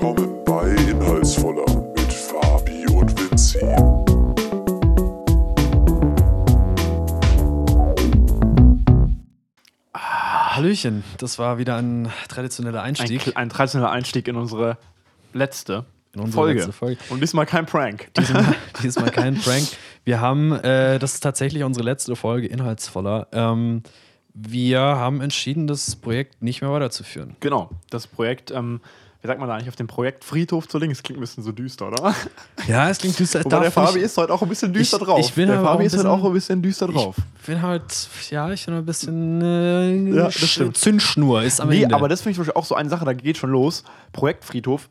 willkommen 0.00 0.44
bei 0.44 0.68
Inhaltsvoller 0.88 1.64
mit 1.96 2.12
Fabi 2.12 2.86
und 2.94 3.18
Vinci. 3.18 3.58
Hallöchen, 9.94 11.04
das 11.18 11.38
war 11.38 11.58
wieder 11.58 11.76
ein 11.76 12.10
traditioneller 12.28 12.82
Ein, 12.82 12.88
Einstieg. 12.90 13.22
Kl- 13.22 13.36
ein 13.36 13.48
traditioneller 13.48 13.90
Einstieg 13.92 14.28
in 14.28 14.36
unsere 14.36 14.76
letzte, 15.32 15.84
In 16.14 16.20
unsere 16.20 16.42
Folge. 16.42 16.54
letzte 16.60 16.72
Folge. 16.72 17.00
Und 17.10 17.20
diesmal 17.20 17.46
kein 17.46 17.66
Prank. 17.66 18.08
Diesmal, 18.16 18.54
diesmal 18.82 19.10
kein 19.10 19.36
Prank. 19.36 19.66
Wir 20.04 20.20
haben, 20.20 20.52
äh, 20.52 20.98
das 20.98 21.14
ist 21.14 21.20
tatsächlich 21.20 21.64
unsere 21.64 21.84
letzte 21.84 22.16
Folge, 22.16 22.46
inhaltsvoller. 22.46 23.28
Ähm, 23.32 23.82
wir 24.34 24.80
haben 24.80 25.20
entschieden, 25.20 25.66
das 25.66 25.96
Projekt 25.96 26.42
nicht 26.42 26.60
mehr 26.60 26.70
weiterzuführen. 26.70 27.36
Genau, 27.40 27.70
das 27.90 28.06
Projekt, 28.06 28.50
ähm, 28.50 28.80
wie 29.20 29.26
sagt 29.26 29.40
man 29.40 29.48
da 29.48 29.56
eigentlich 29.56 29.68
auf 29.68 29.76
dem 29.76 29.88
Projekt 29.88 30.24
Friedhof 30.24 30.68
zu 30.68 30.78
links? 30.78 31.02
Klingt 31.02 31.18
ein 31.18 31.20
bisschen 31.22 31.42
so 31.42 31.50
düster, 31.52 31.88
oder? 31.88 32.14
Ja, 32.68 32.88
es 32.88 32.98
klingt 32.98 33.18
düster. 33.18 33.42
Darf 33.42 33.62
der 33.62 33.70
Fabi 33.72 34.00
ist 34.00 34.16
heute 34.16 34.32
auch 34.32 34.42
ein 34.42 34.48
bisschen 34.48 34.72
düster 34.72 34.98
Ich- 34.98 35.02
drauf. 35.04 35.20
ich 35.20 35.32
bin 35.32 35.48
der 35.48 35.58
aber 35.58 35.68
Fabi 35.70 35.86
ist 35.86 35.96
heute 35.96 36.10
auch 36.10 36.24
ein 36.24 36.32
bisschen 36.32 36.62
düster 36.62 36.86
drauf. 36.88 37.16
Ich 37.40 37.46
bin 37.46 37.62
halt, 37.62 38.08
ja, 38.30 38.50
ich 38.52 38.64
bin 38.66 38.74
ein 38.74 38.84
bisschen 38.86 39.40
äh, 39.42 40.14
Ja. 40.16 40.28
Zündschnur 40.72 41.42
ist 41.42 41.60
am 41.60 41.68
nee, 41.70 41.82
Ende. 41.82 41.94
aber 41.94 42.08
das 42.08 42.20
finde 42.22 42.40
ich 42.42 42.54
auch 42.56 42.64
so 42.64 42.74
eine 42.74 42.88
Sache, 42.88 43.04
da 43.04 43.12
geht 43.12 43.36
schon 43.38 43.50
los. 43.50 43.84
Projekt 44.12 44.44
Friedhof. 44.44 44.88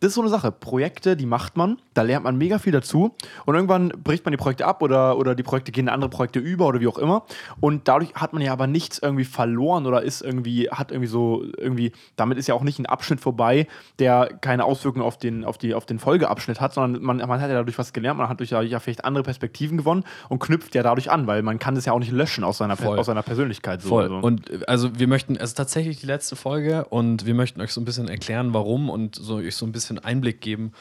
Das 0.00 0.08
ist 0.08 0.14
so 0.14 0.20
eine 0.20 0.28
Sache. 0.28 0.52
Projekte, 0.52 1.16
die 1.16 1.24
macht 1.24 1.56
man, 1.56 1.78
da 1.94 2.02
lernt 2.02 2.24
man 2.24 2.36
mega 2.36 2.58
viel 2.58 2.72
dazu. 2.72 3.14
Und 3.46 3.54
irgendwann 3.54 3.88
bricht 3.88 4.26
man 4.26 4.32
die 4.32 4.36
Projekte 4.36 4.66
ab 4.66 4.82
oder, 4.82 5.16
oder 5.16 5.34
die 5.34 5.42
Projekte 5.42 5.72
gehen 5.72 5.86
in 5.86 5.88
andere 5.88 6.10
Projekte 6.10 6.38
über 6.38 6.66
oder 6.66 6.80
wie 6.80 6.88
auch 6.88 6.98
immer. 6.98 7.24
Und 7.60 7.88
dadurch 7.88 8.14
hat 8.14 8.34
man 8.34 8.42
ja 8.42 8.52
aber 8.52 8.66
nichts 8.66 8.98
irgendwie 8.98 9.24
verloren 9.24 9.86
oder 9.86 10.02
ist 10.02 10.20
irgendwie, 10.20 10.68
hat 10.68 10.92
irgendwie 10.92 11.08
so, 11.08 11.44
irgendwie, 11.56 11.92
damit 12.16 12.36
ist 12.36 12.46
ja 12.46 12.54
auch 12.54 12.62
nicht 12.62 12.78
ein 12.78 12.84
Abschnitt 12.84 13.20
vorbei, 13.20 13.66
der 13.98 14.28
keine 14.40 14.64
Auswirkungen 14.64 15.04
auf 15.04 15.16
den, 15.16 15.44
auf 15.46 15.56
die, 15.56 15.72
auf 15.72 15.86
den 15.86 15.98
Folgeabschnitt 15.98 16.60
hat, 16.60 16.74
sondern 16.74 17.02
man, 17.02 17.16
man 17.16 17.40
hat 17.40 17.48
ja 17.48 17.54
dadurch 17.54 17.78
was 17.78 17.94
gelernt, 17.94 18.18
man 18.18 18.28
hat 18.28 18.40
durch 18.40 18.50
ja, 18.50 18.78
vielleicht 18.80 19.04
andere 19.04 19.24
Perspektiven 19.24 19.78
gewonnen 19.78 20.04
und 20.28 20.40
knüpft 20.40 20.74
ja 20.74 20.82
dadurch 20.82 21.10
an, 21.10 21.26
weil 21.26 21.42
man 21.42 21.58
kann 21.58 21.74
das 21.74 21.86
ja 21.86 21.92
auch 21.94 21.98
nicht 21.98 22.12
löschen 22.12 22.44
aus 22.44 22.58
seiner, 22.58 22.76
Voll. 22.76 22.98
aus 22.98 23.06
seiner 23.06 23.22
Persönlichkeit. 23.22 23.80
So, 23.80 23.88
Voll. 23.88 24.04
Also. 24.04 24.16
Und 24.16 24.68
also 24.68 24.98
wir 24.98 25.08
möchten, 25.08 25.36
es 25.36 25.50
ist 25.50 25.54
tatsächlich 25.54 26.00
die 26.00 26.06
letzte 26.06 26.36
Folge 26.36 26.84
und 26.90 27.24
wir 27.24 27.34
möchten 27.34 27.62
euch 27.62 27.72
so 27.72 27.80
ein 27.80 27.86
bisschen 27.86 28.08
erklären, 28.08 28.52
warum 28.52 28.90
und 28.90 29.16
so 29.16 29.36
euch 29.36 29.56
so 29.56 29.66
ein 29.66 29.72
bisschen 29.72 29.85
Einblick 29.98 30.40
geben, 30.40 30.72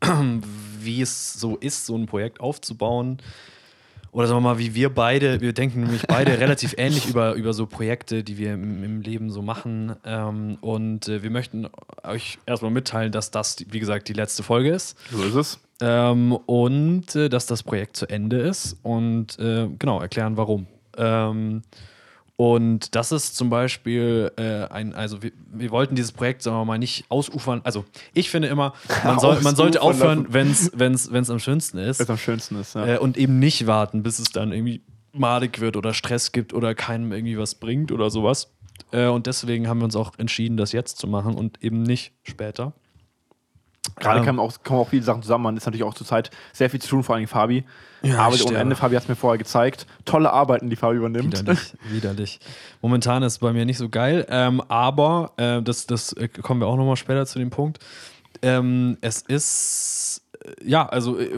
wie 0.80 1.00
es 1.00 1.34
so 1.34 1.56
ist, 1.56 1.86
so 1.86 1.96
ein 1.96 2.06
Projekt 2.06 2.40
aufzubauen. 2.40 3.18
Oder 4.12 4.26
sagen 4.26 4.42
wir 4.42 4.50
mal, 4.50 4.58
wie 4.58 4.74
wir 4.74 4.90
beide, 4.90 5.40
wir 5.40 5.54
denken 5.54 5.80
nämlich 5.84 6.02
beide 6.06 6.38
relativ 6.38 6.74
ähnlich 6.76 7.08
über, 7.08 7.32
über 7.32 7.54
so 7.54 7.66
Projekte, 7.66 8.22
die 8.22 8.36
wir 8.36 8.52
im, 8.52 8.84
im 8.84 9.00
Leben 9.00 9.30
so 9.30 9.40
machen. 9.40 9.96
Ähm, 10.04 10.58
und 10.60 11.08
äh, 11.08 11.22
wir 11.22 11.30
möchten 11.30 11.66
euch 12.04 12.38
erstmal 12.44 12.70
mitteilen, 12.70 13.10
dass 13.10 13.30
das, 13.30 13.56
wie 13.70 13.80
gesagt, 13.80 14.08
die 14.08 14.12
letzte 14.12 14.42
Folge 14.42 14.70
ist. 14.70 14.98
so 15.10 15.22
ist 15.22 15.34
es. 15.34 15.60
Ähm, 15.80 16.32
und 16.32 17.16
äh, 17.16 17.30
dass 17.30 17.46
das 17.46 17.62
Projekt 17.62 17.96
zu 17.96 18.06
Ende 18.06 18.38
ist 18.38 18.76
und 18.82 19.38
äh, 19.38 19.68
genau 19.78 20.00
erklären, 20.00 20.36
warum. 20.36 20.66
Ähm, 20.98 21.62
und 22.36 22.94
das 22.94 23.12
ist 23.12 23.36
zum 23.36 23.50
Beispiel 23.50 24.32
äh, 24.36 24.64
ein, 24.72 24.94
also 24.94 25.22
wir, 25.22 25.32
wir 25.52 25.70
wollten 25.70 25.94
dieses 25.94 26.12
Projekt, 26.12 26.42
sagen 26.42 26.56
wir 26.56 26.64
mal, 26.64 26.78
nicht 26.78 27.04
ausufern. 27.08 27.60
Also 27.64 27.84
ich 28.14 28.30
finde 28.30 28.48
immer, 28.48 28.72
man, 29.04 29.18
soll, 29.18 29.40
man 29.42 29.54
sollte 29.54 29.82
aufhören, 29.82 30.26
wenn 30.30 30.50
es 30.50 30.72
wenn's, 30.74 31.12
wenn's 31.12 31.30
am 31.30 31.38
schönsten 31.38 31.78
ist. 31.78 32.00
Was 32.00 32.10
am 32.10 32.18
schönsten 32.18 32.58
ist. 32.60 32.74
Ja. 32.74 32.94
Äh, 32.94 32.98
und 32.98 33.16
eben 33.16 33.38
nicht 33.38 33.66
warten, 33.66 34.02
bis 34.02 34.18
es 34.18 34.30
dann 34.32 34.52
irgendwie 34.52 34.82
madig 35.12 35.60
wird 35.60 35.76
oder 35.76 35.92
Stress 35.94 36.32
gibt 36.32 36.54
oder 36.54 36.74
keinem 36.74 37.12
irgendwie 37.12 37.38
was 37.38 37.54
bringt 37.54 37.92
oder 37.92 38.10
sowas. 38.10 38.50
Äh, 38.92 39.06
und 39.06 39.26
deswegen 39.26 39.68
haben 39.68 39.78
wir 39.78 39.84
uns 39.84 39.96
auch 39.96 40.18
entschieden, 40.18 40.56
das 40.56 40.72
jetzt 40.72 40.98
zu 40.98 41.06
machen 41.06 41.34
und 41.34 41.62
eben 41.62 41.82
nicht 41.82 42.12
später. 42.22 42.72
Gerade 43.96 44.20
Ähm, 44.20 44.26
kommen 44.26 44.38
auch, 44.38 44.52
kommen 44.62 44.80
auch 44.80 44.88
viele 44.88 45.02
Sachen 45.02 45.22
zusammen. 45.22 45.44
Man 45.44 45.56
ist 45.56 45.66
natürlich 45.66 45.82
auch 45.84 45.94
zurzeit 45.94 46.30
sehr 46.52 46.70
viel 46.70 46.80
zu 46.80 46.88
tun, 46.88 47.02
vor 47.02 47.16
allem 47.16 47.26
Fabi. 47.26 47.64
Ja, 48.02 48.18
Arbeit 48.18 48.44
ohne. 48.46 48.58
Ende. 48.58 48.76
Fabi 48.76 48.94
hat 48.94 49.02
es 49.02 49.08
mir 49.08 49.16
vorher 49.16 49.38
gezeigt. 49.38 49.86
Tolle 50.04 50.32
Arbeiten, 50.32 50.70
die 50.70 50.76
Fabi 50.76 50.96
übernimmt. 50.96 51.40
Widerlich, 51.40 51.74
widerlich. 51.90 52.40
Momentan 52.80 53.22
ist 53.22 53.34
es 53.34 53.38
bei 53.38 53.52
mir 53.52 53.64
nicht 53.64 53.78
so 53.78 53.88
geil, 53.88 54.26
ähm, 54.28 54.60
aber 54.68 55.32
äh, 55.36 55.62
das, 55.62 55.86
das 55.86 56.12
äh, 56.14 56.28
kommen 56.28 56.60
wir 56.60 56.66
auch 56.68 56.76
nochmal 56.76 56.96
später 56.96 57.26
zu 57.26 57.38
dem 57.38 57.50
Punkt. 57.50 57.78
Ähm, 58.40 58.98
es 59.00 59.22
ist, 59.22 60.22
ja, 60.64 60.86
also, 60.86 61.18
äh, 61.18 61.30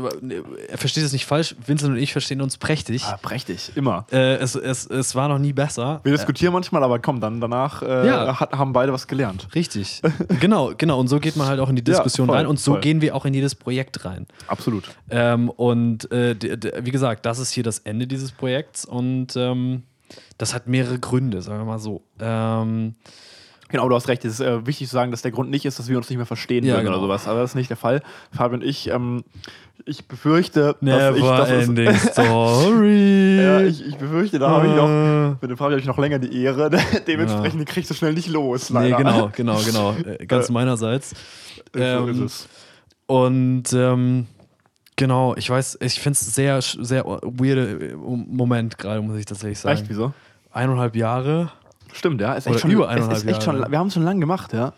er 0.68 0.78
versteht 0.78 1.04
es 1.04 1.12
nicht 1.12 1.26
falsch, 1.26 1.54
Vincent 1.66 1.92
und 1.92 1.98
ich 1.98 2.12
verstehen 2.12 2.40
uns 2.40 2.56
prächtig. 2.58 3.04
Ah, 3.04 3.18
prächtig, 3.20 3.72
immer. 3.74 4.06
Äh, 4.12 4.36
es, 4.36 4.54
es, 4.54 4.86
es 4.86 5.14
war 5.14 5.28
noch 5.28 5.38
nie 5.38 5.52
besser. 5.52 6.00
Wir 6.04 6.12
diskutieren 6.12 6.52
manchmal, 6.52 6.82
aber 6.82 6.98
komm, 6.98 7.20
dann 7.20 7.40
danach 7.40 7.82
äh, 7.82 8.06
Ja. 8.06 8.40
hat, 8.40 8.52
haben 8.52 8.72
beide 8.72 8.92
was 8.92 9.06
gelernt. 9.06 9.48
Richtig. 9.54 10.02
genau, 10.40 10.72
genau. 10.76 10.98
Und 11.00 11.08
so 11.08 11.20
geht 11.20 11.36
man 11.36 11.46
halt 11.46 11.60
auch 11.60 11.68
in 11.68 11.76
die 11.76 11.84
Diskussion 11.84 12.26
voll, 12.28 12.36
rein 12.36 12.46
und 12.46 12.58
so 12.58 12.72
voll. 12.72 12.80
gehen 12.80 13.00
wir 13.00 13.14
auch 13.14 13.24
in 13.24 13.34
jedes 13.34 13.54
Projekt 13.54 14.04
rein. 14.04 14.26
Absolut. 14.46 14.84
Ähm, 15.10 15.50
und 15.50 16.10
äh, 16.12 16.34
wie 16.82 16.90
gesagt, 16.90 17.26
das 17.26 17.38
ist 17.38 17.50
hier 17.52 17.62
das 17.64 17.80
Ende 17.80 18.06
dieses 18.06 18.32
Projekts 18.32 18.84
und 18.84 19.36
ähm, 19.36 19.82
das 20.38 20.54
hat 20.54 20.66
mehrere 20.66 20.98
Gründe, 20.98 21.42
sagen 21.42 21.60
wir 21.60 21.64
mal 21.64 21.78
so. 21.78 22.02
Ähm, 22.20 22.94
Genau, 23.74 23.88
du 23.88 23.94
hast 23.96 24.06
recht. 24.06 24.24
Es 24.24 24.34
ist 24.34 24.40
äh, 24.40 24.64
wichtig 24.68 24.86
zu 24.88 24.94
sagen, 24.94 25.10
dass 25.10 25.22
der 25.22 25.32
Grund 25.32 25.50
nicht 25.50 25.64
ist, 25.64 25.80
dass 25.80 25.88
wir 25.88 25.96
uns 25.96 26.08
nicht 26.08 26.16
mehr 26.16 26.26
verstehen 26.26 26.64
Ja, 26.64 26.74
würden 26.74 26.84
genau. 26.84 26.98
oder 26.98 27.06
sowas. 27.06 27.26
Aber 27.26 27.40
das 27.40 27.50
ist 27.50 27.54
nicht 27.56 27.70
der 27.70 27.76
Fall. 27.76 28.02
Fabi 28.30 28.54
und 28.54 28.62
ich, 28.62 28.88
ähm, 28.88 29.24
ich 29.84 30.06
befürchte, 30.06 30.76
dass 30.80 31.16
ich, 31.16 31.22
dass 31.24 31.50
es- 31.50 31.68
ending 31.68 31.92
story. 31.96 33.36
ja, 33.42 33.60
ich, 33.62 33.84
ich 33.84 33.96
befürchte, 33.96 34.38
da 34.38 34.48
habe 34.50 34.68
ich 34.68 34.74
noch, 34.74 34.88
Äh, 34.88 35.28
mit 35.40 35.50
dem 35.50 35.56
Fabi 35.56 35.72
habe 35.72 35.80
ich 35.80 35.86
noch 35.88 35.98
länger 35.98 36.20
die 36.20 36.40
Ehre. 36.40 36.70
Dementsprechend 37.08 37.58
den 37.58 37.64
kriegst 37.66 37.90
du 37.90 37.94
schnell 37.94 38.12
nicht 38.14 38.28
los. 38.28 38.70
Nee, 38.70 38.90
Leider. 38.90 38.96
genau, 38.98 39.30
genau, 39.34 39.58
genau. 39.66 39.94
Äh, 40.06 40.24
Ganz 40.26 40.48
meinerseits. 40.50 41.14
So 41.74 41.80
Ähm, 41.80 42.08
ist 42.10 42.20
es. 42.20 42.48
Und 43.06 43.72
ähm, 43.72 44.28
genau, 44.94 45.34
ich 45.34 45.50
weiß, 45.50 45.78
ich 45.82 45.98
finde 46.00 46.12
es 46.20 46.32
sehr, 46.32 46.62
sehr 46.62 47.04
weirde 47.04 47.88
äh, 47.90 47.94
Moment 47.96 48.78
gerade, 48.78 49.02
muss 49.02 49.16
ich 49.18 49.26
tatsächlich 49.26 49.58
sagen. 49.58 49.80
Echt, 49.80 49.88
wieso? 49.88 50.14
Eineinhalb 50.52 50.94
Jahre. 50.94 51.50
Stimmt, 51.94 52.20
ja. 52.20 52.34
Ist 52.34 52.46
Oder 52.46 52.54
echt 52.56 52.62
schon, 52.62 52.70
über 52.70 52.88
eineinhalb 52.88 53.16
ist 53.16 53.24
echt 53.26 53.42
schon, 53.42 53.56
Jahre. 53.58 53.70
wir 53.70 53.78
haben 53.78 53.86
es 53.86 53.94
schon 53.94 54.02
lange 54.02 54.20
gemacht, 54.20 54.52
ja. 54.52 54.72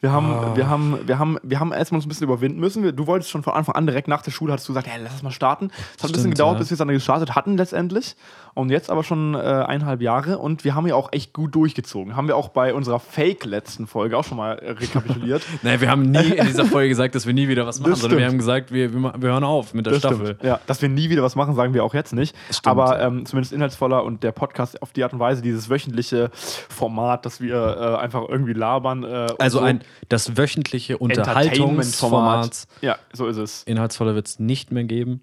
Wir 0.00 0.12
haben, 0.12 0.26
Ah. 0.34 0.52
wir 0.54 0.68
haben, 0.68 0.98
wir 1.06 1.18
haben, 1.18 1.38
wir 1.42 1.60
haben 1.60 1.72
erstmal 1.72 1.96
uns 1.98 2.04
ein 2.04 2.08
bisschen 2.10 2.24
überwinden 2.24 2.60
müssen. 2.60 2.82
Wir- 2.82 2.92
Du 2.92 3.06
wolltest 3.06 3.30
schon 3.30 3.42
von 3.42 3.54
Anfang 3.54 3.74
an 3.74 3.86
direkt 3.86 4.06
nach 4.08 4.20
der 4.20 4.32
Schule, 4.32 4.52
hattest 4.52 4.68
du 4.68 4.72
gesagt, 4.74 4.86
hey, 4.86 5.00
lass 5.02 5.14
es 5.14 5.22
mal 5.22 5.30
starten. 5.30 5.70
Es 5.96 6.02
hat 6.02 6.10
ein 6.10 6.12
bisschen 6.12 6.30
gedauert, 6.30 6.54
ja. 6.54 6.58
bis 6.58 6.68
wir 6.70 6.74
es 6.74 6.78
dann 6.78 6.88
gestartet 6.88 7.34
hatten 7.34 7.56
letztendlich. 7.56 8.14
Und 8.54 8.70
jetzt 8.70 8.88
aber 8.88 9.02
schon 9.02 9.34
äh, 9.34 9.38
eineinhalb 9.38 10.00
Jahre 10.00 10.38
und 10.38 10.62
wir 10.62 10.76
haben 10.76 10.86
ja 10.86 10.94
auch 10.94 11.08
echt 11.12 11.32
gut 11.32 11.54
durchgezogen. 11.56 12.14
Haben 12.14 12.28
wir 12.28 12.36
auch 12.36 12.48
bei 12.50 12.72
unserer 12.72 13.00
Fake-letzten 13.00 13.88
Folge 13.88 14.16
auch 14.16 14.22
schon 14.24 14.36
mal 14.36 14.52
äh, 14.60 14.70
rekapituliert. 14.70 15.42
Nee, 15.62 15.80
wir 15.80 15.90
haben 15.90 16.02
nie 16.10 16.30
in 16.36 16.46
dieser 16.46 16.64
Folge 16.64 16.88
gesagt, 16.88 17.14
dass 17.16 17.26
wir 17.26 17.34
nie 17.34 17.48
wieder 17.48 17.66
was 17.66 17.80
machen, 17.80 17.90
Das 17.90 18.00
sondern 18.00 18.18
wir 18.20 18.24
stimmt. 18.26 18.32
haben 18.32 18.38
gesagt, 18.38 18.72
wir, 18.72 18.92
wir, 18.94 19.14
wir 19.18 19.28
hören 19.30 19.42
auf 19.44 19.74
mit 19.74 19.86
der 19.86 19.94
Das 19.94 20.00
Staffel. 20.02 20.26
stimmt. 20.26 20.44
Ja, 20.44 20.60
dass 20.68 20.80
wir 20.82 20.88
nie 20.88 21.10
wieder 21.10 21.22
was 21.24 21.34
machen, 21.34 21.54
sagen 21.56 21.74
wir 21.74 21.82
auch 21.82 21.94
jetzt 21.94 22.12
nicht. 22.12 22.36
Aber 22.64 23.00
ähm, 23.00 23.26
zumindest 23.26 23.52
inhaltsvoller 23.52 24.04
und 24.04 24.22
der 24.22 24.30
Podcast 24.32 24.80
auf 24.82 24.92
die 24.92 25.02
Art 25.02 25.12
und 25.12 25.18
Weise, 25.18 25.42
dieses 25.42 25.68
wöchentliche 25.68 26.30
Format, 26.32 27.26
dass 27.26 27.40
wir 27.40 27.56
äh, 27.56 27.96
einfach 28.02 28.22
irgendwie 28.28 28.52
labern. 28.52 29.02
Äh, 29.02 29.26
Also 29.38 29.58
so. 29.58 29.64
ein, 29.64 29.80
das 30.08 30.36
wöchentliche 30.36 30.96
Unterhaltungsformat. 30.98 32.66
Ja, 32.82 32.96
so 33.12 33.26
ist 33.26 33.36
es. 33.36 33.62
Inhaltsvoller 33.64 34.14
wird 34.14 34.26
es 34.28 34.38
nicht 34.38 34.70
mehr 34.72 34.84
geben. 34.84 35.22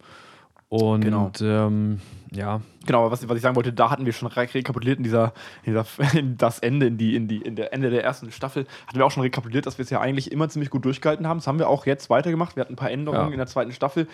Und 0.69 1.01
Genau. 1.01 1.31
ähm, 1.41 1.99
ja, 2.33 2.61
Genau, 2.85 3.11
was, 3.11 3.27
was 3.29 3.35
ich 3.35 3.43
sagen 3.43 3.55
wollte, 3.55 3.73
da 3.73 3.91
hatten 3.91 4.05
wir 4.05 4.13
schon 4.13 4.27
re 4.27 4.41
rekapituliert 4.41 4.97
in 4.97 5.03
dieser, 5.03 5.33
in 5.63 5.73
dieser 5.73 5.85
in 6.17 6.37
das 6.37 6.59
Ende, 6.59 6.87
in 6.87 6.97
die, 6.97 7.15
in 7.15 7.27
die, 7.27 7.37
in 7.37 7.55
der 7.55 7.73
Ende 7.73 7.89
der 7.89 8.03
ersten 8.03 8.31
Staffel, 8.31 8.65
hatten 8.87 8.97
wir 8.97 9.05
auch 9.05 9.11
schon 9.11 9.23
rekapituliert, 9.23 9.65
dass 9.65 9.77
wir 9.77 9.83
es 9.83 9.89
ja 9.91 9.99
eigentlich 10.01 10.31
immer 10.31 10.49
ziemlich 10.49 10.69
gut 10.71 10.83
durchgehalten 10.85 11.27
haben. 11.27 11.37
Das 11.37 11.47
haben 11.47 11.59
wir 11.59 11.69
auch 11.69 11.85
jetzt 11.85 12.09
weitergemacht. 12.09 12.55
Wir 12.55 12.61
hatten 12.61 12.73
ein 12.73 12.77
paar 12.77 12.89
Änderungen 12.91 13.27
Ja. 13.27 13.31
in 13.31 13.37
der 13.37 13.47
zweiten 13.47 13.71
Staffel. 13.71 14.07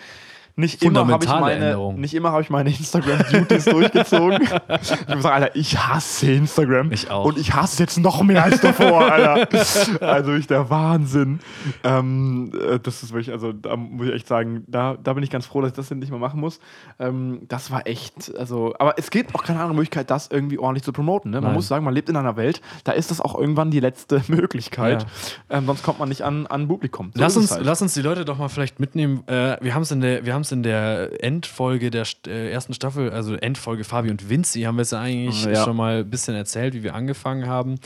Nicht 0.58 0.82
immer 0.82 1.06
habe 1.06 1.24
ich 1.24 1.30
meine, 1.30 1.64
Änderungen. 1.66 2.00
nicht 2.00 2.14
immer 2.14 2.32
habe 2.32 2.42
ich 2.42 2.50
meine 2.50 2.68
Instagram-Duties 2.70 3.64
durchgezogen. 3.66 4.42
Ich 4.42 5.14
muss 5.14 5.22
sagen, 5.22 5.42
Alter, 5.42 5.54
ich 5.56 5.78
hasse 5.78 6.32
Instagram. 6.32 6.90
Ich 6.90 7.10
auch. 7.12 7.26
Und 7.26 7.38
ich 7.38 7.54
hasse 7.54 7.74
es 7.74 7.78
jetzt 7.78 7.98
noch 7.98 8.22
mehr 8.24 8.42
als 8.42 8.60
davor, 8.60 9.10
Alter. 9.10 9.46
Also 10.00 10.30
wirklich 10.30 10.48
der 10.48 10.68
Wahnsinn. 10.68 11.38
Ähm, 11.84 12.52
äh, 12.68 12.78
das 12.80 13.02
ist 13.02 13.12
wirklich, 13.12 13.30
also 13.30 13.52
da 13.52 13.76
muss 13.76 14.08
ich 14.08 14.14
echt 14.14 14.26
sagen, 14.26 14.64
da, 14.66 14.96
da 15.02 15.12
bin 15.12 15.22
ich 15.22 15.30
ganz 15.30 15.46
froh, 15.46 15.60
dass 15.60 15.70
ich 15.70 15.76
das 15.76 15.90
nicht 15.92 16.10
mehr 16.10 16.18
machen 16.18 16.40
muss. 16.40 16.58
Ähm, 16.98 17.42
das 17.48 17.70
war 17.70 17.86
echt, 17.86 18.34
also, 18.36 18.74
aber 18.78 18.94
es 18.98 19.10
gibt 19.10 19.34
auch 19.36 19.44
keine 19.44 19.60
andere 19.60 19.74
Möglichkeit, 19.74 20.10
das 20.10 20.28
irgendwie 20.28 20.58
ordentlich 20.58 20.82
zu 20.82 20.92
promoten. 20.92 21.30
Ne? 21.30 21.36
Man 21.36 21.44
Nein. 21.44 21.54
muss 21.54 21.68
sagen, 21.68 21.84
man 21.84 21.94
lebt 21.94 22.08
in 22.08 22.16
einer 22.16 22.36
Welt, 22.36 22.60
da 22.84 22.92
ist 22.92 23.10
das 23.12 23.20
auch 23.20 23.38
irgendwann 23.38 23.70
die 23.70 23.80
letzte 23.80 24.22
Möglichkeit. 24.28 25.06
Ähm, 25.50 25.66
sonst 25.66 25.84
kommt 25.84 26.00
man 26.00 26.08
nicht 26.08 26.22
an, 26.22 26.46
an 26.48 26.66
Publikum. 26.66 27.12
So 27.14 27.20
lass, 27.20 27.36
uns, 27.36 27.52
halt. 27.52 27.64
lass 27.64 27.80
uns 27.80 27.94
die 27.94 28.02
Leute 28.02 28.24
doch 28.24 28.38
mal 28.38 28.48
vielleicht 28.48 28.80
mitnehmen. 28.80 29.22
Äh, 29.28 29.56
wir 29.60 29.74
haben 29.74 29.82
es 29.82 29.90
in, 29.92 30.00
der- 30.00 30.24
wir 30.24 30.34
haben's 30.48 30.52
in 30.52 30.62
der 30.62 31.22
Endfolge 31.22 31.90
der 31.90 32.06
äh, 32.26 32.50
ersten 32.50 32.72
Staffel, 32.74 33.10
also 33.10 33.34
Endfolge 33.34 33.84
Fabi 33.84 34.10
und 34.10 34.28
Vinci, 34.28 34.62
haben 34.62 34.76
wir 34.76 34.82
es 34.82 34.90
ja 34.90 35.00
eigentlich 35.00 35.44
Ja. 35.44 35.64
schon 35.64 35.76
mal 35.76 35.98
ein 36.00 36.10
bisschen 36.10 36.34
erzählt, 36.34 36.74
wie 36.74 36.82
wir 36.82 36.94
angefangen 36.94 37.46
haben. 37.46 37.76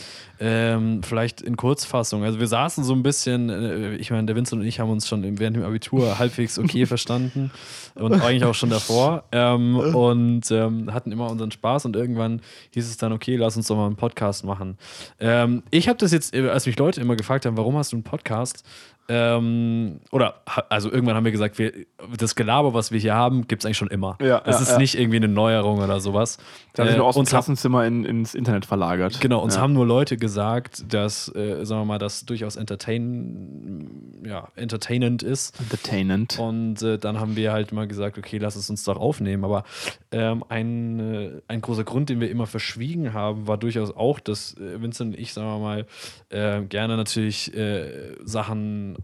Ähm, 0.40 1.02
vielleicht 1.02 1.40
in 1.40 1.56
Kurzfassung. 1.56 2.24
Also 2.24 2.40
wir 2.40 2.46
saßen 2.46 2.84
so 2.84 2.94
ein 2.94 3.02
bisschen, 3.02 3.50
äh, 3.50 3.94
ich 3.96 4.10
meine, 4.10 4.26
der 4.26 4.36
Vincent 4.36 4.60
und 4.60 4.66
ich 4.66 4.80
haben 4.80 4.90
uns 4.90 5.08
schon 5.08 5.22
während 5.38 5.56
dem 5.56 5.64
Abitur 5.64 6.18
halbwegs 6.18 6.58
okay 6.58 6.86
verstanden 6.92 7.50
und 7.94 8.14
eigentlich 8.14 8.44
auch 8.44 8.54
schon 8.54 8.70
davor 8.70 9.24
ähm, 9.32 9.76
und 9.76 10.50
ähm, 10.50 10.92
hatten 10.92 11.12
immer 11.12 11.30
unseren 11.30 11.50
Spaß 11.50 11.84
und 11.86 11.96
irgendwann 11.96 12.40
hieß 12.70 12.88
es 12.88 12.96
dann, 12.96 13.12
okay, 13.12 13.36
lass 13.36 13.56
uns 13.56 13.68
doch 13.68 13.76
mal 13.76 13.86
einen 13.86 13.96
Podcast 13.96 14.44
machen. 14.44 14.78
Ähm, 15.20 15.62
ich 15.70 15.88
habe 15.88 15.98
das 15.98 16.12
jetzt, 16.12 16.34
äh, 16.34 16.48
als 16.48 16.66
mich 16.66 16.78
Leute 16.78 17.00
immer 17.00 17.16
gefragt 17.16 17.46
haben, 17.46 17.56
warum 17.56 17.76
hast 17.76 17.92
du 17.92 17.96
einen 17.96 18.02
Podcast, 18.04 18.64
Ähm, 19.08 20.00
oder 20.10 20.37
also 20.69 20.90
irgendwann 20.90 21.16
haben 21.16 21.25
wir 21.25 21.32
gesagt, 21.32 21.58
wir, 21.58 21.72
das 22.16 22.34
Gelaber, 22.34 22.72
was 22.75 22.93
wir 22.93 23.00
hier 23.00 23.14
haben, 23.14 23.46
gibt 23.49 23.62
es 23.62 23.66
eigentlich 23.66 23.76
schon 23.76 23.88
immer. 23.88 24.16
Ja, 24.20 24.40
das 24.40 24.56
ja, 24.56 24.62
ist 24.62 24.70
ja. 24.72 24.78
nicht 24.78 24.99
irgendwie 24.99 25.16
eine 25.16 25.28
Neuerung 25.28 25.78
oder 25.78 26.00
sowas. 26.00 26.38
Da 26.75 26.87
sind 26.87 26.96
wir 26.96 27.04
aus 27.04 27.14
dem 27.14 27.20
haben- 27.20 27.26
Klassenzimmer 27.26 27.84
in, 27.84 28.04
ins 28.04 28.34
Internet 28.34 28.64
verlagert. 28.64 29.20
Genau, 29.20 29.40
uns 29.40 29.58
haben 29.58 29.72
nur 29.72 29.87
Leute 29.87 30.16
gesagt, 30.16 30.84
dass, 30.93 31.28
äh, 31.34 31.64
sagen 31.64 31.82
wir 31.82 31.84
mal, 31.84 31.99
das 31.99 32.25
durchaus 32.25 32.56
entertain, 32.56 34.22
ja, 34.25 34.49
entertainend 34.56 35.22
ist. 35.22 35.60
Entertainment. 35.60 36.38
Und 36.38 36.82
äh, 36.82 36.98
dann 36.98 37.20
haben 37.20 37.37
wir 37.37 37.52
halt 37.52 37.72
mal 37.72 37.87
gesagt, 37.87 38.19
okay, 38.19 38.38
lass 38.38 38.56
es 38.56 38.70
uns 38.70 38.84
doch 38.84 38.96
aufnehmen. 38.96 39.44
Aber 39.44 39.64
ähm, 40.10 40.44
ein, 40.48 41.00
äh, 41.00 41.31
ein 41.48 41.60
großer 41.60 41.84
Grund, 41.84 42.08
den 42.08 42.20
wir 42.20 42.31
immer 42.31 42.46
verschwiegen 42.46 43.12
haben, 43.12 43.46
war 43.46 43.58
durchaus 43.58 43.94
auch, 43.94 44.20
dass 44.20 44.55
äh, 44.55 44.81
Vincent 44.81 45.14
und 45.14 45.20
ich, 45.20 45.32
sagen 45.32 45.48
wir 45.48 45.58
mal, 45.58 45.87
äh, 46.31 46.62
gerne 46.62 46.96
natürlich 46.96 47.55
äh, 47.55 48.14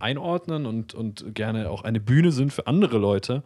Einordnen 0.01 0.67
und, 0.67 0.95
und 0.95 1.35
gerne 1.35 1.71
auch 1.71 1.83
eine 1.83 2.01
Bühne 2.01 2.33
sind 2.33 2.53
für 2.53 2.67
andere 2.67 2.99
Leute. 2.99 3.43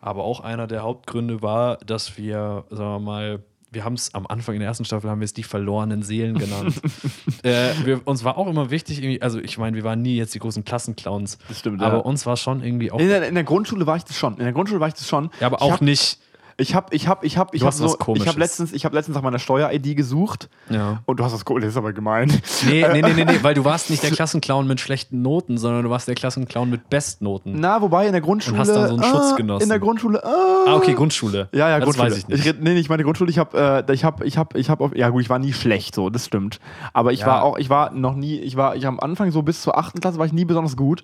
Aber 0.00 0.24
auch 0.24 0.40
einer 0.40 0.66
der 0.66 0.82
Hauptgründe 0.82 1.42
war, 1.42 1.78
dass 1.78 2.16
wir, 2.16 2.64
sagen 2.70 2.90
wir 2.90 3.00
mal, 3.00 3.40
wir 3.74 3.84
haben 3.84 3.94
es 3.94 4.14
am 4.14 4.26
Anfang 4.26 4.54
in 4.54 4.60
der 4.60 4.68
ersten 4.68 4.84
Staffel 4.84 5.10
haben 5.10 5.20
wir 5.20 5.24
es 5.24 5.34
die 5.34 5.42
verlorenen 5.42 6.02
Seelen 6.02 6.38
genannt. 6.38 6.80
äh, 7.42 7.70
wir, 7.84 8.06
uns 8.06 8.24
war 8.24 8.38
auch 8.38 8.46
immer 8.46 8.70
wichtig, 8.70 9.22
also 9.22 9.38
ich 9.40 9.58
meine, 9.58 9.76
wir 9.76 9.84
waren 9.84 10.00
nie 10.00 10.16
jetzt 10.16 10.34
die 10.34 10.38
großen 10.38 10.64
Klassenclowns. 10.64 11.38
Das 11.48 11.58
stimmt, 11.58 11.82
Aber 11.82 11.96
ja. 11.96 12.02
uns 12.02 12.24
war 12.24 12.36
schon 12.36 12.62
irgendwie 12.62 12.92
auch 12.92 13.00
In 13.00 13.08
der, 13.08 13.26
in 13.26 13.34
der 13.34 13.44
Grundschule 13.44 13.86
war 13.86 13.96
ich 13.96 14.04
das 14.04 14.16
schon. 14.16 14.34
In 14.34 14.44
der 14.44 14.52
Grundschule 14.52 14.80
war 14.80 14.88
ich 14.88 14.94
das 14.94 15.08
schon. 15.08 15.30
ja, 15.40 15.48
aber 15.48 15.56
Ich 15.56 15.62
auch 15.62 15.80
nicht. 15.80 16.18
Ich 16.56 16.74
habe 16.74 16.94
ich 16.94 17.08
hab, 17.08 17.24
ich 17.24 17.36
hab, 17.36 17.54
ich 17.54 17.60
Du 17.60 17.66
hab 17.66 17.72
hast 17.72 17.82
was 17.82 17.92
so, 17.92 17.96
ich 17.98 18.04
Komisches. 18.04 18.28
habe 18.28 18.38
letztens, 18.38 18.72
ich 18.72 18.84
hab 18.84 18.92
letztens 18.92 19.16
nach 19.16 19.22
meiner 19.22 19.38
Steuer-ID 19.38 19.96
gesucht. 19.96 20.48
Ja. 20.70 21.02
Und 21.06 21.18
du 21.18 21.24
hast 21.24 21.32
das, 21.32 21.44
das 21.44 21.64
ist 21.64 21.76
aber 21.76 21.92
gemein. 21.92 22.28
Nee, 22.66 22.86
nee, 22.92 23.02
nee, 23.02 23.12
nee, 23.12 23.24
nee, 23.24 23.38
weil 23.42 23.54
du 23.54 23.64
warst 23.64 23.90
nicht 23.90 24.02
der 24.02 24.10
Klassenclown 24.10 24.66
mit 24.66 24.80
schlechten 24.80 25.22
Noten, 25.22 25.58
sondern 25.58 25.82
du 25.84 25.90
warst 25.90 26.06
der 26.08 26.14
Klassenclown 26.14 26.70
mit 26.70 26.88
Bestnoten. 26.90 27.54
Na, 27.58 27.80
wobei 27.82 28.06
in 28.06 28.12
der 28.12 28.20
Grundschule. 28.20 28.58
hast 28.58 28.68
dann 28.68 28.88
so 28.88 28.94
einen 28.94 29.02
ah, 29.04 29.10
Schutz 29.10 29.36
genossen. 29.36 29.64
In 29.64 29.68
der 29.68 29.78
Grundschule. 29.80 30.24
Ah, 30.24 30.64
Ah, 30.66 30.76
okay, 30.76 30.94
Grundschule. 30.94 31.48
Ja, 31.52 31.68
ja, 31.68 31.76
das 31.78 31.84
Grundschule. 31.84 32.10
weiß 32.10 32.18
ich 32.18 32.28
nicht. 32.28 32.44
red- 32.46 32.62
nee, 32.62 32.72
nee, 32.74 32.80
ich 32.80 32.88
meine 32.88 33.02
Grundschule, 33.04 33.30
ich 33.30 33.38
habe, 33.38 33.84
äh, 33.86 33.92
ich 33.92 34.04
habe, 34.04 34.24
ich 34.24 34.38
habe, 34.38 34.58
ich 34.58 34.70
habe, 34.70 34.90
ja 34.96 35.10
gut, 35.10 35.20
ich 35.20 35.28
war 35.28 35.38
nie 35.38 35.52
schlecht, 35.52 35.94
so, 35.94 36.08
das 36.08 36.24
stimmt. 36.26 36.58
Aber 36.94 37.12
ich 37.12 37.20
Ja. 37.20 37.26
war 37.26 37.42
auch, 37.42 37.58
ich 37.58 37.68
war 37.68 37.90
noch 37.92 38.14
nie, 38.14 38.38
ich 38.38 38.56
war, 38.56 38.74
ich 38.76 38.86
am 38.86 38.98
Anfang 39.00 39.30
so 39.30 39.42
bis 39.42 39.60
zur 39.60 39.76
achten 39.76 40.00
Klasse 40.00 40.18
war 40.18 40.24
ich 40.26 40.32
nie 40.32 40.44
besonders 40.46 40.76
gut. 40.76 41.02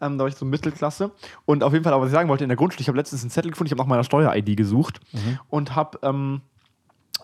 Ähm, 0.00 0.16
da 0.16 0.24
war 0.24 0.28
ich 0.28 0.36
so 0.36 0.46
Mittelklasse. 0.46 1.10
Und 1.44 1.62
auf 1.62 1.72
jeden 1.72 1.84
Fall, 1.84 1.92
aber 1.92 2.02
was 2.04 2.08
ich 2.08 2.14
sagen 2.14 2.28
wollte, 2.30 2.44
in 2.44 2.48
der 2.48 2.56
Grundschule, 2.56 2.80
ich 2.80 2.88
habe 2.88 2.96
letztens 2.96 3.22
einen 3.22 3.30
Zettel 3.30 3.50
gefunden, 3.50 3.66
ich 3.68 3.72
habe 3.72 3.82
nach 3.82 3.88
meiner 3.88 4.04
Steuer-ID 4.04 4.56
gesucht 4.56 4.91
Mhm. 5.12 5.38
und 5.48 5.74
habe, 5.76 5.98
ähm, 6.02 6.40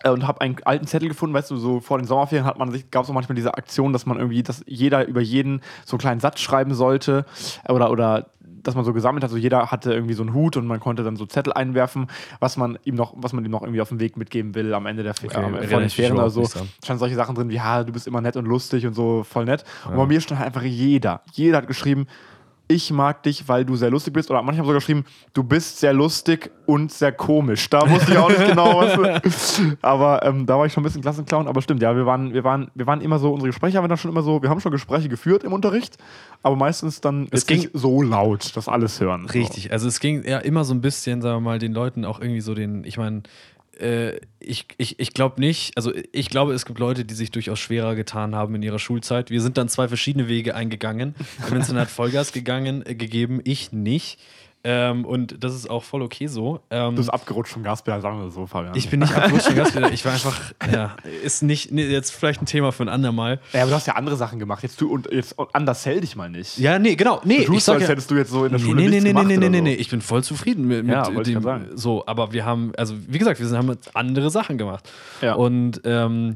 äh, 0.03 0.09
und 0.09 0.25
habe 0.27 0.41
einen 0.41 0.55
alten 0.63 0.87
Zettel 0.87 1.09
gefunden, 1.09 1.33
weißt 1.33 1.51
du, 1.51 1.57
so 1.57 1.79
vor 1.79 1.97
den 1.97 2.07
Sommerferien 2.07 2.45
hat 2.45 2.57
man 2.57 2.71
sich, 2.71 2.89
gab 2.91 3.03
es 3.03 3.09
auch 3.09 3.13
manchmal 3.13 3.35
diese 3.35 3.53
Aktion, 3.55 3.93
dass 3.93 4.05
man 4.05 4.17
irgendwie, 4.17 4.43
dass 4.43 4.63
jeder 4.67 5.05
über 5.07 5.21
jeden 5.21 5.61
so 5.85 5.95
einen 5.95 5.99
kleinen 5.99 6.19
Satz 6.19 6.39
schreiben 6.39 6.73
sollte 6.73 7.25
äh, 7.65 7.71
oder, 7.73 7.91
oder 7.91 8.27
dass 8.61 8.75
man 8.75 8.83
so 8.83 8.91
gesammelt 8.91 9.23
hat, 9.23 9.31
so 9.31 9.37
jeder 9.37 9.71
hatte 9.71 9.93
irgendwie 9.93 10.13
so 10.13 10.21
einen 10.21 10.33
Hut 10.33 10.57
und 10.57 10.67
man 10.67 10.81
konnte 10.81 11.01
dann 11.01 11.15
so 11.15 11.25
Zettel 11.25 11.53
einwerfen, 11.53 12.07
was 12.41 12.57
man 12.57 12.77
ihm 12.83 12.95
noch, 12.95 13.13
was 13.15 13.31
man 13.31 13.45
ihm 13.45 13.51
noch 13.51 13.61
irgendwie 13.61 13.79
auf 13.79 13.87
den 13.87 14.01
Weg 14.01 14.17
mitgeben 14.17 14.53
will 14.53 14.73
am 14.73 14.85
Ende 14.85 15.01
der 15.03 15.13
Fe- 15.13 15.27
Okay, 15.27 15.37
äh, 15.63 15.67
vor 15.69 15.79
den 15.79 15.89
Ferien 15.95 16.13
oder 16.17 16.29
so. 16.29 16.41
Standen 16.83 16.99
solche 16.99 17.15
Sachen 17.15 17.35
drin 17.35 17.49
wie, 17.49 17.55
ja, 17.55 17.85
du 17.85 17.93
bist 17.93 18.05
immer 18.05 18.19
nett 18.19 18.35
und 18.35 18.45
lustig 18.45 18.85
und 18.85 18.93
so 18.95 19.23
voll 19.23 19.45
nett. 19.45 19.63
Und 19.85 19.95
bei 19.95 20.05
mir 20.07 20.19
stand 20.19 20.39
halt 20.39 20.47
einfach 20.47 20.63
jeder. 20.63 21.21
Jeder 21.31 21.59
hat 21.59 21.67
geschrieben, 21.67 22.05
ich 22.71 22.91
mag 22.91 23.23
dich, 23.23 23.47
weil 23.47 23.65
du 23.65 23.75
sehr 23.75 23.89
lustig 23.89 24.13
bist. 24.13 24.29
Oder 24.29 24.43
manche 24.43 24.59
haben 24.59 24.67
sogar 24.67 24.79
geschrieben, 24.79 25.03
du 25.33 25.43
bist 25.43 25.79
sehr 25.79 25.91
lustig 25.91 26.51
und 26.67 26.91
sehr 26.91 27.11
komisch. 27.11 27.67
Da 27.67 27.81
wusste 27.89 28.11
ich 28.11 28.17
auch 28.19 28.29
nicht 28.29 28.45
genau, 28.47 28.79
was. 28.79 29.59
Aber 29.81 30.23
ähm, 30.23 30.45
da 30.45 30.55
war 30.59 30.67
ich 30.67 30.73
schon 30.73 30.81
ein 30.81 30.85
bisschen 30.85 31.01
Klassenclown. 31.01 31.47
Aber 31.47 31.63
stimmt, 31.63 31.81
ja, 31.81 31.95
wir 31.95 32.05
waren, 32.05 32.31
wir 32.31 32.43
waren, 32.43 32.69
wir 32.75 32.85
waren 32.85 33.01
immer 33.01 33.17
so, 33.17 33.31
unsere 33.33 33.49
Gespräche 33.49 33.77
haben 33.77 33.85
wir 33.85 33.87
dann 33.89 33.97
schon 33.97 34.11
immer 34.11 34.21
so, 34.21 34.43
wir 34.43 34.51
haben 34.51 34.59
schon 34.61 34.71
Gespräche 34.71 35.09
geführt 35.09 35.43
im 35.43 35.51
Unterricht, 35.51 35.97
aber 36.43 36.55
meistens 36.55 37.01
dann 37.01 37.27
Es 37.31 37.47
ging- 37.47 37.57
nicht 37.57 37.71
so 37.73 38.03
laut, 38.03 38.55
dass 38.55 38.67
alles 38.67 39.01
hören. 39.01 39.25
Richtig, 39.25 39.71
also 39.71 39.87
es 39.87 39.99
ging 39.99 40.23
ja 40.23 40.37
immer 40.37 40.63
so 40.63 40.75
ein 40.75 40.81
bisschen, 40.81 41.23
sagen 41.23 41.37
wir 41.37 41.41
mal, 41.41 41.57
den 41.57 41.73
Leuten 41.73 42.05
auch 42.05 42.21
irgendwie 42.21 42.41
so 42.41 42.53
den, 42.53 42.83
ich 42.83 42.99
meine, 42.99 43.23
äh, 43.79 44.19
ich, 44.39 44.65
ich, 44.77 44.99
ich 44.99 45.13
glaube 45.13 45.39
nicht, 45.39 45.75
also 45.77 45.93
ich 46.11 46.29
glaube, 46.29 46.53
es 46.53 46.65
gibt 46.65 46.79
Leute, 46.79 47.05
die 47.05 47.13
sich 47.13 47.31
durchaus 47.31 47.59
schwerer 47.59 47.95
getan 47.95 48.35
haben 48.35 48.55
in 48.55 48.63
ihrer 48.63 48.79
Schulzeit. 48.79 49.29
Wir 49.29 49.41
sind 49.41 49.57
dann 49.57 49.69
zwei 49.69 49.87
verschiedene 49.87 50.27
Wege 50.27 50.55
eingegangen. 50.55 51.15
Vincent 51.49 51.79
hat 51.79 51.89
Vollgas 51.89 52.31
gegangen, 52.31 52.85
äh, 52.85 52.95
gegeben, 52.95 53.41
ich 53.43 53.71
nicht. 53.71 54.19
Ähm, 54.63 55.05
und 55.05 55.41
das 55.41 55.55
ist 55.55 55.69
auch 55.69 55.83
voll 55.83 56.01
okay 56.01 56.27
so. 56.27 56.59
Ähm, 56.69 56.91
Du 56.91 56.97
bist 56.97 57.13
abgerutscht 57.13 57.53
vom 57.53 57.63
Gaspedal, 57.63 58.01
sagen 58.01 58.19
wir 58.21 58.29
so, 58.29 58.45
Fabian. 58.45 58.75
ich 58.75 58.89
bin 58.89 58.99
nicht 58.99 59.15
abgerutscht, 59.15 59.49
im 59.49 59.55
Gastgeber. 59.55 59.91
ich 59.93 60.03
war 60.03 60.11
einfach, 60.11 60.37
ja, 60.71 60.97
ist 61.23 61.43
nicht, 61.43 61.71
nee, 61.71 61.85
jetzt 61.87 62.11
vielleicht 62.11 62.41
ein 62.41 62.45
Thema 62.45 62.73
für 62.73 62.83
ein 62.83 62.89
andermal. 62.89 63.39
ja, 63.53 63.61
aber 63.61 63.69
du 63.69 63.75
hast 63.77 63.87
ja 63.87 63.95
andere 63.95 64.17
Sachen 64.17 64.37
gemacht. 64.37 64.61
Jetzt 64.63 64.81
du 64.81 64.91
und 64.91 65.09
jetzt 65.11 65.35
undersell 65.53 66.01
dich 66.01 66.17
mal 66.17 66.29
nicht. 66.29 66.57
Ja, 66.57 66.77
nee, 66.77 66.95
genau, 66.95 67.21
nee, 67.23 67.37
Du 67.37 67.41
ich 67.43 67.47
tust, 67.47 67.65
sag 67.67 67.75
als 67.75 67.83
ja, 67.83 67.89
hättest 67.89 68.11
du 68.11 68.15
jetzt 68.15 68.31
so 68.31 68.43
in 68.43 68.51
der 68.51 68.59
Nee, 68.59 68.65
Schule 68.65 68.75
nee, 68.75 68.81
nee, 68.81 68.89
nichts 68.89 69.03
nee, 69.05 69.09
gemacht 69.11 69.27
nee, 69.27 69.37
nee, 69.37 69.49
nee, 69.49 69.57
so. 69.59 69.63
nee, 69.63 69.73
ich 69.75 69.89
bin 69.89 70.01
voll 70.01 70.23
zufrieden 70.25 70.67
mit, 70.67 70.85
Ja, 70.87 71.09
mit 71.09 71.25
ich 71.27 71.33
dem. 71.37 71.65
So, 71.75 72.03
aber 72.05 72.33
wir 72.33 72.43
haben, 72.43 72.73
also 72.77 72.95
wie 73.07 73.17
gesagt, 73.17 73.39
wir 73.39 73.47
sind, 73.47 73.57
haben 73.57 73.77
andere 73.93 74.29
Sachen 74.29 74.57
gemacht. 74.57 74.89
Ja. 75.21 75.35
Und 75.35 75.79
ähm, 75.85 76.35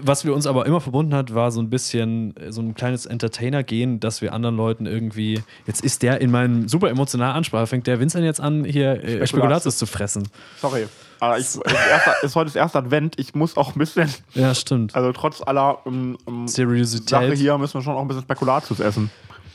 was 0.00 0.24
wir 0.24 0.34
uns 0.34 0.46
aber 0.46 0.66
immer 0.66 0.80
verbunden 0.80 1.14
hat, 1.14 1.34
war 1.34 1.50
so 1.50 1.60
ein 1.60 1.70
bisschen 1.70 2.36
äh, 2.36 2.52
so 2.52 2.60
ein 2.60 2.74
kleines 2.74 3.06
Entertainer-Gehen, 3.06 4.00
dass 4.00 4.20
wir 4.20 4.32
anderen 4.32 4.56
Leuten 4.56 4.86
irgendwie, 4.86 5.42
jetzt 5.66 5.82
ist 5.82 6.02
der 6.02 6.20
in 6.20 6.30
meinem 6.30 6.68
super 6.68 6.90
emotionalen 6.90 7.34
Ansprache, 7.36 7.66
fängt 7.66 7.86
der 7.86 8.00
Vincent 8.00 8.24
jetzt 8.24 8.40
an, 8.40 8.64
hier 8.64 9.02
äh, 9.02 9.26
Spekulatius 9.26 9.78
zu 9.78 9.86
fressen. 9.86 10.28
Sorry. 10.60 10.86
Aber 11.20 11.38
ich, 11.38 11.44
ist, 11.44 11.60
erster, 11.90 12.14
ist 12.22 12.34
heute 12.34 12.46
das 12.46 12.56
erste 12.56 12.78
Advent. 12.78 13.18
Ich 13.18 13.34
muss 13.34 13.56
auch 13.56 13.74
ein 13.74 13.78
bisschen, 13.78 14.08
Ja, 14.34 14.54
stimmt. 14.54 14.94
also 14.94 15.12
trotz 15.12 15.42
aller 15.42 15.78
ähm, 15.86 16.16
ähm, 16.26 16.48
Seriosität. 16.48 17.08
Sache 17.10 17.32
hier, 17.34 17.58
müssen 17.58 17.74
wir 17.74 17.82
schon 17.82 17.94
auch 17.94 18.00
ein 18.00 18.08
bisschen 18.08 18.22
Spekulatius 18.22 18.80
essen. 18.80 19.10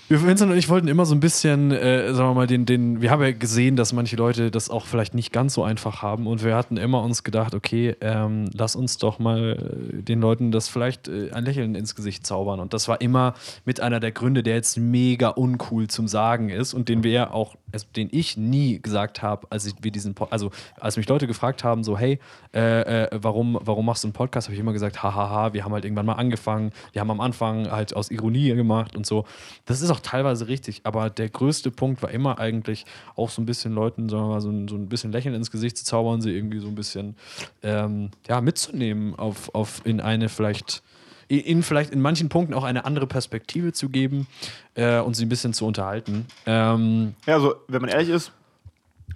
Wir, 0.08 0.22
Vincent 0.22 0.52
und 0.52 0.58
ich 0.58 0.70
wollten 0.70 0.88
immer 0.88 1.08
so 1.08 1.16
ein 1.16 1.20
bisschen, 1.20 1.72
äh, 1.72 2.14
sagen 2.14 2.30
wir 2.30 2.34
mal, 2.36 2.46
den, 2.46 2.68
den, 2.68 3.02
wir 3.02 3.10
haben 3.10 3.24
ja 3.24 3.32
gesehen, 3.32 3.76
dass 3.76 3.92
manche 3.92 4.16
Leute 4.16 4.52
das 4.52 4.70
auch 4.70 4.86
vielleicht 4.86 5.16
nicht 5.16 5.34
ganz 5.34 5.56
so 5.56 5.64
einfach 5.64 6.04
haben 6.04 6.28
und 6.28 6.44
wir 6.44 6.56
hatten 6.56 6.78
immer 6.78 7.02
uns 7.02 7.24
gedacht, 7.24 7.56
okay, 7.56 7.96
ähm, 8.02 8.48
lass 8.54 8.76
uns 8.76 9.00
doch 9.00 9.18
mal 9.18 9.58
äh, 9.58 10.04
den 10.04 10.22
Leuten 10.22 10.52
das 10.52 10.70
vielleicht 10.70 11.08
äh, 11.08 11.32
ein 11.32 11.44
Lächeln 11.44 11.74
ins 11.74 11.96
Gesicht 11.96 12.28
zaubern. 12.28 12.60
Und 12.60 12.74
das 12.76 12.88
war 12.88 13.02
immer 13.02 13.34
mit 13.66 13.80
einer 13.80 14.00
der 14.00 14.12
Gründe, 14.12 14.44
der 14.44 14.54
jetzt 14.54 14.78
mega 14.78 15.30
uncool 15.30 15.88
zum 15.88 16.08
Sagen 16.08 16.50
ist 16.50 16.76
und 16.76 16.88
den 16.88 17.04
wir 17.04 17.12
ja 17.12 17.32
auch, 17.32 17.56
also 17.76 17.88
den 17.96 18.08
ich 18.12 18.38
nie 18.38 18.80
gesagt 18.82 19.22
habe, 19.22 19.46
als 19.50 19.66
ich, 19.66 19.74
wir 19.82 19.92
diesen, 19.92 20.16
Po- 20.16 20.28
also 20.32 20.50
als 20.80 20.96
mich 20.96 21.08
Leute 21.10 21.28
gefragt 21.28 21.64
haben, 21.66 21.84
so 21.84 21.98
hey, 21.98 22.20
äh, 22.54 23.04
äh, 23.04 23.10
warum, 23.12 23.60
warum 23.62 23.86
machst 23.86 24.04
du 24.04 24.08
einen 24.08 24.14
Podcast, 24.14 24.48
habe 24.48 24.54
ich 24.54 24.60
immer 24.62 24.72
gesagt, 24.72 25.04
hahaha, 25.04 25.52
wir 25.54 25.66
haben 25.66 25.74
halt 25.74 25.84
irgendwann 25.84 26.06
mal 26.06 26.14
angefangen, 26.14 26.72
wir 26.94 27.02
haben 27.02 27.12
am 27.12 27.20
Anfang 27.20 27.70
halt 27.70 27.96
aus 27.96 28.10
Ironie 28.12 28.56
gemacht 28.56 28.96
und 28.96 29.06
so. 29.06 29.26
Das 29.66 29.82
ist 29.82 29.90
auch 29.92 30.00
teilweise 30.00 30.48
richtig, 30.48 30.82
aber 30.86 31.10
der 31.10 31.30
größte 31.30 31.70
Punkt 31.70 32.02
war 32.02 32.12
immer 32.12 32.40
eigentlich 32.40 32.86
auch 33.18 33.30
so 33.30 33.42
ein 33.42 33.46
bisschen 33.46 33.74
Leuten, 33.74 34.08
sagen 34.08 34.24
wir 34.24 34.30
mal, 34.30 34.42
so 34.42 34.50
ein, 34.50 34.68
so 34.70 34.76
ein 34.76 34.88
bisschen 34.88 35.12
Lächeln 35.12 35.36
ins 35.36 35.52
Gesicht 35.52 35.78
zu 35.78 35.84
zaubern, 35.84 36.22
sie 36.22 36.32
irgendwie 36.32 36.60
so 36.60 36.68
ein 36.68 36.76
bisschen 36.76 37.16
ähm, 37.62 38.12
ja, 38.28 38.40
mitzunehmen 38.40 39.16
auf, 39.16 39.54
auf 39.54 39.82
in 39.86 40.00
eine 40.00 40.30
vielleicht 40.30 40.82
ihnen 41.28 41.64
vielleicht 41.64 41.92
in 41.92 42.02
manchen 42.02 42.30
Punkten 42.30 42.54
auch 42.54 42.64
eine 42.64 42.86
andere 42.86 43.08
Perspektive 43.08 43.74
zu 43.74 43.90
geben 43.90 44.28
äh, 44.76 45.00
und 45.00 45.16
sie 45.16 45.26
ein 45.26 45.30
bisschen 45.30 45.54
zu 45.54 45.66
unterhalten. 45.66 46.26
Ähm, 46.46 47.16
Ja, 47.26 47.36
also, 47.36 47.56
wenn 47.68 47.82
man 47.82 47.90
ehrlich 47.90 48.10
ist, 48.10 48.32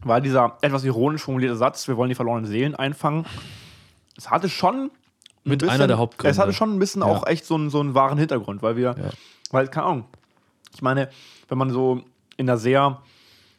war 0.03 0.21
dieser 0.21 0.57
etwas 0.61 0.83
ironisch 0.83 1.21
formulierte 1.23 1.55
Satz, 1.55 1.87
wir 1.87 1.97
wollen 1.97 2.09
die 2.09 2.15
verlorenen 2.15 2.45
Seelen 2.45 2.75
einfangen, 2.75 3.25
es 4.17 4.29
hatte 4.29 4.49
schon 4.49 4.85
ein 5.45 5.49
Mit 5.51 5.63
einer 5.67 5.87
der 5.87 5.97
Hauptgründe. 5.97 6.31
Es 6.31 6.39
hatte 6.39 6.53
schon 6.53 6.73
ein 6.75 6.79
bisschen 6.79 7.01
Ja. 7.01 7.07
auch 7.07 7.25
echt 7.27 7.45
so 7.45 7.55
einen, 7.55 7.69
so 7.69 7.79
einen 7.79 7.93
wahren 7.95 8.17
Hintergrund, 8.17 8.61
weil 8.61 8.75
wir, 8.75 8.95
Ja. 8.97 9.09
weil, 9.51 9.67
keine 9.67 9.85
Ahnung, 9.87 10.05
ich 10.73 10.81
meine, 10.81 11.09
wenn 11.47 11.57
man 11.57 11.69
so 11.71 12.03
in 12.37 12.45
der 12.47 12.57
sehr, 12.57 13.01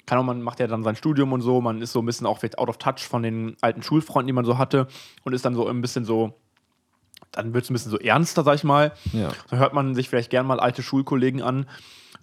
keine 0.06 0.20
Ahnung, 0.20 0.26
man 0.36 0.42
macht 0.42 0.60
ja 0.60 0.66
dann 0.66 0.82
sein 0.82 0.96
Studium 0.96 1.32
und 1.32 1.40
so, 1.42 1.60
man 1.60 1.82
ist 1.82 1.92
so 1.92 2.00
ein 2.00 2.06
bisschen 2.06 2.26
auch 2.26 2.38
vielleicht 2.38 2.58
out 2.58 2.68
of 2.68 2.78
touch 2.78 3.00
von 3.06 3.22
den 3.22 3.56
alten 3.60 3.82
Schulfreunden, 3.82 4.26
die 4.28 4.32
man 4.32 4.44
so 4.44 4.58
hatte 4.58 4.86
und 5.24 5.32
ist 5.34 5.44
dann 5.44 5.54
so 5.54 5.66
ein 5.68 5.80
bisschen 5.80 6.04
so, 6.04 6.34
dann 7.32 7.54
wird 7.54 7.64
es 7.64 7.70
ein 7.70 7.74
bisschen 7.74 7.90
so 7.90 7.98
ernster, 7.98 8.42
sag 8.44 8.56
ich 8.56 8.64
mal. 8.64 8.92
Ja. 9.12 9.28
Dann 9.50 9.58
hört 9.58 9.72
man 9.74 9.94
sich 9.94 10.08
vielleicht 10.08 10.30
gern 10.30 10.46
mal 10.46 10.60
alte 10.60 10.82
Schulkollegen 10.82 11.42
an, 11.42 11.66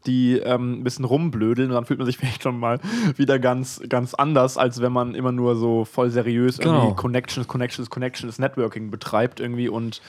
die 0.06 0.38
ähm, 0.38 0.80
ein 0.80 0.84
bisschen 0.84 1.06
rumblödeln 1.06 1.70
und 1.70 1.76
dann 1.76 1.86
fühlt 1.86 2.00
man 2.00 2.06
sich 2.06 2.18
vielleicht 2.20 2.44
schon 2.44 2.60
mal 2.60 2.80
wieder 3.16 3.40
ganz, 3.40 3.82
ganz 3.90 4.14
anders, 4.14 4.58
als 4.58 4.82
wenn 4.82 4.92
man 4.92 5.16
immer 5.16 5.32
nur 5.32 5.56
so 5.56 5.86
voll 5.86 6.10
seriös 6.10 6.58
Genau. 6.58 6.76
irgendwie 6.76 6.96
Connections, 6.96 7.48
Connections, 7.48 7.90
Connections, 7.90 8.40
Networking 8.40 8.92
betreibt 8.92 9.40
irgendwie 9.40 9.70
und, 9.70 10.02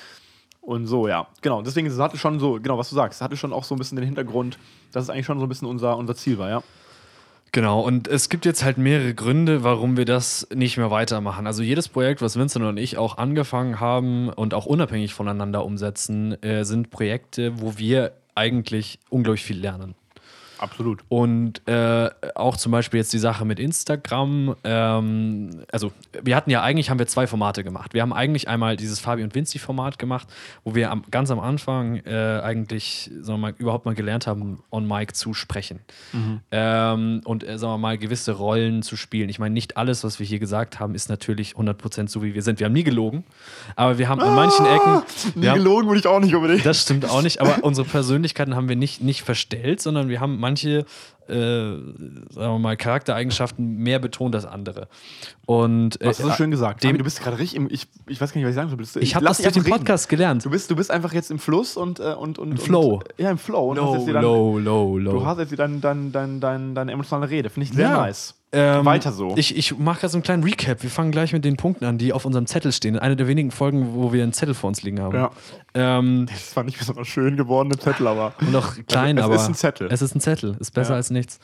und 0.61 0.87
so, 0.87 1.09
ja. 1.09 1.27
Genau, 1.43 1.63
deswegen 1.63 1.87
es 1.87 1.99
hatte 1.99 2.19
schon 2.19 2.39
so, 2.41 2.55
genau, 2.61 2.77
was 2.79 2.91
du 2.91 2.95
sagst, 2.95 3.21
es 3.21 3.23
hatte 3.25 3.37
schon 3.37 3.53
auch 3.53 3.65
so 3.65 3.75
ein 3.75 3.79
bisschen 3.79 3.97
den 3.97 4.05
Hintergrund, 4.05 4.59
dass 4.93 5.05
es 5.05 5.11
eigentlich 5.11 5.27
schon 5.27 5.39
so 5.39 5.47
ein 5.47 5.49
bisschen 5.49 5.69
unser, 5.69 5.97
unser 5.97 6.15
Ziel 6.15 6.39
war, 6.39 6.51
ja. 6.51 6.63
Genau, 7.53 7.81
und 7.81 8.09
es 8.09 8.29
gibt 8.29 8.45
jetzt 8.45 8.63
halt 8.63 8.77
mehrere 8.79 9.15
Gründe, 9.15 9.65
warum 9.65 9.97
wir 9.97 10.05
das 10.05 10.47
nicht 10.55 10.77
mehr 10.77 10.91
weitermachen. 10.91 11.47
Also 11.47 11.63
jedes 11.63 11.89
Projekt, 11.89 12.21
was 12.21 12.39
Vincent 12.39 12.65
und 12.65 12.77
ich 12.77 12.99
auch 12.99 13.17
angefangen 13.17 13.81
haben 13.81 14.29
und 14.29 14.53
auch 14.53 14.67
unabhängig 14.67 15.15
voneinander 15.15 15.65
umsetzen, 15.65 16.41
äh, 16.43 16.65
sind 16.65 16.91
Projekte, 16.91 17.61
wo 17.61 17.79
wir 17.79 18.13
eigentlich 18.35 18.99
unglaublich 19.09 19.45
viel 19.45 19.59
lernen. 19.59 19.95
Absolut. 20.59 21.03
Und 21.09 21.67
äh, 21.69 22.11
auch 22.35 22.57
zum 22.57 22.73
Beispiel 22.73 22.99
jetzt 22.99 23.13
die 23.13 23.19
Sache 23.19 23.45
mit 23.45 23.59
Instagram. 23.59 24.57
Ähm, 24.65 25.51
also, 25.73 25.93
wir 26.23 26.37
hatten 26.37 26.51
ja 26.51 26.63
eigentlich, 26.63 26.91
haben 26.91 26.99
wir 26.99 27.07
zwei 27.07 27.27
Formate 27.27 27.65
gemacht. 27.65 27.95
Wir 27.95 28.03
haben 28.03 28.13
eigentlich 28.13 28.49
einmal 28.49 28.77
dieses 28.77 29.01
Fabi 29.01 29.23
und 29.23 29.35
Vinci-Format 29.35 29.99
gemacht, 29.99 30.29
wo 30.65 30.75
wir 30.75 30.91
am, 30.91 31.05
ganz 31.11 31.31
am 31.31 31.41
Anfang 31.41 31.97
äh, 32.05 32.41
eigentlich, 32.43 33.11
sagen 33.21 33.41
wir 33.41 33.49
mal, 33.49 33.55
überhaupt 33.59 33.85
mal 33.85 33.95
gelernt 33.95 34.27
haben, 34.27 34.63
on 34.71 34.87
Mic 34.87 35.15
zu 35.15 35.35
sprechen. 35.35 35.81
Ähm, 36.51 37.21
und, 37.25 37.45
äh, 37.45 37.59
sagen 37.59 37.75
wir 37.75 37.79
mal, 37.79 37.99
gewisse 37.99 38.33
Rollen 38.33 38.83
zu 38.83 38.97
spielen. 38.97 39.29
Ich 39.29 39.39
meine, 39.39 39.53
nicht 39.53 39.77
alles, 39.77 40.05
was 40.05 40.19
wir 40.19 40.27
hier 40.27 40.39
gesagt 40.39 40.81
haben, 40.81 40.95
ist 40.95 41.09
natürlich 41.09 41.55
100% 41.55 42.09
so, 42.09 42.23
wie 42.23 42.35
wir 42.35 42.43
sind. 42.43 42.61
Wir 42.61 42.67
haben 42.67 42.73
nie 42.73 42.85
gelogen, 42.85 43.25
aber 43.77 43.99
wir 43.99 44.09
haben 44.09 44.21
an 44.21 44.35
manchen 44.35 44.67
Ecken. 44.67 45.03
Nie 45.35 45.49
haben, 45.49 45.59
gelogen 45.59 45.89
würde 45.89 46.01
ich 46.01 46.07
auch 46.07 46.21
nicht 46.21 46.35
unbedingt. 46.35 46.65
das 46.65 46.83
stimmt 46.83 47.09
auch 47.09 47.23
nicht, 47.23 47.41
aber 47.41 47.59
unsere 47.63 47.87
Persönlichkeiten 47.87 48.55
haben 48.55 48.69
wir 48.69 48.77
nicht, 48.77 49.03
nicht 49.03 49.23
verstellt, 49.23 49.81
sondern 49.81 50.09
wir 50.09 50.21
haben 50.21 50.39
manche, 50.49 50.85
äh, 51.29 51.35
sagen 51.35 52.53
wir 52.55 52.59
mal, 52.59 52.77
Charaktereigenschaften 52.77 53.77
mehr 53.79 53.99
betont 53.99 54.35
als 54.35 54.47
andere. 54.47 54.89
Und 55.47 56.01
äh, 56.01 56.07
Hast 56.09 56.21
du 56.21 56.25
so 56.25 56.33
schön 56.33 56.51
gesagt. 56.51 56.83
dem- 56.83 56.93
Dem, 56.93 56.99
du 56.99 57.05
bist 57.05 57.21
gerade 57.23 57.39
richtig 57.39 57.57
im, 57.57 57.69
ich, 57.71 57.87
ich 58.07 58.21
weiß 58.21 58.33
gar 58.33 58.39
nicht, 58.41 58.45
was 58.47 58.51
ich 58.51 58.55
sagen 58.57 58.69
soll. 58.71 58.79
Du- 58.79 59.01
ich 59.01 59.15
habe 59.15 59.27
das 59.27 59.37
durch 59.39 59.53
den 59.53 59.61
einfach 59.61 59.67
reden. 59.67 59.79
Podcast 59.85 60.09
gelernt. 60.09 60.45
Du 60.45 60.51
bist, 60.51 60.71
du 60.71 60.77
bist 60.77 60.91
einfach 60.91 61.13
jetzt 61.13 61.31
im 61.31 61.39
Fluss 61.39 61.77
und. 61.77 62.01
Äh, 62.01 62.15
und, 62.15 62.39
und 62.39 62.53
Im 62.53 62.57
Flow. 62.57 62.95
Und, 62.97 63.05
ja, 63.19 63.31
im 63.31 63.39
Flow. 63.39 63.71
Und 63.73 63.81
hast 63.81 63.99
jetzt 64.07 64.15
dann, 64.15 64.23
low, 64.23 64.59
low, 64.59 64.97
low. 64.99 65.13
Du 65.13 65.27
hast 65.27 65.39
jetzt 65.39 65.49
hier 65.51 65.59
deine 65.59 65.79
dein, 65.81 66.13
dein, 66.13 66.41
dein, 66.41 66.89
emotionale 66.89 67.29
Rede. 67.31 67.51
Finde 67.51 67.67
ich 67.69 67.75
sehr 67.75 67.91
Ja. 67.91 67.97
nice. 68.07 68.35
Ähm, 68.51 68.85
Weiter 68.87 69.13
so. 69.13 69.35
Ich, 69.37 69.57
ich 69.57 69.77
mache 69.79 70.01
gerade 70.01 70.11
so 70.13 70.17
einen 70.17 70.23
kleinen 70.23 70.43
Recap. 70.43 70.83
Wir 70.83 70.89
fangen 70.89 71.11
gleich 71.11 71.35
mit 71.35 71.45
den 71.45 71.57
Punkten 71.59 71.85
an, 71.85 71.99
die 71.99 72.15
auf 72.15 72.25
unserem 72.25 72.47
Zettel 72.47 72.73
stehen. 72.73 72.99
Eine 72.99 73.15
der 73.15 73.29
wenigen 73.29 73.51
Folgen, 73.51 73.95
wo 73.95 74.13
wir 74.13 74.23
einen 74.23 74.33
Zettel 74.33 74.55
vor 74.55 74.69
uns 74.69 74.83
liegen 74.83 75.01
haben. 75.01 75.15
Ja. 75.15 75.31
Ähm, 75.75 76.27
Das 76.31 76.57
war 76.57 76.65
nicht 76.65 76.79
besonders 76.79 77.09
schön 77.09 77.37
geworden, 77.37 77.69
der 77.69 77.79
Zettel, 77.79 78.07
aber. 78.07 78.33
und 78.41 78.57
auch 78.57 78.73
klein, 78.87 79.19
es 79.19 79.25
aber. 79.25 79.35
ist 79.35 79.49
ein 79.49 79.55
Zettel. 79.55 79.89
Es 79.91 80.01
ist 80.01 80.15
ein 80.15 80.21
Zettel. 80.21 80.57
Ist 80.61 80.73
besser 80.73 80.93
Ja. 80.93 80.97
als 80.97 81.11
nichts. 81.11 81.39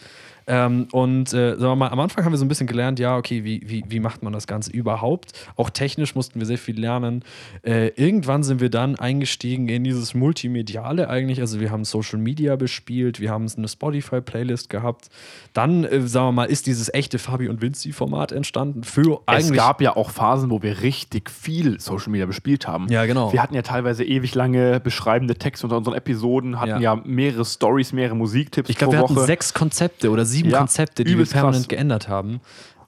Ähm, 0.46 0.88
und 0.92 1.32
äh, 1.32 1.50
sagen 1.56 1.60
wir 1.62 1.76
mal, 1.76 1.88
am 1.88 2.00
Anfang 2.00 2.24
haben 2.24 2.32
wir 2.32 2.36
so 2.38 2.44
ein 2.44 2.48
bisschen 2.48 2.66
gelernt, 2.66 2.98
ja, 2.98 3.16
okay, 3.16 3.44
wie, 3.44 3.62
wie, 3.66 3.84
wie 3.88 4.00
macht 4.00 4.22
man 4.22 4.32
das 4.32 4.46
Ganze 4.46 4.70
überhaupt? 4.70 5.32
Auch 5.56 5.70
technisch 5.70 6.14
mussten 6.14 6.38
wir 6.38 6.46
sehr 6.46 6.58
viel 6.58 6.78
lernen. 6.78 7.22
Äh, 7.62 7.88
irgendwann 7.96 8.42
sind 8.42 8.60
wir 8.60 8.70
dann 8.70 8.96
eingestiegen 8.96 9.68
in 9.68 9.84
dieses 9.84 10.14
Multimediale 10.14 11.08
eigentlich. 11.08 11.40
Also 11.40 11.60
wir 11.60 11.70
haben 11.70 11.84
Social 11.84 12.18
Media 12.18 12.56
bespielt, 12.56 13.20
wir 13.20 13.30
haben 13.30 13.46
eine 13.56 13.68
Spotify-Playlist 13.68 14.68
gehabt. 14.68 15.08
Dann, 15.52 15.84
äh, 15.84 16.02
sagen 16.06 16.28
wir 16.28 16.32
mal, 16.32 16.44
ist 16.44 16.66
dieses 16.66 16.92
echte 16.92 17.18
Fabi 17.18 17.48
und 17.48 17.62
Vinci-Format 17.62 18.32
entstanden 18.32 18.84
für 18.84 19.20
Es 19.26 19.52
gab 19.52 19.80
ja 19.80 19.96
auch 19.96 20.10
Phasen, 20.10 20.50
wo 20.50 20.62
wir 20.62 20.82
richtig 20.82 21.30
viel 21.30 21.80
Social 21.80 22.10
Media 22.10 22.26
bespielt 22.26 22.66
haben. 22.68 22.88
Ja, 22.88 23.06
genau. 23.06 23.32
Wir 23.32 23.42
hatten 23.42 23.54
ja 23.54 23.62
teilweise 23.62 24.04
ewig 24.04 24.34
lange 24.34 24.80
beschreibende 24.80 25.36
Texte 25.36 25.66
unter 25.66 25.78
unseren 25.78 25.94
Episoden, 25.94 26.60
hatten 26.60 26.70
Ja. 26.82 26.94
ja, 26.94 27.02
mehrere 27.04 27.44
Stories, 27.44 27.92
mehrere 27.92 28.14
Musiktipps 28.16 28.68
Ich 28.68 28.76
glaube, 28.76 28.94
wir 28.94 28.98
hatten 29.00 29.16
Woche. 29.16 29.24
sechs 29.26 29.54
Konzepte 29.54 30.10
oder 30.10 30.24
sieben 30.24 30.33
Ja, 30.42 30.58
Konzepte, 30.58 31.04
die 31.04 31.16
wir 31.18 31.26
permanent 31.26 31.64
krass. 31.64 31.68
geändert 31.68 32.08
haben. 32.08 32.40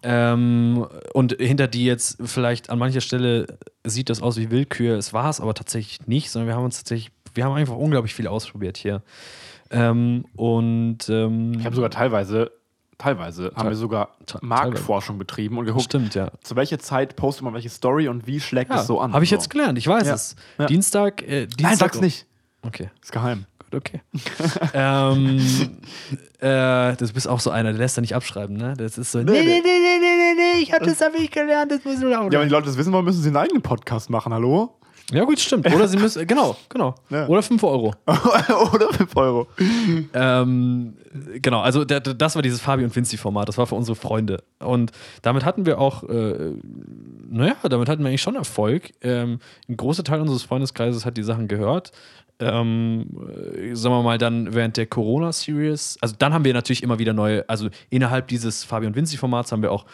Ähm, 0.02 0.86
und 1.14 1.36
hinter 1.40 1.66
die 1.68 1.84
jetzt 1.84 2.18
vielleicht 2.24 2.70
an 2.70 2.78
mancher 2.78 3.00
Stelle 3.00 3.46
sieht 3.84 4.08
das 4.10 4.22
aus 4.22 4.36
wie 4.36 4.50
Willkür. 4.50 4.96
Es 4.96 5.12
war 5.12 5.28
es 5.30 5.40
aber 5.40 5.54
tatsächlich 5.54 6.06
nicht, 6.06 6.30
sondern 6.30 6.48
wir 6.48 6.54
haben 6.56 6.64
uns 6.64 6.76
tatsächlich, 6.78 7.10
wir 7.34 7.44
haben 7.44 7.54
einfach 7.54 7.76
unglaublich 7.76 8.14
viel 8.14 8.28
ausprobiert 8.28 8.76
hier. 8.76 9.02
Ähm, 9.70 10.24
und 10.36 11.08
ähm, 11.08 11.54
Ich 11.58 11.64
habe 11.66 11.74
sogar 11.74 11.90
teilweise, 11.90 12.52
teilweise 12.98 13.52
haben 13.56 13.68
wir 13.68 13.74
sogar 13.76 14.10
Marktforschung 14.42 15.18
betrieben 15.18 15.58
und 15.58 15.64
geguckt, 15.64 15.84
stimmt, 15.86 16.14
ja. 16.14 16.30
zu 16.42 16.54
welcher 16.54 16.78
Zeit 16.78 17.16
postet 17.16 17.42
man 17.42 17.54
welche 17.54 17.68
Story 17.70 18.06
und 18.08 18.26
wie 18.28 18.38
schlägt 18.38 18.70
ja 18.70 18.80
es 18.80 18.86
so 18.86 19.00
an. 19.00 19.12
Habe 19.12 19.24
ich 19.24 19.30
so. 19.30 19.36
jetzt 19.36 19.50
gelernt, 19.50 19.76
ich 19.76 19.88
weiß 19.88 20.06
Ja. 20.06 20.14
es. 20.14 20.36
Ja. 20.58 20.66
Dienstag, 20.66 21.22
äh, 21.22 21.46
Dienstag. 21.46 21.62
Nein, 21.62 21.76
sag's 21.78 22.00
nicht. 22.00 22.26
Okay. 22.66 22.90
Ist 23.02 23.12
geheim. 23.12 23.46
Gut, 23.58 23.74
okay. 23.74 24.00
ähm, 24.74 25.38
äh, 26.38 26.96
du 26.96 27.12
bist 27.12 27.28
auch 27.28 27.40
so 27.40 27.50
einer, 27.50 27.70
der 27.70 27.78
lässt 27.78 27.96
da 27.96 28.00
nicht 28.00 28.14
abschreiben, 28.14 28.56
ne? 28.56 28.74
Das 28.76 28.98
ist 28.98 29.12
so, 29.12 29.18
nee, 29.18 29.24
nee, 29.24 29.42
nee, 29.42 29.60
nee, 29.62 29.62
nee, 29.62 29.98
nee, 30.00 30.34
nee, 30.36 30.62
ich 30.62 30.72
hab 30.72 30.82
das 30.82 31.00
hab 31.00 31.14
ich 31.14 31.30
gelernt, 31.30 31.72
das 31.72 31.84
muss 31.84 31.96
ich 31.96 32.02
Ja, 32.02 32.30
wenn 32.30 32.42
die 32.42 32.48
Leute 32.48 32.66
das 32.66 32.76
wissen 32.76 32.92
wollen, 32.92 33.04
müssen 33.04 33.22
sie 33.22 33.28
einen 33.28 33.36
eigenen 33.36 33.62
Podcast 33.62 34.10
machen, 34.10 34.32
hallo? 34.32 34.78
Ja, 35.12 35.22
gut, 35.22 35.38
stimmt. 35.38 35.72
Oder 35.72 35.86
sie 35.86 35.98
müssen, 35.98 36.26
genau, 36.26 36.56
genau. 36.68 36.96
Ja. 37.10 37.28
Oder 37.28 37.40
5 37.40 37.62
Euro. 37.62 37.94
Oder 38.74 38.92
5 38.92 39.16
Euro. 39.16 39.46
Ähm, 40.12 40.94
genau, 41.40 41.60
also 41.60 41.84
das 41.84 42.34
war 42.34 42.42
dieses 42.42 42.60
Fabi 42.60 42.82
und 42.82 42.94
Vinci-Format, 42.94 43.48
das 43.48 43.56
war 43.56 43.68
für 43.68 43.76
unsere 43.76 43.94
Freunde. 43.94 44.42
Und 44.58 44.90
damit 45.22 45.44
hatten 45.44 45.64
wir 45.64 45.78
auch, 45.78 46.02
äh, 46.08 46.54
naja, 47.30 47.54
damit 47.68 47.88
hatten 47.88 48.02
wir 48.02 48.08
eigentlich 48.08 48.22
schon 48.22 48.34
Erfolg. 48.34 48.90
Ähm, 49.00 49.38
ein 49.68 49.76
großer 49.76 50.02
Teil 50.02 50.20
unseres 50.20 50.42
Freundeskreises 50.42 51.06
hat 51.06 51.16
die 51.16 51.22
Sachen 51.22 51.46
gehört. 51.46 51.92
Ähm, 52.38 53.06
äh, 53.54 53.74
sagen 53.74 53.94
wir 53.94 54.02
mal, 54.02 54.18
dann 54.18 54.54
während 54.54 54.76
der 54.76 54.86
Corona-Series, 54.86 55.96
also 56.02 56.14
dann 56.18 56.34
haben 56.34 56.44
wir 56.44 56.52
natürlich 56.52 56.82
immer 56.82 56.98
wieder 56.98 57.14
neue, 57.14 57.48
also 57.48 57.68
innerhalb 57.88 58.28
dieses 58.28 58.62
Fabi 58.62 58.86
und 58.86 58.94
Vinci-Formats 58.94 59.52
haben 59.52 59.62
wir 59.62 59.72
auch 59.72 59.86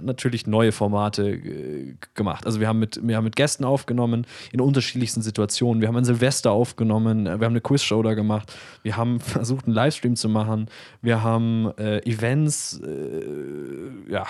natürlich 0.00 0.46
neue 0.46 0.72
Formate 0.72 1.30
äh, 1.30 1.94
gemacht. 2.14 2.44
Also 2.46 2.60
wir 2.60 2.68
haben, 2.68 2.78
mit, 2.78 3.00
wir 3.02 3.16
haben 3.16 3.24
mit 3.24 3.36
Gästen 3.36 3.64
aufgenommen 3.64 4.26
in 4.52 4.60
unterschiedlichsten 4.60 5.22
Situationen. 5.22 5.80
Wir 5.80 5.88
haben 5.88 5.96
ein 5.96 6.04
Silvester 6.04 6.52
aufgenommen, 6.52 7.26
äh, 7.26 7.40
wir 7.40 7.46
haben 7.46 7.52
eine 7.52 7.60
Quizshow 7.60 8.02
da 8.02 8.14
gemacht, 8.14 8.54
wir 8.82 8.96
haben 8.96 9.20
versucht, 9.20 9.66
einen 9.66 9.74
Livestream 9.74 10.16
zu 10.16 10.28
machen, 10.28 10.68
wir 11.02 11.22
haben 11.22 11.72
äh, 11.78 11.98
Events, 12.00 12.80
äh, 12.80 14.12
ja, 14.12 14.26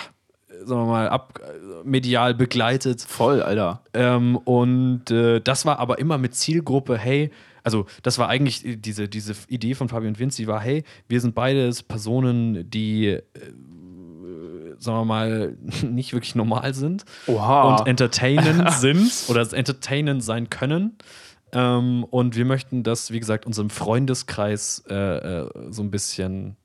sagen 0.63 0.81
wir 0.81 0.85
mal, 0.85 1.09
ab, 1.09 1.39
medial 1.83 2.33
begleitet. 2.33 3.01
Voll, 3.01 3.41
Alter. 3.41 3.81
Ähm, 3.93 4.37
und 4.37 5.11
äh, 5.11 5.39
das 5.39 5.65
war 5.65 5.79
aber 5.79 5.99
immer 5.99 6.17
mit 6.17 6.35
Zielgruppe, 6.35 6.97
hey, 6.97 7.31
also 7.67 7.85
das 8.01 8.17
war 8.17 8.29
eigentlich 8.29 8.65
äh, 8.65 8.77
diese, 8.77 9.09
diese 9.09 9.35
Idee 9.49 9.75
von 9.75 9.89
Fabi 9.89 10.07
und 10.07 10.19
Vinci 10.19 10.47
war, 10.47 10.61
hey, 10.61 10.85
wir 11.09 11.19
sind 11.19 11.35
beides 11.35 11.83
Personen, 11.83 12.69
die, 12.69 13.07
äh, 13.07 13.21
sagen 14.79 14.99
wir 14.99 15.05
mal, 15.05 15.57
nicht 15.83 16.13
wirklich 16.13 16.33
normal 16.33 16.73
sind 16.73 17.03
Oha. 17.27 17.75
und 17.75 17.87
entertainend 17.87 18.71
sind 18.79 19.11
oder 19.27 19.41
entertainend 19.51 20.23
sein 20.23 20.49
können. 20.49 20.97
Ähm, 21.51 22.05
und 22.05 22.37
wir 22.37 22.45
möchten 22.45 22.83
das, 22.83 23.11
wie 23.11 23.19
gesagt, 23.19 23.45
unserem 23.45 23.69
Freundeskreis 23.69 24.85
äh, 24.89 24.95
äh, 24.95 25.49
so 25.69 25.83
ein 25.83 25.91
bisschen 25.91 26.55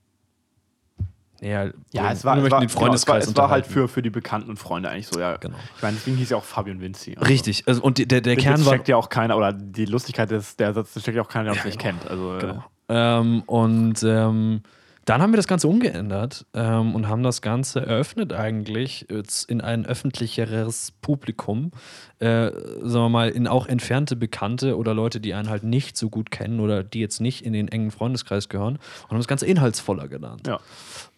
näher 1.42 1.72
ja, 1.92 2.10
es 2.12 2.24
war, 2.24 2.38
es 2.38 2.50
war, 2.50 2.60
den 2.60 2.68
Freundeskreis 2.68 3.26
genau, 3.26 3.30
es 3.32 3.36
war, 3.36 3.44
es 3.44 3.48
war 3.48 3.50
halt 3.50 3.66
für, 3.66 3.88
für 3.88 4.00
die 4.02 4.10
Bekannten 4.10 4.48
und 4.50 4.56
Freunde 4.58 4.88
eigentlich 4.88 5.08
so, 5.08 5.20
ja. 5.20 5.36
Genau. 5.36 5.56
Ich 5.76 5.82
meine, 5.82 5.96
deswegen 5.96 6.16
hieß 6.16 6.30
ja 6.30 6.36
auch 6.38 6.44
Fabi 6.44 6.70
und 6.70 6.80
Vinci. 6.80 7.16
Also, 7.16 7.28
Richtig. 7.28 7.64
Also, 7.68 7.82
und 7.82 7.98
der, 7.98 8.06
der 8.06 8.20
Den 8.20 8.38
Kern 8.38 8.64
war. 8.64 8.72
checkt 8.72 8.88
ja 8.88 8.96
auch 8.96 9.08
keiner, 9.08 9.36
oder 9.36 9.52
die 9.52 9.84
Lustigkeit 9.84 10.30
des, 10.30 10.56
der 10.56 10.72
Satz 10.72 10.94
checkt 10.94 11.16
ja 11.16 11.22
auch 11.22 11.28
keiner, 11.28 11.44
der 11.50 11.52
uns 11.54 11.64
nicht 11.64 11.78
kennt. 11.78 12.08
Also, 12.08 12.38
Genau. 12.40 12.64
äh, 12.88 12.94
Ähm, 12.94 13.42
und 13.46 14.02
ähm, 14.02 14.62
dann 15.04 15.20
haben 15.20 15.32
wir 15.32 15.36
das 15.36 15.48
Ganze 15.48 15.66
umgeändert 15.66 16.46
ähm, 16.54 16.94
und 16.94 17.08
haben 17.08 17.24
das 17.24 17.42
Ganze 17.42 17.84
eröffnet 17.84 18.32
eigentlich 18.32 19.06
in 19.48 19.60
ein 19.60 19.84
öffentlicheres 19.84 20.92
Publikum. 21.02 21.72
Äh, 22.20 22.52
sagen 22.82 22.92
wir 22.92 23.08
mal, 23.08 23.28
in 23.30 23.48
auch 23.48 23.66
entfernte 23.66 24.14
Bekannte 24.14 24.76
oder 24.76 24.94
Leute, 24.94 25.18
die 25.20 25.34
einen 25.34 25.48
halt 25.48 25.64
nicht 25.64 25.96
so 25.96 26.08
gut 26.08 26.30
kennen 26.30 26.60
oder 26.60 26.84
die 26.84 27.00
jetzt 27.00 27.20
nicht 27.20 27.44
in 27.44 27.52
den 27.52 27.66
engen 27.66 27.90
Freundeskreis 27.90 28.48
gehören 28.48 28.74
und 28.76 29.10
haben 29.10 29.16
das 29.18 29.26
Ganze 29.26 29.46
inhaltsvoller 29.46 30.06
genannt. 30.06 30.46
ja. 30.46 30.60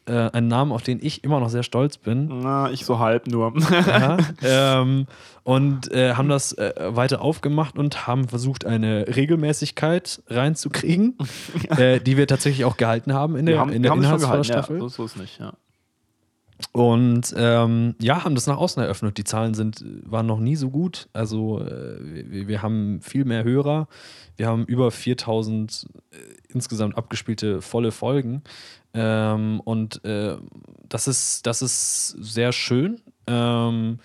Äh, 0.07 0.31
ein 0.33 0.49
Namen, 0.49 0.71
auf 0.71 0.83
den 0.83 0.99
ich 1.03 1.25
immer 1.25 1.41
noch 1.41 1.49
sehr 1.49 1.63
stolz 1.63 1.97
bin. 1.97 2.29
Na, 2.43 2.71
ich 2.71 2.85
so 2.85 2.99
halb 2.99 3.27
nur. 3.27 3.55
Aha. 3.57 4.19
ähm, 4.43 5.07
und 5.45 5.91
äh, 5.93 6.15
haben 6.15 6.29
das 6.29 6.53
äh, 6.53 6.75
weiter 6.77 7.23
aufgemacht 7.23 7.79
und 7.79 8.07
haben 8.07 8.29
versucht, 8.29 8.67
eine 8.67 9.07
Regelmäßigkeit 9.17 10.23
reinzukriegen, 10.29 11.17
äh, 11.71 12.01
die 12.01 12.19
wir 12.19 12.27
tatsächlich 12.27 12.67
auch 12.67 12.77
gehalten 12.77 13.15
haben 13.15 13.37
in 13.37 13.47
der, 13.47 13.55
Wir 13.55 13.61
haben, 13.61 13.73
in 13.73 13.83
der 13.83 13.93
es 13.93 14.21
gehalten, 14.21 14.53
ja. 14.53 14.89
So, 14.89 15.05
ist 15.05 15.17
nicht, 15.17 15.41
ja. 15.41 15.55
Und 16.73 17.35
ähm, 17.37 17.95
ja, 18.01 18.25
haben 18.25 18.35
das 18.35 18.47
nach 18.47 18.57
außen 18.57 18.83
eröffnet. 18.83 19.17
Die 19.19 19.25
Zahlen 19.25 19.55
sind, 19.55 19.85
waren 20.05 20.27
noch 20.27 20.41
nie 20.41 20.57
so 20.57 20.71
gut. 20.71 21.09
Also 21.13 21.61
äh, 21.61 21.99
wir, 22.01 22.49
wir 22.49 22.63
haben 22.63 23.01
viel 23.01 23.25
mehr 23.25 23.45
Hörer. 23.45 23.89
Wir 24.37 24.49
haben 24.49 24.65
über 24.67 24.91
4000 24.91 25.87
äh, 26.11 26.17
insgesamt 26.49 26.99
abgespielte 26.99 27.63
volle 27.63 27.93
Folgen. 27.93 28.43
Ähm, 28.93 29.61
und 29.61 30.05
äh, 30.05 30.37
das, 30.89 31.07
ist, 31.07 31.47
das 31.47 31.63
ist 31.63 32.09
sehr 32.21 32.53
schön. 32.53 33.01
Ähm, 33.27 33.99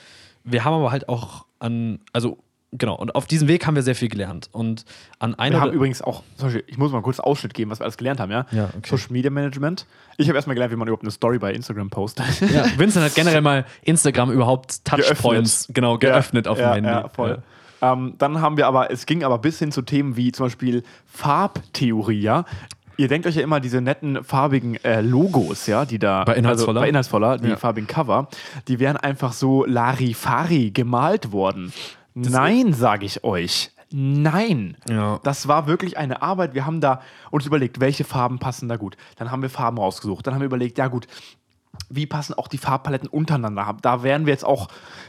wir 0.44 0.66
haben 0.66 0.74
aber 0.75 0.92
halt 0.92 1.10
auch 1.10 1.46
an, 1.60 2.00
also 2.13 2.38
genau, 2.71 2.95
und 2.95 3.15
auf 3.15 3.25
diesem 3.25 3.47
Weg 3.47 3.65
haben 3.67 3.75
wir 3.75 3.83
sehr 3.83 3.95
viel 3.95 4.09
gelernt. 4.09 4.49
Und 4.51 4.85
an 5.19 5.35
einer 5.35 5.55
Wir 5.57 5.61
haben 5.61 5.71
übrigens 5.73 6.01
auch, 6.01 6.23
Beispiel, 6.39 6.63
ich 6.67 6.77
muss 6.77 6.91
mal 6.91 7.01
kurz 7.01 7.19
Ausschnitt 7.19 7.53
geben, 7.53 7.71
was 7.71 7.79
wir 7.79 7.83
alles 7.85 7.97
gelernt 7.97 8.19
haben, 8.19 8.31
ja? 8.31 8.45
Ja, 8.51 8.69
okay. 8.77 8.89
Social 8.89 9.11
Media 9.11 9.31
Management. 9.31 9.85
Ich 10.17 10.27
habe 10.27 10.38
erstmal 10.38 10.55
gelernt, 10.55 10.71
wie 10.73 10.77
man 10.77 10.88
überhaupt 10.88 11.03
eine 11.03 11.11
Story 11.11 11.39
bei 11.39 11.53
Instagram 11.53 11.89
postet. 11.89 12.25
ja, 12.53 12.65
Vincent 12.77 13.05
hat 13.05 13.15
generell 13.15 13.41
mal 13.41 13.65
Instagram 13.81 14.31
überhaupt 14.31 14.83
Touchpoints 14.85 15.67
Geöffnet. 15.67 15.75
genau 15.75 15.97
geöffnet 15.97 16.47
auf 16.47 16.57
dem 16.57 16.63
ja, 16.67 16.73
Handy. 16.75 16.89
Ja, 16.89 17.09
voll. 17.09 17.41
Ähm, 17.81 18.15
dann 18.17 18.41
haben 18.41 18.57
wir 18.57 18.67
aber, 18.67 18.91
es 18.91 19.05
ging 19.05 19.23
aber 19.23 19.38
bis 19.38 19.57
hin 19.59 19.71
zu 19.71 19.81
Themen 19.81 20.17
wie 20.17 20.31
zum 20.33 20.47
Beispiel 20.47 20.83
Farbtheorie, 21.05 22.19
ja. 22.19 22.43
Ihr 22.97 23.07
denkt 23.07 23.25
euch 23.27 23.35
ja 23.38 23.43
immer 23.43 23.61
diese 23.61 23.79
netten 23.79 24.25
farbigen 24.25 24.75
äh, 24.83 24.99
Logos, 24.99 25.67
ja, 25.67 25.85
die 25.85 25.99
da 25.99 26.25
Bei 26.25 26.35
Inhaltsvoller? 26.35 26.81
also 26.81 26.85
bei 26.85 26.89
Inhaltsvoller, 26.89 27.38
die 27.38 27.47
Ja. 27.47 27.55
farbigen 27.55 27.88
Cover, 27.88 28.27
die 28.67 28.79
wären 28.79 28.97
einfach 28.97 29.31
so 29.31 29.63
Larifari 29.63 30.71
gemalt 30.71 31.31
worden. 31.31 31.71
Nein, 32.21 32.73
sage 32.73 33.05
ich 33.05 33.23
euch. 33.23 33.71
Nein. 33.91 34.77
Ja. 34.88 35.19
Das 35.23 35.47
war 35.47 35.65
wirklich 35.67 35.97
eine 35.97 36.21
Arbeit. 36.21 36.53
Wir 36.53 36.65
haben 36.65 36.79
da 36.79 37.01
uns 37.31 37.45
überlegt, 37.45 37.79
welche 37.79 38.03
Farben 38.03 38.38
passen 38.39 38.69
da 38.69 38.75
gut. 38.77 38.97
Dann 39.15 39.31
haben 39.31 39.41
wir 39.41 39.49
Farben 39.49 39.79
rausgesucht. 39.79 40.25
Dann 40.25 40.35
haben 40.35 40.41
wir 40.41 40.45
überlegt, 40.45 40.77
ja 40.77 40.88
gut, 40.88 41.07
wie 41.91 42.05
passen 42.05 42.33
auch 42.35 42.47
die 42.47 42.57
Farbpaletten 42.57 43.07
untereinander? 43.09 43.75
Da 43.81 44.03
werden 44.03 44.25
wir 44.27 44.33
jetzt 44.33 44.45
auch, 44.45 44.67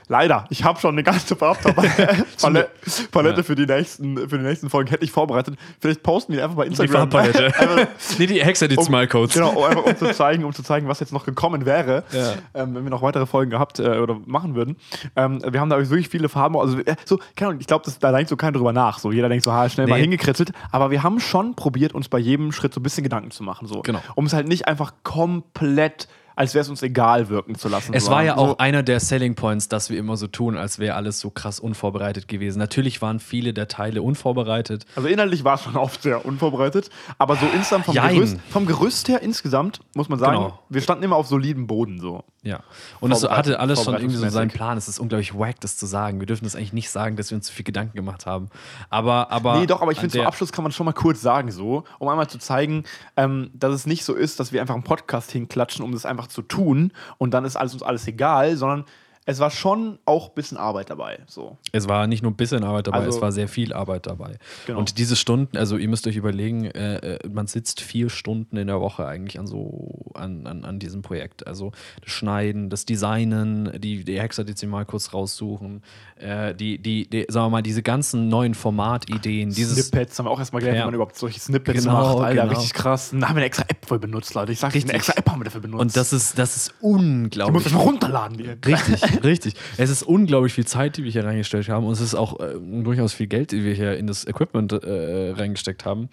leider, 0.09 0.45
ich 0.51 0.65
habe 0.65 0.81
schon 0.81 0.95
eine 0.95 1.03
ganze 1.03 1.37
Farbpalette 1.37 2.25
Palette 3.13 3.45
für, 3.45 3.55
die 3.55 3.67
nächsten, 3.67 4.17
für 4.29 4.39
die 4.39 4.45
nächsten 4.45 4.71
Folgen, 4.71 4.89
hätte 4.91 5.05
ich 5.05 5.11
vorbereitet. 5.13 5.57
Vielleicht 5.81 6.03
posten 6.03 6.33
wir 6.33 6.39
die 6.39 6.43
einfach 6.43 6.57
bei 6.57 6.65
Die 6.65 6.71
Instagram. 6.71 7.11
Farbpalette. 7.11 7.47
Einfach- 7.59 7.87
nee, 8.19 8.27
die 8.27 8.43
Hexadecimal-Codes. 8.43 9.35
Genau, 9.35 9.51
um, 9.51 9.65
einfach 9.65 9.85
um 9.85 9.97
zu 9.97 10.13
zeigen, 10.15 10.45
um 10.45 10.53
zu 10.55 10.63
zeigen, 10.63 10.89
was 10.89 11.01
jetzt 11.01 11.13
noch 11.13 11.25
gekommen 11.27 11.67
wäre, 11.67 12.05
Ja. 12.13 12.35
ähm, 12.55 12.75
wenn 12.75 12.85
wir 12.85 12.91
noch 12.91 13.03
weitere 13.03 13.27
Folgen 13.27 13.51
gehabt 13.51 13.79
äh, 13.79 13.99
oder 13.99 14.19
machen 14.27 14.55
würden. 14.55 14.77
Ähm, 15.17 15.43
wir 15.47 15.61
haben 15.61 15.71
da 15.71 15.79
wirklich 15.79 16.09
viele 16.09 16.29
Farben, 16.29 16.57
also 16.57 16.79
äh, 16.79 16.97
so, 17.05 17.19
keine 17.37 17.51
Ahnung, 17.51 17.61
ich 17.61 17.67
glaube, 17.67 17.91
da 18.01 18.13
denkt 18.13 18.29
so 18.31 18.37
keiner 18.37 18.53
drüber 18.53 18.73
nach. 18.73 18.99
So, 19.01 19.13
jeder 19.13 19.29
denkt 19.29 19.45
so, 19.45 19.53
ha, 19.53 19.69
schnell 19.69 19.87
mal 19.87 19.97
Nee. 19.97 20.03
hingekritzelt. 20.03 20.53
Aber 20.73 20.91
wir 20.91 21.03
haben 21.03 21.21
schon 21.21 21.55
probiert, 21.57 21.93
uns 21.95 22.09
bei 22.09 22.19
jedem 22.19 22.53
Schritt 22.53 22.73
so 22.73 22.81
ein 22.81 22.83
bisschen 22.83 23.03
Gedanken 23.05 23.31
zu 23.33 23.43
machen. 23.43 23.67
So. 23.67 23.83
Genau. 23.83 24.01
Um 24.15 24.27
es 24.27 24.33
halt 24.33 24.49
nicht 24.49 24.67
einfach 24.69 24.93
komplett, 25.03 26.09
als 26.37 26.55
wäre 26.55 26.63
es 26.63 26.69
uns 26.69 26.83
egal 26.83 27.29
wirken 27.29 27.55
zu 27.55 27.69
lassen. 27.69 27.93
Es 27.95 28.05
So, 28.07 28.11
war 28.11 28.23
ja 28.23 28.35
so, 28.37 28.41
auch 28.41 28.59
einer 28.59 28.83
der 28.83 29.01
Selling 29.01 29.35
Points, 29.35 29.69
dass 29.69 29.91
wir 29.91 29.99
immer 29.99 30.17
so 30.17 30.27
tun, 30.27 30.57
als 30.57 30.79
wäre 30.79 30.95
alles 30.95 31.21
so 31.21 31.31
krass 31.31 31.61
unvorbereitet 31.61 32.29
gewesen. 32.29 32.59
Natürlich 32.59 33.01
waren 33.03 33.21
viele 33.21 33.53
der 33.53 33.69
Teile 33.69 34.03
unvorbereitet. 34.03 34.87
Also 34.97 35.09
inhaltlich 35.09 35.45
war 35.45 35.55
es 35.55 35.63
schon 35.63 35.77
oft 35.77 36.03
sehr 36.03 36.25
unvorbereitet, 36.25 36.91
aber 37.19 37.37
so 37.37 37.47
insgesamt 37.55 37.87
vom. 37.87 37.95
Gerüst, 37.95 38.39
vom 38.51 38.67
Gerüst 38.67 39.09
her 39.09 39.23
insgesamt, 39.23 39.81
muss 39.95 40.09
man 40.09 40.19
sagen, 40.19 40.37
Genau. 40.37 40.59
wir 40.69 40.81
standen 40.81 41.05
immer 41.05 41.17
auf 41.17 41.27
solidem 41.27 41.67
Boden 41.67 42.01
so. 42.01 42.25
Ja. 42.43 42.61
Und 43.01 43.13
es 43.13 43.23
hatte 43.29 43.61
alles 43.61 43.85
schon 43.85 43.95
irgendwie 43.95 44.17
so 44.17 44.29
seinen. 44.29 44.51
Plan. 44.51 44.77
Es 44.79 44.89
ist 44.89 44.99
unglaublich 44.99 45.39
wack, 45.39 45.61
das 45.61 45.77
zu 45.77 45.87
sagen. 45.87 46.19
Wir 46.21 46.27
dürfen 46.27 46.45
das 46.45 46.57
eigentlich 46.57 46.73
nicht 46.73 46.91
sagen, 46.91 47.17
dass 47.17 47.31
wir 47.31 47.37
uns 47.37 47.47
zu 47.47 47.53
viel 47.53 47.65
Gedanken 47.65 47.95
gemacht 47.95 48.27
haben. 48.27 48.49
Aber, 48.89 49.31
aber. 49.31 49.61
Nee, 49.61 49.67
doch, 49.67 49.81
aber 49.83 49.93
ich 49.93 49.99
finde, 49.99 50.17
zum 50.17 50.27
Abschluss 50.27 50.51
kann 50.51 50.63
man 50.65 50.73
schon 50.73 50.87
mal 50.87 50.93
kurz 50.93 51.21
sagen, 51.21 51.51
so, 51.51 51.85
um 51.99 52.09
einmal 52.09 52.29
zu 52.29 52.39
zeigen, 52.39 52.85
ähm, 53.17 53.51
dass 53.55 53.73
es 53.75 53.87
nicht 53.87 54.05
so 54.05 54.15
ist, 54.15 54.41
dass 54.41 54.53
wir 54.53 54.61
einfach 54.61 54.75
einen 54.75 54.83
Podcast 54.85 55.31
hinklatschen, 55.31 55.85
um 55.85 55.93
das 55.93 56.05
einfach 56.07 56.29
zu 56.31 56.43
tun 56.43 56.93
und 57.19 57.35
dann 57.35 57.45
ist 57.45 57.57
alles 57.57 57.75
uns 57.75 57.83
alles 57.83 58.07
egal, 58.07 58.57
sondern 58.57 58.85
es 59.27 59.39
war 59.39 59.51
schon 59.51 59.99
auch 60.07 60.29
ein 60.31 60.35
bisschen 60.35 60.57
Arbeit 60.57 60.91
dabei. 60.91 61.21
So. 61.27 61.57
Es 61.73 61.89
war 61.89 62.07
nicht 62.07 62.23
nur 62.23 62.33
ein 62.33 62.37
bisschen 62.37 62.65
Arbeit 62.65 62.87
dabei, 62.89 62.99
Also- 62.99 63.17
es 63.19 63.23
war 63.23 63.31
sehr 63.33 63.47
viel 63.49 63.73
Arbeit 63.73 64.07
dabei. 64.07 64.39
Genau. 64.67 64.79
Und 64.81 64.99
diese 64.99 65.15
Stunden, 65.15 65.57
also 65.57 65.77
ihr 65.77 65.89
müsst 65.89 66.07
euch 66.07 66.17
überlegen, 66.17 66.65
äh, 66.65 66.97
äh, 67.17 67.29
man 67.29 67.47
sitzt 67.47 67.81
vier 67.81 68.11
Stunden 68.11 68.57
in 68.57 68.67
der 68.67 68.81
Woche 68.81 69.07
eigentlich 69.07 69.39
an 69.39 69.47
so 69.47 70.11
an, 70.15 70.47
an, 70.47 70.65
an 70.65 70.79
diesem 70.79 71.03
Projekt. 71.03 71.47
Also 71.47 71.71
das 72.03 72.13
Schneiden, 72.13 72.71
das 72.71 72.85
Designen, 72.87 73.71
die, 73.81 74.05
die 74.05 74.21
Hexadezimal 74.21 74.85
kurz 74.85 75.13
raussuchen, 75.15 75.83
äh, 76.17 76.55
die, 76.55 76.79
die, 76.79 77.09
die, 77.09 77.27
sagen 77.29 77.47
wir 77.47 77.51
mal, 77.51 77.63
diese 77.63 77.83
ganzen 77.83 78.29
neuen 78.29 78.55
Formatideen, 78.55 79.51
dieses. 79.51 79.87
Snippets 79.89 80.19
haben 80.19 80.27
wir 80.27 80.31
auch 80.31 80.39
erstmal 80.39 80.61
gelernt, 80.61 80.79
Ja. 80.79 80.83
wie 80.83 80.87
man 80.87 80.95
überhaupt 80.95 81.17
solche 81.17 81.39
Snippets 81.39 81.85
Genau, 81.85 82.17
macht. 82.17 82.25
Alter, 82.27 82.43
genau. 82.43 82.55
richtig 82.59 82.75
krass. 82.75 83.11
Da 83.13 83.29
haben 83.29 83.37
wir 83.37 83.41
eine 83.41 83.45
extra 83.47 83.65
App 83.69 83.87
für 83.87 83.99
benutzt, 83.99 84.35
Leute. 84.35 84.53
Ich 84.53 84.59
sag 84.59 84.73
dir, 84.73 84.79
eine 84.81 84.85
Richtig. 84.93 84.97
extra 84.97 85.13
App 85.15 85.31
haben 85.31 85.41
wir 85.41 85.45
dafür 85.45 85.61
benutzt. 85.61 85.81
Und 85.81 85.97
das 85.97 86.13
ist, 86.13 86.39
das 86.39 86.57
ist 86.57 86.69
die 86.81 86.87
muss 86.87 87.01
unglaublich. 87.01 87.67
ich 87.67 87.73
mal 87.73 87.81
runterladen, 87.81 88.37
die 88.39 88.47
App. 88.47 88.67
Richtig, 88.67 89.03
richtig. 89.25 89.55
Es 89.77 89.91
ist 89.91 90.03
unglaublich 90.03 90.53
viel 90.53 90.67
Zeit, 90.67 90.97
die 90.97 91.05
wir 91.05 91.11
hier 91.11 91.25
reingestellt 91.25 91.69
haben. 91.69 91.87
Und 91.87 91.93
es 91.93 92.01
ist 92.01 92.15
auch 92.15 92.41
äh, 92.41 92.55
durchaus 92.59 93.13
viel 93.13 93.27
Geld, 93.27 93.53
die 93.53 93.65
wir 93.65 93.75
hier 93.75 93.97
in 93.97 94.07
das 94.07 94.27
Equipment 94.27 94.73
äh, 94.73 95.31
reingesteckt 95.31 95.85
haben. 95.85 96.09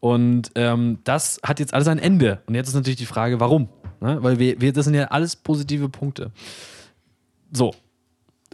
Und 0.00 0.50
ähm, 0.54 0.98
das 1.04 1.40
hat 1.42 1.60
jetzt 1.60 1.74
alles 1.74 1.88
ein 1.88 1.98
Ende. 1.98 2.42
Und 2.46 2.54
jetzt 2.54 2.68
ist 2.68 2.74
natürlich 2.74 2.98
die 2.98 3.06
Frage, 3.06 3.40
warum? 3.40 3.68
Ne? 4.00 4.18
Weil 4.20 4.38
wir, 4.38 4.60
wir, 4.60 4.72
das 4.72 4.84
sind 4.84 4.94
ja 4.94 5.04
alles 5.04 5.36
positive 5.36 5.88
Punkte. 5.88 6.32
So. 7.52 7.74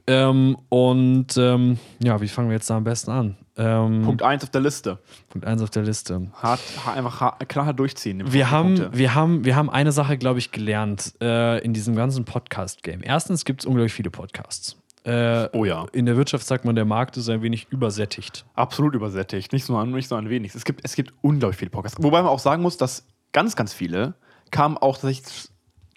Ähm, 0.06 0.56
und 0.68 1.36
ähm, 1.36 1.78
ja, 2.02 2.20
wie 2.20 2.28
fangen 2.28 2.48
wir 2.48 2.54
jetzt 2.54 2.68
da 2.70 2.76
am 2.76 2.84
besten 2.84 3.10
an? 3.10 3.36
Ähm, 3.58 4.02
Punkt 4.04 4.22
1 4.22 4.44
auf 4.44 4.50
der 4.50 4.60
Liste. 4.60 4.98
Punkt 5.28 5.46
1 5.46 5.60
auf 5.62 5.70
der 5.70 5.82
Liste. 5.82 6.30
Hart, 6.34 6.60
ha- 6.86 6.92
einfach 6.92 7.20
hart, 7.20 7.48
klar 7.48 7.72
durchziehen. 7.74 8.22
Wir 8.32 8.50
haben, 8.50 8.76
Punkte. 8.76 8.96
wir, 8.98 9.14
haben, 9.14 9.44
wir 9.44 9.56
haben 9.56 9.68
eine 9.68 9.90
Sache, 9.92 10.16
glaube 10.16 10.38
ich, 10.38 10.52
gelernt 10.52 11.14
äh, 11.20 11.58
in 11.64 11.72
diesem 11.74 11.96
ganzen 11.96 12.24
Podcast-Game. 12.24 13.00
Erstens 13.02 13.44
gibt 13.44 13.62
es 13.62 13.66
unglaublich 13.66 13.92
viele 13.92 14.10
Podcasts. 14.10 14.76
Äh, 15.04 15.48
Oh 15.52 15.64
ja. 15.64 15.86
In 15.92 16.06
der 16.06 16.16
Wirtschaft 16.16 16.46
sagt 16.46 16.64
man, 16.64 16.74
der 16.76 16.84
Markt 16.84 17.16
ist 17.16 17.28
ein 17.28 17.42
wenig 17.42 17.66
übersättigt. 17.70 18.44
Absolut 18.54 18.94
übersättigt. 18.94 19.52
Nicht 19.52 19.68
nur, 19.68 19.84
nicht 19.86 20.10
nur 20.10 20.18
ein 20.20 20.28
wenig. 20.28 20.54
Es 20.54 20.64
gibt, 20.64 20.80
es 20.84 20.94
gibt 20.94 21.12
unglaublich 21.22 21.58
viele 21.58 21.70
Podcasts. 21.70 21.96
Wobei 22.02 22.22
man 22.22 22.30
auch 22.30 22.38
sagen 22.40 22.62
muss, 22.62 22.76
dass 22.76 23.06
ganz, 23.32 23.56
ganz 23.56 23.72
viele 23.72 24.14
kamen 24.50 24.76
auch 24.78 24.96
tatsächlich 24.98 25.48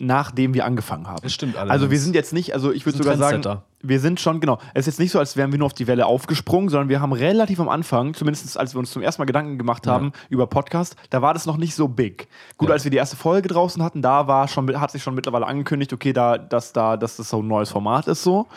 nachdem 0.03 0.55
wir 0.55 0.65
angefangen 0.65 1.07
haben. 1.07 1.21
Das 1.21 1.31
stimmt 1.31 1.55
allerdings. 1.55 1.73
Also 1.73 1.91
wir 1.91 1.99
sind 1.99 2.15
jetzt 2.15 2.33
nicht, 2.33 2.55
also 2.55 2.71
ich 2.71 2.87
würde 2.87 2.97
sogar 2.97 3.17
sagen. 3.17 3.43
Wir 3.83 3.99
sind 3.99 4.19
schon, 4.19 4.39
genau, 4.39 4.57
es 4.73 4.81
ist 4.81 4.93
jetzt 4.93 4.99
nicht 4.99 5.11
so, 5.11 5.19
als 5.19 5.35
wären 5.37 5.51
wir 5.51 5.59
nur 5.59 5.65
auf 5.67 5.73
die 5.73 5.87
Welle 5.87 6.05
aufgesprungen, 6.05 6.69
sondern 6.69 6.89
wir 6.89 7.01
haben 7.01 7.13
relativ 7.13 7.59
am 7.59 7.69
Anfang, 7.69 8.13
zumindest 8.13 8.57
als 8.57 8.73
wir 8.75 8.79
uns 8.79 8.91
zum 8.91 9.01
ersten 9.01 9.21
Mal 9.21 9.25
Gedanken 9.25 9.57
gemacht 9.57 9.85
Ja. 9.85 9.93
haben 9.93 10.11
über 10.29 10.47
Podcast, 10.47 10.95
da 11.09 11.21
war 11.21 11.33
das 11.33 11.45
noch 11.45 11.57
nicht 11.57 11.75
so 11.75 11.87
big. 11.87 12.27
Gut, 12.57 12.69
Ja. 12.69 12.73
als 12.73 12.83
wir 12.83 12.91
die 12.91 12.97
erste 12.97 13.15
Folge 13.15 13.47
draußen 13.47 13.81
hatten, 13.83 14.01
da 14.01 14.27
war 14.27 14.47
schon, 14.47 14.79
hat 14.79 14.91
sich 14.91 15.03
schon 15.03 15.15
mittlerweile 15.15 15.47
angekündigt, 15.47 15.93
okay, 15.93 16.13
da, 16.13 16.37
dass, 16.37 16.73
da, 16.73 16.97
dass 16.97 17.17
das 17.17 17.29
so 17.29 17.41
ein 17.41 17.47
neues 17.47 17.69
Format 17.69 18.07
ist 18.07 18.23
so. 18.23 18.47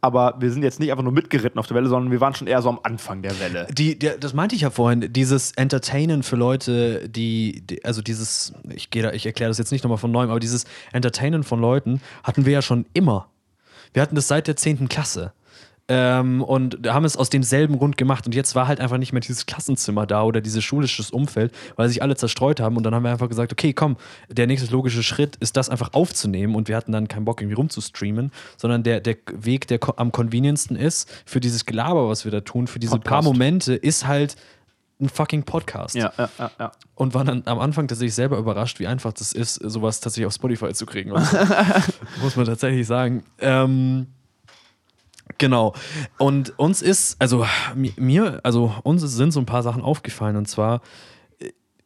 Aber 0.00 0.34
wir 0.40 0.50
sind 0.50 0.62
jetzt 0.62 0.80
nicht 0.80 0.90
einfach 0.90 1.04
nur 1.04 1.12
mitgeritten 1.12 1.58
auf 1.58 1.66
der 1.66 1.76
Welle, 1.76 1.88
sondern 1.88 2.10
wir 2.10 2.20
waren 2.20 2.34
schon 2.34 2.46
eher 2.48 2.60
so 2.62 2.68
am 2.68 2.80
Anfang 2.82 3.22
der 3.22 3.38
Welle. 3.40 3.66
Die, 3.70 3.98
der, 3.98 4.18
das 4.18 4.34
meinte 4.34 4.54
ich 4.54 4.62
ja 4.62 4.70
vorhin, 4.70 5.12
dieses 5.12 5.52
Entertainen 5.52 6.22
für 6.22 6.36
Leute, 6.36 7.08
die, 7.08 7.62
die 7.66 7.84
also 7.84 8.02
dieses, 8.02 8.52
ich 8.68 8.90
gehe 8.90 9.02
da, 9.02 9.12
ich 9.12 9.26
erkläre 9.26 9.48
das 9.50 9.58
jetzt 9.58 9.70
nicht 9.72 9.84
nochmal 9.84 9.98
von 9.98 10.10
neuem, 10.10 10.30
aber 10.30 10.40
dieses 10.40 10.64
Entertainen 10.92 11.44
von 11.44 11.60
Leuten 11.60 12.00
hatten 12.24 12.44
wir 12.46 12.52
ja 12.52 12.62
schon 12.62 12.86
immer. 12.94 13.28
Wir 13.92 14.02
hatten 14.02 14.14
das 14.14 14.28
seit 14.28 14.46
der 14.46 14.56
10. 14.56 14.88
Klasse. 14.88 15.32
Ähm, 15.88 16.42
und 16.42 16.86
haben 16.86 17.04
es 17.04 17.16
aus 17.16 17.28
demselben 17.28 17.76
Grund 17.76 17.96
gemacht. 17.96 18.24
Und 18.24 18.34
jetzt 18.34 18.54
war 18.54 18.68
halt 18.68 18.80
einfach 18.80 18.98
nicht 18.98 19.12
mehr 19.12 19.20
dieses 19.20 19.46
Klassenzimmer 19.46 20.06
da 20.06 20.22
oder 20.22 20.40
dieses 20.40 20.62
schulisches 20.62 21.10
Umfeld, 21.10 21.52
weil 21.76 21.88
sich 21.88 22.02
alle 22.02 22.14
zerstreut 22.14 22.60
haben. 22.60 22.76
Und 22.76 22.84
dann 22.84 22.94
haben 22.94 23.02
wir 23.02 23.10
einfach 23.10 23.28
gesagt, 23.28 23.52
okay, 23.52 23.72
komm, 23.72 23.96
der 24.30 24.46
nächste 24.46 24.70
logische 24.70 25.02
Schritt 25.02 25.36
ist 25.36 25.56
das 25.56 25.68
einfach 25.68 25.92
aufzunehmen. 25.92 26.54
Und 26.54 26.68
wir 26.68 26.76
hatten 26.76 26.92
dann 26.92 27.08
keinen 27.08 27.24
Bock, 27.24 27.40
irgendwie 27.40 27.56
rumzustreamen, 27.56 28.30
sondern 28.56 28.84
der, 28.84 29.00
der 29.00 29.16
Weg, 29.32 29.66
der 29.66 29.80
am 29.96 30.12
convenientsten 30.12 30.76
ist 30.76 31.10
für 31.26 31.40
dieses 31.40 31.66
Gelaber, 31.66 32.08
was 32.08 32.24
wir 32.24 32.30
da 32.30 32.40
tun, 32.40 32.68
für 32.68 32.78
diese 32.78 32.92
paar 32.92 33.18
Podcast. 33.18 33.24
Momente, 33.24 33.74
ist 33.74 34.06
halt 34.06 34.36
ein 35.02 35.08
fucking 35.08 35.42
Podcast. 35.42 35.94
Ja, 35.96 36.12
ja, 36.16 36.28
ja, 36.38 36.50
ja. 36.58 36.72
Und 36.94 37.12
war 37.14 37.24
dann 37.24 37.42
am 37.46 37.58
Anfang 37.58 37.88
tatsächlich 37.88 38.14
selber 38.14 38.38
überrascht, 38.38 38.78
wie 38.80 38.86
einfach 38.86 39.12
das 39.12 39.32
ist, 39.32 39.56
sowas 39.56 40.00
tatsächlich 40.00 40.26
auf 40.26 40.32
Spotify 40.34 40.72
zu 40.72 40.86
kriegen. 40.86 41.10
So. 41.10 41.36
Muss 42.22 42.36
man 42.36 42.46
tatsächlich 42.46 42.86
sagen. 42.86 43.24
Ähm, 43.40 44.06
genau. 45.38 45.74
Und 46.18 46.58
uns 46.58 46.82
ist, 46.82 47.16
also 47.20 47.46
mi- 47.74 47.92
mir, 47.96 48.40
also 48.44 48.74
uns 48.84 49.02
sind 49.02 49.32
so 49.32 49.40
ein 49.40 49.46
paar 49.46 49.62
Sachen 49.62 49.82
aufgefallen. 49.82 50.36
Und 50.36 50.46
zwar, 50.46 50.80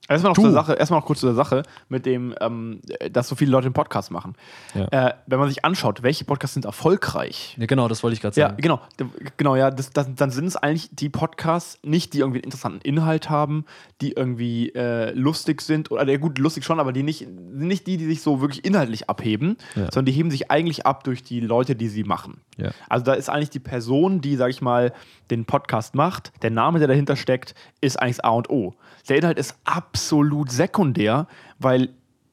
Erstmal 0.08 0.30
noch, 0.32 0.38
zur 0.38 0.52
Sache, 0.52 0.74
erstmal 0.74 1.00
noch 1.00 1.06
kurz 1.06 1.20
zur 1.20 1.34
Sache, 1.34 1.62
mit 1.88 2.06
dem, 2.06 2.34
ähm, 2.40 2.80
dass 3.10 3.28
so 3.28 3.34
viele 3.34 3.50
Leute 3.50 3.66
einen 3.66 3.74
Podcast 3.74 4.10
machen. 4.10 4.34
Ja. 4.74 5.08
Äh, 5.08 5.14
wenn 5.26 5.38
man 5.40 5.48
sich 5.48 5.64
anschaut, 5.64 6.02
welche 6.02 6.24
Podcasts 6.24 6.54
sind 6.54 6.64
erfolgreich, 6.64 7.56
ja, 7.58 7.66
genau, 7.66 7.88
das 7.88 8.02
wollte 8.02 8.14
ich 8.14 8.20
gerade 8.20 8.38
Ja, 8.40 8.48
sagen. 8.50 8.62
genau. 8.62 8.80
D- 9.00 9.04
Genau, 9.36 9.56
ja, 9.56 9.70
das, 9.70 9.90
das, 9.90 10.06
dann 10.14 10.30
sind 10.30 10.46
es 10.46 10.56
eigentlich 10.56 10.88
die 10.92 11.08
Podcasts, 11.08 11.78
nicht 11.82 12.12
die 12.14 12.20
irgendwie 12.20 12.38
einen 12.38 12.44
interessanten 12.44 12.80
Inhalt 12.82 13.28
haben, 13.30 13.64
die 14.00 14.12
irgendwie 14.12 14.70
äh, 14.74 15.10
lustig 15.12 15.60
sind, 15.62 15.90
oder 15.90 16.08
ja, 16.10 16.16
gut, 16.18 16.38
lustig 16.38 16.64
schon, 16.64 16.78
aber 16.80 16.92
die 16.92 17.02
nicht, 17.02 17.26
nicht 17.28 17.86
die, 17.86 17.96
die 17.96 18.06
sich 18.06 18.22
so 18.22 18.40
wirklich 18.40 18.64
inhaltlich 18.64 19.10
abheben, 19.10 19.56
Ja. 19.74 19.82
sondern 19.92 20.06
die 20.06 20.12
heben 20.12 20.30
sich 20.30 20.50
eigentlich 20.50 20.86
ab 20.86 21.04
durch 21.04 21.22
die 21.22 21.40
Leute, 21.40 21.74
die 21.76 21.88
sie 21.88 22.04
machen. 22.04 22.40
Ja. 22.56 22.70
Also 22.88 23.04
da 23.04 23.14
ist 23.14 23.28
eigentlich 23.28 23.50
die 23.50 23.58
Person, 23.60 24.20
die, 24.20 24.36
sag 24.36 24.50
ich 24.50 24.62
mal, 24.62 24.92
den 25.30 25.44
Podcast 25.44 25.94
macht, 25.94 26.32
der 26.42 26.50
Name, 26.50 26.78
der 26.78 26.88
dahinter 26.88 27.16
steckt, 27.16 27.54
ist 27.80 28.00
eigentlich 28.00 28.16
das 28.18 28.24
A 28.24 28.30
und 28.30 28.48
O. 28.50 28.74
Der 29.08 29.16
Inhalt 29.18 29.38
ist 29.38 29.56
absolut 29.96 30.50
sekundär, 30.50 31.26
weil 31.58 31.88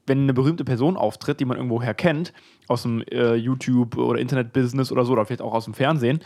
wenn 0.06 0.24
eine 0.24 0.34
berühmte 0.34 0.66
Person 0.66 0.98
auftritt, 0.98 1.40
die 1.40 1.46
man 1.46 1.56
irgendwoher 1.56 1.94
kennt, 1.94 2.34
aus 2.68 2.82
dem 2.82 3.02
äh, 3.04 3.36
YouTube- 3.36 3.98
oder 3.98 4.20
Internet-Business 4.20 4.92
oder 4.92 5.06
so, 5.06 5.14
oder 5.14 5.26
vielleicht 5.26 5.42
auch 5.42 5.54
aus 5.54 5.64
dem 5.64 5.74
Fernsehen, 5.74 6.20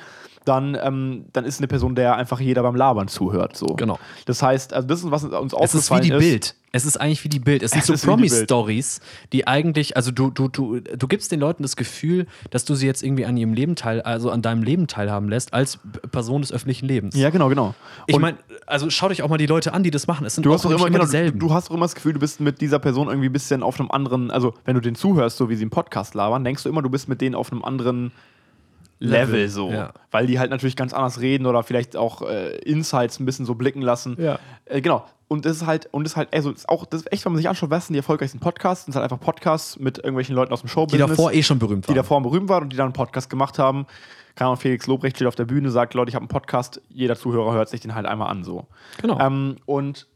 dann, 0.47 0.77
ähm, 0.81 1.25
dann 1.33 1.45
ist 1.45 1.59
eine 1.59 1.67
Person, 1.67 1.95
der 1.95 2.15
einfach 2.15 2.39
jeder 2.39 2.63
beim 2.63 2.75
Labern 2.75 3.07
zuhört. 3.07 3.55
So. 3.57 3.67
Genau. 3.67 3.99
Das 4.25 4.41
heißt, 4.41 4.73
also 4.73 4.87
das 4.87 5.03
ist, 5.03 5.11
was 5.11 5.23
uns 5.23 5.53
Es 5.53 5.73
ist 5.75 5.89
wie 5.91 5.95
aufgefallen 5.95 6.03
die 6.03 6.11
ist. 6.11 6.19
Bild. 6.19 6.55
Es 6.73 6.85
ist 6.85 6.97
eigentlich 6.97 7.23
wie 7.23 7.29
die 7.29 7.39
Bild. 7.39 7.63
Es 7.63 7.71
sind 7.71 7.79
Es 7.81 7.87
so 7.87 7.93
ist 7.93 8.03
wie 8.03 8.07
die. 8.07 8.29
Promi-Stories, 8.29 8.99
die 9.33 9.47
eigentlich, 9.47 9.95
also 9.97 10.11
du, 10.11 10.29
du, 10.29 10.47
du, 10.47 10.79
du 10.79 11.07
gibst 11.07 11.31
den 11.31 11.39
Leuten 11.39 11.63
das 11.63 11.75
Gefühl, 11.75 12.27
dass 12.51 12.65
du 12.65 12.75
sie 12.75 12.85
jetzt 12.85 13.03
irgendwie 13.03 13.25
an 13.25 13.35
ihrem 13.37 13.53
Leben 13.53 13.75
teil, 13.75 14.01
also 14.01 14.29
an 14.31 14.41
deinem 14.41 14.63
Leben 14.63 14.87
teilhaben 14.87 15.29
lässt, 15.29 15.53
als 15.53 15.79
Person 16.11 16.41
des 16.41 16.51
öffentlichen 16.51 16.85
Lebens. 16.87 17.15
Ja, 17.15 17.29
genau, 17.29 17.49
genau. 17.49 17.73
Ich 18.05 18.15
Und- 18.15 18.21
meine, 18.21 18.37
also 18.65 18.89
schau 18.89 19.09
dich 19.09 19.23
auch 19.23 19.29
mal 19.29 19.37
die 19.37 19.45
Leute 19.47 19.73
an, 19.73 19.83
die 19.83 19.91
das 19.91 20.07
machen. 20.07 20.25
Es 20.25 20.35
sind 20.35 20.45
Du 20.45 20.49
auch 20.51 20.55
hast, 20.55 20.65
doch 20.65 20.69
immer, 20.71 20.79
nicht 20.85 20.91
genau, 20.93 21.03
dieselben. 21.05 21.39
du 21.39 21.53
hast 21.53 21.69
doch 21.69 21.75
immer 21.75 21.85
das 21.85 21.95
Gefühl, 21.95 22.13
du 22.13 22.19
bist 22.19 22.39
mit 22.41 22.59
dieser 22.61 22.79
Person 22.79 23.07
irgendwie 23.07 23.29
ein 23.29 23.33
bisschen 23.33 23.63
auf 23.63 23.79
einem 23.79 23.89
anderen, 23.89 24.29
also 24.29 24.53
wenn 24.65 24.75
du 24.75 24.81
den 24.81 24.95
zuhörst, 24.95 25.37
so 25.37 25.49
wie 25.49 25.55
sie 25.55 25.63
im 25.63 25.69
Podcast 25.69 26.13
labern, 26.15 26.43
denkst 26.43 26.63
du 26.63 26.69
immer, 26.69 26.81
du 26.81 26.89
bist 26.89 27.07
mit 27.09 27.21
denen 27.21 27.33
auf 27.35 27.51
einem 27.51 27.63
anderen 27.63 28.11
Level, 28.99 29.47
so. 29.49 29.69
ja. 29.71 29.91
Weil 30.11 30.27
die 30.27 30.39
halt 30.39 30.49
natürlich 30.51 30.75
ganz 30.75 30.93
anders 30.93 31.21
reden 31.21 31.45
oder 31.45 31.63
vielleicht 31.63 31.95
auch 31.95 32.21
äh, 32.23 32.57
Insights 32.59 33.19
ein 33.19 33.25
bisschen 33.25 33.45
so 33.45 33.55
blicken 33.55 33.81
lassen. 33.81 34.15
Ja. 34.19 34.39
Äh, 34.65 34.81
genau. 34.81 35.05
und 35.27 35.45
das 35.45 35.57
ist 35.57 35.65
halt, 35.65 35.87
und 35.91 36.03
das 36.03 36.13
ist 36.13 36.17
halt, 36.17 36.33
also 36.33 36.51
ist 36.51 36.67
auch, 36.67 36.85
das 36.85 37.01
ist 37.01 37.11
echt, 37.11 37.23
wenn 37.25 37.33
man 37.33 37.37
sich 37.37 37.47
anschaut, 37.49 37.69
was 37.69 37.87
sind 37.87 37.93
die 37.93 37.99
erfolgreichsten 37.99 38.39
Podcasts, 38.39 38.85
sind 38.85 38.95
halt 38.95 39.03
einfach 39.03 39.19
Podcasts 39.19 39.77
mit 39.79 39.97
irgendwelchen 39.97 40.35
Leuten 40.35 40.51
aus 40.53 40.61
dem 40.61 40.67
Die 40.67 40.73
Showbusiness. 40.73 41.09
davor 41.09 41.31
eh 41.31 41.43
schon 41.43 41.59
berühmt 41.59 41.85
die 41.85 41.89
waren. 41.89 41.95
davor 41.95 42.21
berühmt 42.21 42.49
waren 42.49 42.63
und 42.63 42.73
die 42.73 42.77
dann 42.77 42.85
einen 42.87 42.93
Podcast 42.93 43.29
gemacht 43.29 43.59
haben. 43.59 43.85
Keine 44.35 44.49
Ahnung, 44.49 44.59
Felix 44.59 44.85
Lobrecht 44.87 45.15
steht 45.17 45.27
auf 45.27 45.35
der 45.35 45.45
Bühne, 45.45 45.69
sagt, 45.71 45.93
Leute, 45.95 46.09
ich 46.09 46.15
habe 46.15 46.23
einen 46.23 46.29
Podcast, 46.29 46.81
jeder 46.89 47.15
Zuhörer 47.15 47.53
hört 47.53 47.69
sich 47.69 47.81
den 47.81 47.95
halt 47.95 48.05
einmal 48.05 48.29
an 48.29 48.43
so. 48.43 48.67
Genau. 49.01 49.19
Ähm, 49.19 49.57
und, 49.65 50.07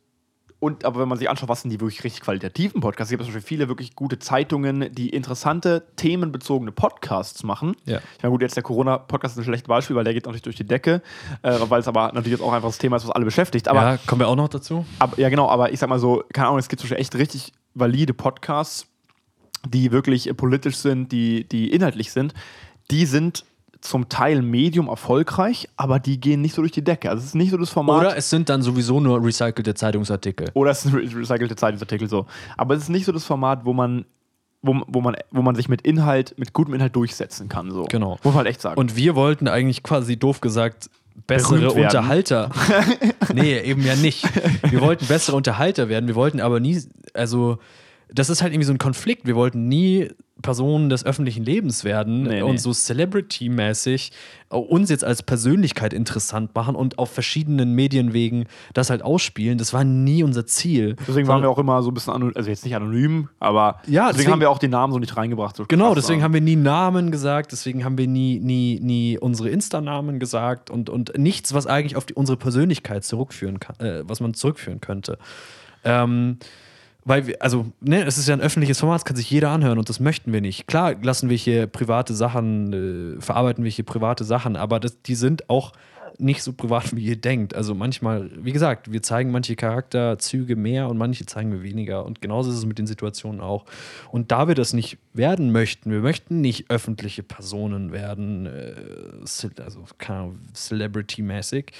und 0.61 0.85
aber 0.85 0.99
wenn 0.99 1.07
man 1.09 1.17
sich 1.17 1.27
anschaut, 1.27 1.49
was 1.49 1.63
sind 1.63 1.71
die 1.71 1.81
wirklich 1.81 2.03
richtig 2.03 2.21
qualitativen 2.21 2.81
Podcasts, 2.81 3.11
es 3.11 3.17
gibt 3.17 3.23
zum 3.23 3.33
Beispiel 3.33 3.47
viele 3.47 3.67
wirklich 3.67 3.95
gute 3.95 4.19
Zeitungen, 4.19 4.93
die 4.93 5.09
interessante, 5.09 5.87
themenbezogene 5.95 6.71
Podcasts 6.71 7.43
machen. 7.43 7.75
Ja. 7.85 7.97
Ich 8.17 8.23
meine, 8.23 8.31
gut, 8.31 8.43
jetzt 8.43 8.55
der 8.55 8.61
Corona-Podcast 8.61 9.33
ist 9.33 9.39
ein 9.39 9.45
schlechtes 9.45 9.67
Beispiel, 9.67 9.95
weil 9.95 10.03
der 10.03 10.13
geht 10.13 10.25
natürlich 10.25 10.43
durch 10.43 10.55
die 10.55 10.63
Decke, 10.63 11.01
äh, 11.41 11.57
weil 11.67 11.79
es 11.79 11.87
aber 11.87 12.11
natürlich 12.13 12.37
jetzt 12.37 12.43
auch 12.43 12.53
einfach 12.53 12.69
das 12.69 12.77
Thema 12.77 12.97
ist, 12.97 13.07
was 13.07 13.09
alle 13.09 13.25
beschäftigt. 13.25 13.67
Aber 13.67 13.81
ja, 13.81 13.97
kommen 14.05 14.21
wir 14.21 14.27
auch 14.27 14.35
noch 14.35 14.49
dazu. 14.49 14.85
aber, 14.99 15.19
ja, 15.19 15.29
genau, 15.29 15.49
aber 15.49 15.71
ich 15.73 15.79
sag 15.79 15.89
mal 15.89 15.97
so, 15.97 16.23
keine 16.31 16.49
Ahnung, 16.49 16.59
es 16.59 16.69
gibt 16.69 16.79
zum 16.79 16.89
Beispiel 16.89 17.01
echt 17.01 17.15
richtig 17.15 17.53
valide 17.73 18.13
Podcasts, 18.13 18.85
die 19.67 19.91
wirklich 19.91 20.29
äh, 20.29 20.35
politisch 20.35 20.75
sind, 20.75 21.11
die, 21.11 21.43
die 21.49 21.71
inhaltlich 21.71 22.11
sind. 22.11 22.35
Die 22.91 23.07
sind 23.07 23.45
zum 23.81 24.09
Teil 24.09 24.41
medium 24.43 24.87
erfolgreich, 24.87 25.67
aber 25.75 25.99
die 25.99 26.19
gehen 26.19 26.41
nicht 26.41 26.53
so 26.55 26.61
durch 26.61 26.71
die 26.71 26.83
Decke. 26.83 27.09
Also 27.09 27.21
es 27.21 27.27
ist 27.29 27.35
nicht 27.35 27.49
so 27.51 27.57
das 27.57 27.71
Format. 27.71 27.99
Oder 27.99 28.15
es 28.17 28.29
sind 28.29 28.47
dann 28.47 28.61
sowieso 28.61 28.99
nur 28.99 29.23
recycelte 29.23 29.73
Zeitungsartikel. 29.73 30.49
Oder 30.53 30.71
es 30.71 30.85
re- 30.93 30.99
recycelte 31.01 31.55
Zeitungsartikel 31.55 32.07
so. 32.07 32.27
Aber 32.57 32.75
es 32.75 32.83
ist 32.83 32.89
nicht 32.89 33.05
so 33.05 33.11
das 33.11 33.25
Format, 33.25 33.65
wo 33.65 33.73
man, 33.73 34.05
wo, 34.61 34.79
wo 34.87 35.01
man, 35.01 35.15
wo 35.31 35.41
man 35.41 35.55
sich 35.55 35.67
mit 35.67 35.81
Inhalt, 35.81 36.35
mit 36.37 36.53
gutem 36.53 36.75
Inhalt 36.75 36.95
durchsetzen 36.95 37.49
kann. 37.49 37.71
So. 37.71 37.83
Genau. 37.85 38.11
Muss 38.23 38.25
man 38.25 38.35
halt 38.35 38.47
echt 38.47 38.61
sagen. 38.61 38.79
Und 38.79 38.95
wir 38.95 39.15
wollten 39.15 39.47
eigentlich 39.47 39.81
quasi 39.81 40.15
doof 40.15 40.41
gesagt 40.41 40.89
bessere. 41.25 41.71
Unterhalter. 41.71 42.51
nee, 43.33 43.59
eben 43.59 43.83
ja 43.83 43.95
nicht. 43.95 44.23
Wir 44.71 44.81
wollten 44.81 45.07
bessere 45.07 45.35
Unterhalter 45.35 45.89
werden. 45.89 46.07
Wir 46.07 46.15
wollten 46.15 46.39
aber 46.39 46.59
nie, 46.59 46.79
also 47.13 47.57
das 48.13 48.29
ist 48.29 48.41
halt 48.41 48.53
irgendwie 48.53 48.65
so 48.67 48.73
ein 48.73 48.77
Konflikt. 48.77 49.25
Wir 49.25 49.35
wollten 49.35 49.67
nie 49.67 50.09
Personen 50.41 50.89
des 50.89 51.05
öffentlichen 51.05 51.45
Lebens 51.45 51.83
werden 51.83 52.23
Nee, 52.23 52.29
nee. 52.37 52.41
und 52.41 52.59
so 52.59 52.71
Celebrity-mäßig 52.73 54.11
uns 54.49 54.89
jetzt 54.89 55.03
als 55.03 55.21
Persönlichkeit 55.23 55.93
interessant 55.93 56.53
machen 56.55 56.75
und 56.75 56.97
auf 56.97 57.11
verschiedenen 57.11 57.73
Medienwegen 57.75 58.45
das 58.73 58.89
halt 58.89 59.03
ausspielen. 59.03 59.57
Das 59.59 59.71
war 59.71 59.83
nie 59.83 60.23
unser 60.23 60.45
Ziel. 60.47 60.95
deswegen 61.07 61.27
waren 61.27 61.41
wir 61.43 61.49
auch 61.49 61.59
immer 61.59 61.81
so 61.83 61.91
ein 61.91 61.93
bisschen 61.93 62.13
anonym, 62.13 62.33
also 62.35 62.49
jetzt 62.49 62.65
nicht 62.65 62.75
anonym, 62.75 63.29
aber 63.39 63.81
Ja, 63.85 64.07
deswegen, 64.07 64.07
deswegen- 64.17 64.31
haben 64.31 64.39
wir 64.41 64.49
auch 64.49 64.57
den 64.59 64.71
Namen 64.71 64.91
so 64.93 64.99
nicht 64.99 65.15
reingebracht. 65.15 65.55
So 65.55 65.65
Genau, 65.67 65.93
deswegen 65.95 66.19
war. 66.21 66.25
haben 66.25 66.33
wir 66.33 66.41
nie 66.41 66.55
Namen 66.55 67.11
gesagt, 67.11 67.51
deswegen 67.51 67.85
haben 67.85 67.97
wir 67.99 68.07
nie, 68.07 68.39
nie, 68.39 68.79
nie 68.81 69.19
unsere 69.19 69.49
Insta-Namen 69.49 70.19
gesagt 70.19 70.69
und, 70.71 70.89
und 70.89 71.13
nichts, 71.17 71.53
was 71.53 71.67
eigentlich 71.67 71.95
auf 71.95 72.05
die, 72.07 72.15
unsere 72.15 72.37
Persönlichkeit 72.37 73.03
zurückführen 73.05 73.59
kann, 73.59 73.75
äh, 73.79 74.01
was 74.09 74.19
man 74.21 74.33
zurückführen 74.33 74.81
könnte. 74.81 75.17
Ähm, 75.83 76.37
weil 77.03 77.27
wir, 77.27 77.41
also, 77.41 77.71
ne, 77.79 78.03
es 78.05 78.17
ist 78.17 78.27
ja 78.27 78.35
ein 78.35 78.41
öffentliches 78.41 78.79
Format, 78.79 78.99
das 78.99 79.05
kann 79.05 79.15
sich 79.15 79.29
jeder 79.29 79.49
anhören 79.49 79.77
und 79.77 79.89
das 79.89 79.99
möchten 79.99 80.33
wir 80.33 80.41
nicht. 80.41 80.67
Klar 80.67 80.95
lassen 81.01 81.29
wir 81.29 81.37
hier 81.37 81.67
private 81.67 82.13
Sachen, 82.13 83.17
äh, 83.17 83.21
verarbeiten 83.21 83.63
wir 83.63 83.71
hier 83.71 83.85
private 83.85 84.23
Sachen, 84.23 84.55
aber 84.55 84.79
das, 84.79 85.01
die 85.01 85.15
sind 85.15 85.49
auch 85.49 85.71
nicht 86.17 86.43
so 86.43 86.53
privat, 86.53 86.95
wie 86.95 87.03
ihr 87.03 87.15
denkt. 87.15 87.55
Also 87.55 87.73
manchmal, 87.75 88.29
wie 88.43 88.51
gesagt, 88.51 88.91
wir 88.91 89.01
zeigen 89.01 89.31
manche 89.31 89.55
Charakterzüge 89.55 90.55
mehr 90.55 90.87
und 90.87 90.97
manche 90.97 91.25
zeigen 91.25 91.51
wir 91.51 91.63
weniger. 91.63 92.05
Und 92.05 92.21
genauso 92.21 92.51
ist 92.51 92.57
es 92.57 92.65
mit 92.65 92.77
den 92.77 92.87
Situationen 92.87 93.41
auch. 93.41 93.65
Und 94.11 94.31
da 94.31 94.47
wir 94.47 94.55
das 94.55 94.73
nicht 94.73 94.97
werden 95.13 95.51
möchten, 95.51 95.91
wir 95.91 96.01
möchten 96.01 96.41
nicht 96.41 96.69
öffentliche 96.69 97.23
Personen 97.23 97.91
werden, 97.91 98.45
äh, 98.45 99.61
also 99.61 99.85
Celebrity-mäßig, 100.53 101.71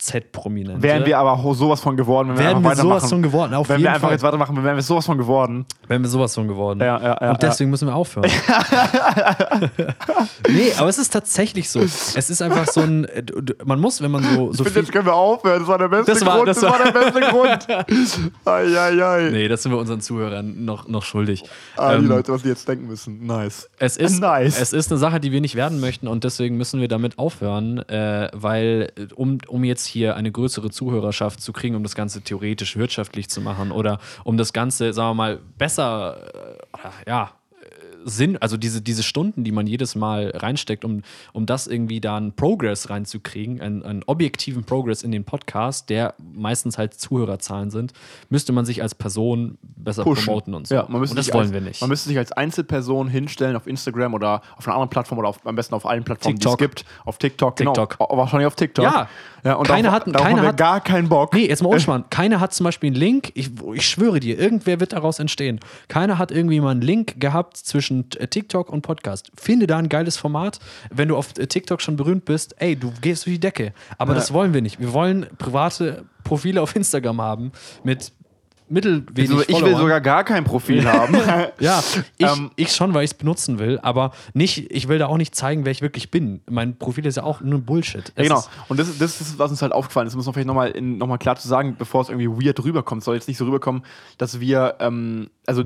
Z-Prominente. 0.00 0.82
Wären 0.82 1.04
wir 1.06 1.18
aber 1.18 1.54
sowas 1.54 1.80
von 1.80 1.96
geworden, 1.96 2.28
wenn 2.30 2.38
wir 2.38 2.44
Wären 2.44 2.56
einfach 2.58 2.70
wir 2.70 2.76
sowas 2.76 3.08
von 3.08 3.22
geworden, 3.22 3.54
auf 3.54 3.68
wenn 3.68 3.76
jeden 3.76 3.84
wir 3.84 3.90
einfach 3.92 4.02
Fall. 4.08 4.12
jetzt 4.12 4.22
weitermachen, 4.22 4.62
wären 4.64 4.76
wir 4.76 4.82
sowas 4.82 5.06
von 5.06 5.18
geworden. 5.18 5.66
Wären 5.88 6.02
wir 6.02 6.08
sowas 6.08 6.34
von 6.34 6.48
geworden. 6.48 6.80
Ja, 6.80 7.00
ja, 7.00 7.18
ja, 7.20 7.30
Und 7.32 7.42
deswegen 7.42 7.70
müssen 7.70 7.86
wir 7.88 7.94
aufhören. 7.94 8.30
nee, 10.48 10.72
aber 10.78 10.88
es 10.88 10.98
ist 10.98 11.12
tatsächlich 11.12 11.68
so. 11.68 11.80
Es 11.80 12.30
ist 12.30 12.42
einfach 12.42 12.66
so 12.66 12.80
ein. 12.80 13.04
äh, 13.04 13.22
Man 13.64 13.80
muss, 13.80 14.00
wenn 14.02 14.10
man 14.10 14.22
so, 14.22 14.52
so 14.52 14.64
Ich 14.64 14.66
finde, 14.68 14.70
viel. 14.70 14.82
jetzt 14.82 14.92
können 14.92 15.06
wir 15.06 15.14
aufhören. 15.14 15.60
Das 15.60 15.68
war 15.68 15.78
der 15.78 15.88
beste 15.88 16.12
Das 16.12 16.26
war- 16.26 16.36
Grund. 16.36 16.48
das 16.48 16.60
Das 16.60 16.70
war, 16.70 16.78
war- 16.78 16.92
der 16.92 17.00
beste 17.00 17.20
Grund. 17.20 18.32
Ai, 18.44 18.78
ai, 18.78 19.04
ai. 19.04 19.30
Nee, 19.30 19.48
das 19.48 19.62
sind 19.62 19.72
wir 19.72 19.78
unseren 19.78 20.00
Zuhörern 20.00 20.64
noch, 20.64 20.88
noch 20.88 21.04
schuldig. 21.04 21.44
Ah, 21.76 21.96
die 21.96 22.04
Ähm, 22.04 22.08
Leute, 22.08 22.32
was 22.32 22.42
die 22.42 22.48
jetzt 22.48 22.68
denken 22.68 22.86
müssen. 22.86 23.26
Nice. 23.26 23.68
Es 23.78 23.96
ist, 23.96 24.20
Nice. 24.20 24.60
es 24.60 24.72
ist 24.72 24.90
eine 24.90 24.98
Sache, 24.98 25.20
die 25.20 25.32
wir 25.32 25.40
nicht 25.40 25.54
werden 25.54 25.80
möchten 25.80 26.08
und 26.08 26.24
deswegen 26.24 26.56
müssen 26.56 26.80
wir 26.80 26.88
damit 26.88 27.18
aufhören, 27.18 27.78
äh, 27.88 28.28
weil 28.32 28.92
äh, 28.96 29.06
um, 29.14 29.38
um 29.48 29.64
jetzt 29.64 29.86
hier 29.90 30.16
eine 30.16 30.32
größere 30.32 30.70
Zuhörerschaft 30.70 31.40
zu 31.42 31.52
kriegen, 31.52 31.76
um 31.76 31.82
das 31.82 31.94
Ganze 31.94 32.22
theoretisch 32.22 32.76
wirtschaftlich 32.76 33.28
zu 33.28 33.40
machen 33.42 33.70
oder 33.72 33.98
um 34.24 34.36
das 34.38 34.52
Ganze, 34.52 34.92
sagen 34.92 35.10
wir 35.10 35.14
mal, 35.14 35.38
besser, 35.58 36.16
äh, 37.04 37.10
ja, 37.10 37.30
äh, 37.60 37.64
Sinn, 38.06 38.38
also 38.38 38.56
diese, 38.56 38.80
diese 38.80 39.02
Stunden, 39.02 39.44
die 39.44 39.52
man 39.52 39.66
jedes 39.66 39.94
Mal 39.94 40.32
reinsteckt, 40.34 40.86
um, 40.86 41.02
um 41.34 41.44
das 41.44 41.66
irgendwie 41.66 42.00
da 42.00 42.16
einen 42.16 42.32
Progress 42.32 42.88
reinzukriegen, 42.88 43.60
einen, 43.60 43.82
einen 43.82 44.02
objektiven 44.06 44.64
Progress 44.64 45.02
in 45.02 45.12
den 45.12 45.24
Podcast, 45.24 45.90
der 45.90 46.14
meistens 46.32 46.78
halt 46.78 46.94
Zuhörerzahlen 46.94 47.70
sind, 47.70 47.92
müsste 48.30 48.54
man 48.54 48.64
sich 48.64 48.80
als 48.80 48.94
Person 48.94 49.58
besser 49.76 50.02
Pushen. 50.04 50.24
promoten 50.24 50.54
und 50.54 50.66
so. 50.66 50.74
Ja, 50.76 50.86
man 50.88 51.00
müsste 51.02 51.12
und 51.12 51.18
das 51.18 51.34
wollen 51.34 51.44
als, 51.48 51.52
wir 51.52 51.60
nicht. 51.60 51.80
Man 51.82 51.90
müsste 51.90 52.08
sich 52.08 52.16
als 52.16 52.32
Einzelperson 52.32 53.08
hinstellen 53.08 53.54
auf 53.54 53.66
Instagram 53.66 54.14
oder 54.14 54.40
auf 54.56 54.66
einer 54.66 54.76
anderen 54.76 54.88
Plattform 54.88 55.18
oder 55.18 55.28
auf, 55.28 55.44
am 55.46 55.54
besten 55.56 55.74
auf 55.74 55.84
allen 55.84 56.02
Plattformen, 56.04 56.36
TikTok. 56.38 56.56
die 56.58 56.64
es 56.64 56.70
gibt. 56.70 56.84
Auf 57.04 57.18
TikTok, 57.18 57.56
TikTok. 57.56 57.98
genau. 57.98 58.10
Au- 58.10 58.16
Wahrscheinlich 58.16 58.46
auf 58.46 58.54
TikTok. 58.56 58.84
Ja. 58.86 59.10
Ja 59.44 59.54
und 59.54 59.66
Keiner 59.66 59.92
hat- 59.92 60.12
keiner 60.12 60.42
hat- 60.42 60.56
gar 60.56 60.80
keinen 60.80 61.08
Bock. 61.08 61.34
Nee, 61.34 61.46
jetzt 61.48 61.62
mal 61.62 61.68
unspannend. 61.70 62.10
Keiner 62.10 62.40
hat 62.40 62.52
zum 62.54 62.64
Beispiel 62.64 62.88
einen 62.88 62.96
Link. 62.96 63.30
Ich, 63.34 63.50
ich 63.74 63.86
schwöre 63.88 64.20
dir, 64.20 64.38
irgendwer 64.38 64.80
wird 64.80 64.92
daraus 64.92 65.18
entstehen. 65.18 65.60
Keiner 65.88 66.18
hat 66.18 66.30
irgendwie 66.30 66.60
mal 66.60 66.70
einen 66.70 66.82
Link 66.82 67.20
gehabt 67.20 67.56
zwischen 67.56 68.06
äh, 68.18 68.26
TikTok 68.26 68.68
und 68.70 68.82
Podcast. 68.82 69.30
Finde 69.36 69.66
da 69.66 69.78
ein 69.78 69.88
geiles 69.88 70.16
Format. 70.16 70.60
Wenn 70.90 71.08
du 71.08 71.16
auf 71.16 71.36
äh, 71.38 71.46
TikTok 71.46 71.80
schon 71.82 71.96
berühmt 71.96 72.24
bist, 72.24 72.54
ey, 72.60 72.76
du 72.76 72.92
gehst 73.00 73.26
durch 73.26 73.34
die 73.36 73.40
Decke. 73.40 73.72
Aber 73.98 74.12
Ja. 74.12 74.18
das 74.18 74.32
wollen 74.32 74.54
wir 74.54 74.62
nicht. 74.62 74.80
Wir 74.80 74.92
wollen 74.92 75.26
private 75.38 76.04
Profile 76.24 76.60
auf 76.62 76.76
Instagram 76.76 77.20
haben 77.20 77.52
mit 77.82 78.12
mittelwenig 78.70 79.30
Also, 79.30 79.42
ich 79.42 79.48
will 79.48 79.54
Followern. 79.56 79.80
sogar 79.80 80.00
gar 80.00 80.24
kein 80.24 80.44
Profil 80.44 80.86
haben. 80.90 81.14
Ja, 81.58 81.82
ich, 82.16 82.26
Ähm, 82.26 82.50
ich 82.56 82.72
schon, 82.72 82.94
weil 82.94 83.04
ich 83.04 83.10
es 83.10 83.14
benutzen 83.16 83.58
will, 83.58 83.78
aber 83.82 84.12
nicht, 84.32 84.70
ich 84.72 84.88
will 84.88 84.98
da 84.98 85.06
auch 85.06 85.16
nicht 85.16 85.34
zeigen, 85.34 85.64
wer 85.64 85.72
ich 85.72 85.82
wirklich 85.82 86.10
bin. 86.10 86.40
Mein 86.48 86.76
Profil 86.78 87.04
ist 87.06 87.16
ja 87.16 87.22
auch 87.24 87.40
nur 87.40 87.60
Bullshit. 87.60 88.12
Ja, 88.16 88.22
genau. 88.22 88.44
Und 88.68 88.78
das, 88.80 88.88
ist- 88.88 89.00
das 89.00 89.20
ist, 89.20 89.38
was 89.38 89.50
uns 89.50 89.60
halt 89.62 89.72
aufgefallen 89.72 90.06
ist. 90.06 90.12
Das 90.12 90.16
muss 90.16 90.26
man 90.26 90.34
vielleicht 90.34 90.46
nochmal 90.46 90.72
noch 90.80 91.06
mal 91.06 91.18
klar 91.18 91.36
zu 91.36 91.48
sagen, 91.48 91.76
bevor 91.78 92.02
es 92.02 92.08
irgendwie 92.08 92.28
weird 92.46 92.62
rüberkommt. 92.64 93.00
Es 93.00 93.04
soll 93.04 93.16
jetzt 93.16 93.28
nicht 93.28 93.38
so 93.38 93.44
rüberkommen, 93.44 93.82
dass 94.18 94.40
wir, 94.40 94.76
ähm, 94.80 95.28
also 95.46 95.64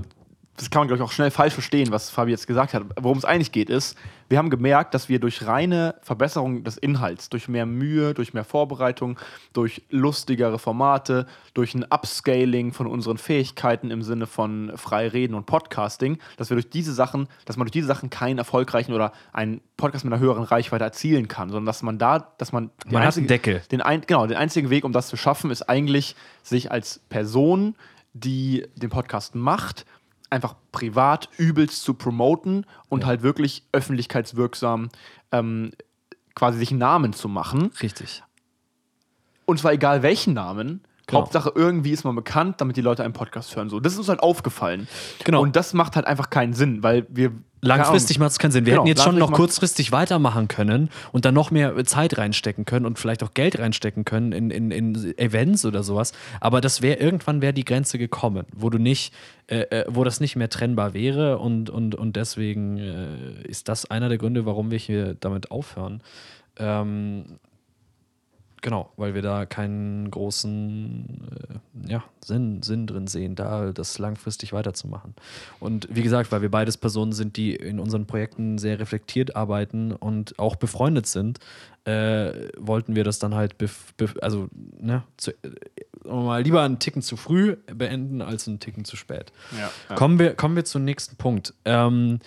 das 0.56 0.70
kann 0.70 0.80
man, 0.80 0.88
glaube 0.88 1.02
ich, 1.02 1.08
auch 1.08 1.12
schnell 1.12 1.30
falsch 1.30 1.54
verstehen, 1.54 1.90
was 1.90 2.10
Fabi 2.10 2.30
jetzt 2.30 2.46
gesagt 2.46 2.74
hat. 2.74 2.84
Worum 3.00 3.18
es 3.18 3.24
eigentlich 3.24 3.50
geht, 3.50 3.68
ist, 3.70 3.96
wir 4.28 4.38
haben 4.38 4.50
gemerkt, 4.50 4.94
dass 4.94 5.08
wir 5.08 5.18
durch 5.18 5.46
reine 5.46 5.96
Verbesserung 6.02 6.62
des 6.62 6.76
Inhalts, 6.76 7.28
durch 7.28 7.48
mehr 7.48 7.66
Mühe, 7.66 8.14
durch 8.14 8.34
mehr 8.34 8.44
Vorbereitung, 8.44 9.18
durch 9.52 9.82
lustigere 9.90 10.58
Formate, 10.60 11.26
durch 11.54 11.74
ein 11.74 11.84
Upscaling 11.84 12.72
von 12.72 12.86
unseren 12.86 13.18
Fähigkeiten 13.18 13.90
im 13.90 14.02
Sinne 14.02 14.26
von 14.26 14.72
frei 14.76 15.08
reden 15.08 15.34
und 15.34 15.44
Podcasting, 15.46 16.18
dass 16.36 16.50
wir 16.50 16.54
durch 16.54 16.70
diese 16.70 16.92
Sachen, 16.94 17.28
dass 17.46 17.56
man 17.56 17.66
durch 17.66 17.72
diese 17.72 17.88
Sachen 17.88 18.08
keinen 18.08 18.38
erfolgreichen 18.38 18.92
oder 18.92 19.12
einen 19.32 19.60
Podcast 19.76 20.04
mit 20.04 20.14
einer 20.14 20.22
höheren 20.22 20.44
Reichweite 20.44 20.84
erzielen 20.84 21.26
kann, 21.26 21.48
sondern 21.48 21.66
dass 21.66 21.82
man 21.82 21.98
da, 21.98 22.32
dass 22.38 22.52
man, 22.52 22.70
Man 22.86 23.02
hat 23.02 23.06
einzige- 23.08 23.22
einen 23.22 23.28
Deckel. 23.28 23.62
Den 23.72 23.80
ein, 23.82 24.02
genau, 24.06 24.26
den 24.26 24.36
einzigen 24.36 24.70
Weg, 24.70 24.84
um 24.84 24.92
das 24.92 25.08
zu 25.08 25.16
schaffen, 25.16 25.50
ist 25.50 25.62
eigentlich, 25.68 26.14
sich 26.44 26.70
als 26.70 27.00
Person, 27.08 27.74
die 28.12 28.66
den 28.76 28.90
Podcast 28.90 29.34
macht, 29.34 29.84
einfach 30.30 30.54
privat 30.72 31.28
übelst 31.36 31.82
zu 31.82 31.94
promoten 31.94 32.66
und 32.88 33.06
halt 33.06 33.22
wirklich 33.22 33.64
öffentlichkeitswirksam 33.72 34.88
ähm, 35.32 35.72
quasi 36.34 36.58
sich 36.58 36.70
einen 36.70 36.80
Namen 36.80 37.12
zu 37.12 37.28
machen. 37.28 37.70
Richtig. 37.80 38.22
Und 39.46 39.58
zwar 39.58 39.72
egal 39.72 40.02
welchen 40.02 40.34
Namen. 40.34 40.82
Genau. 41.06 41.20
Hauptsache 41.20 41.52
irgendwie 41.54 41.90
ist 41.90 42.04
man 42.04 42.14
bekannt, 42.14 42.60
damit 42.60 42.76
die 42.76 42.80
Leute 42.80 43.04
einen 43.04 43.12
Podcast 43.12 43.54
hören. 43.54 43.68
So, 43.68 43.78
das 43.78 43.92
ist 43.92 43.98
uns 43.98 44.08
halt 44.08 44.20
aufgefallen. 44.20 44.88
Genau. 45.24 45.42
Und 45.42 45.54
das 45.54 45.74
macht 45.74 45.96
halt 45.96 46.06
einfach 46.06 46.30
keinen 46.30 46.54
Sinn, 46.54 46.82
weil 46.82 47.06
wir 47.10 47.32
Langfristig 47.64 48.18
macht 48.18 48.32
es 48.32 48.38
keinen 48.38 48.50
Sinn. 48.52 48.66
Wir 48.66 48.72
Genau, 48.72 48.82
hätten 48.82 48.88
jetzt 48.88 49.02
schon 49.02 49.18
noch 49.18 49.32
kurzfristig 49.32 49.92
weitermachen 49.92 50.48
können 50.48 50.90
und 51.12 51.24
dann 51.24 51.34
noch 51.34 51.50
mehr 51.50 51.82
Zeit 51.84 52.18
reinstecken 52.18 52.64
können 52.64 52.86
und 52.86 52.98
vielleicht 52.98 53.22
auch 53.22 53.34
Geld 53.34 53.58
reinstecken 53.58 54.04
können 54.04 54.32
in, 54.32 54.50
in, 54.50 54.70
in 54.70 55.18
Events 55.18 55.64
oder 55.64 55.82
sowas. 55.82 56.12
Aber 56.40 56.60
das 56.60 56.82
wäre 56.82 56.98
irgendwann 56.98 57.42
wäre 57.42 57.52
die 57.52 57.64
Grenze 57.64 57.98
gekommen, 57.98 58.46
wo 58.54 58.70
du 58.70 58.78
nicht, 58.78 59.12
äh, 59.46 59.60
äh, 59.60 59.84
wo 59.88 60.04
das 60.04 60.20
nicht 60.20 60.36
mehr 60.36 60.50
trennbar 60.50 60.94
wäre 60.94 61.38
und, 61.38 61.70
und, 61.70 61.94
und 61.94 62.16
deswegen 62.16 62.78
äh, 62.78 63.48
ist 63.48 63.68
das 63.68 63.90
einer 63.90 64.08
der 64.08 64.18
Gründe, 64.18 64.46
warum 64.46 64.70
wir 64.70 64.78
hier 64.78 65.14
damit 65.14 65.50
aufhören. 65.50 66.02
Ähm, 66.58 67.38
genau, 68.64 68.90
weil 68.96 69.14
wir 69.14 69.20
da 69.20 69.44
keinen 69.44 70.10
großen 70.10 71.60
äh, 71.86 71.92
ja, 71.92 72.02
Sinn, 72.24 72.62
Sinn 72.62 72.86
drin 72.86 73.06
sehen, 73.06 73.34
da 73.34 73.72
das 73.72 73.98
langfristig 73.98 74.54
weiterzumachen. 74.54 75.14
Und 75.60 75.86
wie 75.90 76.02
gesagt, 76.02 76.32
weil 76.32 76.40
wir 76.40 76.50
beides 76.50 76.78
Personen 76.78 77.12
sind, 77.12 77.36
die 77.36 77.54
in 77.54 77.78
unseren 77.78 78.06
Projekten 78.06 78.56
sehr 78.56 78.80
reflektiert 78.80 79.36
arbeiten 79.36 79.92
und 79.92 80.38
auch 80.38 80.56
befreundet 80.56 81.06
sind, 81.06 81.40
äh, 81.84 82.48
wollten 82.56 82.96
wir 82.96 83.04
das 83.04 83.18
dann 83.18 83.34
halt, 83.34 83.56
also 84.22 84.48
ne, 84.80 85.02
zu, 85.18 85.32
äh, 85.32 86.08
mal 86.08 86.42
lieber 86.42 86.62
einen 86.62 86.78
Ticken 86.78 87.02
zu 87.02 87.16
früh 87.16 87.56
beenden 87.66 88.22
als 88.22 88.48
einen 88.48 88.60
Ticken 88.60 88.86
zu 88.86 88.96
spät. 88.96 89.30
Ja, 89.52 89.70
ja. 89.90 89.94
Kommen, 89.94 90.18
wir, 90.18 90.34
kommen 90.34 90.56
wir 90.56 90.64
zum 90.64 90.84
nächsten 90.84 91.16
Punkt. 91.16 91.52
Ähm, 91.66 92.20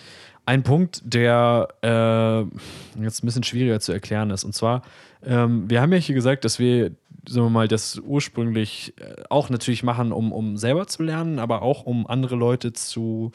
ein 0.48 0.62
Punkt, 0.62 1.02
der 1.04 1.68
äh, 1.82 3.02
jetzt 3.02 3.22
ein 3.22 3.26
bisschen 3.26 3.42
schwieriger 3.42 3.80
zu 3.80 3.92
erklären 3.92 4.30
ist. 4.30 4.44
Und 4.44 4.54
zwar, 4.54 4.80
ähm, 5.22 5.68
wir 5.68 5.82
haben 5.82 5.92
ja 5.92 5.98
hier 5.98 6.14
gesagt, 6.14 6.46
dass 6.46 6.58
wir, 6.58 6.92
sagen 7.28 7.46
wir 7.46 7.50
mal, 7.50 7.68
das 7.68 7.98
ursprünglich 7.98 8.94
äh, 8.96 9.24
auch 9.28 9.50
natürlich 9.50 9.82
machen, 9.82 10.10
um, 10.10 10.32
um 10.32 10.56
selber 10.56 10.86
zu 10.86 11.02
lernen, 11.02 11.38
aber 11.38 11.60
auch 11.60 11.84
um 11.84 12.06
andere 12.06 12.34
Leute 12.34 12.72
zu, 12.72 13.30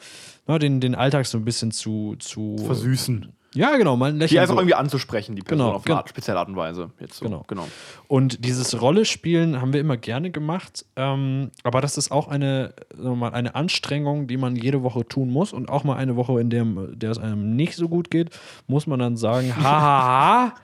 na, 0.48 0.58
den, 0.58 0.80
den 0.80 0.96
Alltag 0.96 1.26
so 1.26 1.38
ein 1.38 1.44
bisschen 1.44 1.70
zu, 1.70 2.16
zu 2.18 2.56
Versüßen. 2.58 3.32
Ja, 3.54 3.76
genau, 3.76 3.96
mal 3.96 4.10
ein 4.10 4.14
Die 4.14 4.20
Lächeln. 4.20 4.40
einfach 4.40 4.54
so. 4.54 4.60
irgendwie 4.60 4.74
anzusprechen, 4.74 5.36
die 5.36 5.42
Person 5.42 5.66
Genau, 5.66 5.76
auf 5.76 5.82
eine 5.82 5.84
genau. 5.84 5.96
Art, 5.98 6.08
spezielle 6.08 6.38
Art 6.40 6.48
und 6.48 6.56
Weise. 6.56 6.90
Jetzt 6.98 7.14
so. 7.18 7.24
Genau. 7.24 7.44
genau. 7.46 7.68
Und 8.08 8.44
dieses 8.44 8.80
Rollespielen 8.80 9.60
haben 9.60 9.72
wir 9.72 9.80
immer 9.80 9.96
gerne 9.96 10.30
gemacht, 10.30 10.84
ähm, 10.96 11.50
aber 11.62 11.80
das 11.80 11.96
ist 11.96 12.10
auch 12.10 12.26
eine, 12.28 12.74
mal, 12.96 13.32
eine 13.32 13.54
Anstrengung, 13.54 14.26
die 14.26 14.36
man 14.36 14.56
jede 14.56 14.82
Woche 14.82 15.06
tun 15.06 15.30
muss 15.30 15.52
und 15.52 15.68
auch 15.68 15.84
mal 15.84 15.96
eine 15.96 16.16
Woche, 16.16 16.40
in 16.40 16.50
der, 16.50 16.64
der 16.64 17.10
es 17.12 17.18
einem 17.18 17.54
nicht 17.54 17.76
so 17.76 17.88
gut 17.88 18.10
geht, 18.10 18.30
muss 18.66 18.86
man 18.86 18.98
dann 18.98 19.16
sagen, 19.16 19.54
haha, 19.62 20.54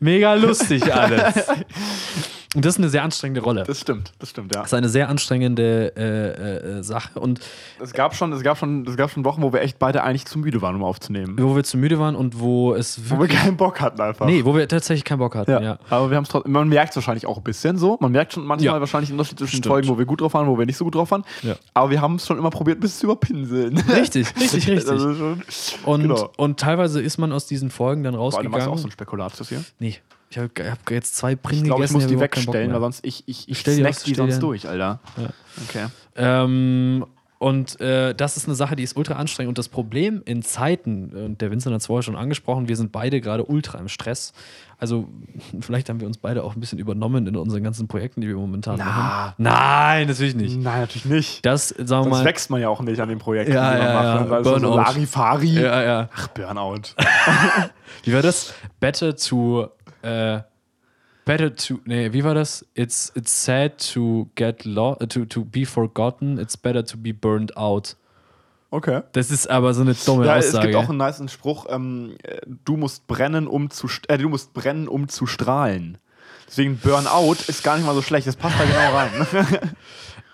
mega 0.00 0.34
lustig 0.34 0.94
alles. 0.94 1.34
Und 2.56 2.64
das 2.64 2.74
ist 2.74 2.78
eine 2.78 2.88
sehr 2.88 3.02
anstrengende 3.04 3.42
Rolle. 3.42 3.60
Das 3.60 3.68
Das 3.68 3.80
stimmt, 3.80 4.12
das 4.18 4.30
stimmt, 4.30 4.54
ja. 4.54 4.62
ist 4.62 4.72
eine 4.74 4.88
sehr 4.88 5.08
anstrengende 5.10 5.92
äh, 5.96 6.02
äh, 6.02 6.78
äh, 6.78 6.82
Sache 6.82 7.20
und 7.20 7.38
Es 7.80 7.92
gab 7.92 8.14
schon, 8.14 8.32
es 8.32 8.42
gab 8.42 8.56
schon, 8.58 8.86
es 8.88 8.96
gab 8.96 9.10
schon 9.10 9.24
Wochen, 9.24 9.42
wo 9.42 9.52
wir 9.52 9.60
echt 9.60 9.78
beide 9.78 10.02
eigentlich 10.02 10.24
zu 10.24 10.38
müde 10.38 10.62
waren, 10.62 10.74
um 10.74 10.82
aufzunehmen. 10.82 11.36
wo 11.38 11.54
wir 11.54 11.64
zu 11.64 11.76
müde 11.76 11.98
waren 11.98 12.16
und 12.16 12.40
wo 12.40 12.74
es 12.74 12.98
Wo 13.10 13.20
wir 13.20 13.28
keinen 13.28 13.56
Bock 13.56 13.80
hatten 13.80 14.00
einfach. 14.00 14.24
nee, 14.26 14.44
wo 14.44 14.56
wir 14.56 14.66
tatsächlich 14.66 15.04
keinen 15.04 15.18
Bock 15.18 15.34
hatten, 15.34 15.50
Ja. 15.50 15.60
ja. 15.60 15.78
Aber 15.90 16.08
wir 16.10 16.16
haben 16.16 16.24
es 16.24 16.30
trotzdem, 16.30 16.52
man 16.52 16.68
merkt 16.68 16.90
es 16.90 16.96
wahrscheinlich 16.96 17.26
auch 17.26 17.36
ein 17.36 17.44
bisschen 17.44 17.76
so. 17.76 17.98
Man 18.00 18.10
merkt 18.12 18.32
schon 18.32 18.44
manchmal 18.46 18.74
Ja. 18.74 18.80
wahrscheinlich 18.80 19.10
den 19.10 19.14
Unterschied 19.18 19.38
zwischen 19.38 19.56
Stimmt. 19.58 19.66
Folgen, 19.66 19.88
wo 19.88 19.98
wir 19.98 20.06
gut 20.06 20.22
drauf 20.22 20.32
waren, 20.34 20.46
wo 20.46 20.58
wir 20.58 20.64
nicht 20.66 20.78
so 20.78 20.84
gut 20.86 20.94
drauf 20.94 21.10
waren. 21.10 21.24
Ja. 21.42 21.56
Aber 21.74 21.90
wir 21.90 22.00
haben 22.00 22.14
es 22.14 22.26
schon 22.26 22.38
immer 22.38 22.50
probiert, 22.50 22.80
bis 22.80 22.98
zu 22.98 23.06
überpinseln. 23.06 23.76
Richtig, 23.88 24.28
richtig, 24.40 24.66
richtig. 24.68 24.88
Also 24.90 25.14
schon, 25.14 25.42
Und, 25.84 26.02
genau. 26.02 26.30
und 26.38 26.58
teilweise 26.58 27.02
ist 27.02 27.18
man 27.18 27.32
aus 27.32 27.46
diesen 27.46 27.70
Folgen 27.70 28.02
dann 28.02 28.14
allem 28.14 28.22
machst 28.24 28.36
du 28.38 28.38
rausgegangen. 28.46 28.68
auch 28.68 28.78
so 28.78 28.88
ein 28.88 28.90
Spekulatius 28.92 29.48
hier. 29.50 29.62
Nee, 29.78 29.96
ich 30.30 30.38
habe 30.38 30.50
hab 30.70 30.90
jetzt 30.90 31.16
zwei 31.16 31.36
Brillen 31.36 31.62
Ich 31.62 31.68
glaube, 31.68 31.84
ich 31.84 31.90
muss 31.92 32.06
die 32.06 32.18
wegstellen, 32.18 32.72
weil 32.72 32.80
sonst 32.80 33.04
ich, 33.04 33.24
ich, 33.26 33.48
ich 33.48 33.58
snack 33.58 33.96
die 34.04 34.10
die 34.10 34.14
sonst 34.14 34.40
durch, 34.40 34.68
Alter. 34.68 35.00
Ja. 35.16 35.28
Okay. 35.68 35.86
Ähm, 36.16 37.06
und 37.38 37.78
äh, 37.82 38.14
das 38.14 38.38
ist 38.38 38.46
eine 38.46 38.54
Sache, 38.54 38.76
die 38.76 38.82
ist 38.82 38.96
ultra 38.96 39.14
anstrengend. 39.14 39.50
Und 39.50 39.58
das 39.58 39.68
Problem 39.68 40.22
in 40.24 40.40
Zeiten, 40.42 41.10
und 41.10 41.42
der 41.42 41.50
Vincent 41.50 41.74
hat 41.74 41.82
es 41.82 41.86
vorher 41.86 42.02
schon 42.02 42.16
angesprochen, 42.16 42.66
wir 42.66 42.76
sind 42.76 42.92
beide 42.92 43.20
gerade 43.20 43.44
ultra 43.44 43.78
im 43.78 43.88
Stress. 43.88 44.32
Also, 44.78 45.08
vielleicht 45.60 45.90
haben 45.90 46.00
wir 46.00 46.06
uns 46.06 46.16
beide 46.16 46.42
auch 46.42 46.56
ein 46.56 46.60
bisschen 46.60 46.78
übernommen 46.78 47.26
in 47.26 47.36
unseren 47.36 47.62
ganzen 47.62 47.88
Projekten, 47.88 48.22
die 48.22 48.28
wir 48.28 48.36
momentan 48.36 48.76
Na. 48.78 48.84
machen. 48.84 49.34
Nein, 49.36 50.08
natürlich 50.08 50.34
nicht. 50.34 50.56
Nein, 50.58 50.80
natürlich 50.80 51.04
nicht. 51.04 51.44
Das, 51.44 51.68
sagen 51.68 51.86
wir 51.86 51.86
Sonst 51.86 52.08
mal. 52.08 52.24
wächst 52.24 52.48
man 52.48 52.60
ja 52.62 52.70
auch 52.70 52.80
nicht 52.80 53.00
an 53.00 53.10
den 53.10 53.18
Projekten, 53.18 53.52
Ja, 53.52 53.74
die 53.74 53.78
man 53.78 53.86
ja, 53.86 53.94
macht. 53.94 54.04
ja. 54.04 54.20
ne? 54.22 54.30
Weil 54.30 54.44
so, 54.44 54.50
Burnout. 54.52 54.76
Larifari. 54.76 55.60
Ja, 55.60 55.82
ja. 55.82 56.08
Ach, 56.16 56.28
Burnout. 56.28 56.80
Wie 58.02 58.14
war 58.14 58.22
das? 58.22 58.54
Better 58.80 59.14
to. 59.14 59.68
Äh, 60.06 60.42
better 61.24 61.54
to. 61.54 61.80
Nee, 61.84 62.12
wie 62.12 62.22
war 62.24 62.34
das? 62.34 62.64
It's, 62.74 63.12
it's 63.14 63.44
sad 63.44 63.78
to 63.92 64.28
get 64.36 64.64
lost. 64.64 65.00
To, 65.10 65.24
to 65.24 65.44
be 65.44 65.66
forgotten. 65.66 66.38
It's 66.38 66.56
better 66.56 66.84
to 66.84 66.96
be 66.96 67.12
burned 67.12 67.56
out. 67.56 67.96
Okay. 68.70 69.02
Das 69.12 69.30
ist 69.30 69.48
aber 69.48 69.74
so 69.74 69.82
eine 69.82 69.94
dumme 69.94 70.26
Ja, 70.26 70.36
es 70.38 70.48
Aussage. 70.48 70.68
gibt 70.68 70.76
auch 70.76 70.88
einen 70.88 70.98
niceen 70.98 71.28
Spruch, 71.28 71.66
ähm, 71.68 72.16
äh, 72.22 72.40
du 72.64 72.76
musst 72.76 73.06
brennen, 73.06 73.46
um 73.46 73.70
zu 73.70 73.88
äh, 74.08 74.18
du 74.18 74.28
musst 74.28 74.52
brennen, 74.54 74.88
um 74.88 75.08
zu 75.08 75.26
strahlen. 75.26 75.98
Deswegen 76.48 76.76
Burnout 76.78 77.36
ist 77.48 77.62
gar 77.64 77.76
nicht 77.76 77.86
mal 77.86 77.94
so 77.94 78.02
schlecht, 78.02 78.26
das 78.26 78.36
passt 78.36 78.56
da 78.58 78.64
genau 78.64 78.96
rein. 78.96 79.26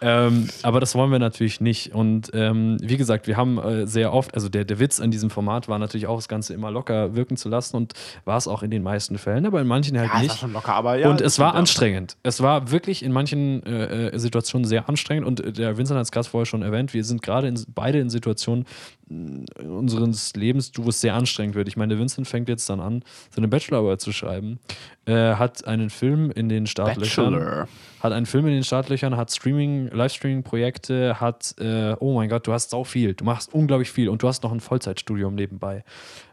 Ähm, 0.02 0.48
aber 0.62 0.80
das 0.80 0.94
wollen 0.94 1.10
wir 1.10 1.18
natürlich 1.18 1.60
nicht. 1.60 1.94
Und 1.94 2.30
ähm, 2.34 2.76
wie 2.80 2.96
gesagt, 2.96 3.26
wir 3.26 3.36
haben 3.36 3.58
äh, 3.58 3.86
sehr 3.86 4.12
oft, 4.12 4.34
also 4.34 4.48
der, 4.48 4.64
der 4.64 4.78
Witz 4.78 5.00
an 5.00 5.10
diesem 5.10 5.30
Format 5.30 5.68
war 5.68 5.78
natürlich 5.78 6.06
auch, 6.06 6.16
das 6.16 6.28
Ganze 6.28 6.54
immer 6.54 6.70
locker 6.70 7.14
wirken 7.14 7.36
zu 7.36 7.48
lassen 7.48 7.76
und 7.76 7.92
war 8.24 8.36
es 8.36 8.48
auch 8.48 8.62
in 8.62 8.70
den 8.70 8.82
meisten 8.82 9.18
Fällen, 9.18 9.46
aber 9.46 9.60
in 9.60 9.66
manchen 9.66 9.98
halt 9.98 10.10
Ja, 10.12 10.20
nicht. 10.20 10.32
ja 10.32 10.36
schon 10.36 10.52
locker, 10.52 10.74
aber 10.74 10.98
ja. 10.98 11.08
und 11.08 11.20
es 11.20 11.38
war 11.38 11.54
anstrengend. 11.54 12.16
Es 12.22 12.42
war 12.42 12.70
wirklich 12.70 13.02
in 13.02 13.12
manchen 13.12 13.62
äh, 13.64 14.08
äh, 14.08 14.18
Situationen 14.18 14.66
sehr 14.66 14.88
anstrengend. 14.88 15.26
Und 15.26 15.40
äh, 15.40 15.52
der 15.52 15.76
Vincent 15.78 15.96
hat 15.98 16.04
es 16.04 16.12
gerade 16.12 16.28
vorher 16.28 16.46
schon 16.46 16.62
erwähnt, 16.62 16.92
wir 16.94 17.04
sind 17.04 17.22
gerade 17.22 17.48
in, 17.48 17.62
beide 17.74 17.98
in 18.00 18.10
Situationen 18.10 18.64
mh, 19.08 19.44
unseres 19.64 20.34
Lebens, 20.34 20.72
wo 20.76 20.88
es 20.88 21.00
sehr 21.00 21.14
anstrengend 21.14 21.54
wird. 21.54 21.68
Ich 21.68 21.76
meine, 21.76 21.90
der 21.94 21.98
Vincent 22.00 22.26
fängt 22.26 22.48
jetzt 22.48 22.68
dann 22.68 22.80
an, 22.80 23.04
seine 23.30 23.48
Bachelorarbeit 23.48 24.00
zu 24.00 24.12
schreiben, 24.12 24.58
äh, 25.04 25.34
hat 25.34 25.66
einen 25.66 25.90
Film 25.90 26.30
in 26.30 26.48
den 26.48 26.66
Startlöchern. 26.66 27.32
Bachelor. 27.32 27.68
Hat 28.00 28.12
einen 28.12 28.26
Film 28.26 28.46
in 28.46 28.52
den 28.52 28.64
Startlöchern, 28.64 29.16
hat 29.16 29.32
Streaming, 29.32 29.88
Livestreaming-Projekte, 29.88 31.20
hat, 31.20 31.54
äh, 31.58 31.94
oh 32.00 32.14
mein 32.14 32.28
Gott, 32.28 32.46
du 32.46 32.52
hast 32.52 32.70
sau 32.70 32.84
viel. 32.84 33.14
Du 33.14 33.24
machst 33.24 33.52
unglaublich 33.52 33.90
viel 33.90 34.08
und 34.08 34.22
du 34.22 34.28
hast 34.28 34.42
noch 34.42 34.52
ein 34.52 34.60
Vollzeitstudium 34.60 35.34
nebenbei. 35.34 35.84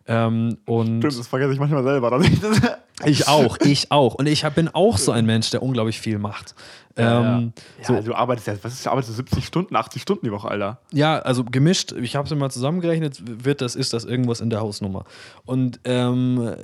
Ähm, 0.08 0.58
und 0.66 1.00
Stimmt, 1.00 1.20
das 1.20 1.28
vergesse 1.28 1.54
ich 1.54 1.60
manchmal 1.60 1.84
selber. 1.84 2.20
ich 3.06 3.28
auch, 3.28 3.58
ich 3.62 3.92
auch. 3.92 4.16
Und 4.16 4.28
ich 4.28 4.46
hab, 4.46 4.56
bin 4.56 4.68
auch 4.68 4.98
so 4.98 5.12
ein 5.12 5.26
Mensch, 5.26 5.52
der 5.52 5.62
unglaublich 5.62 6.00
viel 6.00 6.18
macht. 6.18 6.56
Ähm, 6.96 7.54
ja, 7.80 7.86
so, 7.86 8.02
du 8.02 8.14
arbeitest 8.14 8.48
ja, 8.48 8.54
was 8.62 8.74
ist, 8.74 8.86
du 8.86 8.90
arbeitest 8.90 9.16
70 9.16 9.46
Stunden, 9.46 9.76
80 9.76 10.02
Stunden 10.02 10.26
die 10.26 10.32
Woche, 10.32 10.50
Alter. 10.50 10.80
ja, 10.92 11.20
also 11.20 11.44
gemischt, 11.44 11.94
ich 11.94 12.16
habe 12.16 12.28
es 12.28 12.36
mal 12.36 12.50
zusammengerechnet, 12.50 13.22
wird 13.44 13.62
das, 13.62 13.76
ist 13.76 13.94
das 13.94 14.06
irgendwas 14.06 14.42
in 14.42 14.50
der 14.50 14.60
Hausnummer. 14.60 15.06
Und 15.46 15.80
ähm, 15.86 16.56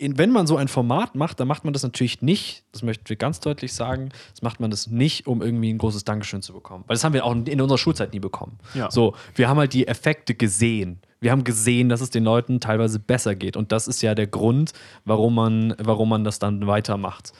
wenn 0.00 0.30
man 0.30 0.46
so 0.46 0.56
ein 0.56 0.68
Format 0.68 1.14
macht, 1.14 1.40
dann 1.40 1.48
macht 1.48 1.64
man 1.64 1.72
das 1.72 1.82
natürlich 1.82 2.22
nicht, 2.22 2.64
das 2.72 2.82
möchten 2.82 3.08
wir 3.08 3.16
ganz 3.16 3.40
deutlich 3.40 3.74
sagen, 3.74 4.10
das 4.30 4.42
macht 4.42 4.60
man 4.60 4.70
das 4.70 4.86
nicht, 4.86 5.26
um 5.26 5.42
irgendwie 5.42 5.72
ein 5.72 5.78
großes 5.78 6.04
Dankeschön 6.04 6.42
zu 6.42 6.52
bekommen. 6.52 6.84
Weil 6.86 6.94
das 6.94 7.04
haben 7.04 7.12
wir 7.12 7.24
auch 7.24 7.32
in 7.32 7.60
unserer 7.60 7.78
Schulzeit 7.78 8.12
nie 8.12 8.20
bekommen. 8.20 8.58
Ja. 8.74 8.90
So, 8.90 9.14
wir 9.34 9.48
haben 9.48 9.58
halt 9.58 9.74
die 9.74 9.86
Effekte 9.86 10.34
gesehen. 10.34 11.00
Wir 11.20 11.32
haben 11.32 11.44
gesehen, 11.44 11.90
dass 11.90 12.00
es 12.00 12.08
den 12.08 12.24
Leuten 12.24 12.60
teilweise 12.60 12.98
besser 12.98 13.34
geht. 13.34 13.56
Und 13.56 13.72
das 13.72 13.88
ist 13.88 14.00
ja 14.00 14.14
der 14.14 14.26
Grund, 14.26 14.72
warum 15.04 15.34
man, 15.34 15.74
warum 15.78 16.08
man 16.08 16.24
das 16.24 16.38
dann 16.38 16.66
weitermacht. 16.66 17.32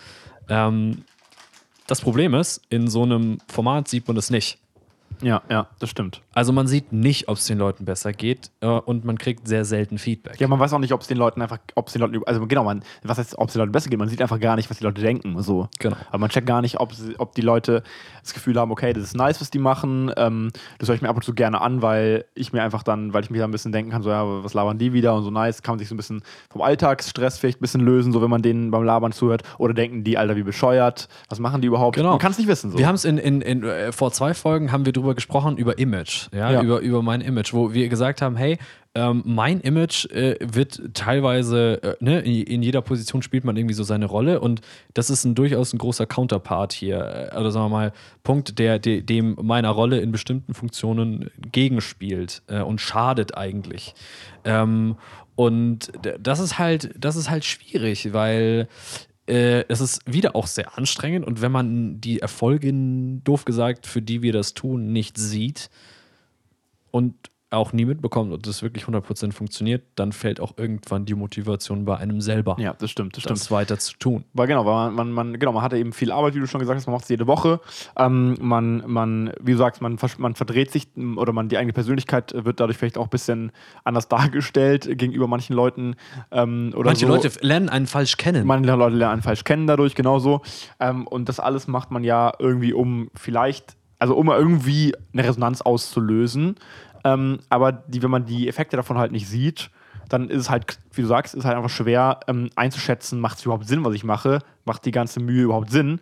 Ähm, 0.48 1.04
das 1.86 2.02
Problem 2.02 2.34
ist, 2.34 2.60
in 2.68 2.88
so 2.88 3.02
einem 3.02 3.38
Format 3.48 3.88
sieht 3.88 4.06
man 4.06 4.16
das 4.16 4.30
nicht. 4.30 4.58
Ja, 5.22 5.42
ja, 5.48 5.68
das 5.78 5.90
stimmt. 5.90 6.22
Also 6.32 6.52
man 6.52 6.66
sieht 6.66 6.92
nicht, 6.92 7.28
ob 7.28 7.36
es 7.36 7.46
den 7.46 7.58
Leuten 7.58 7.84
besser 7.84 8.12
geht 8.12 8.50
äh, 8.60 8.66
und 8.66 9.04
man 9.04 9.18
kriegt 9.18 9.48
sehr 9.48 9.64
selten 9.64 9.98
Feedback. 9.98 10.38
Ja, 10.40 10.46
man 10.46 10.60
weiß 10.60 10.72
auch 10.72 10.78
nicht, 10.78 10.92
ob 10.92 11.00
es 11.00 11.08
den 11.08 11.18
Leuten 11.18 11.42
einfach, 11.42 11.58
ob 11.74 11.88
es 11.88 11.92
den 11.92 12.00
Leuten, 12.00 12.22
also 12.24 12.46
genau, 12.46 12.64
man, 12.64 12.82
was 13.02 13.18
heißt, 13.18 13.36
ob 13.38 13.48
es 13.48 13.54
den 13.54 13.60
Leuten 13.60 13.72
besser 13.72 13.90
geht, 13.90 13.98
man 13.98 14.08
sieht 14.08 14.22
einfach 14.22 14.38
gar 14.38 14.56
nicht, 14.56 14.70
was 14.70 14.78
die 14.78 14.84
Leute 14.84 15.00
denken, 15.02 15.40
so. 15.42 15.68
Genau. 15.80 15.96
Aber 16.08 16.18
man 16.18 16.30
checkt 16.30 16.46
gar 16.46 16.62
nicht, 16.62 16.78
ob, 16.78 16.92
ob 17.18 17.34
die 17.34 17.40
Leute 17.40 17.82
das 18.22 18.34
Gefühl 18.34 18.58
haben, 18.58 18.70
okay, 18.70 18.92
das 18.92 19.02
ist 19.02 19.16
nice, 19.16 19.40
was 19.40 19.50
die 19.50 19.58
machen, 19.58 20.12
ähm, 20.16 20.50
das 20.78 20.88
höre 20.88 20.94
ich 20.94 21.02
mir 21.02 21.08
ab 21.08 21.16
und 21.16 21.22
zu 21.22 21.34
gerne 21.34 21.60
an, 21.60 21.82
weil 21.82 22.24
ich 22.34 22.52
mir 22.52 22.62
einfach 22.62 22.82
dann, 22.82 23.12
weil 23.12 23.24
ich 23.24 23.30
mir 23.30 23.38
da 23.38 23.44
ein 23.44 23.50
bisschen 23.50 23.72
denken 23.72 23.90
kann, 23.90 24.02
so, 24.02 24.10
ja, 24.10 24.44
was 24.44 24.54
labern 24.54 24.78
die 24.78 24.92
wieder 24.92 25.14
und 25.14 25.24
so 25.24 25.30
nice, 25.30 25.62
kann 25.62 25.72
man 25.72 25.78
sich 25.80 25.88
so 25.88 25.94
ein 25.94 25.96
bisschen 25.96 26.22
vom 26.48 26.62
Alltagsstress 26.62 27.38
vielleicht 27.38 27.58
ein 27.58 27.62
bisschen 27.62 27.80
lösen, 27.80 28.12
so 28.12 28.22
wenn 28.22 28.30
man 28.30 28.42
denen 28.42 28.70
beim 28.70 28.84
Labern 28.84 29.12
zuhört, 29.12 29.42
oder 29.58 29.74
denken 29.74 30.04
die, 30.04 30.16
Alter, 30.16 30.36
wie 30.36 30.42
bescheuert, 30.42 31.08
was 31.28 31.40
machen 31.40 31.60
die 31.60 31.66
überhaupt? 31.66 31.96
Genau. 31.96 32.10
Man 32.10 32.18
kann 32.18 32.32
es 32.32 32.38
nicht 32.38 32.48
wissen, 32.48 32.70
so. 32.70 32.78
Wir 32.78 32.86
haben 32.86 32.94
es 32.94 33.04
in, 33.04 33.18
in, 33.18 33.40
in 33.40 33.64
äh, 33.64 33.92
vor 33.92 34.12
zwei 34.12 34.34
Folgen 34.34 34.70
haben 34.70 34.84
wir 34.86 34.92
drüber 34.92 35.14
gesprochen 35.14 35.56
über 35.56 35.78
Image, 35.78 36.19
ja, 36.32 36.52
Ja. 36.52 36.62
Über, 36.62 36.80
über 36.80 37.02
mein 37.02 37.20
Image, 37.20 37.52
wo 37.52 37.72
wir 37.72 37.88
gesagt 37.88 38.22
haben, 38.22 38.36
hey, 38.36 38.58
ähm, 38.94 39.22
mein 39.24 39.60
Image 39.60 40.06
äh, 40.06 40.36
wird 40.40 40.94
teilweise, 40.94 41.80
äh, 41.82 41.96
ne, 42.00 42.20
in, 42.20 42.42
in 42.42 42.62
jeder 42.62 42.82
Position 42.82 43.22
spielt 43.22 43.44
man 43.44 43.56
irgendwie 43.56 43.74
so 43.74 43.84
seine 43.84 44.06
Rolle 44.06 44.40
und 44.40 44.62
das 44.94 45.10
ist 45.10 45.24
ein 45.24 45.36
durchaus 45.36 45.72
ein 45.72 45.78
großer 45.78 46.06
Counterpart 46.06 46.72
hier, 46.72 47.30
äh, 47.32 47.36
oder 47.36 47.52
sagen 47.52 47.66
wir 47.66 47.70
mal, 47.70 47.92
Punkt, 48.24 48.58
der, 48.58 48.80
de, 48.80 49.00
dem 49.00 49.36
meiner 49.40 49.70
Rolle 49.70 50.00
in 50.00 50.10
bestimmten 50.10 50.54
Funktionen 50.54 51.30
gegenspielt 51.52 52.42
äh, 52.48 52.62
und 52.62 52.80
schadet 52.80 53.36
eigentlich. 53.36 53.94
Ähm, 54.44 54.96
und 55.36 55.92
das 56.20 56.40
ist 56.40 56.58
halt, 56.58 56.90
das 56.98 57.14
ist 57.14 57.30
halt 57.30 57.44
schwierig, 57.44 58.12
weil 58.12 58.66
äh, 59.28 59.64
es 59.68 59.80
ist 59.80 60.02
wieder 60.04 60.34
auch 60.34 60.48
sehr 60.48 60.76
anstrengend 60.76 61.24
und 61.24 61.42
wenn 61.42 61.52
man 61.52 62.00
die 62.00 62.18
Erfolge, 62.18 62.72
doof 63.22 63.44
gesagt, 63.44 63.86
für 63.86 64.02
die 64.02 64.22
wir 64.22 64.32
das 64.32 64.54
tun, 64.54 64.92
nicht 64.92 65.16
sieht 65.16 65.70
und 66.90 67.14
auch 67.52 67.72
nie 67.72 67.84
mitbekommt 67.84 68.32
und 68.32 68.46
das 68.46 68.62
wirklich 68.62 68.84
100% 68.84 69.32
funktioniert, 69.32 69.82
dann 69.96 70.12
fällt 70.12 70.40
auch 70.40 70.52
irgendwann 70.56 71.04
die 71.04 71.14
Motivation 71.14 71.84
bei 71.84 71.96
einem 71.96 72.20
selber, 72.20 72.56
Ja, 72.60 72.74
das 72.74 72.90
stimmt, 72.92 73.16
das 73.16 73.24
stimmt. 73.24 73.40
das 73.40 73.50
weiter 73.50 73.76
zu 73.78 73.96
tun. 73.98 74.24
Weil 74.34 74.46
genau, 74.46 74.64
weil 74.64 74.92
man, 74.92 75.10
man, 75.10 75.36
genau, 75.38 75.50
man 75.52 75.62
hatte 75.62 75.76
eben 75.76 75.92
viel 75.92 76.12
Arbeit, 76.12 76.36
wie 76.36 76.38
du 76.38 76.46
schon 76.46 76.60
gesagt 76.60 76.76
hast, 76.78 76.86
man 76.86 76.94
macht 76.94 77.04
es 77.04 77.08
jede 77.08 77.26
Woche. 77.26 77.60
Ähm, 77.96 78.36
man, 78.40 78.84
man, 78.86 79.32
wie 79.40 79.52
du 79.52 79.58
sagst, 79.58 79.82
man, 79.82 79.98
man 80.18 80.34
verdreht 80.36 80.70
sich 80.70 80.86
oder 81.16 81.32
man, 81.32 81.48
die 81.48 81.58
eigene 81.58 81.72
Persönlichkeit 81.72 82.32
wird 82.36 82.60
dadurch 82.60 82.78
vielleicht 82.78 82.96
auch 82.98 83.06
ein 83.06 83.10
bisschen 83.10 83.50
anders 83.82 84.06
dargestellt 84.08 84.86
gegenüber 84.96 85.26
manchen 85.26 85.56
Leuten. 85.56 85.96
Ähm, 86.30 86.72
oder 86.76 86.90
Manche 86.90 87.06
so. 87.06 87.12
Leute 87.12 87.32
lernen 87.40 87.68
einen 87.68 87.88
falsch 87.88 88.16
kennen. 88.16 88.46
Manche 88.46 88.70
Leute 88.76 88.94
lernen 88.94 89.14
einen 89.14 89.22
falsch 89.22 89.42
kennen 89.42 89.66
dadurch, 89.66 89.96
genauso. 89.96 90.42
Ähm, 90.78 91.04
und 91.08 91.28
das 91.28 91.40
alles 91.40 91.66
macht 91.66 91.90
man 91.90 92.04
ja 92.04 92.32
irgendwie, 92.38 92.72
um 92.72 93.10
vielleicht, 93.14 93.76
also 94.00 94.16
um 94.16 94.28
irgendwie 94.28 94.94
eine 95.12 95.24
Resonanz 95.24 95.60
auszulösen. 95.60 96.56
Ähm, 97.04 97.38
aber 97.48 97.72
die, 97.72 98.02
wenn 98.02 98.10
man 98.10 98.26
die 98.26 98.48
Effekte 98.48 98.76
davon 98.76 98.98
halt 98.98 99.12
nicht 99.12 99.28
sieht, 99.28 99.70
dann 100.08 100.28
ist 100.28 100.40
es 100.40 100.50
halt, 100.50 100.78
wie 100.92 101.02
du 101.02 101.06
sagst, 101.06 101.34
ist 101.34 101.44
halt 101.44 101.56
einfach 101.56 101.70
schwer 101.70 102.20
ähm, 102.26 102.50
einzuschätzen, 102.56 103.20
macht 103.20 103.38
es 103.38 103.44
überhaupt 103.44 103.68
Sinn, 103.68 103.84
was 103.84 103.94
ich 103.94 104.04
mache? 104.04 104.40
Macht 104.64 104.84
die 104.84 104.90
ganze 104.90 105.20
Mühe 105.20 105.44
überhaupt 105.44 105.70
Sinn? 105.70 106.00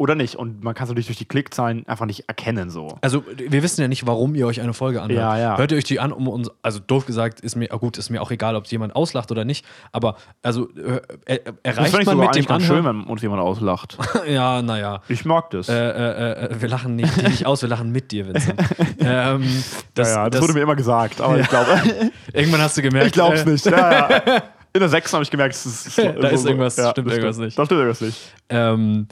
Oder 0.00 0.14
nicht? 0.14 0.34
Und 0.36 0.64
man 0.64 0.74
kann 0.74 0.84
es 0.84 0.88
natürlich 0.88 1.08
durch 1.08 1.18
die 1.18 1.26
Klickzahlen 1.26 1.86
einfach 1.86 2.06
nicht 2.06 2.24
erkennen 2.26 2.70
so. 2.70 2.96
Also, 3.02 3.22
wir 3.36 3.62
wissen 3.62 3.82
ja 3.82 3.86
nicht, 3.88 4.06
warum 4.06 4.34
ihr 4.34 4.46
euch 4.46 4.62
eine 4.62 4.72
Folge 4.72 5.02
anhört. 5.02 5.20
Ja, 5.20 5.38
ja. 5.38 5.58
Hört 5.58 5.72
ihr 5.72 5.76
euch 5.76 5.84
die 5.84 6.00
an, 6.00 6.10
um 6.10 6.26
uns, 6.26 6.50
also 6.62 6.78
doof 6.78 7.04
gesagt, 7.04 7.40
ist 7.40 7.54
mir, 7.54 7.68
gut, 7.68 7.98
ist 7.98 8.08
mir 8.08 8.22
auch 8.22 8.30
egal, 8.30 8.56
ob 8.56 8.66
jemand 8.68 8.96
auslacht 8.96 9.30
oder 9.30 9.44
nicht, 9.44 9.66
aber 9.92 10.16
also 10.42 10.70
äh, 10.74 11.00
äh, 11.26 11.40
Das 11.62 11.76
erreicht 11.76 11.98
ich 12.00 12.06
man 12.06 12.16
mit 12.16 12.34
dem 12.34 12.46
ganz 12.46 12.64
schön, 12.64 12.76
Anhören. 12.78 13.00
wenn 13.02 13.10
uns 13.10 13.20
jemand 13.20 13.42
auslacht. 13.42 13.98
ja, 14.26 14.62
naja. 14.62 15.02
Ich 15.08 15.26
mag 15.26 15.50
das. 15.50 15.68
Äh, 15.68 15.74
äh, 15.74 16.44
äh, 16.46 16.62
wir 16.62 16.68
lachen 16.70 16.96
nicht, 16.96 17.22
nicht 17.22 17.44
aus, 17.44 17.60
wir 17.60 17.68
lachen 17.68 17.92
mit 17.92 18.10
dir, 18.10 18.26
Vincent. 18.26 18.58
ähm, 19.00 19.42
das, 19.92 20.08
ja, 20.08 20.14
ja, 20.14 20.30
das, 20.30 20.30
das- 20.30 20.40
wurde 20.40 20.54
mir 20.54 20.62
immer 20.62 20.76
gesagt, 20.76 21.20
aber 21.20 21.38
ich 21.38 21.48
glaube, 21.48 21.68
irgendwann 22.32 22.62
hast 22.62 22.74
du 22.78 22.80
gemerkt, 22.80 23.08
ich 23.08 23.12
glaube 23.12 23.34
es 23.36 23.42
äh, 23.44 23.50
nicht. 23.50 23.66
Ja, 23.66 24.08
ja. 24.10 24.42
In 24.72 24.80
der 24.80 24.88
6 24.88 25.12
habe 25.12 25.24
ich 25.24 25.30
gemerkt, 25.30 25.54
es 25.54 25.66
ist, 25.66 25.98
Da 25.98 26.28
ist 26.28 26.46
irgendwas- 26.46 26.72
stimmt 26.74 27.08
das 27.08 27.14
irgendwas 27.16 27.36
nicht. 27.36 27.58
Da 27.58 27.66
stimmt 27.66 27.80
irgendwas 27.80 28.00
nicht. 28.00 28.18
Ähm, 28.48 29.06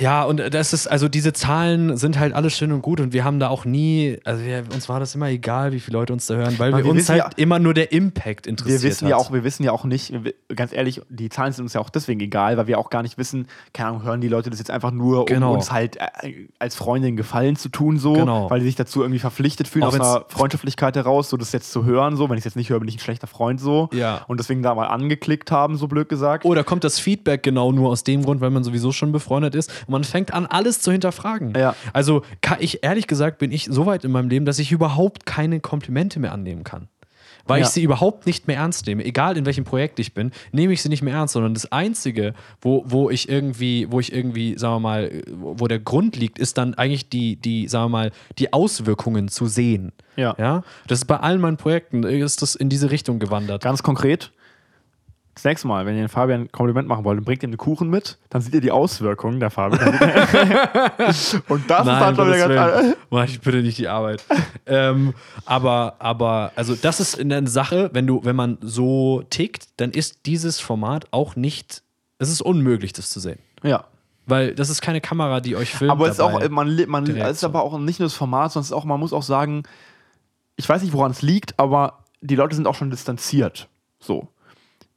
ja, 0.00 0.24
und 0.24 0.38
das 0.52 0.72
ist, 0.72 0.88
also 0.88 1.08
diese 1.08 1.32
Zahlen 1.32 1.96
sind 1.96 2.18
halt 2.18 2.32
alles 2.34 2.56
schön 2.56 2.72
und 2.72 2.82
gut 2.82 2.98
und 2.98 3.12
wir 3.12 3.22
haben 3.22 3.38
da 3.38 3.48
auch 3.48 3.64
nie, 3.64 4.18
also 4.24 4.42
wir, 4.44 4.64
uns 4.74 4.88
war 4.88 4.98
das 4.98 5.14
immer 5.14 5.28
egal, 5.28 5.70
wie 5.72 5.78
viele 5.78 5.98
Leute 5.98 6.12
uns 6.12 6.26
da 6.26 6.34
hören, 6.34 6.58
weil 6.58 6.72
wir 6.76 6.82
wir 6.82 6.90
uns 6.90 7.08
halt 7.08 7.18
ja- 7.20 7.30
immer 7.36 7.60
nur 7.60 7.72
der 7.72 7.92
Impact 7.92 8.48
interessiert 8.48 8.82
Wir 8.82 8.88
wissen 8.90 9.04
hat. 9.04 9.10
ja 9.10 9.16
auch, 9.18 9.32
wir 9.32 9.44
wissen 9.44 9.62
ja 9.62 9.70
auch 9.70 9.84
nicht, 9.84 10.12
ganz 10.56 10.72
ehrlich, 10.72 11.00
die 11.10 11.28
Zahlen 11.28 11.52
sind 11.52 11.62
uns 11.64 11.74
ja 11.74 11.80
auch 11.80 11.90
deswegen 11.90 12.18
egal, 12.20 12.56
weil 12.56 12.66
wir 12.66 12.76
auch 12.78 12.90
gar 12.90 13.02
nicht 13.02 13.18
wissen, 13.18 13.46
keine 13.72 13.90
Ahnung, 13.90 14.02
hören 14.02 14.20
die 14.20 14.26
Leute 14.26 14.50
das 14.50 14.58
jetzt 14.58 14.70
einfach 14.70 14.90
nur, 14.90 15.26
Genau. 15.26 15.50
um 15.50 15.56
uns 15.58 15.70
halt 15.70 15.96
äh, 15.96 16.48
als 16.58 16.74
Freundin 16.74 17.14
Gefallen 17.16 17.54
zu 17.54 17.68
tun, 17.68 17.98
so, 17.98 18.14
Genau. 18.14 18.50
weil 18.50 18.58
die 18.58 18.66
sich 18.66 18.74
dazu 18.74 19.02
irgendwie 19.02 19.20
verpflichtet 19.20 19.68
fühlen, 19.68 19.84
Auch 19.84 19.88
aus 19.88 20.00
einer 20.00 20.24
Freundschaftlichkeit 20.28 20.96
heraus, 20.96 21.30
so 21.30 21.36
das 21.36 21.52
jetzt 21.52 21.70
zu 21.70 21.84
hören, 21.84 22.16
so, 22.16 22.28
wenn 22.28 22.34
ich 22.36 22.40
es 22.40 22.46
jetzt 22.46 22.56
nicht 22.56 22.70
höre, 22.70 22.80
bin 22.80 22.88
ich 22.88 22.96
ein 22.96 23.00
schlechter 23.00 23.28
Freund, 23.28 23.60
so. 23.60 23.90
Ja. 23.92 24.22
Und 24.26 24.40
deswegen 24.40 24.62
da 24.62 24.74
mal 24.74 24.86
angeklickt 24.86 25.52
haben, 25.52 25.76
so 25.76 25.86
blöd 25.86 26.08
gesagt. 26.08 26.44
Oder 26.44 26.64
kommt 26.64 26.82
das 26.82 26.98
Feedback 26.98 27.44
genau 27.44 27.70
nur 27.70 27.90
aus 27.90 28.02
dem 28.02 28.24
Grund, 28.24 28.40
weil 28.40 28.50
man 28.50 28.64
sowieso 28.64 28.90
schon 28.90 29.12
befreundet 29.12 29.51
ist 29.54 29.70
und 29.86 29.90
man 29.92 30.04
fängt 30.04 30.32
an, 30.34 30.46
alles 30.46 30.80
zu 30.80 30.92
hinterfragen. 30.92 31.54
Ja. 31.56 31.74
Also 31.92 32.22
ich, 32.58 32.82
ehrlich 32.82 33.06
gesagt, 33.06 33.38
bin 33.38 33.52
ich 33.52 33.66
so 33.70 33.86
weit 33.86 34.04
in 34.04 34.10
meinem 34.12 34.28
Leben, 34.28 34.44
dass 34.46 34.58
ich 34.58 34.72
überhaupt 34.72 35.26
keine 35.26 35.60
Komplimente 35.60 36.20
mehr 36.20 36.32
annehmen 36.32 36.64
kann. 36.64 36.88
Weil 37.44 37.60
Ja. 37.60 37.66
ich 37.66 37.72
sie 37.72 37.82
überhaupt 37.82 38.24
nicht 38.26 38.46
mehr 38.46 38.58
ernst 38.58 38.86
nehme. 38.86 39.04
Egal 39.04 39.36
in 39.36 39.44
welchem 39.46 39.64
Projekt 39.64 39.98
ich 39.98 40.14
bin, 40.14 40.30
nehme 40.52 40.72
ich 40.72 40.80
sie 40.80 40.88
nicht 40.88 41.02
mehr 41.02 41.14
ernst, 41.14 41.32
sondern 41.34 41.54
das 41.54 41.72
Einzige, 41.72 42.34
wo, 42.60 42.84
wo 42.86 43.10
ich 43.10 43.28
irgendwie, 43.28 43.90
wo 43.90 43.98
ich 43.98 44.12
irgendwie, 44.12 44.56
sagen 44.56 44.76
wir 44.76 44.80
mal, 44.80 45.22
wo 45.28 45.66
der 45.66 45.80
Grund 45.80 46.14
liegt, 46.14 46.38
ist 46.38 46.56
dann 46.56 46.74
eigentlich 46.74 47.08
die, 47.08 47.34
die, 47.34 47.66
sagen 47.66 47.86
wir 47.86 47.88
mal, 47.88 48.10
die 48.38 48.52
Auswirkungen 48.52 49.26
zu 49.26 49.46
sehen. 49.46 49.90
Ja. 50.14 50.36
ja. 50.38 50.62
Das 50.86 51.00
ist 51.00 51.06
bei 51.06 51.16
allen 51.16 51.40
meinen 51.40 51.56
Projekten, 51.56 52.04
ist 52.04 52.42
das 52.42 52.54
in 52.54 52.68
diese 52.68 52.92
Richtung 52.92 53.18
gewandert. 53.18 53.64
Ganz 53.64 53.82
konkret, 53.82 54.30
das 55.34 55.44
nächste 55.44 55.66
Mal, 55.66 55.86
wenn 55.86 55.94
ihr 55.94 56.02
den 56.02 56.08
Fabian 56.08 56.42
ein 56.42 56.52
Kompliment 56.52 56.86
machen 56.86 57.04
wollt, 57.04 57.18
dann 57.18 57.24
bringt 57.24 57.42
ihr 57.42 57.48
einen 57.48 57.56
Kuchen 57.56 57.88
mit, 57.88 58.18
dann 58.28 58.42
seht 58.42 58.52
ihr 58.52 58.60
die 58.60 58.70
Auswirkungen 58.70 59.40
der 59.40 59.50
Fabian. 59.50 59.88
Und 61.48 61.70
das 61.70 61.80
ist 61.80 61.86
dann 61.86 62.16
schon 62.16 62.26
wieder 62.26 62.48
ganz. 62.48 62.96
Mach 63.10 63.24
ich 63.24 63.40
bitte 63.40 63.62
nicht 63.62 63.78
die 63.78 63.88
Arbeit. 63.88 64.22
ähm, 64.66 65.14
aber, 65.46 65.96
aber, 66.00 66.52
also 66.54 66.74
das 66.74 67.00
ist 67.00 67.18
eine 67.18 67.46
Sache, 67.46 67.90
wenn 67.94 68.06
du, 68.06 68.20
wenn 68.24 68.36
man 68.36 68.58
so 68.60 69.22
tickt, 69.30 69.68
dann 69.78 69.90
ist 69.90 70.26
dieses 70.26 70.60
Format 70.60 71.06
auch 71.12 71.34
nicht, 71.34 71.82
es 72.18 72.28
ist 72.28 72.42
unmöglich, 72.42 72.92
das 72.92 73.08
zu 73.08 73.18
sehen. 73.18 73.38
Ja. 73.62 73.84
Weil 74.26 74.54
das 74.54 74.68
ist 74.68 74.82
keine 74.82 75.00
Kamera, 75.00 75.40
die 75.40 75.56
euch 75.56 75.74
filmt. 75.74 75.90
Aber 75.90 76.06
es 76.06 76.14
ist 76.14 76.20
auch, 76.20 76.48
man, 76.50 76.84
man, 76.88 77.06
es 77.06 77.38
ist 77.38 77.44
aber 77.44 77.62
auch 77.62 77.78
nicht 77.78 77.98
nur 77.98 78.06
das 78.06 78.14
Format, 78.14 78.52
sondern 78.52 78.64
es 78.64 78.70
ist 78.70 78.76
auch, 78.76 78.84
man 78.84 79.00
muss 79.00 79.12
auch 79.12 79.22
sagen, 79.22 79.62
ich 80.56 80.68
weiß 80.68 80.82
nicht, 80.82 80.92
woran 80.92 81.10
es 81.10 81.22
liegt, 81.22 81.58
aber 81.58 82.04
die 82.20 82.36
Leute 82.36 82.54
sind 82.54 82.66
auch 82.66 82.74
schon 82.74 82.90
distanziert. 82.90 83.68
So. 83.98 84.28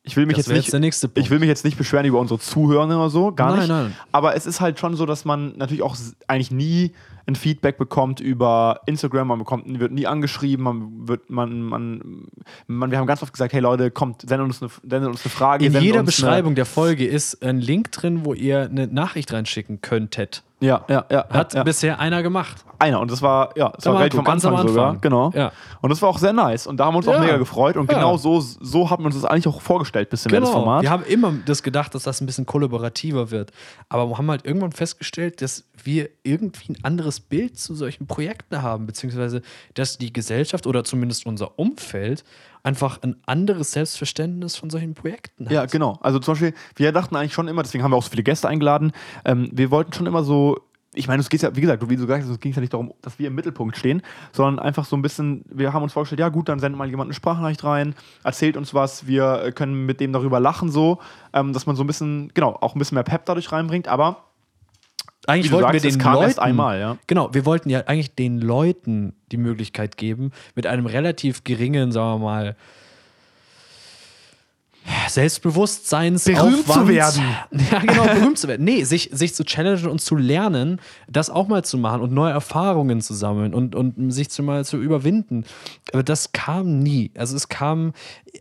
Ich 0.05 0.15
will 0.15 0.25
mich 0.25 0.35
Das 0.37 0.45
jetzt 0.45 0.53
nicht, 0.53 0.65
jetzt 0.65 0.73
der 0.73 0.79
nächste 0.79 1.07
Punkt. 1.07 1.19
ich 1.25 1.29
will 1.31 1.39
mich 1.39 1.49
jetzt 1.49 1.65
nicht 1.65 1.77
beschweren 1.77 2.05
über 2.05 2.19
unsere 2.19 2.39
Zuhörer 2.39 2.85
oder 2.85 3.09
so, 3.09 3.31
gar 3.31 3.49
Nein, 3.49 3.59
nicht. 3.59 3.69
nein. 3.69 3.95
Aber 4.11 4.35
es 4.35 4.45
ist 4.45 4.61
halt 4.61 4.79
schon 4.79 4.95
so, 4.95 5.05
dass 5.05 5.25
man 5.25 5.57
natürlich 5.57 5.81
auch 5.81 5.95
eigentlich 6.27 6.51
nie 6.51 6.91
ein 7.27 7.35
Feedback 7.35 7.77
bekommt 7.79 8.19
über 8.19 8.81
Instagram, 8.85 9.27
man 9.29 9.39
bekommt, 9.39 9.79
wird 9.79 9.91
nie 9.91 10.05
angeschrieben, 10.05 10.63
man 10.63 11.07
wird, 11.07 11.29
man, 11.31 11.59
man, 11.61 12.27
man, 12.67 12.91
wir 12.91 12.99
haben 12.99 13.07
ganz 13.07 13.23
oft 13.23 13.33
gesagt, 13.33 13.51
hey 13.53 13.61
Leute, 13.61 13.89
kommt, 13.89 14.21
sendet 14.21 14.41
uns 14.45 14.61
eine, 14.61 14.69
sendet 14.87 15.09
uns 15.09 15.25
eine 15.25 15.31
Frage. 15.31 15.65
in 15.65 15.73
jeder 15.81 16.03
Beschreibung 16.03 16.53
der 16.55 16.65
Folge 16.67 17.05
ist 17.05 17.43
ein 17.43 17.59
Link 17.59 17.91
drin, 17.91 18.25
wo 18.25 18.33
ihr 18.33 18.61
eine 18.69 18.87
Nachricht 18.87 19.33
reinschicken 19.33 19.81
könntet. 19.81 20.43
Ja, 20.61 20.85
ja, 20.87 21.05
ja. 21.11 21.25
Hat 21.29 21.53
ja, 21.53 21.63
bisher 21.63 21.99
einer 21.99 22.23
gemacht. 22.23 22.63
Einer 22.79 22.99
und 22.99 23.11
das 23.11 23.21
war, 23.21 23.55
ja, 23.57 23.69
das 23.69 23.83
Der 23.83 23.93
war 23.93 23.99
relativ 23.99 24.19
am 24.19 24.25
am 24.25 24.33
Anfang, 24.33 24.67
sogar. 24.67 24.87
Anfang. 24.87 25.01
Genau. 25.01 25.31
Ja. 25.33 25.51
Und 25.81 25.89
das 25.89 26.01
war 26.01 26.09
auch 26.09 26.17
sehr 26.17 26.33
nice. 26.33 26.65
Und 26.65 26.77
da 26.77 26.85
haben 26.85 26.93
wir 26.93 26.97
uns 26.97 27.07
auch 27.07 27.19
mega 27.19 27.37
gefreut. 27.37 27.77
Und 27.77 27.87
genau 27.87 28.17
so, 28.17 28.39
so 28.39 28.89
haben 28.89 29.03
wir 29.03 29.07
uns 29.07 29.15
das 29.15 29.25
eigentlich 29.25 29.47
auch 29.47 29.61
vorgestellt, 29.61 30.09
bisschen 30.09 30.31
mehr 30.31 30.41
das 30.41 30.49
Format. 30.49 30.81
Genau. 30.81 30.83
Wir 30.83 30.89
haben 30.91 31.03
immer 31.03 31.33
das 31.45 31.61
gedacht, 31.61 31.93
dass 31.93 32.03
das 32.03 32.21
ein 32.21 32.25
bisschen 32.25 32.45
kollaborativer 32.45 33.31
wird. 33.31 33.51
Aber 33.89 34.09
wir 34.09 34.17
haben 34.17 34.29
halt 34.29 34.45
irgendwann 34.45 34.71
festgestellt, 34.71 35.41
dass 35.41 35.65
wir 35.83 36.09
irgendwie 36.23 36.73
ein 36.73 36.77
anderes 36.83 37.19
Bild 37.19 37.59
zu 37.59 37.75
solchen 37.75 38.07
Projekten 38.07 38.61
haben, 38.61 38.85
beziehungsweise 38.85 39.41
dass 39.73 39.97
die 39.97 40.13
Gesellschaft 40.13 40.67
oder 40.67 40.83
zumindest 40.83 41.25
unser 41.25 41.59
Umfeld 41.59 42.23
einfach 42.65 43.01
ein 43.03 43.15
anderes 43.25 43.71
Selbstverständnis 43.71 44.55
von 44.55 44.69
solchen 44.69 44.95
Projekten 44.95 45.45
hat. 45.45 45.51
ja, 45.53 45.65
genau. 45.65 45.99
Also 46.01 46.19
zum 46.19 46.33
Beispiel, 46.33 46.53
wir 46.75 46.91
dachten 46.91 47.15
eigentlich 47.15 47.33
schon 47.33 47.47
immer, 47.47 47.63
deswegen 47.63 47.83
haben 47.83 47.91
wir 47.91 47.97
auch 47.97 48.03
so 48.03 48.09
viele 48.09 48.23
Gäste 48.23 48.47
eingeladen, 48.47 48.91
ähm, 49.23 49.49
wir 49.53 49.71
wollten 49.71 49.93
schon 49.93 50.07
immer 50.07 50.23
so, 50.23 50.57
ich 50.95 51.07
meine, 51.07 51.21
es 51.21 51.29
geht 51.29 51.41
ja, 51.41 51.55
wie 51.55 51.61
gesagt, 51.61 51.87
wie 51.87 51.95
du 51.95 52.01
gesagt 52.01 52.23
hast, 52.23 52.29
es 52.29 52.39
ging 52.39 52.53
ja 52.53 52.61
nicht 52.61 52.73
darum, 52.73 52.93
dass 53.01 53.19
wir 53.19 53.27
im 53.27 53.35
Mittelpunkt 53.35 53.77
stehen, 53.77 54.01
sondern 54.31 54.59
einfach 54.59 54.85
so 54.85 54.95
ein 54.95 55.01
bisschen, 55.01 55.45
wir 55.49 55.73
haben 55.73 55.83
uns 55.83 55.93
vorgestellt, 55.93 56.19
ja 56.19 56.29
gut, 56.29 56.49
dann 56.49 56.59
sendet 56.59 56.77
mal 56.77 56.89
jemand 56.89 57.09
eine 57.09 57.13
Sprachnachricht 57.13 57.63
rein, 57.63 57.93
erzählt 58.23 58.57
uns 58.57 58.73
was, 58.73 59.05
wir 59.05 59.43
äh, 59.43 59.51
können 59.51 59.85
mit 59.85 59.99
dem 59.99 60.11
darüber 60.11 60.39
lachen, 60.39 60.71
so, 60.71 60.99
ähm, 61.33 61.53
dass 61.53 61.67
man 61.67 61.75
so 61.75 61.83
ein 61.83 61.87
bisschen, 61.87 62.31
genau, 62.33 62.57
auch 62.61 62.75
ein 62.75 62.79
bisschen 62.79 62.95
mehr 62.95 63.03
Pep 63.03 63.25
dadurch 63.25 63.51
reinbringt, 63.51 63.87
aber 63.87 64.25
Eigentlich 65.27 65.51
wollten 65.51 65.71
sagst, 65.71 65.83
wir 65.83 65.91
den 65.91 65.99
Leuten, 65.99 66.23
erst 66.23 66.39
einmal, 66.39 66.79
ja. 66.79 66.97
Genau, 67.07 67.33
wir 67.33 67.45
wollten 67.45 67.69
ja 67.69 67.81
eigentlich 67.81 68.15
den 68.15 68.39
Leuten 68.39 69.13
die 69.31 69.37
Möglichkeit 69.37 69.97
geben, 69.97 70.31
mit 70.55 70.67
einem 70.67 70.85
relativ 70.85 71.43
geringen, 71.43 71.91
sagen 71.91 72.21
wir 72.21 72.25
mal, 72.25 72.55
Selbstbewusstseinsaufwand. 75.09 76.65
Berühmt 76.65 76.67
zu 76.67 76.87
werden. 76.87 77.23
Ja, 77.71 77.79
genau, 77.79 78.03
berühmt 78.03 78.37
zu 78.37 78.47
werden. 78.47 78.63
Nee, 78.63 78.83
sich, 78.83 79.09
sich 79.11 79.33
zu 79.33 79.43
challengen 79.43 79.87
und 79.87 79.99
zu 79.99 80.15
lernen, 80.15 80.79
das 81.07 81.29
auch 81.29 81.47
mal 81.47 81.63
zu 81.63 81.77
machen 81.77 82.01
und 82.01 82.13
neue 82.13 82.31
Erfahrungen 82.31 83.01
zu 83.01 83.13
sammeln 83.13 83.53
und, 83.53 83.75
und 83.75 84.11
sich 84.11 84.29
zu 84.29 84.43
mal 84.43 84.65
zu 84.65 84.77
überwinden. 84.77 85.45
Aber 85.93 86.03
das 86.03 86.31
kam 86.31 86.79
nie. 86.79 87.11
Also 87.15 87.35
es 87.35 87.49
kam, 87.49 87.93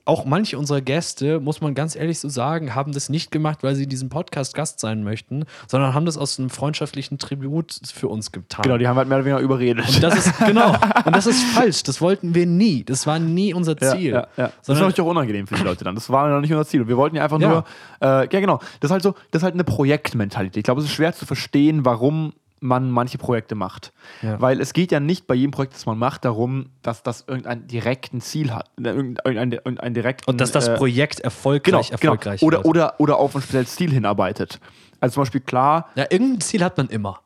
auch 0.04 0.24
manche 0.24 0.58
unserer 0.58 0.80
Gäste, 0.80 1.40
muss 1.40 1.60
man 1.60 1.74
ganz 1.74 1.96
ehrlich 1.96 2.18
so 2.18 2.28
sagen, 2.28 2.74
haben 2.74 2.92
das 2.92 3.08
nicht 3.08 3.30
gemacht, 3.30 3.62
weil 3.62 3.74
sie 3.74 3.84
in 3.84 3.88
diesem 3.88 4.08
Podcast 4.08 4.54
Gast 4.54 4.80
sein 4.80 5.04
möchten, 5.04 5.44
sondern 5.66 5.94
haben 5.94 6.06
das 6.06 6.18
aus 6.18 6.38
einem 6.38 6.50
freundschaftlichen 6.50 7.18
Tribut 7.18 7.80
für 7.92 8.08
uns 8.08 8.32
getan. 8.32 8.62
genau, 8.62 8.78
die 8.78 8.88
haben 8.88 8.96
halt 8.96 9.08
mehr 9.08 9.18
oder 9.18 9.24
weniger 9.24 9.40
überredet. 9.40 9.88
Und 9.88 10.02
das 10.02 10.26
ist, 10.26 10.38
genau, 10.38 10.74
und 11.04 11.14
das 11.16 11.26
ist 11.26 11.42
falsch. 11.44 11.82
Das 11.84 12.00
wollten 12.00 12.34
wir 12.34 12.46
nie. 12.46 12.84
Das 12.84 13.06
war 13.06 13.18
nie 13.18 13.54
unser 13.54 13.76
Ziel. 13.76 14.12
Ja, 14.12 14.20
ja, 14.36 14.44
ja. 14.44 14.52
Das 14.58 14.68
ist 14.68 14.80
natürlich 14.80 15.00
auch 15.00 15.06
unangenehm 15.06 15.46
für 15.46 15.54
die 15.54 15.62
Leute 15.62 15.84
dann. 15.84 15.94
Das 15.94 16.10
war 16.10 16.33
noch 16.34 16.40
nicht 16.42 16.52
unser 16.52 16.66
Ziel. 16.66 16.86
Wir 16.88 16.96
wollten 16.96 17.16
ja 17.16 17.22
einfach 17.24 17.40
Ja. 17.40 17.48
nur, 17.48 17.64
äh, 18.00 18.06
ja 18.32 18.40
genau, 18.40 18.58
das 18.80 18.88
ist 18.88 18.92
halt 18.92 19.02
so, 19.02 19.14
das 19.30 19.40
ist 19.40 19.44
halt 19.44 19.54
eine 19.54 19.64
Projektmentalität. 19.64 20.58
Ich 20.58 20.64
glaube, 20.64 20.80
es 20.80 20.86
ist 20.86 20.92
schwer 20.92 21.12
zu 21.12 21.26
verstehen, 21.26 21.84
warum 21.84 22.32
man 22.60 22.90
manche 22.90 23.18
Projekte 23.18 23.54
macht. 23.54 23.92
Ja. 24.22 24.40
Weil 24.40 24.60
es 24.60 24.72
geht 24.72 24.90
ja 24.90 24.98
nicht 24.98 25.26
bei 25.26 25.34
jedem 25.34 25.50
Projekt, 25.50 25.74
das 25.74 25.84
man 25.84 25.98
macht, 25.98 26.24
darum, 26.24 26.70
dass 26.82 27.02
das 27.02 27.24
irgendein 27.26 27.66
direkten 27.66 28.22
Ziel 28.22 28.52
hat. 28.54 28.70
Irgendein, 28.78 29.16
irgendein, 29.24 29.52
irgendein 29.52 29.94
direkten, 29.94 30.30
und 30.30 30.40
dass 30.40 30.50
das 30.50 30.68
äh, 30.68 30.76
Projekt 30.76 31.16
genau, 31.16 31.26
erfolgreich, 31.26 31.90
erfolgreich 31.92 32.40
genau. 32.40 32.48
Oder, 32.48 32.58
wird. 32.58 32.66
oder, 32.66 32.94
oder 32.98 33.16
auf 33.18 33.34
ein 33.36 33.42
spezielles 33.42 33.76
Ziel 33.76 33.90
hinarbeitet. 33.90 34.60
Also 35.00 35.14
zum 35.14 35.22
Beispiel 35.22 35.42
klar, 35.42 35.90
Ja, 35.94 36.06
irgendein 36.08 36.40
Ziel 36.40 36.64
hat 36.64 36.78
man 36.78 36.88
immer. 36.88 37.20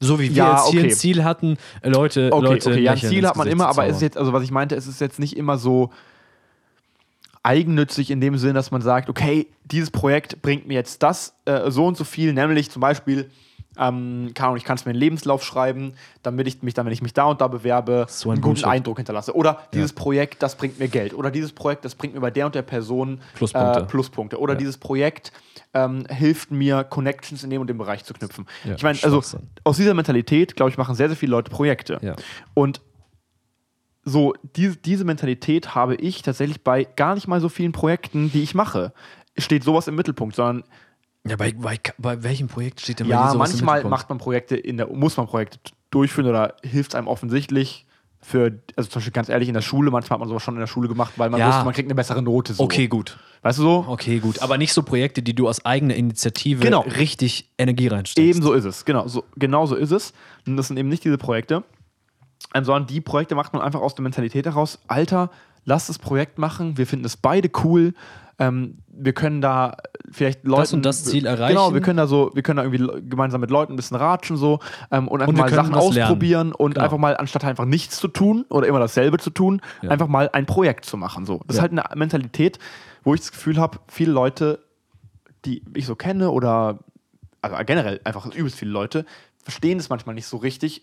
So 0.00 0.20
wie 0.20 0.28
wir 0.28 0.36
Ja, 0.36 0.52
jetzt 0.58 0.68
hier 0.70 0.80
okay. 0.80 0.90
ein 0.90 0.94
Ziel 0.96 1.24
hatten, 1.24 1.56
äh, 1.82 1.88
Leute, 1.88 2.28
Okay, 2.32 2.44
Leute 2.44 2.70
okay, 2.70 2.80
ja, 2.80 2.92
ein 2.92 2.98
Ziel 2.98 3.26
hat 3.26 3.34
man 3.34 3.48
immer, 3.48 3.66
aber 3.66 3.86
es 3.86 3.96
ist 3.96 4.02
jetzt, 4.02 4.16
also 4.16 4.32
was 4.32 4.44
ich 4.44 4.52
meinte, 4.52 4.76
es 4.76 4.86
ist 4.86 5.00
jetzt 5.00 5.18
nicht 5.18 5.36
immer 5.36 5.58
so 5.58 5.90
eigennützig 7.48 8.10
in 8.10 8.20
dem 8.20 8.36
Sinn, 8.36 8.54
dass 8.54 8.70
man 8.70 8.82
sagt, 8.82 9.08
okay, 9.08 9.46
dieses 9.64 9.90
Projekt 9.90 10.42
bringt 10.42 10.68
mir 10.68 10.74
jetzt 10.74 11.02
das 11.02 11.34
äh, 11.46 11.70
so 11.70 11.86
und 11.86 11.96
so 11.96 12.04
viel, 12.04 12.32
nämlich 12.34 12.70
zum 12.70 12.80
Beispiel 12.80 13.30
ähm, 13.80 14.32
Ahnung, 14.36 14.56
ich 14.56 14.64
kann 14.64 14.76
es 14.76 14.84
mir 14.84 14.90
einen 14.90 14.98
Lebenslauf 14.98 15.44
schreiben, 15.44 15.92
damit 16.24 16.48
ich 16.48 16.62
mich 16.62 16.74
dann, 16.74 16.84
wenn 16.84 16.92
ich 16.92 17.00
mich 17.00 17.14
da 17.14 17.26
und 17.26 17.40
da 17.40 17.46
bewerbe, 17.46 18.06
So 18.08 18.28
ein 18.28 18.32
einen 18.32 18.40
guten 18.42 18.54
Bullshit. 18.54 18.66
Eindruck 18.66 18.96
hinterlasse. 18.96 19.36
Oder 19.36 19.60
dieses 19.72 19.92
Projekt, 19.92 20.42
das 20.42 20.56
bringt 20.56 20.80
mir 20.80 20.88
Geld. 20.88 21.14
Oder 21.14 21.30
dieses 21.30 21.52
Projekt, 21.52 21.84
das 21.84 21.94
bringt 21.94 22.12
mir 22.14 22.20
bei 22.20 22.32
der 22.32 22.46
und 22.46 22.56
der 22.56 22.62
Person 22.62 23.20
Pluspunkte. 23.36 23.80
Äh, 23.80 23.84
Pluspunkte. 23.84 24.40
Oder 24.40 24.54
Ja. 24.54 24.58
dieses 24.58 24.78
Projekt 24.78 25.30
ähm, 25.74 26.06
hilft 26.08 26.50
mir, 26.50 26.82
Connections 26.82 27.44
in 27.44 27.50
dem 27.50 27.60
und 27.60 27.68
dem 27.70 27.78
Bereich 27.78 28.02
zu 28.04 28.14
knüpfen. 28.14 28.46
Ja, 28.64 28.74
ich 28.74 28.82
meine, 28.82 28.98
also 29.00 29.22
aus 29.62 29.76
dieser 29.76 29.94
Mentalität, 29.94 30.56
glaube 30.56 30.70
ich, 30.72 30.76
machen 30.78 30.96
sehr, 30.96 31.06
sehr 31.08 31.16
viele 31.16 31.30
Leute 31.30 31.48
Projekte. 31.50 31.98
Ja. 32.02 32.16
Und 32.54 32.80
so, 34.08 34.34
die, 34.56 34.76
diese 34.84 35.04
Mentalität 35.04 35.74
habe 35.74 35.94
ich 35.94 36.22
tatsächlich 36.22 36.62
bei 36.62 36.84
gar 36.84 37.14
nicht 37.14 37.28
mal 37.28 37.40
so 37.40 37.48
vielen 37.48 37.72
Projekten, 37.72 38.30
die 38.32 38.42
ich 38.42 38.54
mache. 38.54 38.92
Steht 39.36 39.64
sowas 39.64 39.86
im 39.88 39.94
Mittelpunkt, 39.94 40.34
sondern 40.36 40.64
Ja, 41.26 41.36
bei, 41.36 41.52
bei, 41.52 41.78
bei 41.98 42.22
welchem 42.22 42.48
Projekt 42.48 42.80
steht 42.80 43.00
denn 43.00 43.06
ja, 43.06 43.32
manchmal 43.34 43.84
macht 43.84 44.08
man 44.08 44.18
Projekte 44.18 44.56
in 44.56 44.76
der, 44.78 44.88
muss 44.88 45.16
man 45.16 45.26
Projekte 45.26 45.58
durchführen 45.90 46.28
oder 46.28 46.56
hilft 46.64 46.90
es 46.92 46.94
einem 46.94 47.06
offensichtlich 47.08 47.84
für, 48.20 48.60
also 48.76 48.90
zum 48.90 48.98
Beispiel 48.98 49.12
ganz 49.12 49.28
ehrlich, 49.28 49.46
in 49.48 49.54
der 49.54 49.60
Schule, 49.62 49.92
manchmal 49.92 50.16
hat 50.16 50.20
man 50.20 50.28
sowas 50.28 50.42
schon 50.42 50.54
in 50.54 50.60
der 50.60 50.66
Schule 50.66 50.88
gemacht, 50.88 51.12
weil 51.16 51.30
man 51.30 51.38
Ja. 51.38 51.46
wusste, 51.48 51.64
man 51.64 51.72
kriegt 51.72 51.86
eine 51.86 51.94
bessere 51.94 52.20
Note. 52.20 52.52
So. 52.52 52.64
Okay, 52.64 52.88
gut. 52.88 53.16
Weißt 53.42 53.58
du 53.60 53.62
so? 53.62 53.84
Okay, 53.88 54.18
gut. 54.18 54.42
Aber 54.42 54.58
nicht 54.58 54.72
so 54.72 54.82
Projekte, 54.82 55.22
die 55.22 55.34
du 55.34 55.48
aus 55.48 55.64
eigener 55.64 55.94
Initiative 55.94 56.64
Genau. 56.64 56.80
richtig 56.80 57.48
Energie 57.58 57.86
reinsteckst. 57.86 58.28
Eben 58.28 58.42
so 58.42 58.54
ist 58.54 58.64
es, 58.64 58.84
genau 58.84 59.06
so, 59.06 59.22
genau 59.36 59.66
so 59.66 59.76
ist 59.76 59.92
es. 59.92 60.12
Und 60.46 60.56
das 60.56 60.66
sind 60.66 60.76
eben 60.78 60.88
nicht 60.88 61.04
diese 61.04 61.16
Projekte, 61.16 61.62
sondern 62.54 62.86
die 62.86 63.00
Projekte 63.00 63.34
macht 63.34 63.52
man 63.52 63.62
einfach 63.62 63.80
aus 63.80 63.94
der 63.94 64.02
Mentalität 64.02 64.46
heraus. 64.46 64.78
Alter, 64.88 65.30
lass 65.64 65.86
das 65.88 65.98
Projekt 65.98 66.38
machen, 66.38 66.78
wir 66.78 66.86
finden 66.86 67.04
es 67.04 67.16
beide 67.16 67.50
cool. 67.64 67.94
Ähm, 68.40 68.78
wir 68.86 69.12
können 69.14 69.40
da 69.40 69.76
vielleicht 70.12 70.44
Leuten 70.44 70.76
und 70.76 70.84
das 70.84 71.04
Ziel 71.04 71.26
erreichen. 71.26 71.56
Genau, 71.56 71.74
wir 71.74 71.80
können 71.80 71.96
da 71.96 72.06
so, 72.06 72.30
wir 72.34 72.42
können 72.44 72.58
da 72.58 72.62
irgendwie 72.64 73.08
gemeinsam 73.10 73.40
mit 73.40 73.50
Leuten 73.50 73.72
ein 73.72 73.76
bisschen 73.76 73.96
ratschen 73.96 74.36
so 74.36 74.60
ähm, 74.92 75.08
und 75.08 75.20
einfach 75.20 75.28
Und 75.28 75.38
mal 75.38 75.50
Sachen 75.50 75.74
was 75.74 75.90
lernen. 75.92 76.02
ausprobieren 76.04 76.52
und 76.52 76.74
Genau. 76.74 76.84
einfach 76.84 76.98
mal 76.98 77.16
anstatt 77.16 77.44
einfach 77.44 77.64
nichts 77.64 77.98
zu 77.98 78.06
tun 78.06 78.44
oder 78.48 78.68
immer 78.68 78.78
dasselbe 78.78 79.18
zu 79.18 79.30
tun, 79.30 79.60
Ja. 79.82 79.90
einfach 79.90 80.06
mal 80.06 80.30
ein 80.32 80.46
Projekt 80.46 80.84
zu 80.84 80.96
machen. 80.96 81.26
So, 81.26 81.38
das 81.48 81.56
ist 81.56 81.56
Ja. 81.56 81.62
halt 81.62 81.72
eine 81.72 81.84
Mentalität, 81.96 82.60
wo 83.02 83.12
ich 83.14 83.20
das 83.20 83.32
Gefühl 83.32 83.58
habe, 83.58 83.78
viele 83.88 84.12
Leute, 84.12 84.60
die 85.44 85.64
ich 85.74 85.86
so 85.86 85.96
kenne 85.96 86.30
oder 86.30 86.78
also 87.42 87.56
generell 87.66 88.00
einfach 88.04 88.26
übelst 88.34 88.56
viele 88.56 88.70
Leute 88.70 89.04
verstehen 89.42 89.78
es 89.78 89.88
manchmal 89.88 90.14
nicht 90.14 90.26
so 90.26 90.36
richtig. 90.36 90.82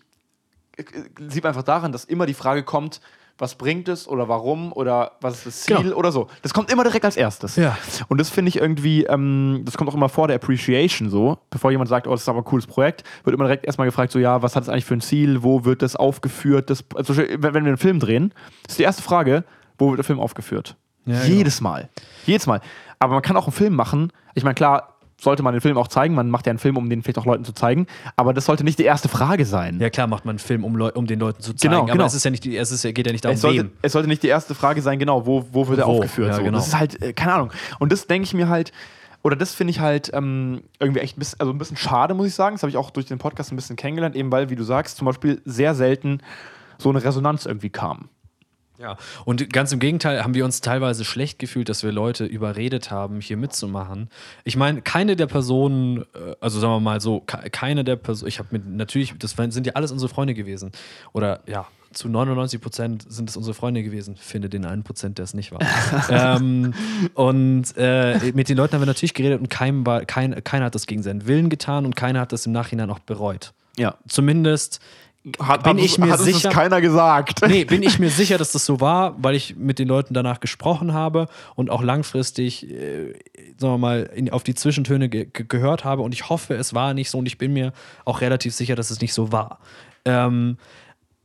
Sieht 1.28 1.42
man 1.42 1.50
einfach 1.50 1.62
daran, 1.62 1.92
dass 1.92 2.04
immer 2.04 2.26
die 2.26 2.34
Frage 2.34 2.62
kommt, 2.62 3.00
was 3.38 3.54
bringt 3.54 3.88
es 3.88 4.08
oder 4.08 4.28
warum 4.28 4.72
oder 4.72 5.12
was 5.20 5.38
ist 5.38 5.46
das 5.46 5.60
Ziel 5.62 5.76
Genau. 5.76 5.96
oder 5.96 6.10
so. 6.10 6.26
Das 6.42 6.54
kommt 6.54 6.70
immer 6.72 6.84
direkt 6.84 7.04
als 7.04 7.16
erstes. 7.18 7.56
Ja. 7.56 7.76
Und 8.08 8.18
das 8.18 8.30
finde 8.30 8.48
ich 8.48 8.56
irgendwie, 8.56 9.04
ähm, 9.04 9.60
das 9.64 9.76
kommt 9.76 9.90
auch 9.90 9.94
immer 9.94 10.08
vor 10.08 10.26
der 10.28 10.36
Appreciation 10.36 11.10
so. 11.10 11.38
Bevor 11.50 11.70
jemand 11.70 11.88
sagt, 11.90 12.06
oh, 12.06 12.12
das 12.12 12.22
ist 12.22 12.28
aber 12.30 12.38
ein 12.38 12.44
cooles 12.44 12.66
Projekt, 12.66 13.04
wird 13.24 13.34
immer 13.34 13.44
direkt 13.44 13.66
erstmal 13.66 13.86
gefragt, 13.86 14.10
so, 14.12 14.18
ja, 14.18 14.40
was 14.42 14.56
hat 14.56 14.62
es 14.62 14.68
eigentlich 14.70 14.86
für 14.86 14.94
ein 14.94 15.02
Ziel, 15.02 15.42
wo 15.42 15.64
wird 15.66 15.82
das 15.82 15.96
aufgeführt? 15.96 16.70
Das, 16.70 16.82
also, 16.94 17.14
wenn 17.16 17.42
wir 17.42 17.56
einen 17.56 17.76
Film 17.76 18.00
drehen, 18.00 18.32
ist 18.66 18.78
die 18.78 18.84
erste 18.84 19.02
Frage, 19.02 19.44
wo 19.76 19.88
wird 19.90 19.98
der 19.98 20.04
Film 20.04 20.18
aufgeführt? 20.20 20.76
Ja, 21.04 21.22
Jedes 21.24 21.60
Mal. 21.60 21.90
Jedes 22.24 22.46
Mal. 22.46 22.60
Aber 22.98 23.12
man 23.14 23.22
kann 23.22 23.36
auch 23.36 23.44
einen 23.46 23.52
Film 23.52 23.74
machen. 23.74 24.12
Ich 24.34 24.44
meine, 24.44 24.54
klar, 24.54 24.95
sollte 25.20 25.42
man 25.42 25.54
den 25.54 25.60
Film 25.60 25.78
auch 25.78 25.88
zeigen. 25.88 26.14
Man 26.14 26.30
macht 26.30 26.46
ja 26.46 26.50
einen 26.50 26.58
Film, 26.58 26.76
um 26.76 26.88
den 26.90 27.02
vielleicht 27.02 27.18
auch 27.18 27.26
Leuten 27.26 27.44
zu 27.44 27.52
zeigen. 27.52 27.86
Aber 28.16 28.34
das 28.34 28.44
sollte 28.44 28.64
nicht 28.64 28.78
die 28.78 28.84
erste 28.84 29.08
Frage 29.08 29.46
sein. 29.46 29.80
Ja, 29.80 29.90
klar, 29.90 30.06
macht 30.06 30.24
man 30.24 30.34
einen 30.34 30.38
Film, 30.38 30.64
um, 30.64 30.76
Leu 30.76 30.90
um 30.94 31.06
den 31.06 31.18
Leuten 31.18 31.40
zu 31.42 31.54
zeigen. 31.54 31.72
Genau, 31.72 31.84
aber 31.84 31.92
genau. 31.92 32.04
es 32.06 32.14
ist 32.14 32.24
ja 32.24 32.30
nicht 32.30 32.44
die, 32.44 32.56
es 32.56 32.70
ist, 32.70 32.82
geht 32.82 33.06
ja 33.06 33.12
nicht 33.12 33.24
darum, 33.24 33.34
Es 33.34 33.40
sollte, 33.40 33.60
wem. 33.60 33.70
es 33.82 33.92
sollte 33.92 34.08
nicht 34.08 34.22
die 34.22 34.28
erste 34.28 34.54
Frage 34.54 34.82
sein, 34.82 34.98
genau, 34.98 35.26
wo, 35.26 35.46
wo 35.52 35.68
wird 35.68 35.78
er 35.78 35.86
Wo? 35.86 35.92
aufgeführt? 35.92 36.28
Ja, 36.28 36.34
so. 36.34 36.42
genau. 36.42 36.58
Das 36.58 36.68
ist 36.68 36.78
halt, 36.78 37.02
äh, 37.02 37.12
keine 37.12 37.34
Ahnung. 37.34 37.52
Und 37.78 37.92
das 37.92 38.06
denke 38.06 38.26
ich 38.26 38.34
mir 38.34 38.48
halt, 38.48 38.72
oder 39.22 39.36
das 39.36 39.54
finde 39.54 39.72
ich 39.72 39.80
halt 39.80 40.10
ähm, 40.14 40.62
irgendwie 40.78 41.00
echt 41.00 41.16
ein 41.16 41.20
bisschen, 41.20 41.40
also 41.40 41.52
ein 41.52 41.58
bisschen 41.58 41.76
schade, 41.76 42.14
muss 42.14 42.26
ich 42.26 42.34
sagen. 42.34 42.54
Das 42.54 42.62
habe 42.62 42.70
ich 42.70 42.76
auch 42.76 42.90
durch 42.90 43.06
den 43.06 43.18
Podcast 43.18 43.52
ein 43.52 43.56
bisschen 43.56 43.76
kennengelernt, 43.76 44.14
eben 44.14 44.30
weil, 44.30 44.50
wie 44.50 44.56
du 44.56 44.62
sagst, 44.62 44.98
zum 44.98 45.06
Beispiel 45.06 45.40
sehr 45.44 45.74
selten 45.74 46.20
so 46.78 46.90
eine 46.90 47.02
Resonanz 47.02 47.46
irgendwie 47.46 47.70
kam. 47.70 48.08
Ja, 48.78 48.96
und 49.24 49.50
ganz 49.52 49.72
im 49.72 49.78
Gegenteil 49.78 50.22
haben 50.22 50.34
wir 50.34 50.44
uns 50.44 50.60
teilweise 50.60 51.04
schlecht 51.04 51.38
gefühlt, 51.38 51.68
dass 51.68 51.82
wir 51.82 51.92
Leute 51.92 52.24
überredet 52.26 52.90
haben, 52.90 53.20
hier 53.20 53.36
mitzumachen. 53.36 54.08
Ich 54.44 54.56
meine, 54.56 54.82
keine 54.82 55.16
der 55.16 55.26
Personen, 55.26 56.02
äh, 56.14 56.34
also 56.40 56.60
sagen 56.60 56.74
wir 56.74 56.80
mal 56.80 57.00
so, 57.00 57.20
ke- 57.20 57.48
keine 57.50 57.84
der 57.84 57.96
Personen, 57.96 58.28
ich 58.28 58.38
habe 58.38 58.48
mit, 58.50 58.66
natürlich, 58.66 59.14
das 59.18 59.32
sind 59.32 59.66
ja 59.66 59.72
alles 59.74 59.92
unsere 59.92 60.08
Freunde 60.08 60.34
gewesen. 60.34 60.72
Oder 61.12 61.40
ja, 61.46 61.66
zu 61.92 62.08
99 62.08 62.60
Prozent 62.60 63.06
sind 63.08 63.30
es 63.30 63.36
unsere 63.36 63.54
Freunde 63.54 63.82
gewesen. 63.82 64.16
Finde 64.16 64.50
den 64.50 64.66
einen 64.66 64.82
Prozent, 64.82 65.16
der 65.16 65.24
es 65.24 65.32
nicht 65.32 65.52
war. 65.52 65.60
ähm, 66.10 66.74
und 67.14 67.64
äh, 67.78 68.32
mit 68.34 68.48
den 68.50 68.58
Leuten 68.58 68.74
haben 68.74 68.82
wir 68.82 68.86
natürlich 68.86 69.14
geredet 69.14 69.40
und 69.40 69.86
war, 69.86 70.04
kein, 70.04 70.44
keiner 70.44 70.66
hat 70.66 70.74
das 70.74 70.86
gegen 70.86 71.02
seinen 71.02 71.26
Willen 71.26 71.48
getan 71.48 71.86
und 71.86 71.96
keiner 71.96 72.20
hat 72.20 72.32
das 72.32 72.44
im 72.44 72.52
Nachhinein 72.52 72.90
auch 72.90 72.98
bereut. 72.98 73.54
Ja. 73.78 73.96
Zumindest 74.08 74.80
Hat, 75.40 75.64
Bin 75.64 75.76
hat 75.78 75.84
ich 75.84 75.98
mir 75.98 76.10
hat 76.12 76.20
sicher- 76.20 76.50
das 76.50 76.54
keiner 76.54 76.80
gesagt. 76.80 77.40
nee, 77.48 77.64
bin 77.64 77.82
ich 77.82 77.98
mir 77.98 78.10
sicher, 78.10 78.38
dass 78.38 78.52
das 78.52 78.64
so 78.64 78.80
war, 78.80 79.16
weil 79.18 79.34
ich 79.34 79.56
mit 79.56 79.80
den 79.80 79.88
Leuten 79.88 80.14
danach 80.14 80.38
gesprochen 80.38 80.92
habe 80.94 81.26
und 81.56 81.68
auch 81.68 81.82
langfristig, 81.82 82.70
äh, 82.70 83.12
sagen 83.56 83.74
wir 83.74 83.78
mal, 83.78 84.10
in, 84.14 84.30
auf 84.30 84.44
die 84.44 84.54
Zwischentöne 84.54 85.08
ge 85.08 85.26
gehört 85.32 85.84
habe. 85.84 86.02
Und 86.02 86.14
ich 86.14 86.28
hoffe, 86.28 86.54
es 86.54 86.74
war 86.74 86.94
nicht 86.94 87.10
so 87.10 87.18
und 87.18 87.26
ich 87.26 87.38
bin 87.38 87.52
mir 87.52 87.72
auch 88.04 88.20
relativ 88.20 88.54
sicher, 88.54 88.76
dass 88.76 88.90
es 88.90 89.00
nicht 89.00 89.14
so 89.14 89.32
war. 89.32 89.58
Ähm, 90.04 90.58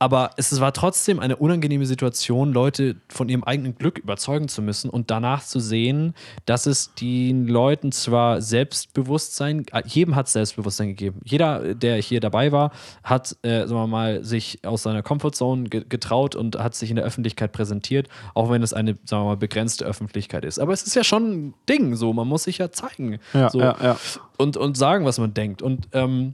aber 0.01 0.31
es 0.35 0.59
war 0.59 0.73
trotzdem 0.73 1.19
eine 1.19 1.35
unangenehme 1.35 1.85
Situation, 1.85 2.53
Leute 2.53 2.95
von 3.07 3.29
ihrem 3.29 3.43
eigenen 3.43 3.75
Glück 3.75 3.99
überzeugen 3.99 4.47
zu 4.47 4.63
müssen 4.63 4.89
und 4.89 5.11
danach 5.11 5.43
zu 5.43 5.59
sehen, 5.59 6.15
dass 6.47 6.65
es 6.65 6.95
den 6.95 7.47
Leuten 7.47 7.91
zwar 7.91 8.41
Selbstbewusstsein, 8.41 9.63
äh, 9.71 9.83
jedem 9.85 10.15
hat 10.15 10.25
es 10.25 10.33
Selbstbewusstsein 10.33 10.87
gegeben. 10.87 11.19
Jeder, 11.23 11.75
der 11.75 11.97
hier 11.97 12.19
dabei 12.19 12.51
war, 12.51 12.71
hat, 13.03 13.37
äh, 13.43 13.67
sagen 13.67 13.75
wir 13.75 13.85
mal, 13.85 14.23
sich 14.23 14.65
aus 14.65 14.81
seiner 14.81 15.03
Comfortzone 15.03 15.69
ge 15.69 15.85
getraut 15.87 16.35
und 16.35 16.57
hat 16.57 16.73
sich 16.73 16.89
in 16.89 16.95
der 16.95 17.05
Öffentlichkeit 17.05 17.51
präsentiert, 17.51 18.07
auch 18.33 18.49
wenn 18.49 18.63
es 18.63 18.73
eine, 18.73 18.97
sagen 19.05 19.21
wir 19.21 19.27
mal, 19.27 19.37
begrenzte 19.37 19.85
Öffentlichkeit 19.85 20.45
ist. 20.45 20.57
Aber 20.57 20.73
es 20.73 20.81
ist 20.81 20.95
ja 20.95 21.03
schon 21.03 21.31
ein 21.31 21.53
Ding, 21.69 21.95
so, 21.95 22.11
man 22.11 22.27
muss 22.27 22.45
sich 22.45 22.57
ja 22.57 22.71
zeigen. 22.71 23.19
Ja, 23.35 23.51
so. 23.51 23.59
ja, 23.59 23.75
ja. 23.79 23.97
Und, 24.39 24.57
und 24.57 24.77
sagen, 24.77 25.05
was 25.05 25.19
man 25.19 25.35
denkt. 25.35 25.61
Und 25.61 25.89
ähm, 25.91 26.33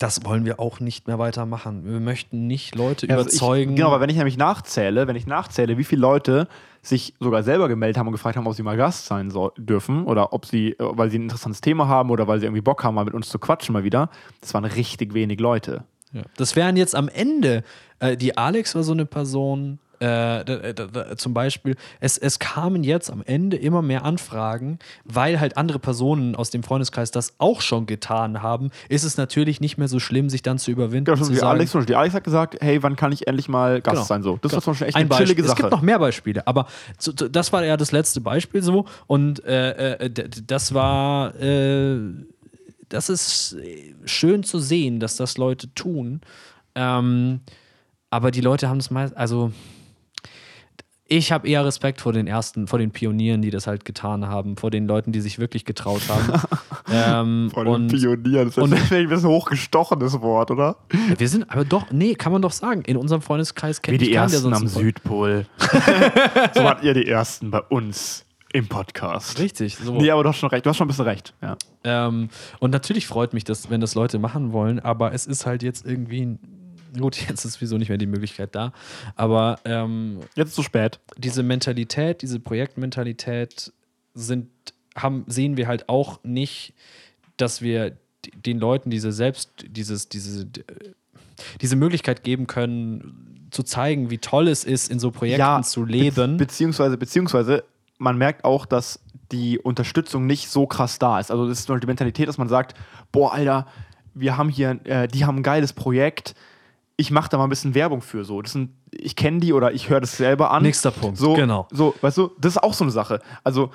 das 0.00 0.24
wollen 0.24 0.46
wir 0.46 0.58
auch 0.58 0.80
nicht 0.80 1.06
mehr 1.06 1.18
weitermachen. 1.18 1.84
Wir 1.84 2.00
möchten 2.00 2.46
nicht 2.46 2.74
Leute 2.74 3.06
Ja, 3.06 3.16
also 3.16 3.28
überzeugen. 3.28 3.72
Ich, 3.72 3.76
genau, 3.76 3.88
aber 3.88 4.00
wenn 4.00 4.08
ich 4.08 4.16
nämlich 4.16 4.38
nachzähle, 4.38 5.06
wenn 5.06 5.14
ich 5.14 5.26
nachzähle, 5.26 5.76
wie 5.76 5.84
viele 5.84 6.00
Leute 6.00 6.48
sich 6.80 7.14
sogar 7.20 7.42
selber 7.42 7.68
gemeldet 7.68 7.98
haben 7.98 8.06
und 8.06 8.12
gefragt 8.12 8.38
haben, 8.38 8.46
ob 8.46 8.54
sie 8.54 8.62
mal 8.62 8.78
Gast 8.78 9.04
sein 9.04 9.30
soll, 9.30 9.52
dürfen 9.58 10.04
oder 10.04 10.32
ob 10.32 10.46
sie, 10.46 10.70
äh, 10.70 10.76
weil 10.78 11.10
sie 11.10 11.18
ein 11.18 11.24
interessantes 11.24 11.60
Thema 11.60 11.86
haben 11.86 12.10
oder 12.10 12.26
weil 12.26 12.40
sie 12.40 12.46
irgendwie 12.46 12.62
Bock 12.62 12.82
haben, 12.82 12.94
mal 12.94 13.04
mit 13.04 13.12
uns 13.12 13.28
zu 13.28 13.38
quatschen 13.38 13.74
mal 13.74 13.84
wieder, 13.84 14.08
das 14.40 14.54
waren 14.54 14.64
richtig 14.64 15.12
wenig 15.12 15.38
Leute. 15.38 15.84
Ja. 16.12 16.22
Das 16.38 16.56
wären 16.56 16.78
jetzt 16.78 16.94
am 16.94 17.08
Ende, 17.08 17.62
äh, 17.98 18.16
die 18.16 18.38
Alex 18.38 18.74
war 18.74 18.82
so 18.82 18.92
eine 18.92 19.04
Person, 19.04 19.80
äh, 20.00 20.44
da, 20.44 20.72
da, 20.72 20.86
da, 20.86 21.16
zum 21.16 21.34
Beispiel, 21.34 21.76
es, 22.00 22.16
es 22.16 22.38
kamen 22.38 22.82
jetzt 22.84 23.10
am 23.10 23.22
Ende 23.24 23.56
immer 23.58 23.82
mehr 23.82 24.04
Anfragen, 24.04 24.78
weil 25.04 25.38
halt 25.40 25.56
andere 25.58 25.78
Personen 25.78 26.34
aus 26.34 26.48
dem 26.50 26.62
Freundeskreis 26.62 27.10
das 27.10 27.34
auch 27.38 27.60
schon 27.60 27.84
getan 27.86 28.42
haben, 28.42 28.70
ist 28.88 29.04
es 29.04 29.18
natürlich 29.18 29.60
nicht 29.60 29.76
mehr 29.76 29.88
so 29.88 29.98
schlimm, 30.00 30.30
sich 30.30 30.40
dann 30.42 30.58
zu 30.58 30.70
überwinden. 30.70 31.04
Genau, 31.04 31.16
schon 31.18 31.26
zu 31.26 31.32
wie 31.32 31.36
sagen, 31.36 31.50
Alex, 31.50 31.70
zum 31.72 31.80
Beispiel. 31.80 31.94
Alex 31.96 32.14
hat 32.14 32.24
gesagt, 32.24 32.56
hey, 32.60 32.82
wann 32.82 32.96
kann 32.96 33.12
ich 33.12 33.26
endlich 33.26 33.48
mal 33.48 33.82
Gast 33.82 33.94
Genau. 33.94 34.04
sein? 34.06 34.22
So. 34.22 34.38
Das 34.40 34.52
war 34.54 34.62
zum 34.62 34.72
Beispiel 34.72 34.86
echt 34.88 34.96
ein 34.96 35.00
eine 35.02 35.08
Beispiel. 35.10 35.26
chillige 35.26 35.42
Es 35.42 35.48
Sache. 35.48 35.62
gibt 35.62 35.70
noch 35.72 35.82
mehr 35.82 35.98
Beispiele, 35.98 36.46
aber 36.46 36.66
so, 36.98 37.12
das 37.12 37.52
war 37.52 37.62
ja 37.64 37.76
das 37.76 37.92
letzte 37.92 38.22
Beispiel 38.22 38.62
so 38.62 38.86
und 39.06 39.44
äh, 39.44 39.92
äh, 40.06 40.10
das 40.46 40.72
war, 40.72 41.34
äh, 41.38 41.98
das 42.88 43.10
ist 43.10 43.52
äh, 43.62 43.94
schön 44.06 44.44
zu 44.44 44.58
sehen, 44.58 44.98
dass 44.98 45.16
das 45.16 45.36
Leute 45.36 45.72
tun, 45.74 46.22
ähm, 46.74 47.40
aber 48.08 48.30
die 48.30 48.40
Leute 48.40 48.68
haben 48.68 48.78
es 48.78 48.90
meist, 48.90 49.16
also 49.16 49.52
ich 51.12 51.32
habe 51.32 51.48
eher 51.48 51.64
Respekt 51.64 52.00
vor 52.00 52.12
den 52.12 52.28
ersten, 52.28 52.68
vor 52.68 52.78
den 52.78 52.92
Pionieren, 52.92 53.42
die 53.42 53.50
das 53.50 53.66
halt 53.66 53.84
getan 53.84 54.28
haben, 54.28 54.56
vor 54.56 54.70
den 54.70 54.86
Leuten, 54.86 55.10
die 55.10 55.20
sich 55.20 55.40
wirklich 55.40 55.64
getraut 55.64 56.02
haben. 56.08 56.40
ähm, 56.92 57.50
Von 57.52 57.64
den 57.64 57.74
und 57.74 57.88
Pionieren. 57.88 58.46
Das 58.46 58.56
ist 58.56 58.62
und- 58.62 58.72
ein 58.72 59.08
bisschen 59.08 59.28
hochgestochenes 59.28 60.20
Wort, 60.20 60.52
oder? 60.52 60.76
wir 61.18 61.28
sind 61.28 61.50
aber 61.50 61.64
doch, 61.64 61.90
nee, 61.90 62.14
kann 62.14 62.30
man 62.32 62.42
doch 62.42 62.52
sagen, 62.52 62.82
in 62.82 62.96
unserem 62.96 63.22
Freundeskreis 63.22 63.78
Wie 63.78 63.82
kennt 63.82 64.00
die 64.00 64.10
ich 64.10 64.14
keinen, 64.14 64.28
der 64.30 64.36
Ersten 64.38 64.50
sonst 64.54 64.76
am 64.76 64.82
Südpol. 64.82 65.46
so 66.54 66.62
wart 66.62 66.84
ihr 66.84 66.94
die 66.94 67.08
Ersten 67.08 67.50
bei 67.50 67.60
uns 67.60 68.24
im 68.52 68.68
Podcast. 68.68 69.40
Richtig, 69.40 69.76
so. 69.78 69.96
Nee, 69.96 70.12
aber 70.12 70.22
du 70.22 70.28
hast 70.28 70.36
schon 70.38 70.48
recht. 70.50 70.64
Du 70.64 70.70
hast 70.70 70.76
schon 70.76 70.86
ein 70.86 70.88
bisschen 70.88 71.06
recht. 71.06 71.34
Ja. 71.42 71.56
Ähm, 71.82 72.28
und 72.60 72.70
natürlich 72.70 73.08
freut 73.08 73.34
mich 73.34 73.42
das, 73.42 73.68
wenn 73.68 73.80
das 73.80 73.96
Leute 73.96 74.20
machen 74.20 74.52
wollen, 74.52 74.78
aber 74.78 75.12
es 75.12 75.26
ist 75.26 75.44
halt 75.44 75.64
jetzt 75.64 75.84
irgendwie. 75.84 76.38
Gut, 76.98 77.16
jetzt 77.28 77.44
ist 77.44 77.54
sowieso 77.54 77.78
nicht 77.78 77.88
mehr 77.88 77.98
die 77.98 78.06
Möglichkeit 78.06 78.54
da. 78.54 78.72
Aber 79.16 79.58
ähm, 79.64 80.20
Jetzt 80.34 80.48
ist 80.48 80.50
es 80.50 80.54
zu 80.56 80.62
spät. 80.62 81.00
diese 81.18 81.42
Mentalität, 81.42 82.22
diese 82.22 82.40
Projektmentalität 82.40 83.72
sind, 84.14 84.48
haben, 84.96 85.24
sehen 85.26 85.56
wir 85.56 85.68
halt 85.68 85.88
auch 85.88 86.20
nicht, 86.24 86.74
dass 87.36 87.62
wir 87.62 87.96
den 88.34 88.58
Leuten 88.58 88.90
diese 88.90 89.12
selbst, 89.12 89.50
dieses, 89.66 90.08
diese, 90.08 90.46
diese 91.60 91.76
Möglichkeit 91.76 92.22
geben 92.22 92.46
können, 92.46 93.48
zu 93.50 93.62
zeigen, 93.62 94.10
wie 94.10 94.18
toll 94.18 94.48
es 94.48 94.64
ist, 94.64 94.90
in 94.90 94.98
so 94.98 95.10
Projekten 95.10 95.62
zu 95.64 95.84
leben. 95.84 96.36
Be 96.36 96.44
beziehungsweise, 96.44 96.96
beziehungsweise, 96.96 97.64
man 97.98 98.16
merkt 98.16 98.44
auch, 98.44 98.66
dass 98.66 99.00
die 99.32 99.58
Unterstützung 99.58 100.26
nicht 100.26 100.48
so 100.48 100.66
krass 100.66 100.98
da 100.98 101.18
ist. 101.18 101.30
Also, 101.30 101.48
das 101.48 101.60
ist 101.60 101.68
nur 101.68 101.78
die 101.78 101.86
Mentalität, 101.86 102.28
dass 102.28 102.38
man 102.38 102.48
sagt: 102.48 102.76
Boah, 103.12 103.32
Alter, 103.32 103.66
wir 104.14 104.36
haben 104.36 104.48
hier, 104.48 104.78
äh, 104.84 105.08
die 105.08 105.24
haben 105.24 105.38
ein 105.38 105.42
geiles 105.42 105.72
Projekt, 105.72 106.34
ich 107.00 107.10
mache 107.10 107.28
da 107.30 107.38
mal 107.38 107.44
ein 107.44 107.50
bisschen 107.50 107.74
Werbung 107.74 108.02
für. 108.02 108.24
So, 108.24 108.42
das 108.42 108.52
sind, 108.52 108.70
ich 108.92 109.16
kenne 109.16 109.40
die 109.40 109.52
oder 109.52 109.72
ich 109.72 109.88
höre 109.88 110.00
das 110.00 110.16
selber 110.16 110.50
an. 110.50 110.62
Nächster 110.62 110.90
Punkt, 110.90 111.16
So, 111.18 111.32
genau. 111.34 111.66
So, 111.70 111.94
weißt 112.00 112.18
du, 112.18 112.30
das 112.38 112.52
ist 112.56 112.62
auch 112.62 112.74
so 112.74 112.84
eine 112.84 112.90
Sache. 112.90 113.20
Also, 113.42 113.70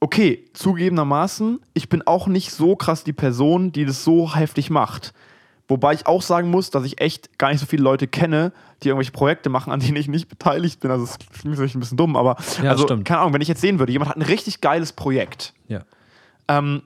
okay, 0.00 0.44
zugegebenermaßen, 0.54 1.60
ich 1.74 1.88
bin 1.88 2.06
auch 2.06 2.26
nicht 2.28 2.52
so 2.52 2.76
krass 2.76 3.04
die 3.04 3.12
Person, 3.12 3.72
die 3.72 3.84
das 3.84 4.04
so 4.04 4.34
heftig 4.34 4.70
macht. 4.70 5.12
Wobei 5.66 5.92
ich 5.92 6.06
auch 6.06 6.22
sagen 6.22 6.48
muss, 6.50 6.70
dass 6.70 6.84
ich 6.84 7.00
echt 7.00 7.38
gar 7.38 7.50
nicht 7.50 7.60
so 7.60 7.66
viele 7.66 7.82
Leute 7.82 8.06
kenne, 8.06 8.52
die 8.82 8.88
irgendwelche 8.88 9.12
Projekte 9.12 9.50
machen, 9.50 9.70
an 9.72 9.80
denen 9.80 9.96
ich 9.96 10.08
nicht 10.08 10.28
beteiligt 10.28 10.80
bin. 10.80 10.90
Also, 10.90 11.04
das 11.04 11.16
ist 11.16 11.24
für 11.42 11.48
mich 11.48 11.74
ein 11.74 11.80
bisschen 11.80 11.98
dumm, 11.98 12.16
aber 12.16 12.36
Ja, 12.62 12.70
also, 12.70 12.84
stimmt. 12.84 13.04
keine 13.04 13.20
Ahnung, 13.20 13.34
wenn 13.34 13.42
ich 13.42 13.48
jetzt 13.48 13.60
sehen 13.60 13.78
würde, 13.78 13.92
jemand 13.92 14.08
hat 14.10 14.16
ein 14.16 14.22
richtig 14.22 14.60
geiles 14.60 14.92
Projekt 14.92 15.52
Ja. 15.66 15.80
ähm, 16.48 16.82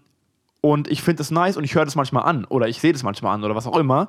und 0.62 0.88
ich 0.88 1.02
finde 1.02 1.22
es 1.22 1.30
nice 1.30 1.56
und 1.56 1.64
ich 1.64 1.74
höre 1.74 1.84
das 1.84 1.94
manchmal 1.96 2.24
an 2.24 2.44
oder 2.46 2.66
ich 2.68 2.80
sehe 2.80 2.92
das 2.92 3.02
manchmal 3.02 3.34
an 3.34 3.44
oder 3.44 3.54
was 3.54 3.66
auch 3.66 3.76
immer, 3.76 4.08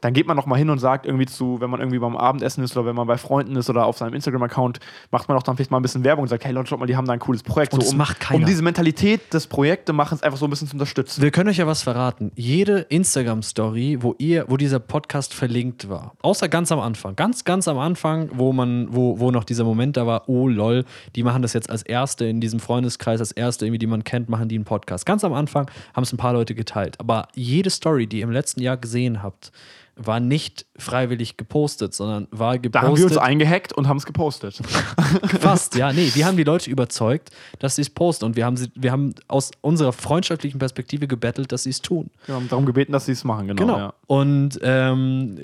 dann 0.00 0.12
geht 0.12 0.26
man 0.26 0.36
noch 0.36 0.46
mal 0.46 0.56
hin 0.56 0.70
und 0.70 0.78
sagt 0.78 1.06
irgendwie 1.06 1.26
zu, 1.26 1.60
wenn 1.60 1.70
man 1.70 1.80
irgendwie 1.80 1.98
beim 1.98 2.16
Abendessen 2.16 2.62
ist 2.64 2.76
oder 2.76 2.86
wenn 2.86 2.96
man 2.96 3.06
bei 3.06 3.16
Freunden 3.16 3.56
ist 3.56 3.70
oder 3.70 3.86
auf 3.86 3.98
seinem 3.98 4.14
Instagram-Account, 4.14 4.80
macht 5.10 5.28
man 5.28 5.36
auch 5.36 5.42
dann 5.42 5.56
vielleicht 5.56 5.70
mal 5.70 5.78
ein 5.78 5.82
bisschen 5.82 6.04
Werbung 6.04 6.22
und 6.22 6.28
sagt, 6.28 6.44
hey 6.44 6.52
Leute, 6.52 6.68
schaut 6.68 6.80
mal, 6.80 6.86
die 6.86 6.96
haben 6.96 7.06
da 7.06 7.12
ein 7.12 7.18
cooles 7.18 7.42
Projekt. 7.42 7.72
Und 7.72 7.80
so, 7.80 7.86
das 7.86 7.92
um, 7.92 7.98
macht 7.98 8.20
keiner. 8.20 8.40
um 8.40 8.46
diese 8.46 8.62
Mentalität 8.62 9.32
des 9.32 9.46
Projektemachens 9.46 10.22
einfach 10.22 10.38
so 10.38 10.46
ein 10.46 10.50
bisschen 10.50 10.68
zu 10.68 10.74
unterstützen. 10.74 11.22
Wir 11.22 11.30
können 11.30 11.48
euch 11.50 11.58
ja 11.58 11.66
was 11.66 11.82
verraten. 11.82 12.32
Jede 12.34 12.80
Instagram-Story, 12.80 13.98
wo 14.00 14.14
ihr, 14.18 14.46
wo 14.48 14.56
dieser 14.56 14.78
Podcast 14.78 15.34
verlinkt 15.34 15.88
war, 15.88 16.14
außer 16.22 16.48
ganz 16.48 16.72
am 16.72 16.80
Anfang, 16.80 17.16
ganz, 17.16 17.44
ganz 17.44 17.68
am 17.68 17.78
Anfang, 17.78 18.30
wo 18.32 18.52
man, 18.52 18.88
wo, 18.90 19.18
wo 19.20 19.30
noch 19.30 19.44
dieser 19.44 19.64
Moment 19.64 19.96
da 19.96 20.06
war, 20.06 20.28
oh 20.28 20.48
lol, 20.48 20.84
die 21.14 21.22
machen 21.22 21.42
das 21.42 21.52
jetzt 21.52 21.70
als 21.70 21.82
erste 21.82 22.24
in 22.26 22.40
diesem 22.40 22.60
Freundeskreis, 22.60 23.20
als 23.20 23.32
erste 23.32 23.66
irgendwie, 23.66 23.78
die 23.78 23.86
man 23.86 24.04
kennt, 24.04 24.28
machen 24.28 24.48
die 24.48 24.56
einen 24.56 24.64
Podcast. 24.64 25.06
Ganz 25.06 25.24
am 25.24 25.32
Anfang 25.32 25.70
haben 25.94 26.02
es 26.02 26.12
ein 26.12 26.16
paar 26.16 26.32
Leute 26.32 26.54
geteilt. 26.54 26.98
Aber 26.98 27.28
jede 27.34 27.70
Story, 27.70 28.06
die 28.06 28.18
ihr 28.18 28.24
im 28.24 28.30
letzten 28.30 28.60
Jahr 28.60 28.76
gesehen 28.76 29.22
habt, 29.22 29.52
war 29.96 30.20
nicht 30.20 30.66
freiwillig 30.76 31.38
gepostet, 31.38 31.94
sondern 31.94 32.28
war 32.30 32.58
Da 32.58 32.82
haben 32.82 32.88
wir 32.88 32.90
uns 32.90 33.00
gepostet. 33.00 33.22
eingehackt 33.22 33.72
und 33.72 33.88
haben 33.88 33.96
es 33.96 34.04
gepostet. 34.04 34.60
Fast, 35.40 35.74
ja, 35.74 35.90
nee, 35.92 36.10
wir 36.12 36.26
haben 36.26 36.36
die 36.36 36.44
Leute 36.44 36.70
überzeugt, 36.70 37.30
dass 37.60 37.76
sie 37.76 37.82
es 37.82 37.88
posten 37.88 38.26
und 38.26 38.36
wir 38.36 38.44
haben, 38.44 38.58
sie, 38.58 38.70
wir 38.74 38.92
haben 38.92 39.14
aus 39.26 39.52
unserer 39.62 39.94
freundschaftlichen 39.94 40.58
Perspektive 40.58 41.08
gebettelt, 41.08 41.50
dass 41.50 41.62
sie 41.62 41.70
es 41.70 41.80
tun. 41.80 42.10
Wir 42.26 42.34
haben 42.34 42.48
darum 42.48 42.66
gebeten, 42.66 42.92
dass 42.92 43.06
sie 43.06 43.12
es 43.12 43.24
machen, 43.24 43.48
genau. 43.48 43.62
Genau. 43.62 43.78
Ja. 43.78 43.94
Und 44.06 44.58
ähm, 44.62 45.38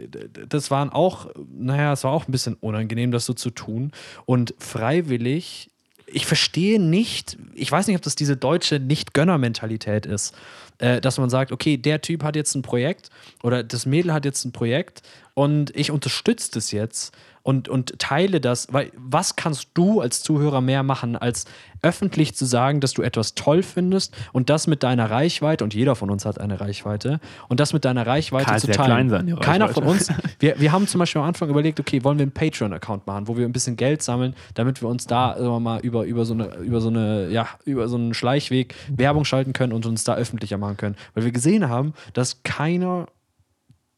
das 0.48 0.70
waren 0.70 0.90
auch, 0.90 1.30
naja, 1.50 1.94
es 1.94 2.05
war 2.05 2.12
auch 2.12 2.28
ein 2.28 2.32
bisschen 2.32 2.55
unangenehm, 2.61 3.11
das 3.11 3.24
so 3.24 3.32
zu 3.32 3.50
tun. 3.50 3.90
Und 4.26 4.55
freiwillig, 4.59 5.70
ich 6.07 6.26
verstehe 6.26 6.78
nicht, 6.78 7.38
ich 7.55 7.72
weiß 7.72 7.86
nicht, 7.86 7.96
ob 7.96 8.03
das 8.03 8.16
diese 8.16 8.36
deutsche 8.36 8.78
Nicht-Gönner-Mentalität 8.78 10.05
ist, 10.05 10.34
äh, 10.83 11.01
dass 11.01 11.16
man 11.16 11.30
sagt, 11.30 11.53
okay, 11.53 11.76
der 11.76 12.01
Typ 12.01 12.24
hat 12.24 12.35
jetzt 12.35 12.55
ein 12.57 12.62
Projekt 12.62 13.09
oder 13.43 13.62
das 13.62 13.87
Mädel 13.87 14.12
hat 14.12 14.24
jetzt 14.24 14.45
ein 14.45 14.51
Projekt 14.53 15.03
und 15.35 15.74
ich 15.76 15.93
unterstütze 15.93 16.51
das 16.53 16.72
jetzt 16.72 17.14
und, 17.43 17.68
und 17.68 17.99
teile 17.99 18.40
das, 18.40 18.68
weil 18.72 18.93
was 18.97 19.36
kannst 19.36 19.70
du 19.74 20.01
als 20.01 20.22
Zuhörer 20.22 20.61
mehr 20.61 20.82
machen, 20.82 21.16
als 21.16 21.45
öffentlich 21.82 22.34
zu 22.34 22.45
sagen, 22.45 22.80
dass 22.80 22.93
du 22.93 23.03
etwas 23.03 23.34
toll 23.34 23.62
findest 23.62 24.14
und 24.32 24.51
das 24.51 24.66
mit 24.66 24.82
deiner 24.82 25.11
Reichweite, 25.11 25.64
und 25.64 25.74
jeder 25.74 25.97
von 25.97 26.11
uns 26.11 26.24
hat 26.24 26.40
eine 26.40 26.61
Reichweite, 26.61 27.20
und 27.49 27.59
das 27.59 27.72
mit 27.72 27.84
deiner 27.84 28.07
Reichweite 28.07 28.47
Kann 28.47 28.61
zu 28.61 28.66
teilen. 28.68 29.09
klein 29.09 29.11
sein, 29.11 29.40
Keiner 29.40 29.68
von 29.68 29.84
uns, 29.84 30.09
wir, 30.38 30.61
wir 30.61 30.70
haben 30.72 30.86
zum 30.86 31.01
Beispiel 31.01 31.20
am 31.20 31.28
Anfang 31.28 31.51
überlegt, 31.51 31.80
okay, 31.80 32.05
wollen 32.05 32.18
wir 32.18 32.22
einen 32.22 32.32
Patreon-Account 32.32 33.07
machen, 33.07 33.26
wo 33.26 33.36
wir 33.36 33.45
ein 33.45 33.53
bisschen 33.53 33.76
Geld 33.76 34.03
sammeln, 34.03 34.34
damit 34.55 34.80
wir 34.80 34.88
uns 34.88 35.07
da 35.07 35.34
sagen 35.36 35.51
wir 35.51 35.61
mal 35.61 35.80
über, 35.80 36.05
über 36.05 36.24
so 36.24 36.34
eine, 36.34 36.55
über 36.57 36.80
so 36.80 36.88
eine, 36.88 37.28
ja, 37.30 37.49
über 37.64 37.88
so 37.88 37.97
einen 37.97 38.14
Schleichweg 38.14 38.74
Werbung 38.88 39.24
schalten 39.24 39.53
können 39.53 39.72
und 39.72 39.86
uns 39.86 40.05
da 40.05 40.14
öffentlicher 40.14 40.59
machen 40.59 40.76
können. 40.76 40.97
Weil 41.14 41.24
wir 41.24 41.32
gesehen 41.32 41.68
haben, 41.68 41.95
dass 42.12 42.43
keiner 42.45 43.07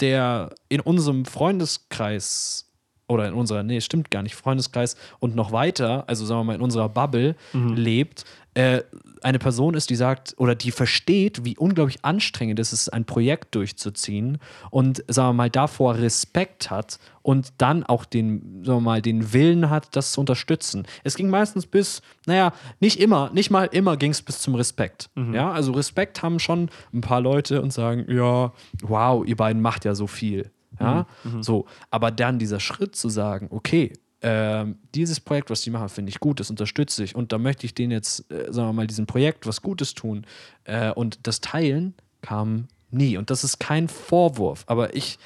der 0.01 0.51
in 0.69 0.81
unserem 0.81 1.25
Freundeskreis 1.25 2.71
oder 3.07 3.29
in 3.29 3.35
unserer, 3.35 3.63
nee, 3.63 3.81
stimmt 3.81 4.11
gar 4.11 4.23
nicht, 4.23 4.35
Freundeskreis 4.35 4.97
und 5.21 5.35
noch 5.37 5.53
weiter, 5.53 6.05
also 6.07 6.25
sagen 6.25 6.41
wir 6.41 6.45
mal 6.45 6.55
in 6.55 6.63
unserer 6.63 6.89
Bubble 6.89 7.37
lebt, 7.75 8.25
äh, 8.55 8.83
eine 9.23 9.39
Person 9.39 9.75
ist, 9.75 9.91
die 9.91 9.97
sagt 9.97 10.35
oder 10.37 10.55
die 10.55 10.71
versteht, 10.71 11.45
wie 11.45 11.57
unglaublich 11.57 11.99
anstrengend 12.05 12.59
es 12.59 12.73
ist, 12.73 12.89
ein 12.91 13.05
Projekt 13.05 13.55
durchzuziehen 13.55 14.39
und 14.71 15.03
sagen 15.09 15.31
wir 15.31 15.33
mal 15.33 15.51
davor 15.51 15.97
Respekt 15.97 16.71
hat 16.71 16.99
und 17.23 17.53
dann 17.59 17.85
auch 17.85 18.05
den, 18.05 18.63
sagen 18.65 18.79
wir 18.79 18.81
mal, 18.81 19.03
den 19.03 19.33
Willen 19.33 19.71
hat, 19.71 19.97
das 19.97 20.13
zu 20.13 20.21
unterstützen. 20.21 20.87
Es 21.05 21.17
ging 21.17 21.31
meistens 21.31 21.67
bis, 21.67 22.03
naja, 22.27 22.53
nicht 22.81 23.01
immer, 23.01 23.31
nicht 23.33 23.51
mal 23.51 23.65
immer 23.65 23.97
ging 23.97 24.13
es 24.13 24.23
bis 24.23 24.41
zum 24.41 24.55
Respekt. 24.55 25.11
Ja, 25.35 25.51
also 25.51 25.73
Respekt 25.73 26.23
haben 26.23 26.39
schon 26.39 26.69
ein 26.93 27.01
paar 27.01 27.21
Leute 27.21 27.61
und 27.61 27.73
sagen, 27.73 28.05
ja, 28.09 28.53
wow, 28.83 29.27
ihr 29.27 29.37
beiden 29.37 29.63
macht 29.63 29.85
ja 29.85 29.95
so 29.95 30.07
viel. 30.07 30.51
Ja, 30.81 31.07
so. 31.41 31.67
Aber 31.91 32.11
dann 32.11 32.39
dieser 32.39 32.61
Schritt 32.61 32.97
zu 32.97 33.09
sagen, 33.09 33.49
okay, 33.51 33.93
ähm, 34.27 34.79
dieses 34.95 35.21
Projekt, 35.21 35.51
was 35.51 35.61
die 35.61 35.71
machen, 35.71 35.91
finde 35.91 36.09
ich 36.09 36.19
gut, 36.19 36.41
das 36.41 36.49
unterstütze 36.49 37.05
ich 37.05 37.15
und 37.15 37.31
da 37.33 37.37
möchte 37.37 37.67
ich 37.67 37.75
denen 37.75 37.93
jetzt, 37.93 38.31
äh, 38.33 38.51
sagen 38.51 38.69
wir 38.69 38.73
mal, 38.73 38.87
diesem 38.87 39.07
Projekt 39.07 39.47
was 39.47 39.61
Gutes 39.61 39.93
tun. 39.93 40.27
Äh, 40.65 40.93
und 40.93 41.27
das 41.27 41.43
Teilen 41.43 41.93
kam 42.23 42.69
nie. 42.91 43.19
Und 43.19 43.29
das 43.29 43.45
ist 43.45 43.61
kein 43.61 43.87
Vorwurf, 43.87 44.65
aber 44.67 44.97
ich, 44.97 45.19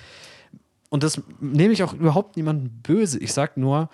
und 0.91 1.05
das 1.05 1.23
nehme 1.41 1.73
ich 1.73 1.85
auch 1.85 1.93
überhaupt 1.93 2.37
niemandem 2.37 2.71
böse. 2.83 3.21
Ich 3.21 3.33
sage 3.33 3.61
nur, 3.61 3.89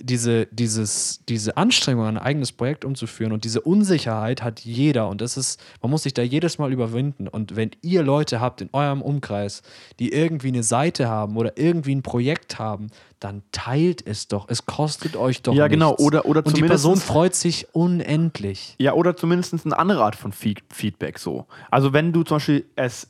diese, 0.00 0.46
dieses, 0.46 1.20
diese 1.28 1.56
Anstrengung, 1.56 2.06
ein 2.06 2.18
eigenes 2.18 2.52
Projekt 2.52 2.84
umzuführen 2.84 3.32
und 3.32 3.44
diese 3.44 3.60
Unsicherheit 3.60 4.42
hat 4.42 4.60
jeder 4.60 5.08
und 5.08 5.20
das 5.20 5.36
ist, 5.36 5.60
man 5.82 5.90
muss 5.90 6.04
sich 6.04 6.14
da 6.14 6.22
jedes 6.22 6.58
Mal 6.58 6.72
überwinden. 6.72 7.26
Und 7.26 7.56
wenn 7.56 7.72
ihr 7.82 8.02
Leute 8.04 8.40
habt 8.40 8.60
in 8.60 8.68
eurem 8.72 9.02
Umkreis, 9.02 9.62
die 9.98 10.12
irgendwie 10.12 10.48
eine 10.48 10.62
Seite 10.62 11.08
haben 11.08 11.36
oder 11.36 11.58
irgendwie 11.58 11.94
ein 11.96 12.02
Projekt 12.02 12.58
haben, 12.60 12.88
dann 13.18 13.42
teilt 13.50 14.06
es 14.06 14.28
doch. 14.28 14.46
Es 14.48 14.66
kostet 14.66 15.16
euch 15.16 15.42
doch 15.42 15.52
Ja, 15.52 15.64
nichts. 15.64 15.72
genau. 15.74 15.96
Oder- 15.96 16.26
oder 16.26 16.46
und 16.46 16.56
die 16.56 16.62
Person 16.62 16.96
freut 16.98 17.34
sich 17.34 17.66
unendlich. 17.74 18.76
Ja, 18.78 18.92
oder 18.92 19.16
zumindest 19.16 19.54
eine 19.64 19.76
andere 19.78 20.04
Art 20.04 20.14
von 20.14 20.30
Feed 20.32 20.60
Feedback 20.72 21.18
so. 21.18 21.46
Also 21.70 21.92
wenn 21.92 22.12
du 22.12 22.22
zum 22.22 22.36
Beispiel 22.36 22.64
es 22.76 23.08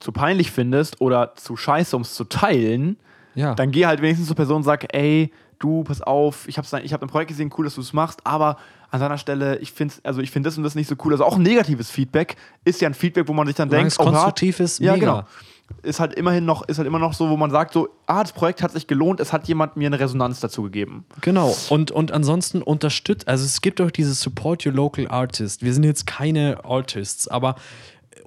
zu 0.00 0.12
peinlich 0.12 0.50
findest 0.50 1.00
oder 1.00 1.34
zu 1.36 1.56
scheiße, 1.56 1.96
um 1.96 2.02
es 2.02 2.12
zu 2.14 2.24
teilen, 2.24 2.98
Ja. 3.34 3.54
dann 3.54 3.70
geh 3.70 3.86
halt 3.86 4.02
wenigstens 4.02 4.26
zur 4.28 4.36
Person 4.36 4.58
und 4.58 4.62
sag, 4.64 4.94
ey, 4.94 5.32
du, 5.64 5.84
pass 5.84 6.02
auf, 6.02 6.46
ich 6.46 6.58
habe 6.58 6.82
ich 6.82 6.92
hab 6.92 7.02
ein 7.02 7.08
Projekt 7.08 7.30
gesehen, 7.30 7.50
cool, 7.56 7.64
dass 7.64 7.74
du 7.74 7.80
es 7.80 7.92
machst, 7.92 8.20
aber 8.24 8.58
an 8.90 9.00
seiner 9.00 9.18
Stelle, 9.18 9.58
ich 9.58 9.72
finde 9.72 9.94
also 10.04 10.20
ich 10.20 10.30
find 10.30 10.46
das 10.46 10.56
und 10.56 10.62
das 10.62 10.74
nicht 10.74 10.88
so 10.88 10.94
cool. 11.04 11.12
Also 11.12 11.24
auch 11.24 11.36
ein 11.36 11.42
negatives 11.42 11.90
Feedback 11.90 12.36
ist 12.64 12.80
ja 12.80 12.88
ein 12.88 12.94
Feedback, 12.94 13.26
wo 13.26 13.32
man 13.32 13.46
sich 13.46 13.56
dann 13.56 13.68
Solange 13.68 13.84
denkt, 13.84 13.92
es 13.92 13.98
oh, 13.98 14.04
konstruktiv 14.04 14.60
ist, 14.60 14.78
ja, 14.78 14.92
mega. 14.92 15.06
genau. 15.06 15.26
Ist 15.82 15.98
halt 15.98 16.12
immerhin 16.12 16.44
noch, 16.44 16.68
ist 16.68 16.76
halt 16.76 16.86
immer 16.86 16.98
noch 16.98 17.14
so, 17.14 17.30
wo 17.30 17.38
man 17.38 17.50
sagt, 17.50 17.72
so, 17.72 17.88
ah, 18.06 18.22
das 18.22 18.32
Projekt 18.32 18.62
hat 18.62 18.72
sich 18.72 18.86
gelohnt, 18.86 19.18
es 19.18 19.32
hat 19.32 19.48
jemand 19.48 19.76
mir 19.76 19.86
eine 19.86 19.98
Resonanz 19.98 20.38
dazu 20.38 20.62
gegeben. 20.62 21.06
Genau. 21.22 21.56
Und, 21.70 21.90
und 21.90 22.12
ansonsten 22.12 22.60
unterstützt, 22.60 23.26
also 23.26 23.44
es 23.44 23.62
gibt 23.62 23.80
auch 23.80 23.90
dieses 23.90 24.20
Support 24.20 24.66
Your 24.66 24.74
Local 24.74 25.08
Artist. 25.08 25.62
Wir 25.62 25.72
sind 25.72 25.84
jetzt 25.84 26.06
keine 26.06 26.62
Artists, 26.64 27.28
aber 27.28 27.56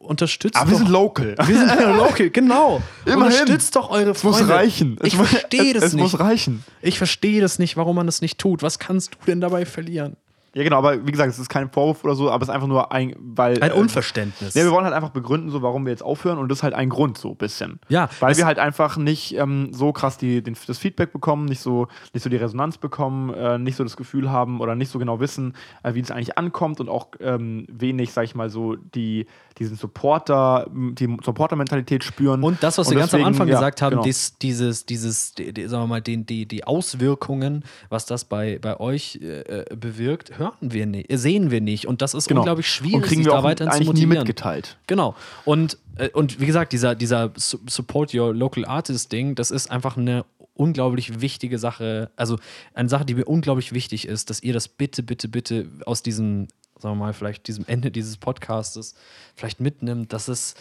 unterstützt 0.08 0.56
Aber 0.56 0.70
wir 0.72 0.78
sind 0.78 0.90
local. 0.90 1.36
wir 1.46 1.58
sind 1.58 1.68
ja 1.80 1.96
local, 1.96 2.30
genau. 2.30 2.82
Immerhin. 3.06 3.24
Unterstützt 3.24 3.76
doch 3.76 3.90
eure 3.90 4.12
Es 4.12 4.24
muss 4.24 4.38
Freunde. 4.38 4.54
reichen. 4.54 4.98
Ich 5.04 5.14
es 5.14 5.20
verstehe 5.30 5.74
es, 5.74 5.74
das 5.74 5.84
es 5.86 5.94
nicht. 5.94 6.02
muss 6.04 6.20
reichen. 6.20 6.64
Ich 6.82 6.98
verstehe 6.98 7.42
das 7.42 7.60
nicht, 7.60 7.78
warum 7.78 7.96
man 7.96 8.06
das 8.06 8.22
nicht 8.22 8.38
tut. 8.40 8.64
Was 8.64 8.80
kannst 8.80 9.14
du 9.14 9.18
denn 9.28 9.42
dabei 9.42 9.66
verlieren? 9.66 10.18
Ja, 10.54 10.64
genau, 10.64 10.78
aber 10.78 11.06
wie 11.06 11.12
gesagt, 11.12 11.30
es 11.30 11.38
ist 11.38 11.50
kein 11.50 11.70
Vorwurf 11.70 12.04
oder 12.04 12.16
so, 12.16 12.32
aber 12.32 12.42
es 12.42 12.48
ist 12.50 12.56
einfach 12.56 12.68
nur 12.68 12.92
ein, 12.92 13.16
weil. 13.20 13.62
Ein 13.62 13.70
äh, 13.70 13.74
Unverständnis. 13.76 14.56
Ja, 14.56 14.64
wir 14.64 14.72
wollen 14.72 14.86
halt 14.86 14.96
einfach 14.96 15.12
begründen, 15.12 15.52
so 15.52 15.62
warum 15.62 15.86
wir 15.86 15.92
jetzt 15.92 16.02
aufhören 16.02 16.40
und 16.40 16.50
das 16.50 16.60
ist 16.60 16.64
halt 16.64 16.74
ein 16.74 16.90
Grund, 16.90 17.20
so 17.20 17.32
ein 17.32 17.36
bisschen. 17.36 17.80
Ja, 17.90 18.10
Weil 18.22 18.32
es- 18.32 18.40
wir 18.40 18.48
halt 18.48 18.58
einfach 18.58 18.98
nicht 18.98 19.36
ähm, 19.36 19.70
so 19.72 19.92
krass 19.92 20.18
die, 20.18 20.42
den, 20.42 20.56
das 20.66 20.80
Feedback 20.80 21.14
bekommen, 21.14 21.46
nicht 21.46 21.60
so, 21.60 21.90
nicht 22.14 22.24
so 22.24 22.30
die 22.32 22.38
Resonanz 22.38 22.80
bekommen, 22.80 23.32
äh, 23.36 23.60
nicht 23.60 23.76
so 23.76 23.84
das 23.84 23.98
Gefühl 23.98 24.32
haben 24.32 24.60
oder 24.60 24.74
nicht 24.74 24.90
so 24.90 24.98
genau 24.98 25.20
wissen, 25.20 25.54
äh, 25.84 25.94
wie 25.94 26.02
das 26.02 26.10
eigentlich 26.10 26.40
ankommt 26.40 26.80
und 26.80 26.90
auch 26.90 27.10
ähm, 27.20 27.68
wenig, 27.70 28.12
sag 28.12 28.24
ich 28.24 28.34
mal, 28.34 28.50
so 28.50 28.76
die, 28.78 29.28
diesen 29.60 29.78
Supporter, 29.78 30.68
die 30.72 31.18
Supporter-Mentalität 31.24 32.04
spüren. 32.04 32.44
Und 32.44 32.62
das, 32.64 32.78
was 32.78 32.90
wir 32.90 32.98
Und 32.98 33.00
ganz 33.00 33.14
am 33.14 33.20
deswegen, 33.20 33.28
Anfang 33.28 33.48
ja, 33.48 33.56
gesagt 33.56 33.82
haben, 33.82 33.92
genau. 33.92 34.04
dies, 34.04 34.38
dieses, 34.38 34.86
dieses, 34.86 35.34
die, 35.34 35.46
sagen 35.68 35.84
wir 35.84 35.88
mal, 35.88 36.02
den, 36.02 36.26
die, 36.26 36.46
die 36.46 36.64
Auswirkungen, 36.66 37.64
was 37.90 38.06
das 38.06 38.26
bei, 38.26 38.60
bei 38.60 38.80
euch 38.80 39.20
äh, 39.22 39.42
äh, 39.42 39.76
bewirkt, 39.76 40.38
hören 40.38 40.54
wir 40.62 40.86
nicht, 40.86 41.08
sehen 41.12 41.52
wir 41.52 41.62
nicht. 41.62 41.88
Und 41.88 42.02
das 42.02 42.14
ist 42.14 42.28
Genau. 42.28 42.42
unglaublich 42.42 42.68
schwierig, 42.68 42.96
und 42.96 43.02
kriegen 43.04 43.24
sich 43.24 43.32
wir 43.32 43.38
da 43.38 43.44
weiterhin 43.44 43.72
zu 43.72 43.78
eigentlich 43.78 43.88
nie 43.88 44.06
motivieren. 44.06 44.28
mitgeteilt. 44.28 44.78
Genau. 44.88 45.16
Und, 45.46 45.78
äh, 45.98 46.10
und 46.10 46.40
wie 46.40 46.46
gesagt, 46.46 46.74
dieser, 46.74 46.96
dieser 46.96 47.32
Su- 47.36 47.60
Support 47.68 48.14
Your 48.14 48.34
Local 48.34 48.66
Artist 48.66 49.12
Ding, 49.12 49.36
das 49.36 49.52
ist 49.52 49.70
einfach 49.72 49.98
eine 49.98 50.26
unglaublich 50.54 51.22
wichtige 51.22 51.60
Sache. 51.60 52.10
Also 52.16 52.38
eine 52.74 52.90
Sache, 52.90 53.06
die 53.06 53.14
mir 53.14 53.26
unglaublich 53.26 53.74
wichtig 53.74 54.08
ist, 54.08 54.30
dass 54.30 54.42
ihr 54.42 54.54
das 54.54 54.68
bitte, 54.68 55.04
bitte, 55.04 55.28
bitte 55.28 55.68
aus 55.86 56.02
diesem, 56.02 56.48
sagen 56.80 56.98
wir 56.98 57.06
mal, 57.06 57.14
vielleicht 57.14 57.48
diesem 57.48 57.66
Ende 57.66 57.92
dieses 57.92 58.18
Podcastes 58.18 58.96
vielleicht 59.36 59.60
mitnimmt, 59.60 60.14
dass 60.14 60.28
es 60.28 60.56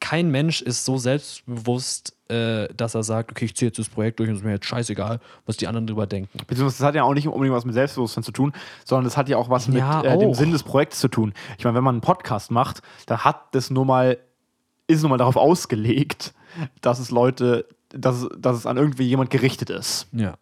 kein 0.00 0.30
Mensch 0.30 0.62
ist 0.62 0.86
so 0.86 0.96
selbstbewusst, 0.96 2.16
äh, 2.28 2.68
dass 2.74 2.94
er 2.94 3.02
sagt, 3.02 3.30
okay, 3.30 3.44
ich 3.44 3.54
ziehe 3.54 3.68
jetzt 3.68 3.78
das 3.78 3.90
Projekt 3.90 4.18
durch 4.18 4.30
und 4.30 4.34
es 4.34 4.40
ist 4.40 4.44
mir 4.46 4.52
jetzt 4.52 4.64
scheißegal, 4.64 5.20
was 5.44 5.58
die 5.58 5.66
anderen 5.66 5.86
drüber 5.86 6.06
denken. 6.06 6.38
Beziehungsweise 6.46 6.78
das 6.78 6.86
hat 6.86 6.94
ja 6.94 7.02
auch 7.02 7.12
nicht 7.12 7.28
unbedingt 7.28 7.54
was 7.54 7.66
mit 7.66 7.74
Selbstbewusstsein 7.74 8.24
zu 8.24 8.32
tun, 8.32 8.52
sondern 8.84 9.04
das 9.04 9.18
hat 9.18 9.28
ja 9.28 9.36
auch 9.36 9.50
was 9.50 9.68
mit 9.68 9.78
Ja, 9.78 10.02
äh, 10.02 10.18
dem. 10.18 10.32
Sinn 10.32 10.52
des 10.52 10.62
Projekts 10.62 11.00
zu 11.00 11.08
tun. 11.08 11.34
Ich 11.58 11.64
meine, 11.64 11.76
wenn 11.76 11.84
man 11.84 11.96
einen 11.96 12.00
Podcast 12.00 12.50
macht, 12.50 12.80
dann 13.06 13.24
hat 13.24 13.54
das 13.54 13.70
nur 13.70 13.84
mal 13.84 14.18
ist 14.86 15.02
nun 15.02 15.10
mal 15.10 15.18
darauf 15.18 15.36
ausgelegt, 15.36 16.34
dass 16.80 16.98
es 16.98 17.10
Leute, 17.10 17.66
dass, 17.92 18.28
dass 18.38 18.56
es 18.56 18.66
an 18.66 18.76
irgendwie 18.76 19.04
jemand 19.04 19.30
gerichtet 19.30 19.70
ist. 19.70 20.06
Ja. 20.12 20.34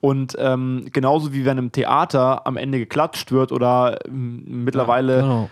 Und 0.00 0.34
ähm, 0.38 0.86
genauso 0.92 1.32
wie 1.32 1.44
wenn 1.44 1.58
im 1.58 1.72
Theater 1.72 2.46
am 2.46 2.56
Ende 2.56 2.78
geklatscht 2.78 3.32
wird 3.32 3.52
oder 3.52 3.98
ähm, 4.06 4.64
mittlerweile 4.64 5.16
Ja, 5.16 5.22
genau. 5.22 5.50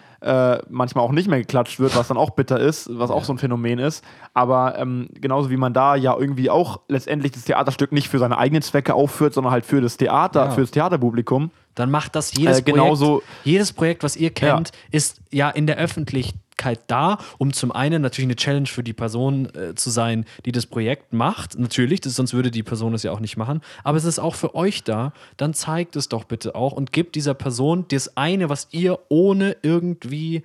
äh, 0.56 0.62
manchmal 0.68 1.04
auch 1.04 1.12
nicht 1.12 1.28
mehr 1.28 1.38
geklatscht 1.38 1.78
wird, 1.80 1.96
was 1.96 2.08
dann 2.08 2.16
auch 2.18 2.30
bitter 2.30 2.58
ist, 2.60 2.90
was 2.92 3.10
auch 3.10 3.24
so 3.24 3.32
ein 3.32 3.38
Phänomen 3.38 3.78
ist. 3.78 4.04
Aber 4.34 4.76
ähm, 4.78 5.08
genauso 5.14 5.48
wie 5.50 5.56
man 5.56 5.72
da 5.72 5.94
ja 5.94 6.14
irgendwie 6.18 6.50
auch 6.50 6.80
letztendlich 6.88 7.32
das 7.32 7.44
Theaterstück 7.44 7.92
nicht 7.92 8.08
für 8.08 8.18
seine 8.18 8.36
eigenen 8.36 8.62
Zwecke 8.62 8.94
aufführt, 8.94 9.32
sondern 9.34 9.52
halt 9.52 9.64
für 9.64 9.80
das 9.80 9.96
Theater, 9.96 10.46
Ja. 10.46 10.50
für 10.50 10.60
das 10.62 10.72
Theaterpublikum. 10.72 11.50
Dann 11.76 11.90
macht 11.90 12.14
das 12.16 12.34
jedes 12.36 12.58
Äh, 12.58 12.62
genauso- 12.62 13.06
Projekt. 13.20 13.26
Jedes 13.44 13.72
Projekt, 13.72 14.02
was 14.02 14.16
ihr 14.16 14.30
kennt, 14.30 14.72
ist 14.90 15.20
ja 15.30 15.48
in 15.48 15.66
der 15.66 15.76
Öffentlichkeit 15.78 16.40
da, 16.86 17.18
um 17.38 17.52
zum 17.52 17.72
einen 17.72 18.02
natürlich 18.02 18.26
eine 18.26 18.36
Challenge 18.36 18.66
für 18.66 18.82
die 18.82 18.92
Person 18.92 19.48
äh, 19.54 19.74
zu 19.74 19.90
sein, 19.90 20.24
die 20.44 20.52
das 20.52 20.66
Projekt 20.66 21.12
macht. 21.12 21.58
Natürlich, 21.58 22.00
das, 22.00 22.14
sonst 22.14 22.34
würde 22.34 22.50
die 22.50 22.62
Person 22.62 22.94
es 22.94 23.02
ja 23.02 23.12
auch 23.12 23.20
nicht 23.20 23.36
machen. 23.36 23.60
Aber 23.84 23.96
es 23.96 24.04
ist 24.04 24.18
auch 24.18 24.34
für 24.34 24.54
euch 24.54 24.84
da. 24.84 25.12
Dann 25.36 25.54
zeigt 25.54 25.96
es 25.96 26.08
doch 26.08 26.24
bitte 26.24 26.54
auch 26.54 26.72
und 26.72 26.92
gebt 26.92 27.14
dieser 27.14 27.34
Person 27.34 27.86
das 27.88 28.16
eine, 28.16 28.48
was 28.48 28.68
ihr 28.70 28.98
ohne 29.08 29.56
irgendwie 29.62 30.42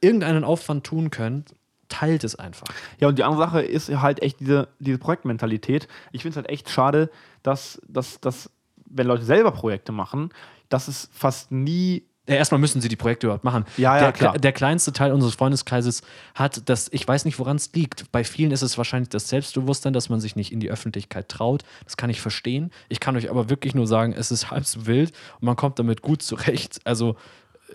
irgendeinen 0.00 0.44
Aufwand 0.44 0.84
tun 0.84 1.10
könnt, 1.10 1.54
teilt 1.88 2.24
es 2.24 2.36
einfach. 2.36 2.68
Ja, 3.00 3.08
und 3.08 3.18
die 3.18 3.24
andere 3.24 3.42
Sache 3.42 3.62
ist 3.62 3.88
halt 3.88 4.22
echt 4.22 4.40
diese, 4.40 4.68
diese 4.78 4.98
Projektmentalität. 4.98 5.88
Ich 6.12 6.22
finde 6.22 6.32
es 6.32 6.36
halt 6.36 6.50
echt 6.50 6.68
schade, 6.68 7.10
dass, 7.42 7.80
dass, 7.88 8.20
dass, 8.20 8.50
wenn 8.86 9.06
Leute 9.06 9.24
selber 9.24 9.52
Projekte 9.52 9.92
machen, 9.92 10.30
dass 10.68 10.88
es 10.88 11.08
fast 11.12 11.50
nie 11.50 12.04
erstmal 12.36 12.60
müssen 12.60 12.80
sie 12.80 12.88
die 12.88 12.96
Projekte 12.96 13.26
überhaupt 13.26 13.44
machen. 13.44 13.64
Ja, 13.76 13.96
ja, 13.96 14.00
der, 14.02 14.12
klar. 14.12 14.38
der 14.38 14.52
kleinste 14.52 14.92
Teil 14.92 15.12
unseres 15.12 15.34
Freundeskreises 15.34 16.02
hat 16.34 16.68
das, 16.68 16.88
ich 16.92 17.06
weiß 17.06 17.24
nicht, 17.24 17.38
woran 17.38 17.56
es 17.56 17.72
liegt. 17.72 18.10
Bei 18.12 18.24
vielen 18.24 18.50
ist 18.50 18.62
es 18.62 18.76
wahrscheinlich 18.78 19.08
das 19.08 19.28
Selbstbewusstsein, 19.28 19.92
dass 19.92 20.08
man 20.08 20.20
sich 20.20 20.36
nicht 20.36 20.52
in 20.52 20.60
die 20.60 20.70
Öffentlichkeit 20.70 21.28
traut. 21.28 21.64
Das 21.84 21.96
kann 21.96 22.10
ich 22.10 22.20
verstehen. 22.20 22.70
Ich 22.88 23.00
kann 23.00 23.16
euch 23.16 23.30
aber 23.30 23.50
wirklich 23.50 23.74
nur 23.74 23.86
sagen, 23.86 24.12
es 24.12 24.30
ist 24.30 24.50
halb 24.50 24.64
so 24.66 24.86
wild 24.86 25.12
und 25.40 25.46
man 25.46 25.56
kommt 25.56 25.78
damit 25.78 26.02
gut 26.02 26.22
zurecht. 26.22 26.80
Also, 26.84 27.16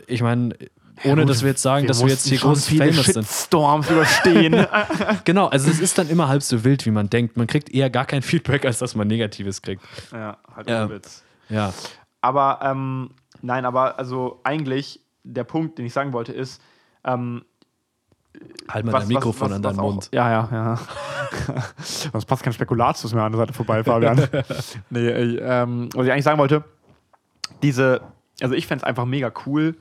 ich 0.08 0.22
meine, 0.22 0.56
ohne 1.06 1.26
dass 1.26 1.42
wir 1.42 1.50
jetzt 1.50 1.62
sagen, 1.62 1.88
dass 1.88 2.02
wir 2.02 2.10
jetzt 2.10 2.28
hier 2.28 2.38
groß 2.38 2.68
viele 2.68 2.92
famous 2.92 3.06
sind. 3.08 3.26
Shitstorms 3.26 3.90
überstehen. 3.90 4.66
Genau, 5.26 5.48
also 5.48 5.70
es 5.70 5.80
ist 5.80 5.98
dann 5.98 6.10
immer 6.10 6.28
halb 6.28 6.44
so 6.44 6.64
wild, 6.64 6.86
wie 6.86 6.92
man 6.92 7.10
denkt. 7.10 7.38
Man 7.38 7.48
kriegt 7.48 7.70
eher 7.74 7.90
gar 7.90 8.06
kein 8.06 8.22
Feedback, 8.22 8.66
als 8.66 8.80
dass 8.80 8.96
man 8.96 9.08
Negatives 9.08 9.62
kriegt. 9.62 9.82
ja, 10.12 10.38
halt 10.56 10.70
Ja. 10.70 10.90
Witz. 10.90 11.24
Ja. 11.50 11.74
Aber 12.22 12.60
ähm, 12.64 13.10
nein, 13.44 13.66
aber 13.66 14.00
also 14.00 14.40
eigentlich 14.44 15.00
der 15.24 15.44
Punkt, 15.44 15.78
den 15.78 15.86
ich 15.86 15.94
sagen 15.94 16.12
wollte, 16.14 16.34
ist, 16.34 16.62
ähm, 17.04 17.44
Halt 18.68 18.86
mal 18.86 18.94
was- 18.94 19.04
dein 19.04 19.10
Mikrofon 19.10 19.50
was- 19.52 19.56
an 19.58 19.64
was 19.64 19.72
deinen 19.72 19.80
auch- 19.80 19.92
Mund. 19.92 20.10
Ja, 20.12 20.30
ja, 20.32 20.50
ja. 20.52 20.80
Sonst 21.84 22.26
passt 22.26 22.42
kein 22.44 22.54
Spekulatius 22.54 23.14
mehr 23.14 23.24
an 23.24 23.32
der 23.32 23.40
Seite 23.40 23.54
vorbei, 23.54 23.84
Fabian. 23.84 24.18
nee, 24.90 25.08
ey, 25.08 25.38
ähm, 25.40 25.90
was 25.94 26.06
ich 26.08 26.12
eigentlich 26.12 26.24
sagen 26.24 26.40
wollte, 26.40 26.64
diese, 27.62 28.02
also 28.42 28.56
ich 28.56 28.66
fände 28.66 28.84
es 28.84 28.88
einfach 28.88 29.06
mega 29.06 29.32
cool, 29.46 29.78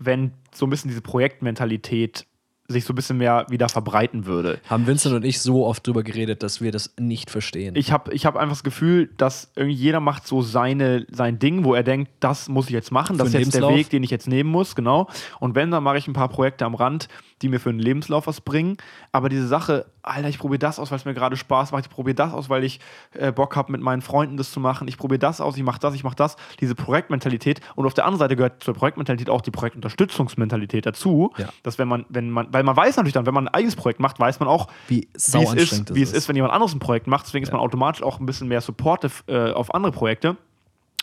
wenn 0.00 0.32
so 0.52 0.66
ein 0.66 0.70
bisschen 0.70 0.88
diese 0.88 1.00
Projektmentalität 1.02 2.26
sich 2.70 2.84
so 2.84 2.92
ein 2.92 2.96
bisschen 2.96 3.16
mehr 3.16 3.46
wieder 3.48 3.70
verbreiten 3.70 4.26
würde. 4.26 4.60
Haben 4.68 4.86
Vincent 4.86 5.14
und 5.14 5.24
ich 5.24 5.40
so 5.40 5.64
oft 5.64 5.86
drüber 5.86 6.02
geredet, 6.02 6.42
dass 6.42 6.60
wir 6.60 6.70
das 6.70 6.92
nicht 6.98 7.30
verstehen. 7.30 7.74
Ich 7.76 7.92
habe 7.92 8.12
ich 8.12 8.26
hab 8.26 8.36
einfach 8.36 8.56
das 8.56 8.62
Gefühl, 8.62 9.08
dass 9.16 9.50
irgendwie 9.56 9.74
jeder 9.74 10.00
macht 10.00 10.26
so 10.26 10.42
seine, 10.42 11.06
sein 11.10 11.38
Ding, 11.38 11.64
wo 11.64 11.72
er 11.72 11.82
denkt, 11.82 12.10
das 12.20 12.48
muss 12.48 12.66
ich 12.66 12.72
jetzt 12.72 12.92
machen, 12.92 13.16
das 13.16 13.28
ist 13.28 13.34
jetzt 13.34 13.54
der? 13.54 13.68
Weg, 13.70 13.88
den 13.88 14.02
ich 14.02 14.10
jetzt 14.10 14.28
nehmen 14.28 14.50
muss, 14.50 14.74
genau. 14.74 15.08
Und 15.40 15.54
wenn, 15.54 15.70
dann 15.70 15.82
mache 15.82 15.96
ich 15.96 16.06
ein 16.08 16.12
paar 16.12 16.28
Projekte 16.28 16.66
am 16.66 16.74
Rand, 16.74 17.08
die 17.42 17.48
mir 17.48 17.60
für 17.60 17.70
einen 17.70 17.78
Lebenslauf 17.78 18.26
was 18.26 18.40
bringen. 18.40 18.76
Aber 19.12 19.28
diese 19.28 19.46
Sache, 19.46 19.86
Alter, 20.02 20.28
ich 20.28 20.38
probiere 20.38 20.58
das 20.58 20.78
aus, 20.78 20.90
weil 20.90 20.98
es 20.98 21.04
mir 21.04 21.14
gerade 21.14 21.36
Spaß 21.36 21.72
macht, 21.72 21.86
ich 21.86 21.90
probiere 21.90 22.14
das 22.14 22.32
aus, 22.32 22.48
weil 22.48 22.64
ich 22.64 22.80
äh, 23.12 23.32
Bock 23.32 23.56
habe, 23.56 23.72
mit 23.72 23.80
meinen 23.80 24.02
Freunden 24.02 24.36
das 24.36 24.50
zu 24.52 24.60
machen, 24.60 24.88
ich 24.88 24.96
probiere 24.98 25.18
das 25.18 25.40
aus, 25.40 25.56
ich 25.56 25.62
mache 25.62 25.80
das, 25.80 25.94
ich 25.94 26.04
mache 26.04 26.16
das, 26.16 26.36
diese 26.60 26.74
Projektmentalität. 26.74 27.60
Und 27.74 27.86
auf 27.86 27.94
der 27.94 28.04
anderen 28.04 28.20
Seite 28.20 28.36
gehört 28.36 28.62
zur 28.62 28.74
Projektmentalität 28.74 29.30
auch 29.30 29.40
die 29.40 29.50
Projektunterstützungsmentalität 29.50 30.86
dazu, 30.86 31.32
Ja. 31.36 31.48
dass 31.62 31.78
wenn 31.78 31.88
man, 31.88 32.06
wenn 32.08 32.30
man, 32.30 32.52
weil 32.52 32.62
man 32.62 32.76
weiß 32.76 32.96
natürlich 32.96 33.14
dann, 33.14 33.26
wenn 33.26 33.34
man 33.34 33.48
ein 33.48 33.54
eigenes 33.54 33.76
Projekt 33.76 34.00
macht, 34.00 34.18
weiß 34.18 34.40
man 34.40 34.48
auch, 34.48 34.68
wie 34.88 34.98
wie 34.98 35.08
es 35.14 35.28
ist, 35.72 35.94
wie 35.94 36.02
es 36.02 36.12
ist, 36.12 36.28
wenn 36.28 36.36
jemand 36.36 36.52
anderes 36.52 36.74
ein 36.74 36.78
Projekt 36.80 37.06
macht. 37.06 37.26
Deswegen 37.26 37.44
ist 37.44 37.52
man 37.52 37.60
automatisch 37.60 38.02
auch 38.02 38.20
ein 38.20 38.26
bisschen 38.26 38.48
mehr 38.48 38.60
supportive 38.60 39.22
äh, 39.26 39.52
auf 39.52 39.74
andere 39.74 39.92
Projekte. 39.92 40.36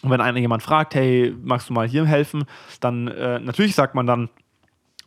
Und 0.02 0.12
wenn 0.12 0.22
einer 0.22 0.38
jemand 0.40 0.62
fragt, 0.62 0.94
hey, 0.96 1.34
magst 1.42 1.70
du 1.70 1.74
mal 1.74 1.88
hier 1.88 2.06
helfen, 2.06 2.44
dann 2.80 3.08
äh, 3.08 3.40
natürlich 3.40 3.74
sagt 3.76 3.96
man 3.96 4.06
dann 4.06 4.30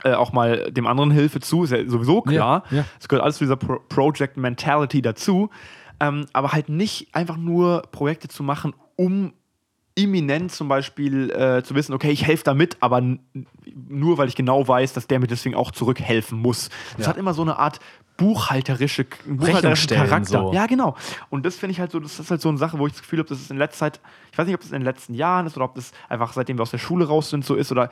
äh, 0.04 0.12
auch 0.12 0.32
mal 0.32 0.70
dem 0.70 0.86
anderen 0.86 1.10
Hilfe 1.10 1.40
zu, 1.40 1.64
ist 1.64 1.70
ja 1.70 1.88
sowieso 1.88 2.22
klar. 2.22 2.64
Ja, 2.70 2.78
ja. 2.78 2.84
Es 3.00 3.08
gehört 3.08 3.24
alles 3.24 3.38
zu 3.38 3.44
dieser 3.44 3.56
Pro 3.56 3.80
Project 3.88 4.36
Mentality 4.36 5.02
dazu. 5.02 5.50
Ähm, 6.00 6.26
aber 6.32 6.52
halt 6.52 6.68
nicht 6.68 7.14
einfach 7.14 7.36
nur 7.36 7.82
Projekte 7.90 8.28
zu 8.28 8.42
machen, 8.42 8.74
um 8.94 9.32
imminent 9.96 10.52
zum 10.52 10.68
Beispiel 10.68 11.30
äh, 11.30 11.62
zu 11.64 11.74
wissen, 11.74 11.92
okay, 11.92 12.10
ich 12.10 12.24
helfe 12.24 12.44
da 12.44 12.54
mit, 12.54 12.76
aber 12.80 13.02
nur 13.88 14.18
weil 14.18 14.28
ich 14.28 14.34
genau 14.34 14.66
weiß, 14.66 14.92
dass 14.92 15.06
der 15.06 15.18
mir 15.20 15.26
deswegen 15.26 15.54
auch 15.54 15.70
zurückhelfen 15.70 16.38
muss. 16.38 16.68
Das 16.96 17.06
Ja. 17.06 17.10
hat 17.10 17.16
immer 17.16 17.34
so 17.34 17.42
eine 17.42 17.58
Art 17.58 17.80
buchhalterische, 18.16 19.04
buchhalterischen 19.04 19.44
Rechnungsstellen 19.54 20.08
Charakter. 20.08 20.40
so. 20.48 20.52
Ja, 20.52 20.66
genau. 20.66 20.96
Und 21.30 21.46
das 21.46 21.56
finde 21.56 21.72
ich 21.72 21.80
halt 21.80 21.92
so, 21.92 22.00
das 22.00 22.18
ist 22.18 22.30
halt 22.30 22.40
so 22.40 22.48
eine 22.48 22.58
Sache, 22.58 22.78
wo 22.78 22.86
ich 22.86 22.92
das 22.92 23.02
Gefühl 23.02 23.20
habe, 23.20 23.28
das 23.28 23.40
ist 23.40 23.50
in 23.50 23.56
letzter 23.58 23.78
Zeit, 23.78 24.00
ich 24.32 24.38
weiß 24.38 24.46
nicht, 24.46 24.54
ob 24.54 24.60
das 24.60 24.70
in 24.70 24.78
den 24.80 24.84
letzten 24.84 25.14
Jahren 25.14 25.46
ist 25.46 25.56
oder 25.56 25.64
ob 25.66 25.74
das 25.76 25.92
einfach 26.08 26.32
seitdem 26.32 26.58
wir 26.58 26.62
aus 26.62 26.70
der 26.72 26.78
Schule 26.78 27.06
raus 27.06 27.30
sind 27.30 27.44
so 27.44 27.54
ist 27.54 27.70
oder 27.70 27.90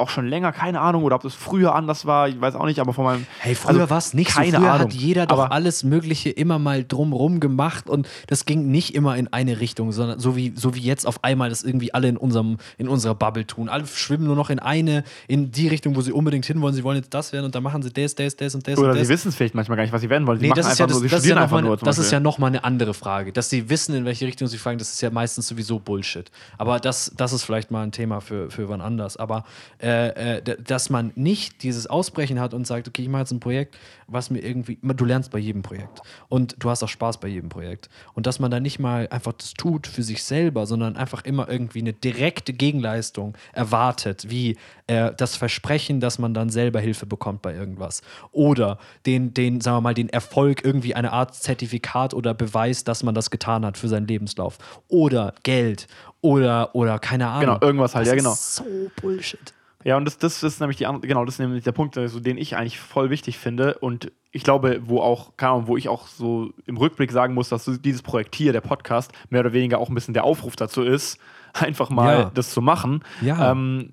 auch 0.00 0.10
schon 0.10 0.28
länger, 0.28 0.52
keine 0.52 0.80
Ahnung, 0.80 1.02
oder 1.02 1.16
ob 1.16 1.22
das 1.22 1.34
früher 1.34 1.74
anders 1.74 2.06
war, 2.06 2.28
ich 2.28 2.40
weiß 2.40 2.54
auch 2.54 2.66
nicht, 2.66 2.78
aber 2.78 2.92
von 2.92 3.04
meinem. 3.04 3.26
Hey, 3.40 3.56
früher 3.56 3.80
also, 3.80 3.90
war 3.90 3.98
es 3.98 4.14
nicht 4.14 4.30
keine 4.30 4.52
so. 4.52 4.56
Früher 4.58 4.70
Ahnung. 4.72 4.86
hat 4.86 4.94
jeder 4.94 5.26
doch 5.26 5.38
aber, 5.40 5.52
alles 5.52 5.82
Mögliche 5.82 6.30
immer 6.30 6.60
mal 6.60 6.84
drumrum 6.84 7.40
gemacht 7.40 7.90
und 7.90 8.08
das 8.28 8.46
ging 8.46 8.70
nicht 8.70 8.94
immer 8.94 9.16
in 9.16 9.32
eine 9.32 9.58
Richtung, 9.58 9.90
sondern 9.90 10.20
so 10.20 10.36
wie, 10.36 10.52
so 10.54 10.74
wie 10.76 10.80
jetzt 10.80 11.04
auf 11.04 11.24
einmal 11.24 11.50
das 11.50 11.64
irgendwie 11.64 11.94
alle 11.94 12.08
in, 12.08 12.16
unserem, 12.16 12.58
in 12.76 12.88
unserer 12.88 13.16
Bubble 13.16 13.44
tun. 13.46 13.68
Alle 13.68 13.86
schwimmen 13.88 14.24
nur 14.24 14.36
noch 14.36 14.50
in 14.50 14.60
eine, 14.60 15.02
in 15.26 15.50
die 15.50 15.68
Richtung, 15.68 15.96
wo 15.96 16.00
sie 16.00 16.12
unbedingt 16.12 16.46
hinwollen. 16.46 16.74
Sie 16.74 16.84
wollen 16.84 16.98
jetzt 16.98 17.12
das 17.12 17.32
werden 17.32 17.46
und 17.46 17.54
dann 17.54 17.62
machen 17.62 17.82
sie 17.82 17.92
das, 17.92 18.14
das, 18.14 18.36
das 18.36 18.54
und 18.54 18.66
das 18.66 18.78
Oder 18.78 18.92
und 18.92 18.98
sie 18.98 19.08
wissen 19.08 19.28
es 19.28 19.34
vielleicht 19.34 19.54
manchmal 19.54 19.76
gar 19.76 19.82
nicht, 19.84 19.92
was 19.92 20.00
sie 20.00 20.10
werden 20.10 20.26
wollen. 20.26 20.38
Sie 20.38 20.44
Nee, 20.44 20.50
machen 20.50 20.58
das 20.58 20.72
ist 20.72 20.78
ja, 20.78 20.84
einfach 20.84 20.94
das, 20.94 21.02
nur, 21.02 21.08
sie 21.08 21.14
ja 21.14 21.18
studieren 21.18 21.36
noch 21.36 21.42
einfach 21.42 21.62
nur. 21.62 21.76
das 21.76 21.98
ist 21.98 22.10
ja 22.10 22.20
nochmal 22.20 22.48
eine 22.48 22.64
andere 22.64 22.94
Frage. 22.94 23.32
Dass 23.32 23.50
sie 23.50 23.68
wissen, 23.68 23.94
in 23.94 24.04
welche 24.04 24.26
Richtung 24.26 24.48
sie 24.48 24.58
fragen, 24.58 24.78
das 24.78 24.92
ist 24.92 25.00
ja 25.00 25.10
meistens 25.10 25.48
sowieso 25.48 25.78
Bullshit. 25.78 26.30
Aber 26.56 26.78
das, 26.80 27.12
das 27.16 27.32
ist 27.32 27.42
vielleicht 27.44 27.70
mal 27.70 27.82
ein 27.82 27.92
Thema 27.92 28.20
für, 28.20 28.50
für 28.50 28.68
wann 28.68 28.80
anders. 28.80 29.16
Aber 29.16 29.44
äh, 29.82 30.36
äh, 30.36 30.42
dass 30.62 30.90
man 30.90 31.12
nicht 31.14 31.62
dieses 31.62 31.86
Ausbrechen 31.86 32.40
hat 32.40 32.54
und 32.54 32.66
sagt, 32.66 32.88
okay, 32.88 33.02
ich 33.02 33.08
mache 33.08 33.22
jetzt 33.22 33.32
ein 33.32 33.40
Projekt, 33.40 33.76
was 34.08 34.30
mir 34.30 34.40
irgendwie, 34.40 34.78
du 34.82 35.04
lernst 35.04 35.30
bei 35.30 35.38
jedem 35.38 35.62
Projekt 35.62 36.00
und 36.28 36.56
du 36.58 36.70
hast 36.70 36.82
auch 36.82 36.88
Spaß 36.88 37.20
bei 37.20 37.28
jedem 37.28 37.50
Projekt. 37.50 37.88
Und 38.14 38.26
dass 38.26 38.40
man 38.40 38.50
da 38.50 38.58
nicht 38.58 38.78
mal 38.78 39.06
einfach 39.10 39.34
das 39.34 39.52
tut 39.52 39.86
für 39.86 40.02
sich 40.02 40.24
selber, 40.24 40.66
sondern 40.66 40.96
einfach 40.96 41.24
immer 41.24 41.48
irgendwie 41.48 41.80
eine 41.80 41.92
direkte 41.92 42.52
Gegenleistung 42.52 43.36
erwartet, 43.52 44.30
wie 44.30 44.56
äh, 44.86 45.12
das 45.16 45.36
Versprechen, 45.36 46.00
dass 46.00 46.18
man 46.18 46.32
dann 46.34 46.48
selber 46.48 46.80
Hilfe 46.80 47.06
bekommt 47.06 47.42
bei 47.42 47.54
irgendwas. 47.54 48.02
Oder 48.32 48.78
den, 49.04 49.34
den, 49.34 49.60
sagen 49.60 49.76
wir 49.76 49.82
mal, 49.82 49.94
den 49.94 50.08
Erfolg, 50.08 50.64
irgendwie 50.64 50.94
eine 50.94 51.12
Art 51.12 51.34
Zertifikat 51.34 52.14
oder 52.14 52.32
Beweis, 52.34 52.84
dass 52.84 53.02
man 53.02 53.14
das 53.14 53.30
getan 53.30 53.64
hat 53.64 53.76
für 53.76 53.88
seinen 53.88 54.06
Lebenslauf. 54.06 54.58
Oder 54.88 55.34
Geld. 55.42 55.86
Oder, 56.20 56.74
oder 56.74 56.98
keine 56.98 57.28
Ahnung. 57.28 57.56
Genau, 57.56 57.58
irgendwas 57.60 57.94
halt, 57.94 58.06
das 58.06 58.12
ja, 58.12 58.16
genau. 58.16 58.32
Ist 58.32 58.56
so 58.56 58.64
Bullshit. 59.00 59.54
Ja, 59.84 59.96
und 59.96 60.04
das, 60.04 60.18
das 60.18 60.42
ist 60.42 60.60
nämlich 60.60 60.76
die 60.76 60.86
andere, 60.86 61.06
genau, 61.06 61.24
das 61.24 61.36
ist 61.36 61.38
nämlich 61.38 61.62
der 61.64 61.72
Punkt, 61.72 61.96
also, 61.96 62.18
den 62.20 62.36
ich 62.36 62.56
eigentlich 62.56 62.78
voll 62.80 63.10
wichtig 63.10 63.38
finde. 63.38 63.78
Und 63.78 64.10
ich 64.32 64.42
glaube, 64.42 64.80
wo 64.84 65.00
auch, 65.00 65.36
keine 65.36 65.52
Ahnung, 65.52 65.66
wo 65.68 65.76
ich 65.76 65.88
auch 65.88 66.08
so 66.08 66.52
im 66.66 66.76
Rückblick 66.76 67.12
sagen 67.12 67.32
muss, 67.34 67.48
dass 67.48 67.70
dieses 67.82 68.02
Projekt 68.02 68.34
hier, 68.34 68.52
der 68.52 68.60
Podcast, 68.60 69.12
mehr 69.30 69.40
oder 69.40 69.52
weniger 69.52 69.78
auch 69.78 69.88
ein 69.88 69.94
bisschen 69.94 70.14
der 70.14 70.24
Aufruf 70.24 70.56
dazu 70.56 70.82
ist, 70.82 71.18
einfach 71.52 71.90
mal 71.90 72.18
Ja. 72.18 72.30
das 72.34 72.50
zu 72.50 72.60
machen. 72.60 73.04
Ja. 73.20 73.52
Ähm, 73.52 73.90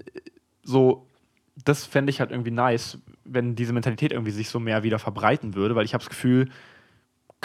so, 0.64 1.06
das 1.64 1.86
fände 1.86 2.10
ich 2.10 2.20
halt 2.20 2.32
irgendwie 2.32 2.52
nice, 2.52 2.98
wenn 3.24 3.56
diese 3.56 3.72
Mentalität 3.74 4.12
irgendwie 4.12 4.32
sich 4.32 4.50
so 4.50 4.60
mehr 4.60 4.84
wieder 4.84 5.00
verbreiten 5.00 5.54
würde, 5.56 5.76
weil 5.76 5.86
ich 5.86 5.94
habe 5.94 6.04
das 6.04 6.10
Gefühl, 6.10 6.50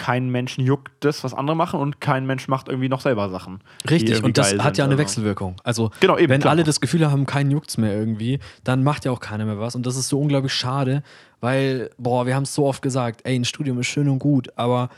kein 0.01 0.29
Mensch 0.29 0.57
juckt 0.57 0.91
das, 1.01 1.23
was 1.23 1.35
andere 1.35 1.55
machen 1.55 1.79
und 1.79 2.01
kein 2.01 2.25
Mensch 2.25 2.47
macht 2.47 2.69
irgendwie 2.69 2.89
noch 2.89 3.01
selber 3.01 3.29
Sachen. 3.29 3.59
Richtig, 3.87 4.23
und 4.23 4.35
das 4.35 4.53
hat 4.53 4.57
ja 4.57 4.63
sind. 4.63 4.79
eine 4.85 4.93
Also- 4.93 4.97
Wechselwirkung. 4.97 5.57
Also, 5.63 5.91
Genau, 5.99 6.17
eben, 6.17 6.29
wenn 6.29 6.41
klar. 6.41 6.53
alle 6.53 6.63
das 6.63 6.81
Gefühl 6.81 7.09
haben, 7.11 7.27
keinen 7.27 7.51
juckt's 7.51 7.77
mehr 7.77 7.93
irgendwie, 7.95 8.39
dann 8.63 8.83
macht 8.83 9.05
ja 9.05 9.11
auch 9.11 9.19
keiner 9.19 9.45
mehr 9.45 9.59
was. 9.59 9.75
Und 9.75 9.85
das 9.85 9.95
ist 9.97 10.09
so 10.09 10.19
unglaublich 10.19 10.53
schade, 10.55 11.03
weil, 11.39 11.91
boah, 11.99 12.25
wir 12.25 12.33
haben 12.35 12.43
es 12.43 12.55
so 12.55 12.65
oft 12.65 12.81
gesagt, 12.81 13.21
ey, 13.25 13.35
ein 13.35 13.45
Studium 13.45 13.79
ist 13.79 13.87
schön 13.87 14.09
und 14.09 14.17
gut, 14.17 14.49
aber 14.55 14.89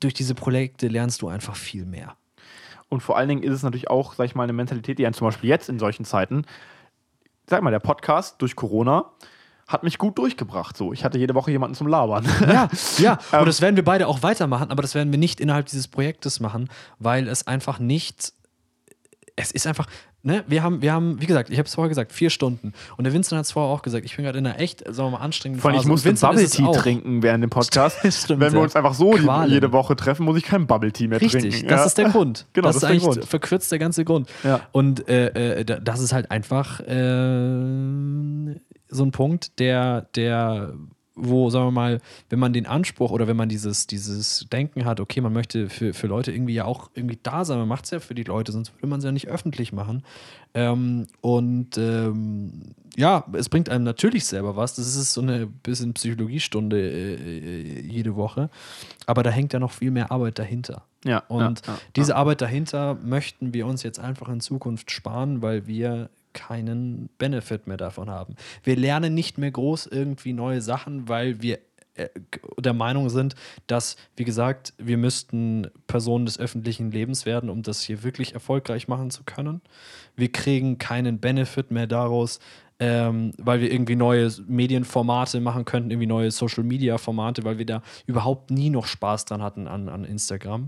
durch 0.00 0.14
diese 0.14 0.34
Projekte 0.34 0.88
lernst 0.88 1.22
du 1.22 1.28
einfach 1.28 1.54
viel 1.54 1.84
mehr. 1.84 2.16
Und 2.88 3.02
vor 3.02 3.16
allen 3.18 3.28
Dingen 3.28 3.42
ist 3.44 3.52
es 3.52 3.62
natürlich 3.62 3.88
auch, 3.88 4.14
sag 4.14 4.24
ich 4.26 4.34
mal, 4.34 4.42
eine 4.42 4.52
Mentalität, 4.52 4.98
die 4.98 5.06
einen 5.06 5.14
zum 5.14 5.28
Beispiel 5.28 5.48
jetzt 5.48 5.68
in 5.68 5.78
solchen 5.78 6.04
Zeiten, 6.04 6.44
sag 7.46 7.62
mal, 7.62 7.70
der 7.70 7.78
Podcast 7.78 8.42
durch 8.42 8.56
Corona 8.56 9.12
hat 9.68 9.84
mich 9.84 9.98
gut 9.98 10.18
durchgebracht. 10.18 10.76
So, 10.76 10.92
ich 10.92 11.04
hatte 11.04 11.18
jede 11.18 11.34
Woche 11.34 11.50
jemanden 11.52 11.76
zum 11.76 11.86
Labern. 11.86 12.26
Ja, 12.40 12.68
ja. 12.98 13.18
Ähm, 13.32 13.40
Und 13.40 13.46
das 13.48 13.60
werden 13.60 13.76
wir 13.76 13.84
beide 13.84 14.08
auch 14.08 14.22
weitermachen, 14.22 14.70
aber 14.70 14.82
das 14.82 14.94
werden 14.94 15.12
wir 15.12 15.18
nicht 15.18 15.40
innerhalb 15.40 15.66
dieses 15.66 15.86
Projektes 15.86 16.40
machen, 16.40 16.68
weil 16.98 17.28
es 17.28 17.46
einfach 17.46 17.78
nicht. 17.78 18.32
Es 19.36 19.52
ist 19.52 19.66
einfach. 19.66 19.86
Ne? 20.24 20.42
Wir, 20.48 20.64
haben, 20.64 20.82
wir 20.82 20.92
haben, 20.92 21.20
wie 21.20 21.26
gesagt, 21.26 21.48
ich 21.48 21.58
habe 21.58 21.68
es 21.68 21.74
vorher 21.76 21.88
gesagt, 21.88 22.12
vier 22.12 22.28
Stunden. 22.28 22.72
Und 22.96 23.04
der 23.04 23.12
Vincent 23.12 23.38
hat 23.38 23.44
es 23.46 23.52
vorher 23.52 23.72
auch 23.72 23.82
gesagt, 23.82 24.04
ich 24.04 24.16
bin 24.16 24.24
gerade 24.24 24.36
in 24.38 24.46
einer 24.46 24.58
echt, 24.58 24.80
sagen 24.80 25.12
wir 25.12 25.18
mal, 25.18 25.24
anstrengenden 25.24 25.62
Vor 25.62 25.70
allem, 25.70 25.78
ich 25.80 25.86
Vincent 26.04 26.20
Bubble 26.20 26.48
Tea 26.50 26.72
trinken 26.72 27.22
während 27.22 27.44
dem 27.44 27.50
Podcast. 27.50 27.98
Stimmt, 28.24 28.40
Wenn 28.40 28.52
wir 28.52 28.60
uns 28.60 28.74
einfach 28.74 28.94
so 28.94 29.10
Qualen. 29.12 29.48
jede 29.52 29.70
Woche 29.70 29.94
treffen, 29.94 30.24
muss 30.24 30.36
ich 30.36 30.42
kein 30.42 30.66
Bubble 30.66 30.90
Tea 30.90 31.06
mehr 31.06 31.20
Richtig, 31.20 31.42
trinken. 31.54 31.68
das 31.68 31.80
ja. 31.80 31.86
ist 31.86 31.98
der 31.98 32.08
Grund. 32.08 32.46
Genau, 32.52 32.66
das, 32.66 32.74
das 32.74 32.76
ist 32.76 32.82
der 32.82 32.90
eigentlich 32.90 33.04
Grund. 33.04 33.24
verkürzt 33.26 33.70
der 33.70 33.78
ganze 33.78 34.04
Grund. 34.04 34.28
Ja. 34.42 34.60
Und 34.72 35.08
äh, 35.08 35.60
äh, 35.60 35.64
da- 35.64 35.78
das 35.78 36.00
ist 36.00 36.12
halt 36.12 36.32
einfach 36.32 36.80
äh, 36.80 38.56
so 38.88 39.04
ein 39.04 39.10
Punkt, 39.10 39.58
der, 39.58 40.02
der, 40.14 40.74
wo, 41.14 41.50
sagen 41.50 41.66
wir 41.66 41.72
mal, 41.72 42.00
wenn 42.28 42.38
man 42.38 42.52
den 42.52 42.66
Anspruch 42.66 43.10
oder 43.10 43.26
wenn 43.26 43.36
man 43.36 43.48
dieses, 43.48 43.86
dieses 43.86 44.46
Denken 44.50 44.84
hat, 44.84 45.00
okay, 45.00 45.20
man 45.20 45.32
möchte 45.32 45.68
für, 45.68 45.92
für 45.92 46.06
Leute 46.06 46.32
irgendwie 46.32 46.54
ja 46.54 46.64
auch 46.64 46.90
irgendwie 46.94 47.18
da 47.22 47.44
sein, 47.44 47.58
man 47.58 47.68
macht 47.68 47.84
es 47.84 47.90
ja 47.90 48.00
für 48.00 48.14
die 48.14 48.24
Leute, 48.24 48.52
sonst 48.52 48.74
würde 48.76 48.86
man 48.86 48.98
es 48.98 49.04
ja 49.04 49.12
nicht 49.12 49.28
öffentlich 49.28 49.72
machen. 49.72 50.02
Ähm, 50.54 51.06
und 51.20 51.76
ähm, 51.76 52.74
ja, 52.96 53.24
es 53.32 53.48
bringt 53.48 53.68
einem 53.68 53.84
natürlich 53.84 54.24
selber 54.24 54.56
was. 54.56 54.74
Das 54.74 54.96
ist 54.96 55.12
so 55.12 55.20
eine 55.20 55.46
bisschen 55.46 55.94
Psychologiestunde 55.94 56.80
äh, 56.80 57.14
äh, 57.14 57.80
jede 57.80 58.16
Woche. 58.16 58.50
Aber 59.06 59.22
da 59.22 59.30
hängt 59.30 59.52
ja 59.52 59.60
noch 59.60 59.70
viel 59.70 59.90
mehr 59.90 60.10
Arbeit 60.10 60.38
dahinter. 60.38 60.84
Ja, 61.04 61.18
Und 61.28 61.64
ja, 61.64 61.74
ja, 61.74 61.78
diese 61.94 62.16
Arbeit 62.16 62.40
dahinter 62.40 62.96
möchten 62.96 63.54
wir 63.54 63.66
uns 63.66 63.84
jetzt 63.84 64.00
einfach 64.00 64.28
in 64.28 64.40
Zukunft 64.40 64.90
sparen, 64.90 65.42
weil 65.42 65.68
wir 65.68 66.10
keinen 66.32 67.08
Benefit 67.18 67.66
mehr 67.66 67.76
davon 67.76 68.10
haben. 68.10 68.36
Wir 68.62 68.76
lernen 68.76 69.14
nicht 69.14 69.38
mehr 69.38 69.50
groß 69.50 69.86
irgendwie 69.86 70.32
neue 70.32 70.60
Sachen, 70.60 71.08
weil 71.08 71.42
wir 71.42 71.58
äh, 71.98 72.08
der 72.58 72.72
Meinung 72.72 73.10
sind, 73.10 73.34
dass, 73.66 73.96
wie 74.16 74.24
gesagt, 74.24 74.72
wir 74.78 74.96
müssten 74.96 75.68
Personen 75.86 76.26
des 76.26 76.38
öffentlichen 76.38 76.90
Lebens 76.90 77.26
werden, 77.26 77.50
um 77.50 77.62
das 77.62 77.82
hier 77.82 78.02
wirklich 78.02 78.34
erfolgreich 78.34 78.88
machen 78.88 79.10
zu 79.10 79.24
können. 79.24 79.60
Wir 80.16 80.30
kriegen 80.30 80.78
keinen 80.78 81.18
Benefit 81.18 81.70
mehr 81.70 81.86
daraus, 81.86 82.38
ähm, 82.80 83.32
weil 83.38 83.60
wir 83.60 83.72
irgendwie 83.72 83.96
neue 83.96 84.30
Medienformate 84.46 85.40
machen 85.40 85.64
könnten, 85.64 85.90
irgendwie 85.90 86.06
neue 86.06 86.30
Social-Media-Formate, 86.30 87.44
weil 87.44 87.58
wir 87.58 87.66
da 87.66 87.82
überhaupt 88.06 88.50
nie 88.50 88.70
noch 88.70 88.86
Spaß 88.86 89.24
dran 89.24 89.42
hatten 89.42 89.66
an, 89.66 89.88
an 89.88 90.04
Instagram. 90.04 90.66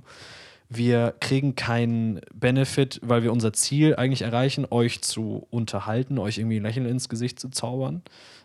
Wir 0.72 1.14
kriegen 1.18 1.56
keinen 1.56 2.20
Benefit, 2.32 3.00
weil 3.02 3.24
wir 3.24 3.32
unser 3.32 3.52
Ziel 3.52 3.96
eigentlich 3.96 4.22
erreichen, 4.22 4.68
euch 4.70 5.02
zu 5.02 5.48
unterhalten, 5.50 6.16
euch 6.16 6.38
irgendwie 6.38 6.58
ein 6.58 6.62
Lächeln 6.62 6.86
ins 6.86 7.08
Gesicht 7.08 7.40
zu 7.40 7.48
zaubern. 7.48 8.02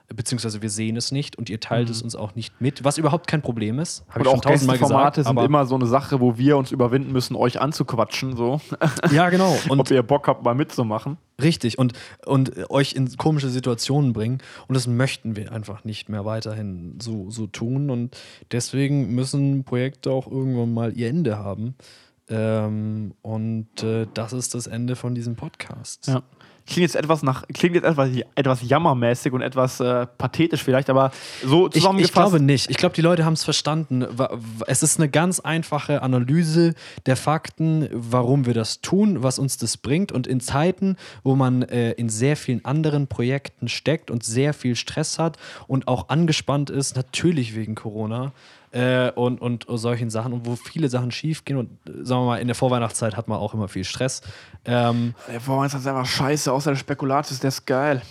Beziehungsweise 0.08 0.64
wir 0.64 0.72
sehen 0.72 0.98
es 0.98 1.12
nicht 1.12 1.36
und 1.36 1.52
ihr 1.52 1.60
teilt 1.60 1.90
es 1.90 2.02
uns 2.02 2.16
auch 2.16 2.34
nicht 2.34 2.60
mit, 2.60 2.84
was 2.84 2.98
überhaupt 2.98 3.28
kein 3.28 3.44
Problem 3.44 3.78
ist. 3.78 4.06
Habe 4.10 4.20
Und 4.20 4.26
ich 4.26 4.34
auch 4.34 4.42
tausendmal 4.42 4.78
Gästeformate 4.78 5.22
gesagt. 5.22 5.38
sind 5.38 5.46
immer 5.46 5.66
so 5.68 5.76
eine 5.76 5.86
Sache, 5.86 6.20
wo 6.20 6.38
wir 6.38 6.58
uns 6.58 6.72
überwinden 6.72 7.12
müssen, 7.12 7.36
euch 7.36 7.62
anzuquatschen. 7.62 8.36
So. 8.36 8.60
ja, 9.12 9.30
genau. 9.30 9.56
Und 9.70 9.80
Ob 9.80 9.92
ihr 9.92 10.02
Bock 10.02 10.28
habt, 10.28 10.44
mal 10.44 10.56
mitzumachen. 10.56 11.18
Richtig, 11.42 11.78
und, 11.78 11.94
und 12.26 12.70
euch 12.70 12.94
in 12.94 13.18
komische 13.18 13.50
Situationen 13.50 14.14
bringen. 14.14 14.38
Und 14.68 14.76
das 14.76 14.88
möchten 14.88 15.36
wir 15.36 15.52
einfach 15.52 15.84
nicht 15.84 16.08
mehr 16.08 16.24
weiterhin 16.24 16.98
so, 17.02 17.30
so 17.30 17.46
tun. 17.46 17.90
Und 17.90 18.18
deswegen 18.52 19.14
müssen 19.14 19.64
Projekte 19.64 20.12
auch 20.12 20.32
irgendwann 20.32 20.74
mal 20.74 20.98
ihr 20.98 21.10
Ende 21.10 21.38
haben. 21.38 21.76
Ähm, 22.30 23.14
und 23.22 23.84
äh, 23.84 24.08
das 24.14 24.34
ist 24.34 24.56
das 24.56 24.68
Ende 24.68 24.96
von 24.96 25.14
diesem 25.16 25.36
Podcast. 25.36 26.08
Ja. 26.08 26.24
Klingt 26.68 26.82
jetzt 26.82 26.96
etwas 26.96 27.22
nach, 27.22 27.44
klingt 27.54 27.76
jetzt 27.76 27.84
etwas, 27.86 28.10
etwas 28.34 28.68
jammermäßig 28.68 29.34
und 29.34 29.44
etwas 29.44 29.80
äh, 29.80 30.08
pathetisch 30.18 30.64
vielleicht, 30.64 30.90
aber 30.90 31.12
so 31.44 31.68
Ich, 31.68 31.74
zusammengefasst. 31.74 32.10
ich 32.10 32.14
glaube 32.14 32.40
nicht. 32.40 32.72
Ich 32.72 32.78
glaube, 32.78 32.96
die 32.96 33.02
Leute 33.04 33.24
haben 33.24 33.34
es 33.34 33.44
verstanden. 33.44 34.04
Es 34.66 34.82
ist 34.82 34.98
eine 35.00 35.08
ganz 35.08 35.40
einfache 35.40 36.02
Analyse 36.02 36.74
der 37.06 37.18
Fakten, 37.18 37.88
warum 37.92 38.48
wir 38.48 38.56
das 38.56 38.82
tun, 38.82 39.22
was 39.22 39.38
uns 39.38 39.58
das 39.58 39.78
bringt. 39.78 40.12
Und 40.12 40.26
in 40.26 40.40
Zeiten, 40.40 40.98
wo 41.24 41.36
man 41.36 41.62
äh, 41.62 41.92
in 41.92 42.10
sehr 42.10 42.36
vielen 42.36 42.66
anderen 42.66 43.06
Projekten 43.06 43.68
steckt 43.68 44.10
und 44.10 44.24
sehr 44.24 44.56
viel 44.56 44.76
Stress 44.76 45.20
hat 45.20 45.38
und 45.68 45.88
auch 45.88 46.10
angespannt 46.10 46.72
ist, 46.72 46.96
natürlich 46.96 47.56
wegen 47.56 47.76
Corona. 47.76 48.34
Äh, 48.76 49.12
und, 49.12 49.40
und 49.40 49.66
solchen 49.70 50.10
Sachen 50.10 50.34
und 50.34 50.46
wo 50.46 50.58
viele 50.58 50.90
Sachen 50.90 51.10
schief 51.10 51.46
gehen 51.46 51.56
und 51.56 51.70
äh, 51.88 52.04
sagen 52.04 52.24
wir 52.24 52.26
mal, 52.26 52.38
in 52.42 52.48
der 52.48 52.56
Vorweihnachtszeit 52.56 53.16
hat 53.16 53.30
man 53.30 53.40
auch 53.40 53.54
immer 53.54 53.70
viel 53.70 53.86
Stress. 53.86 54.22
Ähm, 54.66 55.14
Der 55.32 55.40
Vorwärts 55.40 55.76
ist 55.76 55.88
einfach 55.88 56.06
scheiße, 56.06 56.52
außer 56.52 56.72
der 56.72 56.78
Spekulatius, 56.78 57.40
der 57.40 57.48
ist 57.48 57.66
geil. 57.66 58.02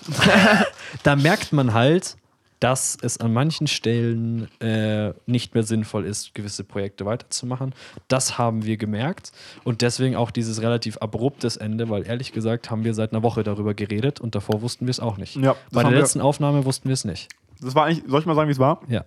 da 1.02 1.16
merkt 1.16 1.52
man 1.52 1.74
halt, 1.74 2.16
dass 2.60 2.96
es 3.02 3.18
an 3.18 3.34
manchen 3.34 3.66
Stellen 3.66 4.48
äh, 4.62 5.12
nicht 5.26 5.52
mehr 5.52 5.64
sinnvoll 5.64 6.06
ist, 6.06 6.32
gewisse 6.32 6.64
Projekte 6.64 7.04
weiterzumachen. 7.04 7.74
Das 8.08 8.38
haben 8.38 8.64
wir 8.64 8.78
gemerkt 8.78 9.32
und 9.64 9.82
deswegen 9.82 10.16
auch 10.16 10.30
dieses 10.30 10.62
relativ 10.62 10.96
abruptes 10.96 11.58
Ende, 11.58 11.90
weil 11.90 12.06
ehrlich 12.06 12.32
gesagt 12.32 12.70
haben 12.70 12.84
wir 12.84 12.94
seit 12.94 13.12
einer 13.12 13.22
Woche 13.22 13.42
darüber 13.42 13.74
geredet 13.74 14.18
und 14.18 14.34
davor 14.34 14.62
wussten 14.62 14.86
wir 14.86 14.92
es 14.92 15.00
auch 15.00 15.18
nicht. 15.18 15.36
Ja, 15.36 15.56
Bei 15.72 15.82
der 15.82 15.92
letzten 15.92 16.22
Aufnahme 16.22 16.64
wussten 16.64 16.88
wir 16.88 16.94
es 16.94 17.04
nicht. 17.04 17.28
Das 17.60 17.74
war 17.74 17.84
eigentlich, 17.84 18.08
soll 18.08 18.20
ich 18.20 18.26
mal 18.26 18.34
sagen, 18.34 18.48
wie 18.48 18.52
es 18.52 18.58
war? 18.58 18.80
Ja. 18.88 19.04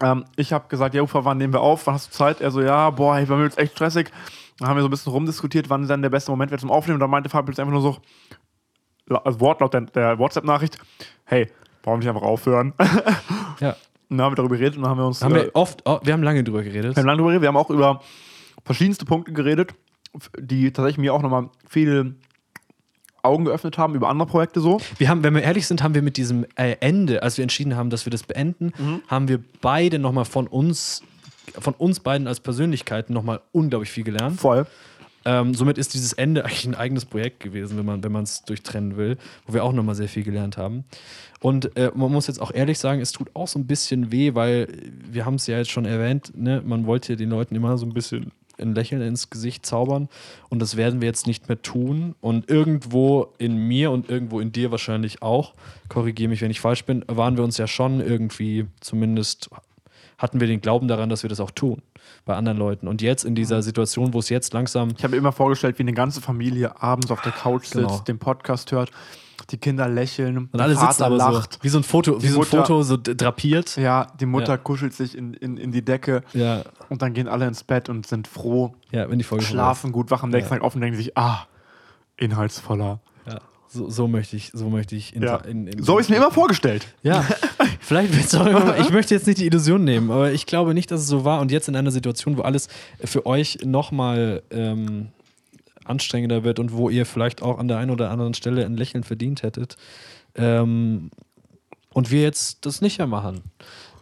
Ähm, 0.00 0.24
ich 0.36 0.52
habe 0.52 0.68
gesagt, 0.68 0.94
ja, 0.94 1.02
Ufa, 1.02 1.24
wann 1.24 1.38
nehmen 1.38 1.52
wir 1.52 1.60
auf? 1.60 1.86
Wann 1.86 1.94
hast 1.94 2.08
du 2.08 2.12
Zeit? 2.12 2.40
Er 2.40 2.50
so, 2.50 2.60
ja, 2.60 2.90
boah, 2.90 3.16
hey, 3.16 3.26
bei 3.26 3.36
mir 3.36 3.46
ist 3.46 3.58
echt 3.58 3.72
stressig. 3.72 4.10
Dann 4.58 4.68
haben 4.68 4.76
wir 4.76 4.82
so 4.82 4.88
ein 4.88 4.90
bisschen 4.90 5.12
rumdiskutiert, 5.12 5.70
wann 5.70 5.86
dann 5.86 6.02
der 6.02 6.10
beste 6.10 6.30
Moment 6.30 6.50
wäre 6.50 6.60
zum 6.60 6.70
Aufnehmen. 6.70 6.96
Und 6.96 7.00
dann 7.00 7.10
meinte 7.10 7.28
Fabio 7.28 7.52
jetzt 7.52 7.60
einfach 7.60 7.72
nur 7.72 7.82
so, 7.82 7.96
also 9.08 9.40
Wortlaut 9.40 9.74
der, 9.74 9.82
der 9.82 10.18
WhatsApp-Nachricht, 10.18 10.78
hey, 11.24 11.50
warum 11.82 12.00
nicht 12.00 12.08
einfach 12.08 12.22
aufhören? 12.22 12.74
ja. 13.60 13.76
Und 14.10 14.16
dann 14.16 14.24
haben 14.24 14.32
wir 14.32 14.36
darüber 14.36 14.56
geredet 14.56 14.76
und 14.76 14.82
dann 14.82 14.90
haben 14.90 14.98
wir 14.98 15.06
uns. 15.06 15.22
Haben 15.22 15.34
äh, 15.34 15.44
wir 15.44 15.50
oft, 15.54 15.82
oh, 15.84 16.00
wir 16.02 16.12
haben 16.12 16.22
lange 16.22 16.42
drüber 16.42 16.62
geredet. 16.62 16.96
wir 16.96 17.00
haben 17.00 17.06
lange 17.06 17.18
darüber 17.18 17.30
geredet. 17.30 17.42
Wir 17.42 17.48
haben 17.48 17.56
auch 17.56 17.70
über 17.70 18.00
verschiedenste 18.64 19.04
Punkte 19.04 19.32
geredet, 19.32 19.74
die 20.38 20.72
tatsächlich 20.72 20.98
mir 20.98 21.12
auch 21.12 21.22
nochmal 21.22 21.50
viel 21.68 22.16
Augen 23.28 23.44
geöffnet 23.44 23.78
haben 23.78 23.94
über 23.94 24.08
andere 24.08 24.28
Projekte 24.28 24.60
so. 24.60 24.80
Wir 24.98 25.08
haben, 25.08 25.22
wenn 25.22 25.34
wir 25.34 25.42
ehrlich 25.42 25.66
sind, 25.66 25.82
haben 25.82 25.94
wir 25.94 26.02
mit 26.02 26.16
diesem 26.16 26.44
äh, 26.56 26.76
Ende, 26.80 27.22
als 27.22 27.36
wir 27.36 27.42
entschieden 27.42 27.76
haben, 27.76 27.90
dass 27.90 28.06
wir 28.06 28.10
das 28.10 28.22
beenden, 28.22 28.72
haben 29.06 29.28
wir 29.28 29.40
beide 29.60 29.98
nochmal 29.98 30.24
von 30.24 30.46
uns, 30.46 31.02
von 31.58 31.74
uns 31.74 32.00
beiden 32.00 32.26
als 32.26 32.40
Persönlichkeiten 32.40 33.12
nochmal 33.12 33.40
unglaublich 33.52 33.90
viel 33.90 34.04
gelernt. 34.04 34.40
Voll. 34.40 34.66
Ähm, 35.24 35.52
somit 35.52 35.76
ist 35.76 35.94
dieses 35.94 36.14
Ende 36.14 36.44
eigentlich 36.46 36.64
ein 36.64 36.74
eigenes 36.74 37.04
Projekt 37.04 37.40
gewesen, 37.40 37.76
wenn 37.76 37.84
man 37.84 38.02
wenn 38.02 38.12
man 38.12 38.24
es 38.24 38.44
durchtrennen 38.44 38.96
will, 38.96 39.18
wo 39.46 39.52
wir 39.52 39.64
auch 39.64 39.72
nochmal 39.72 39.94
sehr 39.94 40.08
viel 40.08 40.22
gelernt 40.22 40.56
haben. 40.56 40.84
Und 41.40 41.76
äh, 41.76 41.90
man 41.94 42.10
muss 42.10 42.26
jetzt 42.26 42.40
auch 42.40 42.52
ehrlich 42.52 42.78
sagen, 42.78 43.00
es 43.00 43.12
tut 43.12 43.28
auch 43.34 43.46
so 43.46 43.58
ein 43.58 43.66
bisschen 43.66 44.10
weh, 44.10 44.34
weil 44.34 44.68
wir 45.10 45.24
haben 45.24 45.34
es 45.34 45.46
ja 45.46 45.58
jetzt 45.58 45.70
schon 45.70 45.84
erwähnt, 45.84 46.32
ne? 46.34 46.62
man 46.64 46.86
wollte 46.86 47.16
den 47.16 47.30
Leuten 47.30 47.54
immer 47.54 47.78
so 47.78 47.86
ein 47.86 47.92
bisschen 47.92 48.32
ein 48.60 48.74
Lächeln 48.74 49.02
ins 49.02 49.30
Gesicht 49.30 49.64
zaubern 49.66 50.08
und 50.48 50.60
das 50.60 50.76
werden 50.76 51.00
wir 51.00 51.06
jetzt 51.08 51.26
nicht 51.26 51.48
mehr 51.48 51.60
tun. 51.62 52.14
Und 52.20 52.50
irgendwo 52.50 53.28
in 53.38 53.56
mir 53.56 53.90
und 53.90 54.08
irgendwo 54.10 54.40
in 54.40 54.52
dir 54.52 54.70
wahrscheinlich 54.70 55.22
auch, 55.22 55.54
korrigiere 55.88 56.28
mich, 56.28 56.40
wenn 56.42 56.50
ich 56.50 56.60
falsch 56.60 56.84
bin, 56.84 57.04
waren 57.08 57.36
wir 57.36 57.44
uns 57.44 57.58
ja 57.58 57.66
schon 57.66 58.00
irgendwie 58.00 58.66
zumindest 58.80 59.50
hatten 60.18 60.40
wir 60.40 60.48
den 60.48 60.60
Glauben 60.60 60.88
daran, 60.88 61.08
dass 61.08 61.22
wir 61.22 61.30
das 61.30 61.38
auch 61.38 61.52
tun 61.52 61.80
bei 62.24 62.34
anderen 62.34 62.58
Leuten. 62.58 62.88
Und 62.88 63.02
jetzt 63.02 63.24
in 63.24 63.36
dieser 63.36 63.62
Situation, 63.62 64.12
wo 64.12 64.18
es 64.18 64.28
jetzt 64.28 64.52
langsam 64.52 64.90
Ich 64.96 65.04
habe 65.04 65.12
mir 65.12 65.18
immer 65.18 65.32
vorgestellt, 65.32 65.78
wie 65.78 65.84
eine 65.84 65.92
ganze 65.92 66.20
Familie 66.20 66.82
abends 66.82 67.10
auf 67.12 67.22
der 67.22 67.32
Couch 67.32 67.66
sitzt, 67.66 67.74
Genau. 67.76 67.98
den 68.00 68.18
Podcast 68.18 68.72
hört, 68.72 68.90
die 69.50 69.56
Kinder 69.58 69.88
lächeln, 69.88 70.36
und 70.38 70.54
der 70.54 70.62
alle 70.62 70.74
sitzen 70.74 70.86
Vater 70.86 71.06
aber 71.06 71.16
lacht. 71.16 71.54
so 71.54 71.58
wie 71.62 71.68
so 71.68 71.78
ein 71.78 71.84
Foto, 71.84 72.16
wie 72.16 72.26
Die 72.26 72.28
so 72.28 72.34
ein 72.36 72.38
Mutter- 72.40 72.58
Foto 72.64 72.82
so 72.82 72.96
drapiert. 73.02 73.76
Ja, 73.76 74.06
die 74.20 74.26
Mutter 74.26 74.52
Ja. 74.52 74.56
kuschelt 74.58 74.92
sich 74.94 75.16
in, 75.16 75.34
in, 75.34 75.56
in 75.56 75.72
die 75.72 75.84
Decke 75.84 76.22
Ja, 76.34 76.62
und 76.88 77.02
dann 77.02 77.14
gehen 77.14 77.28
alle 77.28 77.46
ins 77.46 77.64
Bett 77.64 77.88
und 77.88 78.06
sind 78.06 78.26
froh, 78.28 78.74
ja, 78.90 79.08
wenn 79.10 79.18
die 79.18 79.24
Folge 79.24 79.44
schlafen 79.44 79.92
gut, 79.92 80.10
wachen 80.10 80.24
am 80.26 80.30
nächsten. 80.30 80.50
Tag 80.54 80.62
auf 80.62 80.74
und 80.74 80.80
denken 80.80 80.96
sich, 80.96 81.16
ah, 81.16 81.46
inhaltsvoller. 82.16 83.00
Ja, 83.26 83.38
so, 83.68 83.88
so 83.90 84.08
möchte 84.08 84.36
ich, 84.36 84.50
so 84.54 84.68
möchte 84.70 84.96
ich. 84.96 85.14
in- 85.14 85.22
Ja. 85.22 85.36
in- 85.36 85.66
in- 85.66 85.82
So 85.82 85.92
habe 85.92 86.00
ich 86.00 86.06
es 86.06 86.10
mir 86.10 86.16
immer 86.16 86.30
vorgestellt. 86.30 86.86
Ja, 87.02 87.24
vielleicht 87.80 88.14
wird 88.14 88.24
es 88.26 88.34
auch 88.34 88.46
irgendwann. 88.46 88.80
Ich 88.80 88.90
möchte 88.90 89.14
jetzt 89.14 89.26
nicht 89.26 89.38
die 89.38 89.46
Illusion 89.46 89.84
nehmen, 89.84 90.10
aber 90.10 90.32
ich 90.32 90.46
glaube 90.46 90.74
nicht, 90.74 90.90
dass 90.90 91.00
es 91.02 91.06
so 91.06 91.24
war. 91.24 91.40
Und 91.40 91.52
jetzt 91.52 91.68
in 91.68 91.76
einer 91.76 91.90
Situation, 91.90 92.36
wo 92.36 92.42
alles 92.42 92.68
für 93.04 93.26
euch 93.26 93.58
nochmal 93.64 94.42
ähm, 94.50 95.08
anstrengender 95.88 96.44
wird 96.44 96.58
und 96.58 96.72
wo 96.72 96.88
ihr 96.90 97.06
vielleicht 97.06 97.42
auch 97.42 97.58
an 97.58 97.68
der 97.68 97.78
einen 97.78 97.90
oder 97.90 98.10
anderen 98.10 98.34
Stelle 98.34 98.64
ein 98.64 98.76
Lächeln 98.76 99.04
verdient 99.04 99.42
hättet. 99.42 99.76
Ähm, 100.34 101.10
und 101.92 102.10
wir 102.10 102.22
jetzt 102.22 102.64
das 102.66 102.80
nicht 102.80 102.98
mehr 102.98 103.06
machen. 103.06 103.42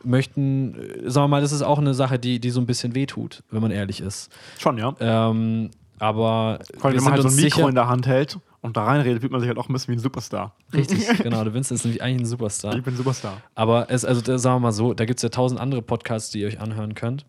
Möchten, 0.02 0.74
äh, 0.74 1.10
sagen 1.10 1.24
wir 1.24 1.28
mal, 1.28 1.40
das 1.40 1.52
ist 1.52 1.62
auch 1.62 1.78
eine 1.78 1.94
Sache, 1.94 2.18
die, 2.18 2.40
die 2.40 2.50
so 2.50 2.60
ein 2.60 2.66
bisschen 2.66 2.94
wehtut, 2.94 3.42
wenn 3.50 3.62
man 3.62 3.70
ehrlich 3.70 4.00
ist. 4.00 4.30
Schon, 4.58 4.78
ja. 4.78 4.94
Ähm, 5.00 5.70
aber 5.98 6.58
allem, 6.82 6.94
wir 6.94 6.96
wenn 6.96 7.04
man 7.04 7.12
halt 7.14 7.22
so 7.22 7.28
ein 7.28 7.36
Mikro 7.36 7.68
in 7.68 7.74
der 7.74 7.88
Hand 7.88 8.06
hält 8.06 8.38
und 8.60 8.76
da 8.76 8.84
reinredet, 8.84 9.20
fühlt 9.20 9.32
man 9.32 9.40
sich 9.40 9.48
halt 9.48 9.58
auch 9.58 9.68
ein 9.68 9.72
bisschen 9.72 9.94
wie 9.94 9.98
ein 9.98 10.02
Superstar. 10.02 10.54
Richtig, 10.72 11.06
genau. 11.22 11.42
Der 11.42 11.54
Vincent 11.54 11.78
ist 11.78 11.84
nämlich 11.84 12.02
eigentlich 12.02 12.22
ein 12.22 12.26
Superstar. 12.26 12.76
Ich 12.76 12.82
bin 12.82 12.94
ein 12.94 12.96
Superstar. 12.96 13.40
Aber 13.54 13.90
es, 13.90 14.04
also 14.04 14.20
da, 14.20 14.38
sagen 14.38 14.56
wir 14.56 14.60
mal 14.60 14.72
so, 14.72 14.92
da 14.92 15.04
gibt 15.04 15.18
es 15.18 15.22
ja 15.22 15.28
tausend 15.30 15.60
andere 15.60 15.82
Podcasts, 15.82 16.30
die 16.30 16.40
ihr 16.40 16.48
euch 16.48 16.60
anhören 16.60 16.94
könnt. 16.94 17.24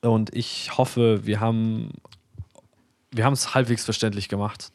Und 0.00 0.34
ich 0.34 0.76
hoffe, 0.76 1.26
wir 1.26 1.40
haben 1.40 1.90
wir 3.14 3.24
haben 3.24 3.32
es 3.32 3.54
halbwegs 3.54 3.84
verständlich 3.84 4.28
gemacht. 4.28 4.72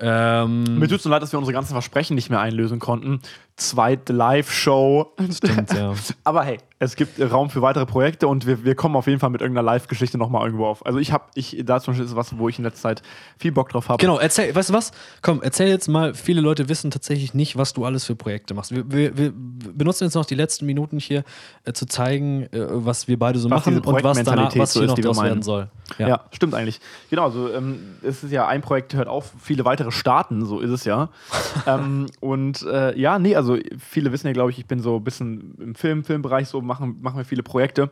Ähm, 0.00 0.78
Mir 0.78 0.88
tut 0.88 0.98
es 0.98 1.04
leid, 1.04 1.22
dass 1.22 1.32
wir 1.32 1.38
unsere 1.38 1.52
ganzen 1.52 1.72
Versprechen 1.72 2.14
nicht 2.14 2.28
mehr 2.28 2.40
einlösen 2.40 2.80
konnten. 2.80 3.20
Zweite 3.56 4.12
Live-Show. 4.12 5.12
Stimmt, 5.30 5.72
ja. 5.72 5.94
Aber 6.24 6.44
hey, 6.44 6.58
es 6.78 6.96
gibt 6.96 7.20
Raum 7.20 7.50
für 7.50 7.62
weitere 7.62 7.86
Projekte 7.86 8.26
und 8.26 8.46
wir, 8.46 8.64
wir 8.64 8.74
kommen 8.74 8.96
auf 8.96 9.06
jeden 9.06 9.20
Fall 9.20 9.30
mit 9.30 9.40
irgendeiner 9.40 9.64
Live-Geschichte 9.64 10.18
nochmal 10.18 10.46
irgendwo 10.46 10.66
auf. 10.66 10.84
Also 10.84 10.98
ich 10.98 11.12
habe, 11.12 11.24
ich, 11.34 11.62
da 11.64 11.80
zum 11.80 11.92
Beispiel 11.92 12.06
ist 12.06 12.16
was, 12.16 12.38
wo 12.38 12.48
ich 12.48 12.58
in 12.58 12.64
letzter 12.64 12.82
Zeit 12.82 13.02
viel 13.38 13.52
Bock 13.52 13.68
drauf 13.68 13.88
habe. 13.88 14.00
Genau, 14.00 14.18
erzähl, 14.18 14.54
weißt 14.54 14.70
du 14.70 14.72
was? 14.74 14.90
Komm, 15.20 15.42
erzähl 15.42 15.68
jetzt 15.68 15.88
mal, 15.88 16.14
viele 16.14 16.40
Leute 16.40 16.68
wissen 16.68 16.90
tatsächlich 16.90 17.34
nicht, 17.34 17.56
was 17.56 17.72
du 17.72 17.84
alles 17.84 18.04
für 18.04 18.16
Projekte 18.16 18.54
machst. 18.54 18.74
Wir, 18.74 18.90
wir, 18.90 19.16
wir 19.16 19.32
benutzen 19.32 20.04
jetzt 20.04 20.14
noch 20.14 20.24
die 20.24 20.34
letzten 20.34 20.66
Minuten 20.66 20.98
hier 20.98 21.24
äh, 21.64 21.72
zu 21.72 21.86
zeigen, 21.86 22.44
äh, 22.52 22.66
was 22.68 23.06
wir 23.06 23.18
beide 23.18 23.38
so 23.38 23.50
Was 23.50 23.64
machen 23.64 23.80
und 23.80 24.02
was 24.02 24.22
danach, 24.22 24.56
was 24.56 24.72
so 24.72 24.80
hier 24.80 24.88
ist, 24.88 24.96
noch 24.96 25.04
draus 25.04 25.22
werden 25.22 25.42
soll. 25.42 25.68
Ja. 25.98 26.24
stimmt 26.32 26.54
eigentlich. 26.54 26.80
Genau, 27.10 27.24
also 27.24 27.52
ähm, 27.52 27.96
es 28.02 28.24
ist 28.24 28.32
ja 28.32 28.48
ein 28.48 28.62
Projekt 28.62 28.94
hört 28.94 29.08
auf, 29.08 29.32
viele 29.40 29.64
weitere 29.64 29.90
starten, 29.90 30.46
so 30.46 30.60
ist 30.60 30.70
es 30.70 30.84
ja. 30.84 31.10
ähm, 31.66 32.06
und 32.20 32.62
äh, 32.62 32.98
ja, 32.98 33.18
nee, 33.18 33.36
also 33.36 33.41
viele 33.78 34.12
wissen 34.12 34.26
ja, 34.26 34.32
glaube 34.32 34.50
ich, 34.50 34.58
ich 34.58 34.66
bin 34.66 34.80
so 34.80 34.96
ein 34.96 35.04
bisschen 35.04 35.54
im 35.60 35.74
Film, 35.74 36.04
Filmbereich 36.04 36.48
so, 36.48 36.60
machen, 36.60 36.98
machen 37.00 37.16
wir 37.16 37.24
viele 37.24 37.42
Projekte. 37.42 37.90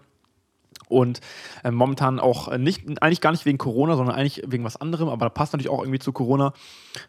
Und 0.89 1.21
äh, 1.63 1.71
momentan 1.71 2.19
auch 2.19 2.49
äh, 2.49 2.59
nicht, 2.59 3.03
eigentlich 3.03 3.21
gar 3.21 3.31
nicht 3.31 3.45
wegen 3.45 3.59
Corona, 3.59 3.97
sondern 3.97 4.15
eigentlich 4.15 4.43
wegen 4.47 4.65
was 4.65 4.77
anderem, 4.77 5.09
aber 5.09 5.27
da 5.27 5.31
passt 5.31 5.53
natürlich 5.53 5.71
auch 5.71 5.81
irgendwie 5.81 6.01
zu 6.01 6.13
Corona, 6.13 6.53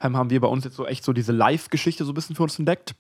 ähm, 0.02 0.16
haben 0.16 0.30
wir 0.30 0.40
bei 0.40 0.48
uns 0.48 0.64
jetzt 0.64 0.76
so 0.76 0.86
echt 0.86 1.04
so 1.04 1.14
diese 1.14 1.32
Live-Geschichte 1.32 2.06
so 2.06 2.12
ein 2.12 2.16
bisschen 2.16 2.36
für 2.36 2.44
uns 2.44 2.60
entdeckt. 2.60 2.96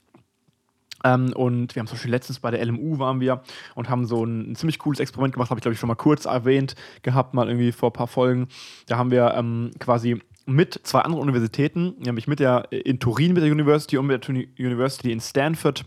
Ähm, 1.04 1.34
und 1.34 1.76
wir 1.76 1.80
haben 1.80 1.88
zum 1.88 1.96
Beispiel 1.96 2.12
letztens 2.12 2.39
bei 2.39 2.52
der 2.52 2.64
LMU 2.66 3.00
waren 3.00 3.20
wir 3.20 3.42
und 3.76 3.89
haben 3.89 4.06
so 4.06 4.24
ein, 4.24 4.52
ein 4.52 4.56
ziemlich 4.56 4.80
cooles 4.80 5.00
Experiment 5.00 5.34
gemacht, 5.34 5.50
habe 5.50 5.60
ich 5.60 5.64
glaube 5.64 5.74
ich 5.74 5.80
schon 5.80 5.88
mal 5.88 5.96
kurz 5.96 6.26
erwähnt 6.26 6.76
gehabt, 7.02 7.34
mal 7.34 7.48
irgendwie 7.48 7.72
vor 7.72 7.89
ein 7.89 7.94
paar 7.94 8.08
Folgen. 8.08 8.48
Da 8.88 8.98
haben 8.98 9.12
wir 9.12 9.34
ähm, 9.36 9.72
quasi 9.80 10.22
mit 10.54 10.80
zwei 10.84 11.02
anderen 11.02 11.22
Universitäten, 11.22 11.95
nämlich 11.99 12.28
mit 12.28 12.39
der 12.39 12.68
äh, 12.72 12.78
in 12.78 12.99
Turin 12.99 13.34
mit 13.34 13.43
der 13.43 13.52
University 13.52 13.97
und 13.97 14.08
mit 14.08 14.28
der 14.28 14.36
University 14.36 15.12
in 15.12 15.20
Stanford, 15.20 15.84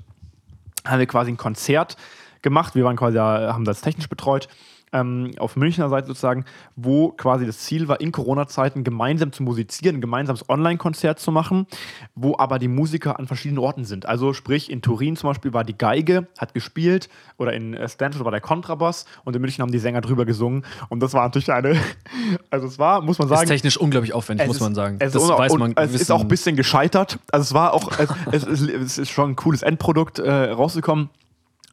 haben 0.85 0.99
wir 0.99 1.07
quasi 1.07 1.31
ein 1.31 1.37
Konzert 1.37 1.97
gemacht. 2.43 2.75
Wir 2.75 2.85
waren 2.85 2.97
quasi, 2.97 3.15
da, 3.15 3.53
haben 3.53 3.65
das 3.65 3.81
technisch 3.81 4.09
betreut. 4.09 4.49
Ähm, 4.95 5.33
auf 5.39 5.57
Münchner 5.57 5.89
Seite 5.89 6.07
sozusagen, 6.07 6.45
wo 6.77 7.09
quasi 7.09 7.45
das 7.45 7.59
Ziel 7.59 7.89
war, 7.89 8.01
in 8.01 8.13
Corona-Zeiten 8.13 8.85
gemeinsam 8.85 9.33
zu 9.33 9.43
musizieren, 9.43 9.97
ein 9.97 10.01
gemeinsames 10.01 10.49
Online-Konzert 10.49 11.19
zu 11.19 11.33
machen, 11.33 11.67
wo 12.15 12.39
aber 12.39 12.59
die 12.59 12.69
Musiker 12.69 13.19
an 13.19 13.27
verschiedenen 13.27 13.59
Orten 13.59 13.85
sind. 13.85 14.07
Also 14.07 14.33
sprich, 14.33 14.71
in 14.71 14.81
Turin 14.83 15.17
zum 15.17 15.31
Beispiel 15.31 15.53
war 15.53 15.65
die 15.65 15.77
Geige, 15.77 16.29
hat 16.39 16.55
gespielt, 16.55 17.09
oder 17.37 17.53
in 17.53 17.75
äh, 17.75 17.89
Stanford 17.89 18.25
war 18.25 18.31
der 18.31 18.41
Kontrabass 18.41 19.05
und 19.25 19.35
in 19.35 19.43
München 19.43 19.63
haben 19.63 19.73
die 19.73 19.81
Sänger 19.81 20.01
drüber 20.01 20.25
gesungen. 20.25 20.65
Und 20.89 21.01
das 21.03 21.13
war 21.13 21.25
natürlich 21.25 21.51
eine, 21.53 21.77
also 22.51 22.67
es 22.69 22.79
war, 22.79 23.01
muss 23.03 23.19
man 23.19 23.27
Ist 23.29 23.37
sagen, 23.37 23.49
technisch 23.49 23.77
unglaublich 23.77 24.13
aufwendig, 24.15 24.47
muss 24.47 24.57
ist- 24.57 24.63
man 24.63 24.75
sagen. 24.77 24.97
Es, 25.01 25.13
das 25.13 25.25
ist, 25.25 25.29
weiß 25.29 25.55
man. 25.55 25.73
es 25.77 25.93
ist 25.93 26.13
auch 26.13 26.21
ein 26.21 26.29
bisschen 26.29 26.55
gescheitert. 26.55 27.19
Also 27.33 27.43
es 27.43 27.53
war 27.55 27.75
auch, 27.75 27.91
es, 27.99 28.45
es, 28.45 28.45
ist, 28.45 28.71
es 28.71 28.99
ist 28.99 29.11
schon 29.11 29.31
ein 29.31 29.37
cooles 29.37 29.63
Endprodukt 29.63 30.21
äh, 30.21 30.31
rausgekommen. 30.31 31.11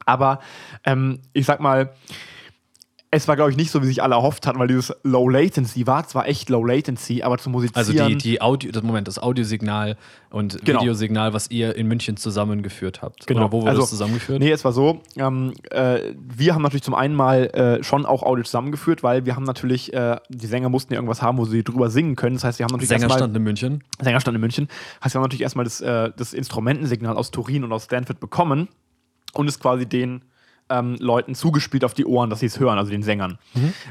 Aber 0.04 0.40
ähm, 0.84 1.20
ich 1.32 1.46
sag 1.46 1.60
mal, 1.60 1.92
es 3.14 3.28
war, 3.28 3.36
glaube 3.36 3.50
ich, 3.50 3.58
nicht 3.58 3.70
so, 3.70 3.82
wie 3.82 3.86
sich 3.86 4.02
alle 4.02 4.14
erhofft 4.14 4.46
hatten, 4.46 4.58
weil 4.58 4.68
dieses 4.68 4.94
Low 5.02 5.28
Latency 5.28 5.86
war 5.86 6.08
zwar 6.08 6.26
echt 6.28 6.48
Low 6.48 6.64
Latency, 6.64 7.22
aber 7.22 7.36
zu 7.36 7.50
musizieren. 7.50 7.76
Also 7.78 7.92
die, 7.92 8.16
die 8.16 8.40
Audio, 8.40 8.72
das 8.72 8.82
Moment, 8.82 9.06
das 9.06 9.18
Audiosignal 9.18 9.98
und 10.30 10.64
Genau. 10.64 10.80
Videosignal, 10.80 11.34
was 11.34 11.50
ihr 11.50 11.76
in 11.76 11.88
München 11.88 12.16
zusammengeführt 12.16 13.02
habt. 13.02 13.26
Genau. 13.26 13.40
Oder 13.42 13.52
wo 13.52 13.60
wurde 13.60 13.70
Also, 13.70 13.82
das 13.82 13.90
zusammengeführt? 13.90 14.40
Nee, 14.40 14.50
es 14.50 14.64
war 14.64 14.72
so, 14.72 15.02
ähm, 15.18 15.52
äh, 15.70 16.14
wir 16.18 16.54
haben 16.54 16.62
natürlich 16.62 16.84
zum 16.84 16.94
einen 16.94 17.14
mal 17.14 17.44
äh, 17.48 17.84
schon 17.84 18.06
auch 18.06 18.22
Audio 18.22 18.44
zusammengeführt, 18.44 19.02
weil 19.02 19.26
wir 19.26 19.36
haben 19.36 19.44
natürlich, 19.44 19.92
äh, 19.92 20.16
die 20.30 20.46
Sänger 20.46 20.70
mussten 20.70 20.94
ja 20.94 20.96
irgendwas 20.96 21.20
haben, 21.20 21.36
wo 21.36 21.44
sie 21.44 21.62
drüber 21.62 21.90
singen 21.90 22.16
können. 22.16 22.36
Das 22.36 22.44
heißt, 22.44 22.60
wir 22.60 22.64
haben 22.64 22.70
natürlich 22.72 22.88
Sänger 22.88 23.02
erstmal- 23.02 23.18
stand 23.18 23.36
in 23.36 23.42
München. 23.42 23.84
Sängerstand 24.00 24.34
in 24.36 24.40
München, 24.40 24.68
hast 25.02 25.14
du 25.14 25.20
natürlich 25.20 25.42
erstmal 25.42 25.64
das, 25.64 25.82
äh, 25.82 26.10
das 26.16 26.32
Instrumentensignal 26.32 27.18
aus 27.18 27.30
Turin 27.30 27.62
und 27.62 27.72
aus 27.74 27.84
Stanford 27.84 28.20
bekommen 28.20 28.68
und 29.34 29.48
es 29.48 29.60
quasi 29.60 29.84
den 29.84 30.22
ähm, 30.72 30.96
Leuten 30.98 31.34
zugespielt 31.34 31.84
auf 31.84 31.94
die 31.94 32.06
Ohren, 32.06 32.30
dass 32.30 32.40
sie 32.40 32.46
es 32.46 32.58
hören, 32.58 32.78
also 32.78 32.90
den 32.90 33.02
Sängern. 33.02 33.38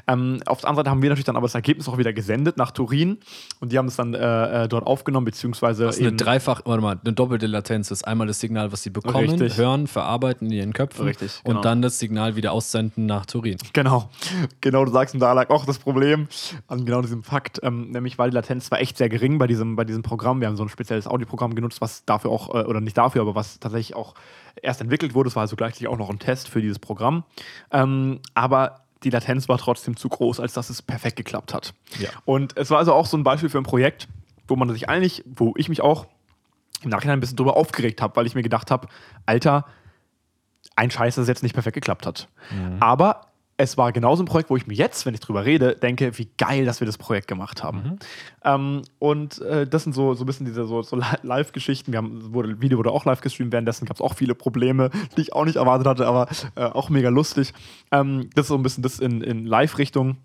Ähm, 0.08 0.40
auf 0.46 0.62
der 0.62 0.70
anderen 0.70 0.86
Seite 0.86 0.90
haben 0.90 1.02
wir 1.02 1.10
natürlich 1.10 1.26
dann 1.26 1.36
aber 1.36 1.46
das 1.46 1.56
Ergebnis 1.56 1.88
auch 1.88 1.98
wieder 1.98 2.12
gesendet 2.12 2.58
nach 2.58 2.72
Turin 2.72 3.20
und 3.60 3.72
die 3.72 3.78
haben 3.78 3.88
es 3.88 3.96
dann 3.96 4.14
äh, 4.14 4.64
äh, 4.64 4.68
dort 4.68 4.88
aufgenommen, 4.88 5.26
beziehungsweise 5.26 5.86
Das 5.86 5.98
ist 5.98 6.08
eine 6.08 6.16
dreifach, 6.16 6.62
warte 6.66 6.82
mal, 6.82 7.00
eine 7.04 7.14
doppelte 7.14 7.48
Latenz 7.48 7.92
ist 7.92 8.08
einmal 8.08 8.28
das 8.28 8.40
Signal, 8.40 8.72
was 8.72 8.82
sie 8.82 8.90
bekommen, 8.90 9.30
Richtig. 9.30 9.58
hören, 9.58 9.88
verarbeiten 9.88 10.48
in 10.48 10.54
ihren 10.54 10.74
Köpfen 10.74 11.06
Richtig, 11.06 11.42
genau. 11.44 11.58
und 11.58 11.66
dann 11.66 11.82
das 11.82 12.00
Signal 12.00 12.36
wieder 12.36 12.52
aussenden 12.52 13.06
nach 13.06 13.26
Turin. 13.26 13.58
Genau, 13.74 14.10
genau, 14.60 14.86
du 14.86 14.92
sagst, 14.92 15.14
und 15.14 15.20
da 15.20 15.34
lag 15.34 15.50
auch 15.50 15.66
das 15.66 15.78
Problem 15.78 16.28
an 16.68 16.86
genau 16.86 17.02
diesem 17.02 17.24
Fakt, 17.24 17.60
ähm, 17.64 17.92
nämlich 17.92 18.18
weil 18.18 18.32
die 18.32 18.36
Latenz 18.36 18.72
war 18.72 18.80
echt 18.80 18.98
sehr 18.98 19.10
gering 19.10 19.38
bei 19.38 19.48
diesem, 19.48 19.76
bei 19.76 19.86
diesem 19.86 20.02
Programm. 20.02 20.42
Wir 20.42 20.48
haben 20.48 20.58
so 20.58 20.64
ein 20.64 20.70
spezielles 20.70 21.08
Audioprogramm 21.08 21.56
genutzt, 21.56 21.82
was 21.82 22.06
dafür 22.06 22.32
auch, 22.32 22.50
äh, 22.50 22.64
oder 22.64 22.82
nicht 22.82 22.98
dafür, 22.98 23.22
aber 23.22 23.36
was 23.36 23.60
tatsächlich 23.60 23.96
auch 23.96 24.16
erst 24.62 24.82
entwickelt 24.82 25.14
wurde. 25.14 25.30
Es 25.30 25.36
war 25.36 25.42
also 25.42 25.56
gleichzeitig 25.56 25.88
auch 25.88 25.98
noch 25.98 26.10
ein 26.10 26.20
Test 26.20 26.48
für 26.50 26.62
dieses 26.62 26.80
Programm. 26.80 27.24
Ähm, 27.72 28.20
aber 28.34 28.82
die 29.04 29.10
Latenz 29.10 29.50
war 29.50 29.58
trotzdem 29.58 29.96
zu 29.96 30.10
groß, 30.10 30.40
als 30.40 30.54
dass 30.54 30.70
es 30.70 30.82
perfekt 30.82 31.16
geklappt 31.16 31.54
hat. 31.54 31.74
Ja. 32.00 32.10
Und 32.26 32.58
es 32.58 32.70
war 32.70 32.78
also 32.78 32.94
auch 32.94 33.06
so 33.06 33.18
ein 33.18 33.24
Beispiel 33.24 33.50
für 33.50 33.58
ein 33.58 33.64
Projekt, 33.64 34.08
wo 34.48 34.56
man 34.56 34.70
sich 34.70 34.90
eigentlich, 34.90 35.24
wo 35.26 35.54
ich 35.58 35.70
mich 35.70 35.82
auch 35.82 36.06
im 36.84 36.90
Nachhinein 36.90 37.18
ein 37.18 37.20
bisschen 37.20 37.38
drüber 37.38 37.58
aufgeregt 37.58 38.02
habe, 38.02 38.16
weil 38.16 38.26
ich 38.26 38.36
mir 38.36 38.44
gedacht 38.44 38.72
habe, 38.72 38.88
Alter, 39.26 39.66
ein 40.76 40.92
Scheiß, 40.92 41.16
dass 41.16 41.24
es 41.24 41.28
jetzt 41.28 41.44
nicht 41.44 41.54
perfekt 41.54 41.76
geklappt 41.76 42.06
hat. 42.06 42.28
Aber 42.80 43.28
es 43.62 43.78
war 43.78 43.92
genauso 43.92 44.24
ein 44.24 44.26
Projekt, 44.26 44.50
wo 44.50 44.58
ich 44.58 44.66
mir 44.68 44.74
jetzt, 44.74 45.06
wenn 45.06 45.14
ich 45.14 45.20
drüber 45.20 45.46
rede, 45.46 45.76
denke, 45.76 46.18
wie 46.18 46.28
geil, 46.38 46.66
dass 46.66 46.80
wir 46.82 46.86
das 46.86 46.98
Projekt 46.98 47.28
gemacht 47.28 47.64
haben. 47.64 48.00
Ähm, 48.44 48.82
und 49.00 49.40
äh, 49.42 49.68
das 49.68 49.84
sind 49.84 49.94
so, 49.94 50.14
so 50.16 50.24
ein 50.24 50.26
bisschen 50.26 50.46
diese 50.46 50.66
so, 50.66 50.82
so 50.82 50.96
Li- 50.96 51.04
Live-Geschichten. 51.22 51.92
Wir 51.92 51.98
haben, 51.98 52.34
wurde, 52.34 52.60
Video 52.62 52.78
wurde 52.78 52.92
auch 52.92 53.06
live 53.06 53.22
gestreamt, 53.22 53.52
währenddessen 53.52 53.86
gab 53.86 53.98
es 53.98 54.02
auch 54.02 54.16
viele 54.16 54.36
Probleme, 54.36 54.90
die 55.16 55.22
ich 55.22 55.34
auch 55.34 55.46
nicht 55.46 55.58
erwartet 55.58 55.88
hatte, 55.88 56.08
aber 56.08 56.28
äh, 56.56 56.64
auch 56.66 56.90
mega 56.90 57.10
lustig. 57.10 57.54
Ähm, 57.92 58.30
das 58.36 58.46
ist 58.46 58.50
so 58.50 58.56
ein 58.56 58.64
bisschen 58.64 58.84
das 58.84 59.00
in, 59.00 59.22
in 59.22 59.46
Live-Richtung 59.46 60.18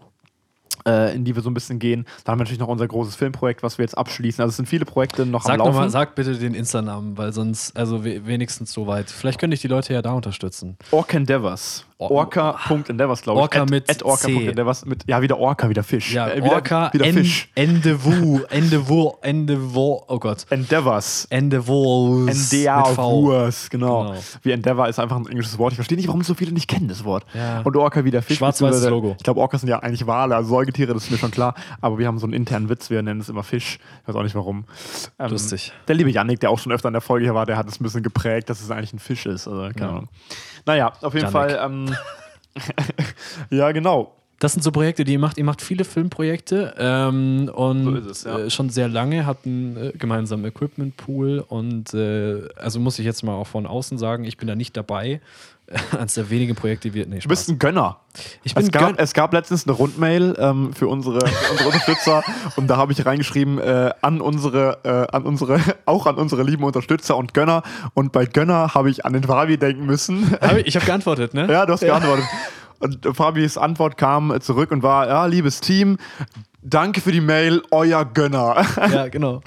äh, 0.87 1.15
in 1.15 1.25
die 1.25 1.35
wir 1.35 1.43
so 1.43 1.51
ein 1.51 1.55
bisschen 1.55 1.79
gehen. 1.79 2.05
Dann 2.25 2.33
haben 2.33 2.39
wir 2.39 2.45
natürlich 2.45 2.59
noch 2.61 2.69
unser 2.69 2.87
großes 2.87 3.17
Filmprojekt, 3.17 3.63
was 3.63 3.79
wir 3.79 3.85
jetzt 3.85 3.97
abschließen. 3.97 4.43
Also 4.43 4.51
es 4.51 4.57
sind 4.57 4.67
viele 4.69 4.85
Projekte 4.85 5.25
noch 5.27 5.43
Sag, 5.43 5.53
am 5.55 5.59
noch 5.59 5.67
Laufen. 5.67 5.79
mal, 5.79 5.91
sag 5.91 6.15
bitte 6.15 6.35
den 6.37 6.55
Insta-Namen, 6.55 7.17
weil 7.17 7.33
sonst, 7.33 7.77
also 7.77 8.05
we 8.05 8.27
wenigstens 8.27 8.73
so 8.73 8.87
weit. 8.87 9.11
Vielleicht 9.11 9.41
könnte 9.41 9.55
ich 9.55 9.61
die 9.63 9.69
Leute 9.69 9.95
ja 9.95 10.03
da 10.03 10.13
unterstützen. 10.13 10.77
Orca 10.91 11.17
Endeavors. 11.17 11.87
Or- 11.99 12.11
Orca.endeavors, 12.11 13.23
glaube 13.23 13.39
ich. 13.39 13.43
Orca 13.43 13.63
At- 13.63 13.71
mit 13.71 13.89
at 13.91 14.03
Orca.endeavors 14.03 14.85
mit, 14.85 15.05
ja, 15.09 15.23
wieder 15.23 15.39
Orca, 15.39 15.69
wieder 15.71 15.83
Fisch. 15.83 16.13
Ja, 16.13 16.29
Äh, 16.29 16.43
wieder, 16.45 16.53
Orca, 16.57 16.93
wieder 16.93 17.07
en, 17.07 17.15
Fisch. 17.15 17.49
Endeavour, 17.55 18.45
Endeavour, 18.51 19.19
Endeavour, 19.23 20.05
oh 20.09 20.19
Gott. 20.19 20.45
Endeavors. 20.51 21.27
Endeavours. 21.31 22.53
Endeavors, 22.53 23.71
genau. 23.71 24.09
Genau. 24.11 24.15
Wie 24.43 24.51
Endeavor 24.53 24.89
ist 24.89 24.99
einfach 24.99 25.17
ein 25.17 25.27
englisches 25.27 25.57
Wort. 25.59 25.73
Ich 25.73 25.77
verstehe 25.77 25.97
nicht, 25.97 26.09
warum 26.09 26.23
so 26.23 26.35
viele 26.35 26.53
nicht 26.53 26.69
kennen 26.69 26.89
das 26.89 27.05
Wort. 27.05 27.25
Ja. 27.33 27.61
Und 27.63 27.77
Orca 27.77 28.05
wieder 28.05 28.21
Fisch. 28.23 28.37
Schwarz-weißes 28.39 28.89
Logo. 28.91 29.15
Ich 29.19 29.25
glaube, 29.25 29.41
Orcas 29.41 29.63
sind 29.63 29.71
ja 29.71 29.79
eigentlich 29.79 30.07
Wale, 30.07 30.37
also 30.37 30.51
Säugetiere, 30.51 30.93
das 30.93 31.05
ist 31.05 31.11
mir 31.11 31.19
schon 31.19 31.31
klar. 31.31 31.55
Aber 31.81 31.99
wir 31.99 32.07
haben 32.07 32.19
so 32.19 32.27
einen 32.27 32.35
internen 32.35 32.69
Witz, 32.69 32.91
wir 32.91 33.03
nennen 33.03 33.21
es 33.21 33.29
immer 33.29 33.43
Fisch. 33.43 33.79
Ich 34.03 34.09
weiß 34.09 34.17
auch 34.17 34.23
nicht 34.23 34.35
warum. 34.35 34.65
Ähm, 35.19 35.31
Lustig. 35.31 35.73
Der 35.89 35.95
liebe 35.95 36.11
Yannick, 36.11 36.41
der 36.41 36.51
auch 36.51 36.59
schon 36.59 36.73
öfter 36.73 36.89
in 36.89 36.93
der 36.95 37.01
Folge 37.01 37.25
hier 37.25 37.35
war, 37.35 37.47
der 37.47 37.57
hat 37.57 37.67
es 37.69 37.81
ein 37.81 37.85
bisschen 37.85 38.03
geprägt, 38.03 38.51
dass 38.51 38.61
es 38.61 38.71
eigentlich 38.71 38.93
ein 38.93 38.99
Fisch 38.99 39.25
ist. 39.27 39.49
Also, 39.49 39.63
keine 39.75 39.81
Ja. 39.81 39.89
Ahnung. 39.89 40.09
Naja, 40.67 40.93
auf 41.01 41.15
jeden 41.15 41.33
Yannick. 41.33 41.33
Fall. 41.33 41.61
Ähm, 41.65 41.86
ja, 43.51 43.73
genau. 43.73 44.13
Das 44.39 44.53
sind 44.53 44.63
so 44.63 44.71
Projekte, 44.71 45.05
die 45.05 45.15
ihr 45.15 45.19
macht. 45.19 45.39
Ihr 45.39 45.45
macht 45.45 45.63
viele 45.63 45.85
Filmprojekte 45.85 46.75
ähm, 46.79 47.51
und 47.55 47.85
So 48.05 48.11
es, 48.11 48.25
ja. 48.25 48.39
äh, 48.39 48.51
schon 48.51 48.69
sehr 48.69 48.89
lange, 48.89 49.25
habt 49.25 49.47
einen 49.47 49.77
äh, 49.77 49.93
gemeinsamen 49.97 50.45
Equipment-Pool 50.45 51.45
und 51.49 51.95
äh, 51.95 52.43
also 52.57 52.79
muss 52.79 52.99
ich 52.99 53.07
jetzt 53.07 53.23
mal 53.23 53.35
auch 53.35 53.47
von 53.47 53.67
außen 53.67 53.97
sagen, 53.97 54.25
ich 54.25 54.37
bin 54.37 54.47
da 54.47 54.55
nicht 54.55 54.77
dabei. 54.77 55.21
Eines 55.99 56.15
der 56.15 56.31
wenigen 56.31 56.55
Projekte 56.55 56.95
wird. 56.95 57.09
Nee, 57.09 57.19
Du 57.19 57.29
bist 57.29 57.43
Spaß. 57.45 57.55
ein 57.55 57.59
Gönner. 57.59 57.99
Ich 58.45 58.55
bin 58.55 58.65
es, 58.65 58.71
gab, 58.71 58.83
Gönn- 58.83 58.99
es 58.99 59.13
gab 59.15 59.33
letztens 59.33 59.67
eine 59.67 59.77
Rundmail 59.77 60.37
ähm, 60.39 60.73
für 60.73 60.87
unsere, 60.89 61.27
für 61.27 61.51
unsere 61.53 61.69
Unterstützer 61.69 62.23
und 62.57 62.69
da 62.69 62.77
habe 62.77 62.93
ich 62.93 63.05
reingeschrieben 63.05 63.59
äh, 63.59 63.91
an 64.01 64.21
unsere, 64.21 64.79
äh, 64.85 65.15
an 65.15 65.25
unsere, 65.25 65.59
auch 65.87 66.07
an 66.07 66.17
unsere 66.17 66.43
lieben 66.45 66.63
Unterstützer 66.65 67.17
und 67.17 67.35
Gönner. 67.35 67.63
Und 67.95 68.13
bei 68.13 68.27
Gönner 68.27 68.75
habe 68.75 68.91
ich 68.91 69.05
an 69.05 69.13
den 69.13 69.25
Fabi 69.25 69.59
denken 69.59 69.87
müssen. 69.87 70.31
Hab 70.41 70.57
ich 70.59 70.67
ich 70.69 70.77
habe 70.77 70.87
geantwortet, 70.87 71.35
ne? 71.35 71.51
ja, 71.51 71.67
du 71.67 71.73
hast 71.73 71.81
geantwortet. 71.81 72.25
Und 72.79 73.09
Fabis 73.17 73.57
Antwort 73.57 73.97
kam 73.97 74.39
zurück 74.43 74.71
und 74.71 74.83
war: 74.83 75.09
Ja, 75.09 75.25
liebes 75.25 75.61
Team, 75.63 75.97
danke 76.69 77.01
für 77.01 77.13
die 77.13 77.21
Mail, 77.21 77.63
euer 77.71 78.05
Gönner. 78.05 78.65
Ja, 78.97 79.09
genau. 79.09 79.41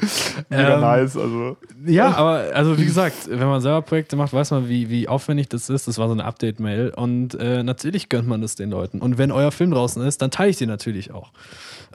Mega 0.49 0.75
Ähm, 0.75 0.81
nice. 0.81 1.17
Also. 1.17 1.57
Ja, 1.85 2.13
aber 2.15 2.45
also 2.53 2.77
wie 2.77 2.85
gesagt, 2.85 3.29
wenn 3.29 3.47
man 3.47 3.61
selber 3.61 3.81
Projekte 3.81 4.15
macht, 4.15 4.33
weiß 4.33 4.51
man, 4.51 4.67
wie, 4.67 4.89
wie 4.89 5.07
aufwendig 5.07 5.49
das 5.49 5.69
ist. 5.69 5.87
Das 5.87 5.97
war 5.97 6.07
so 6.07 6.13
eine 6.13 6.25
Update-Mail 6.25 6.91
und 6.95 7.35
äh, 7.35 7.63
natürlich 7.63 8.09
gönnt 8.09 8.27
man 8.27 8.41
das 8.41 8.55
den 8.55 8.69
Leuten. 8.69 8.99
Und 8.99 9.17
wenn 9.17 9.31
euer 9.31 9.51
Film 9.51 9.71
draußen 9.71 10.03
ist, 10.05 10.21
dann 10.21 10.31
teile 10.31 10.49
ich 10.49 10.57
den 10.57 10.69
natürlich 10.69 11.11
auch. 11.13 11.31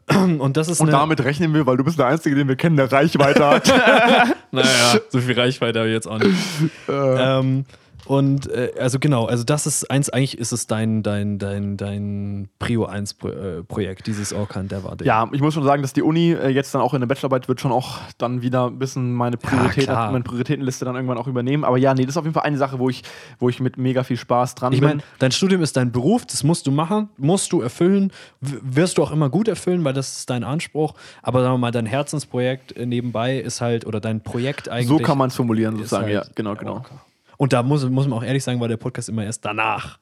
Und 0.15 0.57
das 0.57 0.69
ist 0.69 0.81
Und 0.81 0.93
damit 0.93 1.25
rechnen 1.25 1.55
wir, 1.55 1.67
weil 1.67 1.79
du 1.79 1.85
bist 1.85 1.99
der 1.99 2.07
Einzige, 2.07 2.37
den 2.37 2.47
wir 2.47 2.57
kennen, 2.57 2.77
der 2.77 2.93
Reichweite 2.93 3.47
hat. 3.47 3.69
naja, 4.51 5.01
so 5.09 5.19
viel 5.21 5.39
Reichweite 5.39 5.79
habe 5.79 5.89
ich 5.89 5.95
jetzt 5.95 6.07
auch 6.07 6.19
nicht. 6.19 6.35
ähm, 6.89 7.65
Und 8.07 8.51
äh, 8.51 8.73
also 8.79 8.99
genau, 8.99 9.27
also 9.27 9.45
das 9.45 9.67
ist 9.67 9.91
eins, 9.91 10.11
eigentlich 10.11 10.39
ist 10.39 10.53
es 10.53 10.67
dein, 10.67 11.03
dein, 11.03 11.39
dein, 11.39 11.77
dein 11.77 12.49
Prio 12.59 12.85
1 12.85 13.15
Pro, 13.15 13.29
äh, 13.29 13.63
Projekt, 13.63 14.07
dieses 14.07 14.33
Orkan 14.33 14.69
der 14.69 14.85
war 14.85 14.97
Ja, 15.03 15.29
ich 15.33 15.41
muss 15.41 15.55
schon 15.55 15.65
sagen, 15.65 15.83
dass 15.83 15.93
die 15.93 16.03
Uni 16.03 16.33
äh, 16.33 16.49
jetzt 16.49 16.75
dann 16.75 16.83
auch 16.83 16.95
in 16.95 17.01
der 17.01 17.07
Bachelorarbeit 17.07 17.49
wird 17.49 17.61
schon 17.61 17.73
auch 17.73 17.99
dann 18.19 18.43
wieder 18.43 18.67
ein 18.67 18.79
bisschen 18.79 19.13
meine, 19.13 19.37
Priorität, 19.37 19.85
klar. 19.85 20.13
meine 20.13 20.25
Prioritätenliste 20.25 20.85
dann 20.85 20.95
irgendwann 20.97 21.19
auch 21.19 21.27
übernehmen. 21.27 21.65
Aber 21.65 21.79
ja, 21.79 21.95
nee, 21.95 22.03
das 22.03 22.11
ist 22.11 22.17
auf 22.19 22.25
jeden 22.25 22.35
Fall 22.35 22.45
eine 22.45 22.59
Sache, 22.59 22.79
wo 22.79 22.91
ich, 22.91 23.03
wo 23.39 23.49
ich 23.49 23.61
mit 23.61 23.79
mega 23.79 24.03
viel 24.03 24.17
Spaß 24.17 24.55
dran 24.55 24.73
Ich 24.73 24.81
bin. 24.81 24.89
meine, 24.89 25.03
dein 25.19 25.33
Studium 25.33 25.63
ist 25.63 25.77
dein 25.77 25.91
Beruf, 25.91 26.27
das 26.27 26.45
musst 26.45 26.67
du 26.67 26.71
machen, 26.71 27.09
musst 27.17 27.53
du 27.53 27.63
erfüllen, 27.63 28.13
wirst 28.41 28.99
du 28.99 29.03
auch 29.03 29.13
immer 29.13 29.31
gut 29.31 29.49
erfüllen, 29.49 29.85
weil 29.85 29.95
das 29.95 30.19
ist 30.19 30.31
dein 30.31 30.45
Anspruch. 30.45 30.95
Aber 31.23 31.43
sagen 31.43 31.55
wir 31.55 31.59
mal, 31.59 31.71
dein 31.71 31.87
Herzensprojekt 31.87 32.77
äh, 32.77 32.87
nebenbei 32.87 33.39
ist 33.39 33.61
halt, 33.61 33.87
oder 33.87 34.01
dein 34.01 34.23
Projekt 34.23 34.69
eigentlich. 34.69 34.89
so 34.89 34.99
kann 34.99 35.19
man 35.19 35.29
es 35.29 35.37
formulieren, 35.37 35.77
sozusagen. 35.77 36.05
halt 36.05 36.15
ja, 36.15 36.25
genau, 36.35 36.55
genau. 36.55 36.75
Orca. 36.75 37.01
Und 37.45 37.53
da 37.53 37.63
muss, 37.63 37.85
muss 37.91 38.09
man 38.09 38.19
auch 38.19 38.23
ehrlich 38.25 38.43
sagen, 38.43 38.59
war 38.59 38.69
der 38.69 38.79
Podcast 38.79 39.11
immer 39.11 39.23
erst 39.23 39.45
danach. 39.45 39.99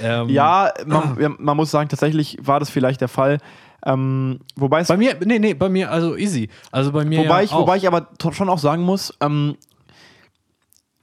Ähm, 0.00 0.28
Ja, 0.28 0.72
man, 0.86 1.20
ja, 1.20 1.28
man 1.36 1.56
muss 1.56 1.72
sagen, 1.72 1.88
tatsächlich 1.88 2.38
war 2.40 2.60
das 2.60 2.70
vielleicht 2.70 3.00
der 3.00 3.08
Fall. 3.08 3.38
Ähm, 3.84 4.38
wobei 4.54 4.82
es 4.82 4.86
Bei 4.86 4.96
mir, 4.96 5.16
nee, 5.24 5.40
nee, 5.40 5.54
bei 5.54 5.68
mir, 5.68 5.90
also 5.90 6.14
easy. 6.16 6.48
Also 6.70 6.92
bei 6.92 7.04
mir. 7.04 7.18
Wobei, 7.18 7.38
ja 7.38 7.42
ich, 7.42 7.52
auch. 7.52 7.62
wobei 7.62 7.78
ich 7.78 7.88
aber 7.88 8.12
to- 8.18 8.30
schon 8.30 8.48
auch 8.48 8.60
sagen 8.60 8.84
muss, 8.84 9.12
ähm, 9.20 9.56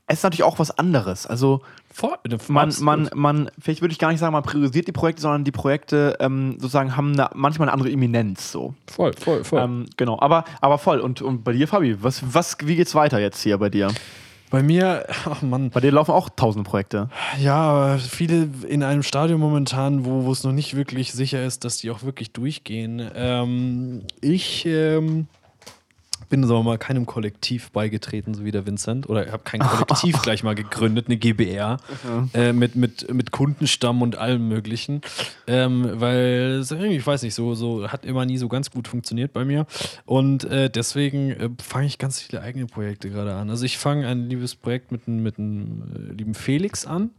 es 0.08 0.20
ist 0.20 0.24
natürlich 0.24 0.44
auch 0.44 0.60
was 0.60 0.72
anderes. 0.80 1.28
Also 1.28 1.60
Vor, 1.92 2.20
man, 2.48 2.74
man, 2.80 3.10
man, 3.14 3.52
vielleicht 3.60 3.82
würde 3.82 3.92
ich 3.92 4.00
gar 4.00 4.12
nicht 4.12 4.22
sagen, 4.22 4.32
man 4.32 4.44
priorisiert 4.44 4.88
die 4.88 4.94
Projekte, 4.94 5.24
sondern 5.24 5.44
die 5.44 5.52
Projekte 5.52 6.16
ähm, 6.22 6.54
sozusagen 6.54 6.96
haben 6.96 7.12
eine, 7.20 7.32
manchmal 7.34 7.68
eine 7.68 7.74
andere 7.74 7.92
Eminenz. 7.92 8.50
So. 8.50 8.76
Voll, 8.88 9.12
voll, 9.20 9.44
voll. 9.44 9.60
Ähm, 9.62 9.88
genau, 9.98 10.18
aber, 10.22 10.46
aber 10.62 10.78
voll. 10.78 11.02
Und, 11.02 11.22
und 11.22 11.44
bei 11.44 11.52
dir, 11.52 11.68
Fabi, 11.68 12.02
was, 12.02 12.24
was, 12.34 12.56
wie 12.64 12.78
geht's 12.78 12.96
weiter 12.96 13.20
jetzt 13.20 13.42
hier 13.42 13.58
bei 13.58 13.68
dir? 13.70 13.90
Bei 14.50 14.64
mir, 14.64 15.06
ach 15.26 15.42
Mann, 15.42 15.70
Bei 15.70 15.80
dir 15.80 15.92
laufen 15.92 16.12
auch 16.12 16.30
tausende 16.30 16.68
Projekte. 16.68 17.10
Ja, 17.40 17.56
aber 17.56 18.00
viele 18.00 18.50
in 18.68 18.84
einem 18.84 19.04
Stadium 19.04 19.40
momentan, 19.40 20.06
wo, 20.06 20.26
wo 20.26 20.32
es 20.32 20.44
noch 20.44 20.52
nicht 20.52 20.76
wirklich 20.76 21.14
sicher 21.14 21.44
ist, 21.44 21.64
dass 21.66 21.78
die 21.78 21.92
auch 21.92 22.04
wirklich 22.04 22.32
durchgehen. 22.32 23.10
Ähm, 23.16 24.04
ich 24.22 24.66
ähm, 24.66 25.28
bin, 26.30 26.42
sagen 26.44 26.60
wir 26.60 26.64
mal, 26.64 26.78
keinem 26.78 27.06
Kollektiv 27.06 27.72
beigetreten, 27.72 28.34
so 28.34 28.44
wie 28.46 28.52
der 28.52 28.66
Vincent. 28.66 29.08
Oder 29.10 29.26
ich 29.28 29.32
habe 29.32 29.44
kein 29.44 29.60
Kollektiv 29.60 30.22
gleich 30.24 30.44
mal 30.44 30.56
gegründet, 30.56 31.08
eine 31.08 31.18
GBR, 31.18 31.78
äh, 32.34 32.52
mit, 32.54 32.76
mit, 32.76 33.14
mit 33.14 33.32
Kundenstamm 33.32 34.02
und 34.02 34.16
allem 34.18 34.48
Möglichen. 34.48 35.02
Ähm, 35.48 35.88
weil, 35.96 36.64
ich 36.90 37.06
weiß 37.06 37.22
nicht, 37.24 37.36
so, 37.36 37.54
so 37.54 37.90
hat 37.90 38.06
immer 38.06 38.26
nie 38.26 38.38
so 38.38 38.48
ganz 38.48 38.72
gut 38.72 38.88
funktioniert 38.88 39.34
bei 39.34 39.46
mir. 39.46 39.66
Und 40.06 40.46
äh, 40.46 40.70
deswegen 40.70 41.30
äh, 41.32 41.50
fange 41.62 41.88
ich 41.88 41.98
ganz 41.98 42.22
viele 42.22 42.42
eigene 42.42 42.66
Projekte 42.66 43.10
gerade 43.10 43.34
an. 43.36 43.50
Also 43.50 43.66
ich 43.66 43.78
fange 43.78 44.08
ein 44.08 44.28
liebes 44.30 44.56
Projekt 44.56 44.92
mit, 44.92 45.08
einem- 45.08 45.22
mit 45.24 45.38
einem 45.38 45.84
äh, 45.96 46.14
lieben 46.14 46.34
Felix 46.34 46.86
an, 46.86 47.12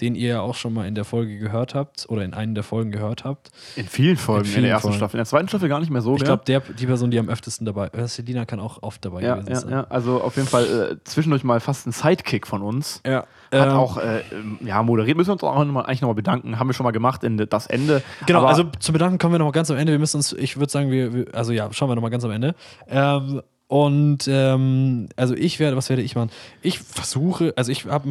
den 0.00 0.14
ihr 0.14 0.28
ja 0.28 0.40
auch 0.40 0.54
schon 0.54 0.72
mal 0.72 0.86
in 0.86 0.94
der 0.94 1.04
Folge 1.04 1.38
gehört 1.38 1.74
habt 1.74 2.06
oder 2.08 2.24
in 2.24 2.34
einer 2.34 2.54
der 2.54 2.62
Folgen 2.62 2.90
gehört 2.90 3.24
habt. 3.24 3.50
In 3.76 3.86
vielen 3.86 4.16
Folgen, 4.16 4.44
in, 4.44 4.50
vielen 4.50 4.62
der 4.62 4.72
ersten 4.72 4.88
Folgen. 4.88 4.98
Staffel. 4.98 5.16
In 5.16 5.18
der 5.18 5.26
zweiten 5.26 5.48
Staffel 5.48 5.68
gar 5.68 5.80
nicht 5.80 5.90
mehr 5.90 6.02
so. 6.02 6.16
Ich 6.16 6.24
glaube, 6.24 6.42
die 6.44 6.86
Person, 6.86 7.10
die 7.10 7.18
am 7.18 7.28
öftesten 7.28 7.66
dabei 7.66 7.88
äh, 7.88 8.06
Selina 8.08 8.44
kann 8.44 8.60
auch 8.60 8.82
oft 8.82 9.04
dabei 9.04 9.22
ja, 9.22 9.34
gewesen 9.34 9.52
ja, 9.52 9.60
sein. 9.60 9.70
ja, 9.70 9.86
also 9.88 10.22
auf 10.22 10.36
jeden 10.36 10.48
Fall 10.48 10.64
äh, 10.64 10.96
zwischendurch 11.04 11.44
mal 11.44 11.60
fast 11.60 11.86
ein 11.86 11.92
Sidekick 11.92 12.46
von 12.46 12.62
uns. 12.62 13.02
Ja. 13.06 13.18
Hat 13.18 13.26
Ähm, 13.52 13.70
auch, 13.70 13.98
äh, 13.98 14.20
ähm, 14.32 14.58
ja, 14.64 14.82
moderiert 14.82 15.16
müssen 15.16 15.28
wir 15.28 15.32
uns 15.32 15.42
auch 15.42 15.64
noch 15.64 15.72
mal, 15.72 15.82
eigentlich 15.82 16.02
nochmal 16.02 16.14
bedanken. 16.14 16.58
Haben 16.58 16.68
wir 16.68 16.74
schon 16.74 16.84
mal 16.84 16.92
gemacht 16.92 17.24
in 17.24 17.36
das 17.36 17.66
Ende. 17.66 18.02
Genau, 18.26 18.40
Aber 18.40 18.48
also 18.48 18.64
zu 18.78 18.92
bedanken 18.92 19.18
kommen 19.18 19.34
wir 19.34 19.38
noch 19.38 19.46
mal 19.46 19.52
ganz 19.52 19.70
am 19.70 19.76
Ende. 19.76 19.92
Wir 19.92 19.98
müssen 19.98 20.18
uns, 20.18 20.32
ich 20.32 20.56
würde 20.56 20.70
sagen, 20.70 20.90
wir, 20.90 21.12
wir, 21.12 21.26
also 21.34 21.52
ja, 21.52 21.72
schauen 21.72 21.88
wir 21.88 21.94
noch 21.94 22.02
mal 22.02 22.10
ganz 22.10 22.24
am 22.24 22.30
Ende. 22.30 22.54
Ähm, 22.88 23.42
und 23.70 24.26
ähm, 24.26 25.10
also 25.14 25.36
ich 25.36 25.60
werde, 25.60 25.76
was 25.76 25.90
werde 25.90 26.02
ich 26.02 26.16
machen? 26.16 26.32
Ich 26.60 26.80
versuche, 26.80 27.52
also 27.54 27.70
ich 27.70 27.86
habe 27.86 28.08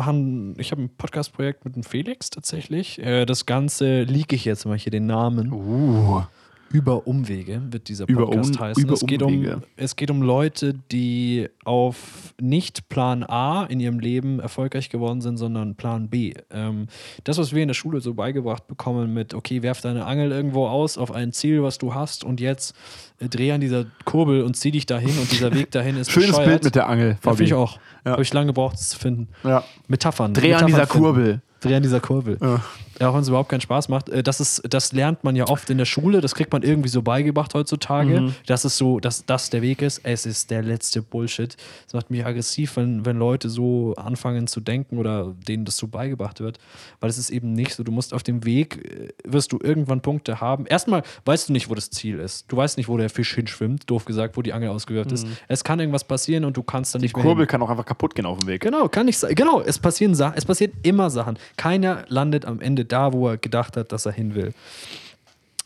ich 0.57 0.71
habe 0.71 0.83
ein 0.83 0.89
Podcast-Projekt 0.97 1.65
mit 1.65 1.75
dem 1.75 1.83
Felix 1.83 2.29
tatsächlich. 2.29 2.97
Äh, 2.99 3.25
das 3.25 3.45
Ganze 3.45 4.03
leak 4.03 4.31
ich 4.31 4.45
jetzt 4.45 4.63
mal 4.63 4.77
hier 4.77 4.93
den 4.93 5.05
Namen. 5.05 5.51
Uh, 5.51 6.23
Über 6.71 7.07
Umwege 7.07 7.61
wird 7.71 7.87
dieser 7.89 8.07
Über 8.07 8.25
Podcast 8.27 8.55
Um- 8.55 8.59
heißen. 8.61 8.83
über 8.83 8.93
es, 8.93 9.05
geht 9.05 9.21
um, 9.23 9.33
Umwege. 9.33 9.61
es 9.75 9.95
geht 9.95 10.11
um 10.11 10.21
Leute, 10.21 10.75
die 10.91 11.47
auf 11.65 12.33
nicht 12.39 12.89
Plan 12.89 13.23
A 13.23 13.63
in 13.65 13.79
ihrem 13.79 13.99
Leben 13.99 14.39
erfolgreich 14.39 14.89
geworden 14.89 15.21
sind, 15.21 15.37
sondern 15.37 15.75
Plan 15.75 16.09
B. 16.09 16.33
Ähm, 16.51 16.87
das, 17.23 17.37
was 17.37 17.53
wir 17.53 17.61
in 17.63 17.67
der 17.69 17.73
Schule 17.75 18.01
so 18.01 18.13
beigebracht 18.13 18.67
bekommen 18.67 19.13
mit, 19.13 19.33
okay, 19.33 19.63
werf 19.63 19.81
deine 19.81 20.05
Angel 20.05 20.31
irgendwo 20.31 20.67
aus 20.67 20.97
auf 20.97 21.11
ein 21.11 21.33
Ziel, 21.33 21.63
was 21.63 21.77
du 21.79 21.93
hast 21.95 22.23
und 22.23 22.39
jetzt 22.39 22.75
äh, 23.19 23.27
dreh 23.29 23.51
an 23.51 23.61
dieser 23.61 23.85
Kurbel 24.05 24.43
und 24.43 24.55
zieh 24.55 24.71
dich 24.71 24.85
dahin 24.85 25.17
und 25.17 25.31
dieser 25.31 25.53
Weg 25.53 25.71
dahin 25.71 25.97
ist 25.97 26.11
schönes 26.11 26.29
bescheuert. 26.29 26.47
Bild 26.49 26.63
mit 26.65 26.75
der 26.75 26.87
Angel, 26.87 27.09
Ja, 27.09 27.15
Fabi. 27.21 27.37
Finde 27.37 27.47
ich 27.47 27.53
auch. 27.55 27.79
Ja. 28.05 28.11
Habe 28.11 28.21
ich 28.21 28.31
lange 28.33 28.47
gebraucht, 28.47 28.75
es 28.75 28.89
zu 28.89 28.99
finden. 28.99 29.27
Ja. 29.43 29.63
Metaphern. 29.87 30.33
Dreh 30.33 30.53
an 30.53 30.65
Metaphern 30.65 30.67
dieser 30.67 30.87
finden. 30.87 31.03
Kurbel. 31.03 31.41
Dreh 31.61 31.75
an 31.75 31.83
dieser 31.83 31.99
Kurbel. 31.99 32.37
Ja. 32.41 32.61
Ja, 32.99 33.09
auch 33.09 33.13
wenn 33.13 33.21
es 33.21 33.27
überhaupt 33.27 33.49
keinen 33.49 33.61
Spaß 33.61 33.89
macht. 33.89 34.09
Äh, 34.09 34.23
Das, 34.23 34.39
ist, 34.39 34.61
das 34.69 34.91
lernt 34.93 35.23
man 35.23 35.35
ja 35.35 35.47
oft 35.47 35.69
in 35.69 35.77
der 35.77 35.85
Schule, 35.85 36.21
das 36.21 36.35
kriegt 36.35 36.51
man 36.51 36.63
irgendwie 36.63 36.89
so 36.89 37.01
beigebracht 37.01 37.53
heutzutage, 37.53 38.21
Mhm. 38.21 38.35
dass 38.45 38.65
es 38.65 38.77
so, 38.77 38.99
dass 38.99 39.25
das 39.25 39.49
der 39.49 39.61
Weg 39.61 39.81
ist. 39.81 40.01
Es 40.03 40.25
ist 40.25 40.51
der 40.51 40.61
letzte 40.61 41.01
Bullshit. 41.01 41.55
Das 41.85 41.93
macht 41.93 42.11
mich 42.11 42.25
aggressiv, 42.25 42.75
wenn, 42.77 43.05
wenn 43.05 43.17
Leute 43.17 43.49
so 43.49 43.93
anfangen 43.95 44.47
zu 44.47 44.59
denken 44.61 44.97
oder 44.97 45.33
denen 45.47 45.65
das 45.65 45.77
so 45.77 45.87
beigebracht 45.87 46.39
wird. 46.39 46.59
Weil 46.99 47.09
es 47.09 47.17
ist 47.17 47.29
eben 47.29 47.53
nicht 47.53 47.73
so. 47.75 47.83
Du 47.83 47.91
musst 47.91 48.13
auf 48.13 48.23
dem 48.23 48.45
Weg, 48.45 48.85
äh, 48.85 49.09
wirst 49.23 49.51
du 49.51 49.59
irgendwann 49.61 50.01
Punkte 50.01 50.41
haben. 50.41 50.65
Erstmal 50.65 51.03
weißt 51.25 51.49
du 51.49 51.53
nicht, 51.53 51.69
wo 51.69 51.75
das 51.75 51.89
Ziel 51.89 52.19
ist. 52.19 52.45
Du 52.51 52.57
weißt 52.57 52.77
nicht, 52.77 52.89
wo 52.89 52.97
der 52.97 53.09
Fisch 53.09 53.33
hinschwimmt, 53.33 53.89
doof 53.89 54.05
gesagt, 54.05 54.35
wo 54.37 54.41
die 54.41 54.53
Angel 54.53 54.69
ausgewirft 54.69 55.11
ist. 55.11 55.25
Es 55.47 55.63
kann 55.63 55.79
irgendwas 55.79 56.03
passieren 56.03 56.43
und 56.45 56.57
du 56.57 56.63
kannst 56.63 56.93
dann 56.93 56.99
Mhm. 56.99 57.01
Die 57.01 57.05
nicht 57.07 57.15
mehr 57.15 57.23
Kurbel 57.23 57.43
hin. 57.43 57.47
kann 57.49 57.61
auch 57.61 57.69
einfach 57.69 57.85
kaputt 57.85 58.13
gehen 58.15 58.25
auf 58.25 58.39
dem 58.39 58.47
Weg. 58.47 58.61
Genau, 58.61 58.87
kann 58.89 59.05
nicht 59.05 59.17
sein. 59.17 59.33
Genau, 59.35 59.61
es 59.61 59.79
passieren 59.79 60.15
Sachen, 60.15 60.33
es 60.37 60.45
passiert 60.45 60.73
immer 60.83 61.09
Sachen. 61.09 61.37
Keiner 61.57 62.03
landet 62.09 62.45
am 62.45 62.59
Ende 62.59 62.85
da, 62.91 63.13
wo 63.13 63.29
er 63.29 63.37
gedacht 63.37 63.77
hat, 63.77 63.91
dass 63.91 64.05
er 64.05 64.11
hin 64.11 64.35
will. 64.35 64.53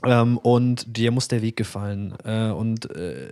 Ähm, 0.06 0.38
und 0.40 0.98
dir 0.98 1.12
muss 1.12 1.28
der 1.28 1.42
Weg 1.42 1.56
gefallen. 1.56 2.14
Äh, 2.26 2.50
und 2.52 2.90
äh, 2.96 3.28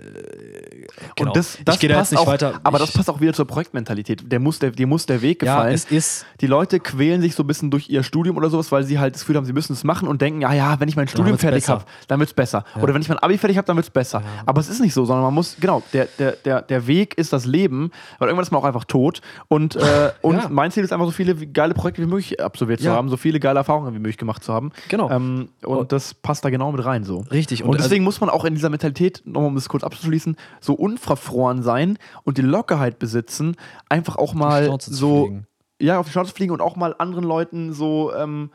genau. 1.16 1.32
Und 1.32 1.38
das, 1.38 1.58
das 1.66 1.76
ich 1.76 1.82
gehe 1.82 1.90
da 1.90 2.00
jetzt 2.00 2.12
nicht 2.12 2.20
auch, 2.20 2.28
weiter. 2.28 2.60
Aber 2.64 2.78
ich, 2.80 2.86
das 2.86 2.94
passt 2.94 3.10
auch 3.10 3.20
wieder 3.20 3.34
zur 3.34 3.46
Projektmentalität. 3.46 4.32
Der 4.32 4.40
muss 4.40 4.60
der, 4.60 4.72
dir 4.72 4.88
muss 4.88 5.06
der 5.06 5.22
Weg 5.22 5.44
ja, 5.44 5.56
gefallen. 5.56 5.74
es 5.74 5.86
ist. 5.86 6.26
die 6.40 6.48
Leute 6.48 6.80
quälen 6.80 7.22
sich 7.22 7.36
so 7.36 7.44
ein 7.44 7.48
bisschen 7.48 7.72
durch 7.72 7.90
ihr 7.90 8.04
Studium 8.04 8.38
oder 8.38 8.50
sowas, 8.50 8.72
weil 8.72 8.84
sie 8.84 9.00
halt 9.00 9.16
das 9.16 9.22
Gefühl 9.22 9.36
haben, 9.38 9.46
sie 9.46 9.54
müssen 9.54 9.74
es 9.74 9.84
machen 9.84 10.08
und 10.08 10.22
denken, 10.22 10.42
ja, 10.42 10.54
ja, 10.54 10.80
wenn 10.80 10.88
ich 10.90 10.96
mein 10.96 11.08
Studium 11.08 11.38
fertig 11.38 11.68
habe, 11.68 11.84
dann 12.08 12.20
wird 12.20 12.30
es 12.30 12.34
besser. 12.34 12.64
Oder 12.82 12.94
wenn 12.94 13.02
ich 13.02 13.10
mein 13.10 13.20
Abi 13.20 13.38
fertig 13.38 13.58
habe, 13.58 13.66
dann 13.68 13.76
wird 13.76 13.86
es 13.88 13.92
besser. 13.92 14.24
Aber 14.46 14.62
es 14.62 14.70
ist 14.70 14.80
nicht 14.80 14.94
so, 14.94 15.06
sondern 15.06 15.26
man 15.26 15.34
muss, 15.34 15.58
genau, 15.60 15.84
der, 15.94 16.08
der, 16.20 16.34
der, 16.34 16.62
der 16.62 16.88
Weg 16.88 17.18
ist 17.18 17.34
das 17.34 17.46
Leben, 17.46 17.92
weil 18.20 18.28
irgendwann 18.30 18.44
ist 18.44 18.52
man 18.52 18.62
auch 18.62 18.66
einfach 18.66 18.86
tot. 18.86 19.22
Und, 19.48 19.76
äh, 19.76 20.12
und 20.22 20.36
Ja. 20.38 20.48
mein 20.50 20.72
Ziel 20.72 20.84
ist 20.84 20.94
einfach, 20.94 21.06
so 21.06 21.12
viele 21.12 21.36
geile 21.36 21.74
Projekte 21.74 22.02
wie 22.02 22.06
möglich 22.08 22.42
absolviert 22.42 22.80
zu 22.80 22.88
Ja. 22.88 22.94
haben, 22.94 23.10
so 23.10 23.18
viele 23.18 23.40
geile 23.40 23.60
Erfahrungen 23.60 23.94
wie 23.94 24.00
möglich 24.00 24.18
gemacht 24.18 24.44
zu 24.44 24.54
haben. 24.54 24.72
Genau. 24.90 25.10
Ähm, 25.10 25.50
und 25.66 25.78
Oh. 25.78 25.84
das 25.84 26.14
passt 26.14 26.46
da 26.46 26.50
genau 26.50 26.61
mit 26.70 26.86
rein 26.86 27.04
so. 27.04 27.20
Richtig. 27.32 27.64
Und, 27.64 27.70
Und, 27.70 27.80
deswegen 27.80 28.04
muss 28.04 28.22
man 28.22 28.30
auch 28.30 28.46
in 28.46 28.54
dieser 28.54 28.70
Mentalität, 28.70 29.24
nochmal 29.26 29.48
um 29.48 29.56
das 29.56 29.70
kurz 29.70 29.84
abzuschließen, 29.84 30.36
so 30.60 30.74
unverfroren 30.74 31.64
sein 31.64 31.98
und 32.24 32.38
die 32.38 32.44
Lockerheit 32.44 33.00
besitzen, 33.00 33.56
einfach 33.90 34.18
auch 34.18 34.34
mal 34.34 34.78
so 34.80 35.26
fliegen. 35.26 35.48
ja, 35.80 36.00
auf 36.00 36.06
die 36.06 36.12
Schnauze 36.12 36.34
fliegen 36.34 36.52
und 36.52 36.62
auch 36.62 36.76
mal 36.76 36.94
anderen 36.98 37.24
Leuten 37.24 37.74
so 37.74 38.14
ähm, 38.14 38.52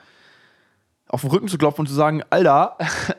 auf 1.09 1.20
den 1.20 1.30
Rücken 1.30 1.48
zu 1.48 1.59
klopfen 1.59 1.82
und 1.82 1.86
zu 1.88 1.94
sagen, 1.94 2.22
Alter, 2.30 2.76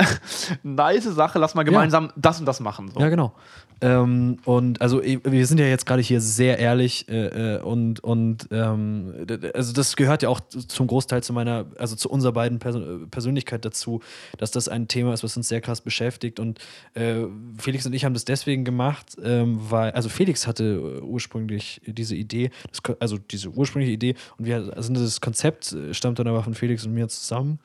nice 0.63 1.03
Sache, 1.05 1.39
lass 1.39 1.55
mal 1.55 1.63
gemeinsam 1.63 2.11
das 2.15 2.39
und 2.39 2.45
das 2.45 2.59
machen. 2.59 2.91
So. 2.93 2.99
Ja, 2.99 3.09
genau. 3.09 3.33
Ähm, 3.81 4.37
und 4.45 4.81
also 4.81 5.01
wir 5.03 5.45
sind 5.45 5.59
ja 5.59 5.67
jetzt 5.67 5.85
gerade 5.85 6.01
hier 6.01 6.19
sehr 6.21 6.57
ehrlich 6.57 7.07
äh, 7.09 7.57
äh, 7.57 7.61
und, 7.61 7.99
und 7.99 8.47
ähm, 8.51 9.27
also 9.53 9.73
das 9.73 9.95
gehört 9.95 10.23
ja 10.23 10.29
auch 10.29 10.39
zum 10.39 10.87
Großteil 10.87 11.21
zu 11.21 11.33
meiner, 11.33 11.65
also 11.77 11.95
zu 11.95 12.09
unserer 12.09 12.31
beiden 12.31 12.59
Perso 12.59 13.05
Persönlichkeit 13.11 13.65
dazu, 13.65 14.01
dass 14.37 14.51
das 14.51 14.67
ein 14.67 14.87
Thema 14.87 15.13
ist, 15.13 15.23
was 15.23 15.37
uns 15.37 15.47
sehr 15.47 15.61
krass 15.61 15.81
beschäftigt. 15.81 16.39
Und 16.39 16.59
äh, 16.95 17.25
Felix 17.57 17.85
und 17.85 17.93
ich 17.93 18.05
haben 18.05 18.13
das 18.13 18.25
deswegen 18.25 18.63
gemacht, 18.63 19.15
ähm, 19.23 19.59
weil, 19.69 19.91
also 19.91 20.09
Felix 20.09 20.47
hatte 20.47 20.97
äh, 20.99 21.01
ursprünglich 21.01 21.81
diese 21.85 22.15
Idee, 22.15 22.49
das, 22.71 22.81
also 22.99 23.17
diese 23.17 23.49
ursprüngliche 23.49 23.93
Idee 23.93 24.15
und 24.37 24.45
wir, 24.45 24.73
also 24.75 24.93
das 24.93 25.21
Konzept 25.21 25.73
äh, 25.73 25.93
stammt 25.93 26.19
dann 26.19 26.27
aber 26.27 26.43
von 26.43 26.53
Felix 26.55 26.85
und 26.85 26.93
mir 26.93 27.07
zusammen. 27.07 27.59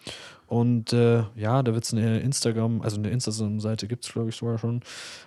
Und 0.53 0.92
äh, 0.92 1.22
ja, 1.34 1.62
da 1.62 1.72
wird 1.72 1.84
es 1.84 1.94
eine 1.94 2.20
Instagram, 2.20 2.82
also 2.82 2.98
eine 2.98 3.09
Instagram-Seite 3.09 3.86
gibt 3.86 4.05
es, 4.05 4.12
glaube 4.12 4.28
ich, 4.28 4.36
sogar 4.36 4.59
schon. 4.59 4.82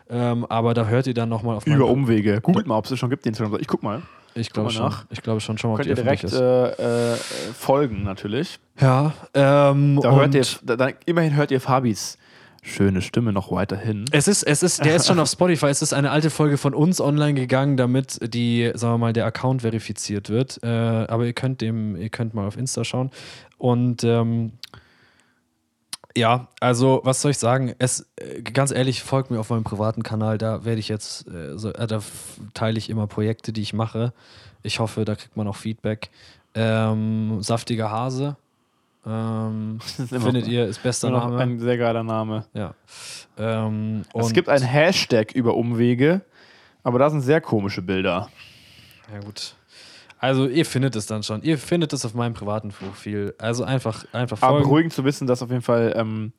Ähm, 0.07 0.45
aber 0.45 0.75
da 0.75 0.85
hört 0.85 1.07
ihr 1.07 1.15
dann 1.15 1.29
nochmal 1.29 1.57
auf 1.57 1.65
Über 1.65 1.87
Umwege. 1.87 2.41
Googelt 2.41 2.67
mal, 2.67 2.77
ob 2.77 2.85
es 2.85 2.91
das 2.91 2.99
schon 2.99 3.09
gibt, 3.09 3.25
den 3.25 3.29
Instagram. 3.29 3.59
Ich 3.59 3.67
guck 3.67 3.81
mal. 3.81 4.03
Ich 4.35 4.51
glaube 4.51 4.69
schon. 4.69 4.83
nach. 4.83 5.05
Ich 5.09 5.23
glaube 5.23 5.41
schon, 5.41 5.57
schon 5.57 5.71
mal, 5.71 5.73
ob 5.73 5.77
Könnt 5.79 5.87
die 5.87 5.99
ihr 5.99 6.03
direkt 6.03 6.31
äh, 6.31 7.13
äh, 7.13 7.17
folgen, 7.57 8.03
natürlich. 8.03 8.59
Ja, 8.79 9.13
ähm, 9.33 9.99
Da 9.99 10.15
hört 10.15 10.35
ihr, 10.35 10.45
da, 10.63 10.75
da, 10.75 10.89
immerhin 11.07 11.35
hört 11.35 11.49
ihr 11.49 11.59
Fabis 11.59 12.19
schöne 12.65 13.01
Stimme 13.01 13.31
noch 13.31 13.51
weiterhin. 13.51 14.05
Es 14.11 14.27
ist, 14.27 14.43
es 14.43 14.63
ist, 14.63 14.83
der 14.83 14.95
ist 14.95 15.07
schon 15.07 15.19
auf 15.19 15.29
Spotify. 15.29 15.67
Es 15.67 15.81
ist 15.81 15.93
eine 15.93 16.11
alte 16.11 16.29
Folge 16.29 16.57
von 16.57 16.73
uns 16.73 16.99
online 16.99 17.35
gegangen, 17.35 17.77
damit 17.77 18.19
die, 18.33 18.71
sagen 18.73 18.95
wir 18.95 18.97
mal, 18.97 19.13
der 19.13 19.25
Account 19.25 19.61
verifiziert 19.61 20.29
wird. 20.29 20.59
Äh, 20.63 20.67
aber 20.67 21.25
ihr 21.25 21.33
könnt 21.33 21.61
dem, 21.61 21.95
ihr 21.95 22.09
könnt 22.09 22.33
mal 22.33 22.47
auf 22.47 22.57
Insta 22.57 22.83
schauen. 22.83 23.11
Und 23.57 24.03
ähm, 24.03 24.53
ja, 26.17 26.47
also 26.59 27.01
was 27.03 27.21
soll 27.21 27.31
ich 27.31 27.37
sagen? 27.37 27.75
Es, 27.77 28.07
äh, 28.15 28.41
ganz 28.41 28.71
ehrlich, 28.71 29.03
folgt 29.03 29.31
mir 29.31 29.39
auf 29.39 29.49
meinem 29.49 29.63
privaten 29.63 30.03
Kanal. 30.03 30.37
Da 30.37 30.63
werde 30.65 30.79
ich 30.79 30.87
jetzt, 30.87 31.27
äh, 31.27 31.57
so, 31.57 31.73
äh, 31.73 31.87
da 31.87 31.99
teile 32.53 32.77
ich 32.77 32.89
immer 32.89 33.07
Projekte, 33.07 33.51
die 33.51 33.61
ich 33.61 33.73
mache. 33.73 34.13
Ich 34.63 34.79
hoffe, 34.79 35.05
da 35.05 35.15
kriegt 35.15 35.35
man 35.35 35.47
auch 35.47 35.55
Feedback. 35.55 36.09
Ähm, 36.53 37.41
Saftiger 37.41 37.91
Hase. 37.91 38.37
Ähm, 39.05 39.79
findet 39.81 40.47
ihr, 40.47 40.65
ist 40.65 40.81
bester 40.81 41.09
Name. 41.11 41.37
Ein 41.37 41.59
sehr 41.59 41.77
geiler 41.77 42.03
Name. 42.03 42.45
ja. 42.53 42.73
Ähm, 43.37 44.03
es 44.13 44.31
gibt 44.31 44.47
einen 44.47 44.63
Hashtag 44.63 45.33
über 45.33 45.55
Umwege, 45.55 46.21
aber 46.83 46.99
da 46.99 47.09
sind 47.09 47.21
sehr 47.21 47.41
komische 47.41 47.81
Bilder. 47.81 48.29
Ja, 49.13 49.19
gut. 49.19 49.55
Also, 50.25 50.47
ihr 50.47 50.65
findet 50.65 50.95
es 50.95 51.05
dann 51.05 51.21
schon. 51.21 51.43
Ihr 51.43 51.59
findet 51.59 51.93
es 51.93 52.03
auf 52.03 52.15
meinem 52.15 52.33
privaten 52.33 52.69
Profil. 52.69 53.35
Also 53.37 53.63
einfach, 53.63 54.05
einfach 54.11 54.41
Aber 54.41 54.53
folgen. 54.53 54.63
beruhigend 54.63 54.93
zu 54.93 55.05
wissen, 55.05 55.27
dass 55.27 55.43
auf 55.43 55.51
jeden 55.51 55.61
Fall 55.61 55.93
ähm, 55.95 56.33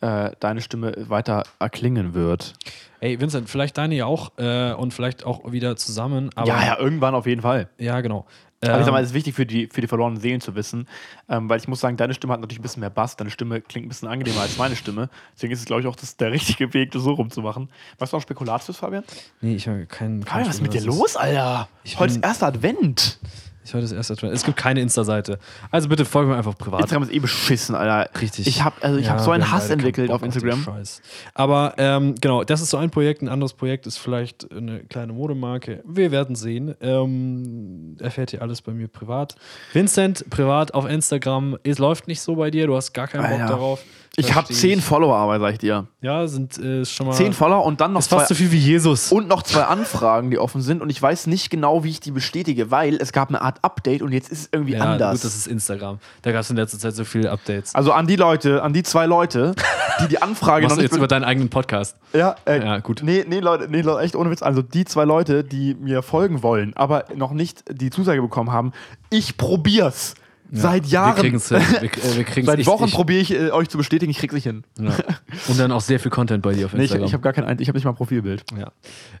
äh, 0.00 0.30
deine 0.40 0.60
Stimme 0.60 0.94
weiter 1.08 1.44
erklingen 1.58 2.14
wird. 2.14 2.54
Ey, 3.00 3.20
Vincent, 3.20 3.48
vielleicht 3.48 3.78
deine 3.78 3.94
ja 3.94 4.06
auch 4.06 4.32
äh, 4.38 4.72
und 4.72 4.94
vielleicht 4.94 5.24
auch 5.24 5.50
wieder 5.52 5.76
zusammen. 5.76 6.30
Aber, 6.34 6.48
ja, 6.48 6.64
ja, 6.64 6.78
irgendwann 6.78 7.14
auf 7.14 7.26
jeden 7.26 7.42
Fall. 7.42 7.68
Ja, 7.78 8.00
genau. 8.00 8.26
Aber 8.62 8.78
ich 8.78 8.84
sag 8.86 8.92
mal, 8.92 8.98
Ähm, 8.98 9.04
es 9.04 9.10
ist 9.10 9.14
wichtig 9.14 9.34
für 9.34 9.44
die, 9.44 9.68
für 9.70 9.82
die 9.82 9.86
verlorenen 9.86 10.18
Seelen 10.18 10.40
zu 10.40 10.54
wissen, 10.54 10.88
ähm, 11.28 11.48
weil 11.48 11.58
ich 11.58 11.68
muss 11.68 11.80
sagen, 11.80 11.98
deine 11.98 12.14
Stimme 12.14 12.32
hat 12.32 12.40
natürlich 12.40 12.58
ein 12.58 12.62
bisschen 12.62 12.80
mehr 12.80 12.90
Bass, 12.90 13.14
deine 13.14 13.30
Stimme 13.30 13.60
klingt 13.60 13.86
ein 13.86 13.88
bisschen 13.90 14.08
angenehmer 14.08 14.40
als 14.40 14.56
meine 14.56 14.76
Stimme. 14.76 15.10
Deswegen 15.34 15.52
ist 15.52 15.60
es, 15.60 15.66
glaube 15.66 15.82
ich, 15.82 15.86
auch 15.86 15.94
das, 15.94 16.16
der 16.16 16.32
richtige 16.32 16.72
Weg, 16.72 16.90
das 16.92 17.02
so 17.02 17.12
rumzumachen. 17.12 17.68
Weißt 17.98 18.12
du 18.12 18.16
noch 18.16 18.22
Spekulatius, 18.22 18.78
Fabian? 18.78 19.04
nee, 19.42 19.56
ich 19.56 19.68
habe 19.68 19.84
keinen. 19.86 20.22
Fabian, 20.22 20.48
was 20.48 20.56
ist 20.56 20.62
mit 20.62 20.72
dir 20.72 20.80
los, 20.80 21.16
Alter? 21.16 21.68
Ich 21.84 21.98
Heute 21.98 22.14
ist 22.14 22.24
erster 22.24 22.46
Advent. 22.46 23.18
Ich 23.66 23.74
heute 23.74 23.82
das 23.82 23.92
erste 23.92 24.14
Trend. 24.14 24.32
Es 24.32 24.44
gibt 24.44 24.56
keine 24.56 24.80
Insta-Seite. 24.80 25.40
Also 25.72 25.88
bitte 25.88 26.04
folgen 26.04 26.30
wir 26.30 26.36
einfach 26.36 26.56
privat. 26.56 26.82
Instagram 26.82 27.02
ist 27.02 27.12
eh 27.12 27.18
beschissen, 27.18 27.74
Alter. 27.74 28.08
Richtig. 28.20 28.46
Ich 28.46 28.62
habe 28.62 28.76
also 28.80 28.96
ich 28.96 29.06
Ja, 29.06 29.12
hab 29.14 29.20
so 29.20 29.32
einen 29.32 29.50
Hass 29.50 29.68
entwickelt 29.70 30.10
auf 30.12 30.22
Instagram. 30.22 30.62
Scheiß. 30.62 31.02
Aber 31.34 31.74
ähm, 31.76 32.14
genau, 32.20 32.44
das 32.44 32.60
ist 32.60 32.70
so 32.70 32.76
ein 32.76 32.90
Projekt. 32.90 33.22
Ein 33.22 33.28
anderes 33.28 33.54
Projekt 33.54 33.88
ist 33.88 33.98
vielleicht 33.98 34.48
eine 34.52 34.84
kleine 34.84 35.12
Modemarke. 35.12 35.82
Wir 35.84 36.12
werden 36.12 36.36
sehen. 36.36 36.76
Ähm, 36.80 37.96
erfährt 37.98 38.32
ihr 38.32 38.40
alles 38.40 38.62
bei 38.62 38.70
mir 38.72 38.86
privat. 38.86 39.34
Vincent, 39.72 40.30
privat 40.30 40.72
auf 40.72 40.88
Instagram. 40.88 41.58
Es 41.64 41.78
läuft 41.78 42.06
nicht 42.06 42.20
so 42.20 42.36
bei 42.36 42.52
dir. 42.52 42.68
Du 42.68 42.76
hast 42.76 42.92
gar 42.92 43.08
keinen 43.08 43.22
Bock 43.22 43.40
Alter. 43.40 43.46
darauf. 43.48 43.82
Ich 44.18 44.34
habe 44.34 44.52
zehn 44.52 44.80
Follower, 44.80 45.14
aber 45.14 45.38
sag 45.38 45.52
ich 45.52 45.58
dir. 45.58 45.86
Ja, 46.00 46.26
sind 46.26 46.56
äh, 46.58 46.86
schon 46.86 47.06
mal. 47.06 47.12
Zehn 47.12 47.34
Follower 47.34 47.64
und 47.64 47.82
dann 47.82 47.92
noch 47.92 48.00
ist 48.00 48.08
fast 48.08 48.28
zwei, 48.28 48.34
so 48.34 48.38
viel 48.38 48.50
wie 48.50 48.58
Jesus. 48.58 49.12
und 49.12 49.28
noch 49.28 49.42
zwei 49.42 49.64
Anfragen, 49.64 50.30
die 50.30 50.38
offen 50.38 50.62
sind. 50.62 50.80
Und 50.80 50.88
ich 50.88 51.00
weiß 51.02 51.26
nicht 51.26 51.50
genau, 51.50 51.84
wie 51.84 51.90
ich 51.90 52.00
die 52.00 52.12
bestätige, 52.12 52.70
weil 52.70 52.96
es 52.96 53.12
gab 53.12 53.28
eine 53.28 53.42
Art 53.42 53.55
Update 53.62 54.02
und 54.02 54.12
jetzt 54.12 54.30
ist 54.30 54.40
es 54.40 54.48
irgendwie 54.52 54.72
ja, 54.74 54.84
anders. 54.84 55.12
gut, 55.16 55.24
das 55.24 55.36
ist 55.36 55.46
Instagram. 55.46 55.98
Da 56.22 56.32
gab 56.32 56.40
es 56.42 56.50
in 56.50 56.56
letzter 56.56 56.78
Zeit 56.78 56.94
so 56.94 57.04
viele 57.04 57.30
Updates. 57.30 57.74
also 57.74 57.92
an 57.92 58.06
die 58.06 58.16
Leute, 58.16 58.62
an 58.62 58.72
die 58.72 58.82
zwei 58.82 59.06
Leute, 59.06 59.54
die 60.02 60.08
die 60.08 60.20
Anfrage 60.22 60.62
noch 60.64 60.70
Machst 60.70 60.78
du 60.78 60.82
nicht 60.82 60.90
jetzt 60.92 60.98
über 60.98 61.08
deinen 61.08 61.24
eigenen 61.24 61.48
Podcast? 61.48 61.96
Ja, 62.12 62.36
äh, 62.46 62.58
Ja, 62.64 62.78
gut. 62.78 63.00
Nee, 63.02 63.24
nee, 63.28 63.40
Leute, 63.40 63.68
nee, 63.70 63.80
Leute, 63.80 64.04
echt 64.04 64.16
ohne 64.16 64.30
Witz. 64.30 64.42
Also 64.42 64.62
die 64.62 64.84
zwei 64.84 65.04
Leute, 65.04 65.44
die 65.44 65.74
mir 65.74 66.02
folgen 66.02 66.42
wollen, 66.42 66.74
aber 66.76 67.04
noch 67.14 67.32
nicht 67.32 67.64
die 67.70 67.90
Zusage 67.90 68.20
bekommen 68.22 68.50
haben, 68.52 68.72
ich 69.10 69.36
probier's. 69.36 70.14
Seit 70.52 70.86
Jahren. 70.86 71.16
Wir 71.16 71.22
kriegen 71.22 71.36
es 71.38 71.48
hin. 71.48 71.58
Wir, 71.80 71.82
äh, 71.90 72.16
wir 72.18 72.22
kriegen's. 72.24 72.46
Seit 72.46 72.60
Ich- 72.60 72.68
Wochen 72.68 72.88
probiere 72.92 73.20
ich 73.20 73.32
äh, 73.34 73.50
euch 73.50 73.68
zu 73.68 73.78
bestätigen, 73.78 74.12
ich 74.12 74.18
krieg's 74.18 74.32
nicht 74.32 74.44
hin. 74.44 74.62
Ja. 74.78 74.92
Und 75.48 75.58
dann 75.58 75.72
auch 75.72 75.80
sehr 75.80 75.98
viel 75.98 76.12
Content 76.12 76.40
bei 76.44 76.52
dir 76.52 76.66
auf 76.66 76.72
Nee, 76.72 76.84
ich 76.84 76.90
Instagram. 76.92 77.06
ich 77.08 77.12
habe 77.14 77.22
gar 77.24 77.32
kein, 77.32 77.44
ein- 77.44 77.58
ich 77.58 77.66
habe 77.66 77.76
nicht 77.76 77.84
mal 77.84 77.90
ein 77.90 77.96
Profilbild. 77.96 78.44
ja. 78.56 78.70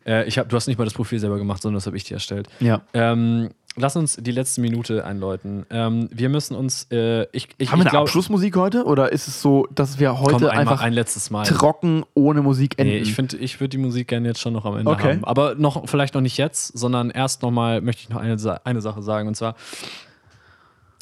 äh, 0.06 0.24
ich 0.28 0.38
hab, 0.38 0.48
du 0.48 0.54
hast 0.54 0.68
nicht 0.68 0.78
mal 0.78 0.84
das 0.84 0.94
Profil 0.94 1.18
selber 1.18 1.36
gemacht, 1.38 1.62
sondern 1.62 1.78
das 1.78 1.86
habe 1.86 1.96
ich 1.96 2.04
dir 2.04 2.14
erstellt. 2.14 2.46
Ja. 2.60 2.82
Ähm, 2.94 3.50
lass 3.76 3.94
uns 3.96 4.16
die 4.20 4.30
letzte 4.32 4.60
Minute 4.60 5.04
einläuten. 5.04 5.66
Ähm, 5.70 6.08
wir 6.12 6.28
müssen 6.28 6.56
uns. 6.56 6.86
Äh, 6.90 7.26
ich, 7.32 7.48
ich, 7.58 7.70
Haben 7.70 7.78
wir 7.78 7.82
eine 7.84 7.90
glaub- 7.90 8.02
Abschlussmusik 8.02 8.56
heute 8.56 8.84
oder 8.84 9.12
ist 9.12 9.28
es 9.28 9.40
so, 9.42 9.68
dass 9.74 9.98
wir 9.98 10.18
heute 10.18 10.32
Komm, 10.32 10.44
einmal, 10.46 10.58
einfach 10.58 10.80
ein 10.82 10.92
letztes 10.92 11.30
Mal. 11.30 11.44
trocken 11.44 12.04
ohne 12.14 12.42
Musik 12.42 12.78
enden? 12.78 12.94
Nee, 12.94 12.98
ich 13.00 13.14
finde, 13.14 13.36
ich 13.36 13.60
würde 13.60 13.70
die 13.70 13.78
Musik 13.78 14.08
gerne 14.08 14.28
jetzt 14.28 14.40
schon 14.40 14.52
noch 14.52 14.64
am 14.64 14.76
Ende 14.76 14.90
Okay. 14.90 15.12
haben. 15.14 15.24
Aber 15.24 15.54
noch, 15.54 15.88
vielleicht 15.88 16.14
noch 16.14 16.20
nicht 16.22 16.36
jetzt, 16.38 16.76
sondern 16.78 17.10
erst 17.10 17.42
nochmal 17.42 17.80
möchte 17.80 18.02
ich 18.02 18.08
noch 18.08 18.20
eine, 18.20 18.36
eine 18.64 18.80
Sache 18.80 19.02
sagen. 19.02 19.28
Und 19.28 19.34
zwar, 19.36 19.54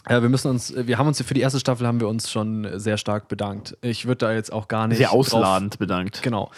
äh, 0.06 0.20
wir 0.20 0.28
müssen 0.28 0.50
uns, 0.50 0.74
wir 0.76 0.98
haben 0.98 1.06
uns 1.08 1.22
für 1.22 1.34
die 1.34 1.40
erste 1.40 1.60
Staffel 1.60 1.86
haben 1.86 2.00
wir 2.00 2.08
uns 2.08 2.30
schon 2.30 2.68
sehr 2.78 2.98
stark 2.98 3.28
bedankt. 3.28 3.76
Ich 3.80 4.06
würde 4.06 4.18
da 4.26 4.32
jetzt 4.32 4.52
auch 4.52 4.68
gar 4.68 4.86
nicht. 4.88 4.98
Sehr 4.98 5.08
drauf- 5.08 5.20
ausladend 5.32 5.78
bedankt. 5.78 6.22
Genau. 6.22 6.50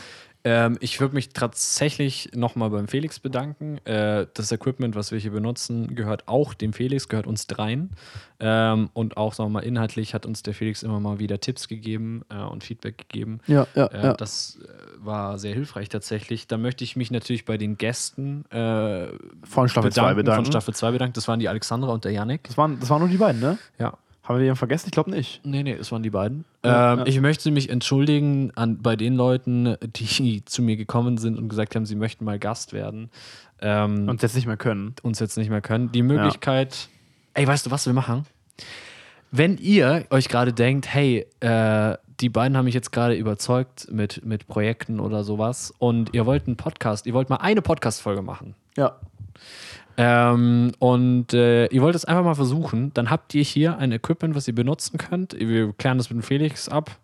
Ähm, 0.47 0.77
ich 0.79 1.01
würde 1.01 1.13
mich 1.17 1.31
tatsächlich 1.31 2.31
nochmal 2.33 2.71
beim 2.71 2.87
Felix 2.87 3.19
bedanken. 3.19 3.79
Äh, 3.85 4.29
das 4.33 4.53
Equipment, 4.53 4.95
was 4.95 5.11
wir 5.11 5.19
hier 5.19 5.33
benutzen, 5.33 5.97
gehört 5.97 6.29
auch 6.29 6.55
dem 6.55 6.73
Felix, 6.73 7.09
gehört 7.09 7.27
uns 7.27 7.49
dreien. 7.49 7.91
Ähm, 8.39 8.89
und 8.93 9.17
auch 9.17 9.37
nochmal 9.39 9.65
inhaltlich 9.65 10.15
hat 10.15 10.25
uns 10.25 10.45
der 10.45 10.55
Felix 10.55 10.85
immer 10.85 11.01
mal 11.01 11.19
wieder 11.19 11.41
Tipps 11.41 11.67
gegeben 11.67 12.23
äh, 12.29 12.37
und 12.37 12.63
Feedback 12.63 12.97
gegeben. 12.97 13.41
Ja, 13.49 13.67
ja, 13.75 13.87
Äh, 13.87 14.05
ja. 14.05 14.13
Das 14.13 14.61
äh, 14.63 14.69
war 15.05 15.41
sehr 15.41 15.53
hilfreich 15.53 15.89
tatsächlich. 15.89 16.47
Da 16.47 16.59
möchte 16.59 16.85
ich 16.85 16.95
mich 16.95 17.11
natürlich 17.11 17.45
bei 17.45 17.59
den 17.59 17.77
Gästen 17.77 18.45
äh, 18.53 19.09
Von 19.43 19.69
Staffel 19.69 19.91
2 19.91 20.15
bedanken. 20.15 20.45
Von 20.45 20.53
Staffel 20.53 20.75
2 20.75 20.93
bedanken. 20.93 21.15
Das 21.15 21.27
waren 21.27 21.41
die 21.41 21.49
Alexandra 21.49 21.91
und 21.93 22.05
der 22.05 22.13
Yannick. 22.13 22.45
Das 22.45 22.57
waren, 22.57 22.79
das 22.79 22.89
waren 22.89 23.01
nur 23.01 23.09
die 23.09 23.17
beiden, 23.17 23.41
ne? 23.41 23.59
Ja. 23.81 23.95
Haben 24.27 24.41
wir 24.41 24.51
die 24.51 24.57
vergessen? 24.57 24.87
Ich 24.87 24.93
glaube 24.93 25.11
nicht. 25.11 25.41
Nee, 25.45 25.63
nee, 25.63 25.73
es 25.73 25.93
waren 25.93 26.03
die 26.03 26.11
beiden. 26.11 26.45
Ja, 26.65 26.95
ähm, 26.95 26.99
ja. 27.01 27.07
Ich 27.07 27.21
möchte 27.21 27.51
mich 27.53 27.71
entschuldigen 27.71 28.51
an, 28.57 28.83
bei 28.83 28.97
den 28.97 29.15
Leuten, 29.15 29.77
die 29.83 30.45
zu 30.45 30.63
mir 30.63 30.77
gekommen 30.77 31.17
sind 31.17 31.39
und 31.39 31.49
gesagt 31.49 31.77
haben, 31.77 31.87
sie 31.87 31.95
möchten 31.95 32.25
mal 32.25 32.39
Gast 32.39 32.73
werden. 32.73 33.11
Ähm, 33.61 34.09
Und 34.09 34.23
jetzt 34.23 34.35
nicht 34.35 34.47
mehr 34.47 34.57
können. 34.57 34.95
uns 35.03 35.21
jetzt 35.21 35.37
nicht 35.39 35.49
mehr 35.49 35.61
können. 35.61 35.93
Die 35.93 36.03
Möglichkeit, 36.03 36.89
ey, 37.35 37.47
weißt 37.47 37.67
du, 37.67 37.71
was 37.71 37.87
wir 37.87 37.93
machen? 37.93 38.27
Wenn 39.31 39.59
ihr 39.59 40.07
euch 40.11 40.29
gerade 40.29 40.53
denkt, 40.53 40.93
hey, 40.93 41.27
äh, 41.41 41.97
die 42.21 42.29
beiden 42.29 42.57
haben 42.57 42.65
mich 42.65 42.75
jetzt 42.75 42.93
gerade 42.93 43.15
überzeugt 43.15 43.89
mit, 43.93 44.25
mit 44.25 44.47
Projekten 44.49 44.99
oder 45.01 45.23
sowas 45.23 45.73
und 45.79 46.15
ihr 46.15 46.27
wollt 46.27 46.47
einen 46.47 46.57
Podcast, 46.57 47.07
ihr 47.07 47.15
wollt 47.15 47.29
mal 47.29 47.37
eine 47.37 47.63
Podcast-Folge 47.63 48.23
machen 48.23 48.55
Ja. 48.77 48.97
Ähm, 49.97 50.73
und 50.79 51.33
äh, 51.33 51.67
ihr 51.67 51.83
wollt 51.83 51.95
es 51.95 52.05
einfach 52.05 52.25
mal 52.25 52.35
versuchen, 52.35 52.93
dann 52.95 53.11
habt 53.11 53.35
ihr 53.35 53.43
hier 53.43 53.79
ein 53.79 53.93
Equipment, 53.93 54.35
was 54.35 54.47
ihr 54.47 54.55
benutzen 54.55 54.99
könnt. 54.99 55.39
Wir 55.39 55.73
klären 55.73 55.99
das 55.99 56.11
mit 56.11 56.23
dem 56.23 56.23
Felix 56.23 56.69
ab. 56.69 56.99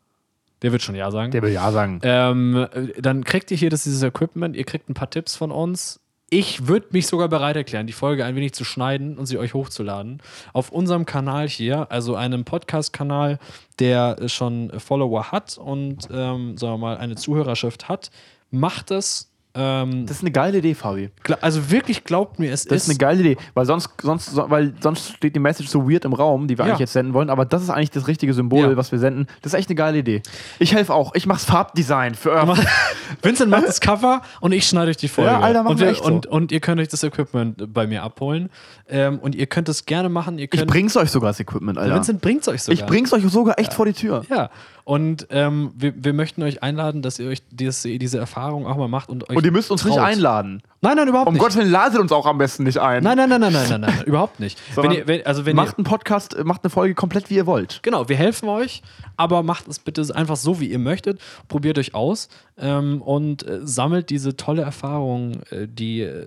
Der 0.62 0.72
wird 0.72 0.82
schon 0.82 0.94
Ja 0.94 1.10
sagen. 1.10 1.32
Der 1.32 1.42
will 1.42 1.52
ja 1.52 1.70
sagen. 1.72 2.00
Ähm, 2.02 2.68
äh, 2.72 3.00
dann 3.00 3.24
kriegt 3.24 3.50
ihr 3.50 3.56
hier 3.56 3.70
das, 3.70 3.84
dieses 3.84 4.02
Equipment, 4.02 4.56
ihr 4.56 4.64
kriegt 4.64 4.88
ein 4.88 4.94
paar 4.94 5.10
Tipps 5.10 5.34
von 5.34 5.50
uns. 5.50 5.98
Ich 6.30 6.66
würde 6.66 6.86
mich 6.92 7.08
sogar 7.08 7.28
bereit 7.28 7.56
erklären, 7.56 7.86
die 7.86 7.92
Folge 7.92 8.24
ein 8.24 8.34
wenig 8.36 8.54
zu 8.54 8.64
schneiden 8.64 9.18
und 9.18 9.26
sie 9.26 9.36
euch 9.36 9.52
hochzuladen. 9.52 10.22
Auf 10.54 10.70
unserem 10.70 11.04
Kanal 11.04 11.46
hier, 11.46 11.92
also 11.92 12.14
einem 12.14 12.44
Podcast-Kanal, 12.44 13.38
der 13.78 14.16
schon 14.28 14.72
Follower 14.80 15.30
hat 15.30 15.58
und, 15.58 16.08
ähm, 16.10 16.56
sagen 16.56 16.74
wir 16.74 16.78
mal, 16.78 16.96
eine 16.96 17.16
Zuhörerschaft 17.16 17.90
hat. 17.90 18.10
Macht 18.50 18.90
es. 18.90 19.31
Ähm, 19.54 20.06
Das 20.06 20.16
ist 20.16 20.22
eine 20.22 20.30
geile 20.30 20.58
Idee, 20.58 20.74
Fabi. 20.74 21.10
also 21.42 21.70
wirklich 21.70 22.04
glaubt 22.04 22.38
mir, 22.38 22.52
es 22.52 22.64
Das 22.64 22.84
ist 22.84 22.88
eine 22.88 22.96
geile 22.98 23.20
Idee, 23.20 23.36
weil 23.52 23.66
sonst, 23.66 23.90
sonst, 24.00 24.26
so- 24.30 24.48
weil 24.48 24.72
sonst 24.80 25.12
steht 25.16 25.34
die 25.36 25.40
Message 25.40 25.68
so 25.68 25.90
weird 25.90 26.06
im 26.06 26.14
Raum, 26.14 26.48
die 26.48 26.56
wir 26.56 26.64
Ja. 26.64 26.70
eigentlich 26.70 26.80
jetzt 26.80 26.94
senden 26.94 27.12
wollen, 27.12 27.28
aber 27.28 27.44
das 27.44 27.62
ist 27.62 27.68
eigentlich 27.68 27.90
das 27.90 28.08
richtige 28.08 28.32
Symbol, 28.32 28.70
Ja. 28.70 28.76
was 28.78 28.92
wir 28.92 28.98
senden. 28.98 29.26
Das 29.42 29.52
ist 29.52 29.58
echt 29.58 29.68
eine 29.68 29.76
geile 29.76 29.98
Idee. 29.98 30.22
Ich 30.58 30.74
helfe 30.74 30.94
auch. 30.94 31.14
Ich 31.14 31.26
mach's 31.26 31.44
Farbdesign 31.44 32.14
für 32.14 32.30
euer 32.30 32.56
Vincent 33.22 33.50
macht 33.50 33.66
das 33.66 33.80
Cover 33.80 34.22
und 34.40 34.52
ich 34.52 34.66
schneide 34.66 34.90
euch 34.90 34.96
die 34.96 35.08
Folge. 35.08 35.30
Ja, 35.32 35.40
Alter, 35.40 35.62
machen 35.64 35.72
und, 35.74 35.80
wir 35.80 35.88
echt 35.88 35.98
so. 36.02 36.04
und, 36.10 36.26
und 36.26 36.50
ihr 36.50 36.60
könnt 36.60 36.80
euch 36.80 36.88
das 36.88 37.02
Equipment 37.02 37.72
bei 37.74 37.86
mir 37.86 38.02
abholen. 38.02 38.48
Ähm, 38.88 39.18
und 39.18 39.34
ihr 39.34 39.46
könnt 39.46 39.68
es 39.68 39.84
gerne 39.86 40.08
machen. 40.08 40.38
Ihr 40.38 40.44
Ich 40.44 40.50
könnt, 40.50 40.66
bring's 40.66 40.96
euch 40.96 41.10
sogar 41.10 41.30
das 41.30 41.40
Equipment, 41.40 41.78
Alter. 41.78 41.94
Vincent 41.94 42.20
bringt 42.20 42.42
es 42.42 42.48
euch 42.48 42.62
sogar. 42.62 42.78
ich 42.78 42.86
bring's 42.86 43.12
euch 43.12 43.22
sogar 43.24 43.58
echt 43.58 43.74
vor 43.74 43.84
die 43.86 43.92
Tür. 43.92 44.24
Ja. 44.28 44.50
Und 44.84 45.26
ähm, 45.30 45.72
wir, 45.76 45.92
wir 45.96 46.12
möchten 46.12 46.42
euch 46.42 46.62
einladen, 46.62 47.02
dass 47.02 47.18
ihr 47.18 47.28
euch 47.28 47.42
dieses, 47.50 47.82
diese 47.82 48.18
Erfahrung 48.18 48.66
auch 48.66 48.76
mal 48.76 48.88
macht 48.88 49.08
und 49.10 49.28
euch. 49.30 49.36
Und 49.36 49.44
ihr 49.44 49.52
müsst 49.52 49.70
uns 49.70 49.84
nicht 49.84 49.94
traut. 49.94 50.06
einladen. 50.06 50.62
Nein, 50.84 50.96
nein, 50.96 51.06
überhaupt 51.06 51.28
Um 51.28 51.34
nicht. 51.34 51.40
Gottes 51.40 51.56
Willen, 51.56 51.70
ladet 51.70 52.00
uns 52.00 52.10
auch 52.10 52.26
am 52.26 52.38
besten 52.38 52.64
nicht 52.64 52.78
ein. 52.78 53.04
Nein, 53.04 53.16
nein, 53.16 53.28
nein, 53.28 53.40
nein, 53.40 53.52
nein, 53.52 53.68
nein, 53.68 53.80
nein, 53.82 53.94
nein, 53.98 54.04
überhaupt 54.04 54.40
nicht. 54.40 54.58
Wenn 54.74 54.90
ihr, 54.90 55.06
wenn, 55.06 55.24
also 55.24 55.46
wenn 55.46 55.54
macht 55.54 55.74
ihr, 55.74 55.78
einen 55.78 55.84
Podcast, 55.84 56.34
äh, 56.34 56.42
macht 56.42 56.64
eine 56.64 56.70
Folge 56.70 56.96
komplett 56.96 57.30
wie 57.30 57.36
ihr 57.36 57.46
wollt. 57.46 57.78
Genau, 57.82 58.08
wir 58.08 58.16
helfen 58.16 58.48
euch, 58.48 58.82
aber 59.16 59.44
macht 59.44 59.68
es 59.68 59.78
bitte 59.78 60.02
einfach 60.14 60.34
so, 60.34 60.58
wie 60.58 60.66
ihr 60.66 60.80
möchtet. 60.80 61.20
Probiert 61.46 61.78
euch 61.78 61.94
aus 61.94 62.28
ähm, 62.58 63.00
und 63.00 63.46
äh, 63.46 63.60
sammelt 63.62 64.10
diese 64.10 64.36
tolle 64.36 64.62
Erfahrung, 64.62 65.42
äh, 65.50 65.68
die, 65.68 66.00
äh, 66.00 66.26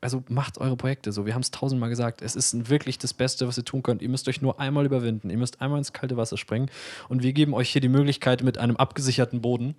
also 0.00 0.24
macht 0.28 0.58
eure 0.58 0.76
Projekte 0.76 1.12
so. 1.12 1.26
Wir 1.26 1.34
haben 1.34 1.42
es 1.42 1.50
tausendmal 1.50 1.90
gesagt. 1.90 2.22
Es 2.22 2.36
ist 2.36 2.70
wirklich 2.70 2.98
das 2.98 3.12
Beste, 3.12 3.46
was 3.46 3.58
ihr 3.58 3.64
tun 3.64 3.82
könnt. 3.82 4.00
Ihr 4.00 4.08
müsst 4.08 4.28
euch 4.28 4.40
nur 4.40 4.60
einmal 4.60 4.86
überwinden. 4.86 5.28
Ihr 5.28 5.36
müsst 5.38 5.60
einmal 5.60 5.78
ins 5.78 5.92
kalte 5.92 6.16
Wasser 6.16 6.38
springen 6.38 6.70
und 7.08 7.22
wir 7.22 7.32
geben 7.34 7.52
euch 7.52 7.70
hier 7.70 7.82
die 7.82 7.88
Möglichkeit 7.88 8.42
mit 8.42 8.56
einem 8.56 8.76
abgesicherten 8.76 9.42
Boden. 9.42 9.74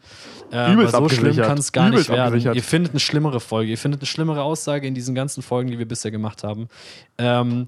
Äh, 0.52 0.74
Übelst 0.74 0.96
so 0.96 1.10
schlimm 1.10 1.36
kann 1.38 1.58
es 1.58 1.72
gar 1.72 1.88
Übelst 1.88 2.10
nicht 2.10 2.18
werden. 2.18 2.56
Ihr 2.56 2.64
findet 2.64 2.92
eine 2.92 3.00
schlimmere 3.00 3.40
Folge. 3.40 3.72
Ihr 3.72 3.78
findet 3.78 3.95
eine 4.00 4.08
schlimmere 4.08 4.44
Aussage 4.44 4.88
in 4.88 4.96
diesen 4.96 5.16
ganzen 5.16 5.42
Folgen, 5.42 5.72
die 5.72 5.80
wir 5.80 5.88
bisher 5.88 6.12
gemacht 6.12 6.44
haben. 6.44 6.68
Ähm, 7.18 7.68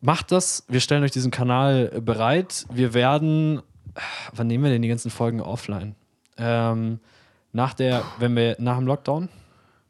Macht 0.00 0.32
das. 0.32 0.64
Wir 0.68 0.80
stellen 0.80 1.02
euch 1.02 1.10
diesen 1.10 1.30
Kanal 1.30 2.00
bereit. 2.00 2.66
Wir 2.72 2.94
werden. 2.94 3.60
Wann 4.34 4.46
nehmen 4.46 4.64
wir 4.64 4.70
denn 4.70 4.82
die 4.82 4.88
ganzen 4.88 5.10
Folgen 5.10 5.40
offline? 5.40 5.94
Ähm, 6.38 7.00
nach 7.52 7.74
der, 7.74 8.02
wenn 8.18 8.34
wir 8.34 8.56
nach 8.58 8.78
dem 8.78 8.86
Lockdown. 8.86 9.28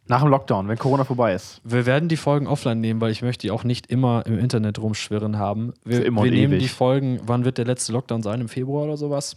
Nach 0.07 0.22
dem 0.22 0.30
Lockdown, 0.30 0.66
wenn 0.66 0.78
Corona 0.78 1.05
vorbei 1.05 1.34
ist. 1.34 1.61
Wir 1.62 1.86
werden 1.86 2.09
die 2.09 2.16
Folgen 2.16 2.48
offline 2.48 2.80
nehmen, 2.80 3.01
weil 3.01 3.12
ich 3.12 3.22
möchte 3.22 3.42
die 3.42 3.53
auch 3.53 3.62
nicht 3.62 3.86
immer 3.86 4.26
im 4.26 4.38
Internet 4.38 4.80
rumschwirren 4.80 5.38
haben. 5.38 5.74
Wir, 5.84 6.03
wir 6.03 6.11
nehmen 6.11 6.55
ewig. 6.55 6.62
die 6.62 6.68
Folgen, 6.68 7.20
wann 7.26 7.44
wird 7.44 7.59
der 7.59 7.66
letzte 7.66 7.92
Lockdown 7.92 8.22
sein? 8.22 8.40
Im 8.40 8.48
Februar 8.48 8.84
oder 8.86 8.96
sowas? 8.96 9.36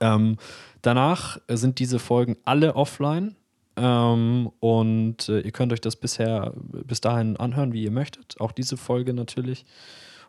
Ähm, 0.00 0.36
danach 0.82 1.38
sind 1.48 1.78
diese 1.78 1.98
Folgen 1.98 2.36
alle 2.44 2.76
offline. 2.76 3.36
Ähm, 3.80 4.50
und 4.60 5.28
äh, 5.28 5.40
ihr 5.40 5.52
könnt 5.52 5.72
euch 5.72 5.80
das 5.80 5.96
bisher 5.96 6.52
bis 6.54 7.00
dahin 7.00 7.36
anhören, 7.38 7.72
wie 7.72 7.82
ihr 7.82 7.90
möchtet. 7.90 8.38
Auch 8.38 8.52
diese 8.52 8.76
Folge 8.76 9.14
natürlich. 9.14 9.64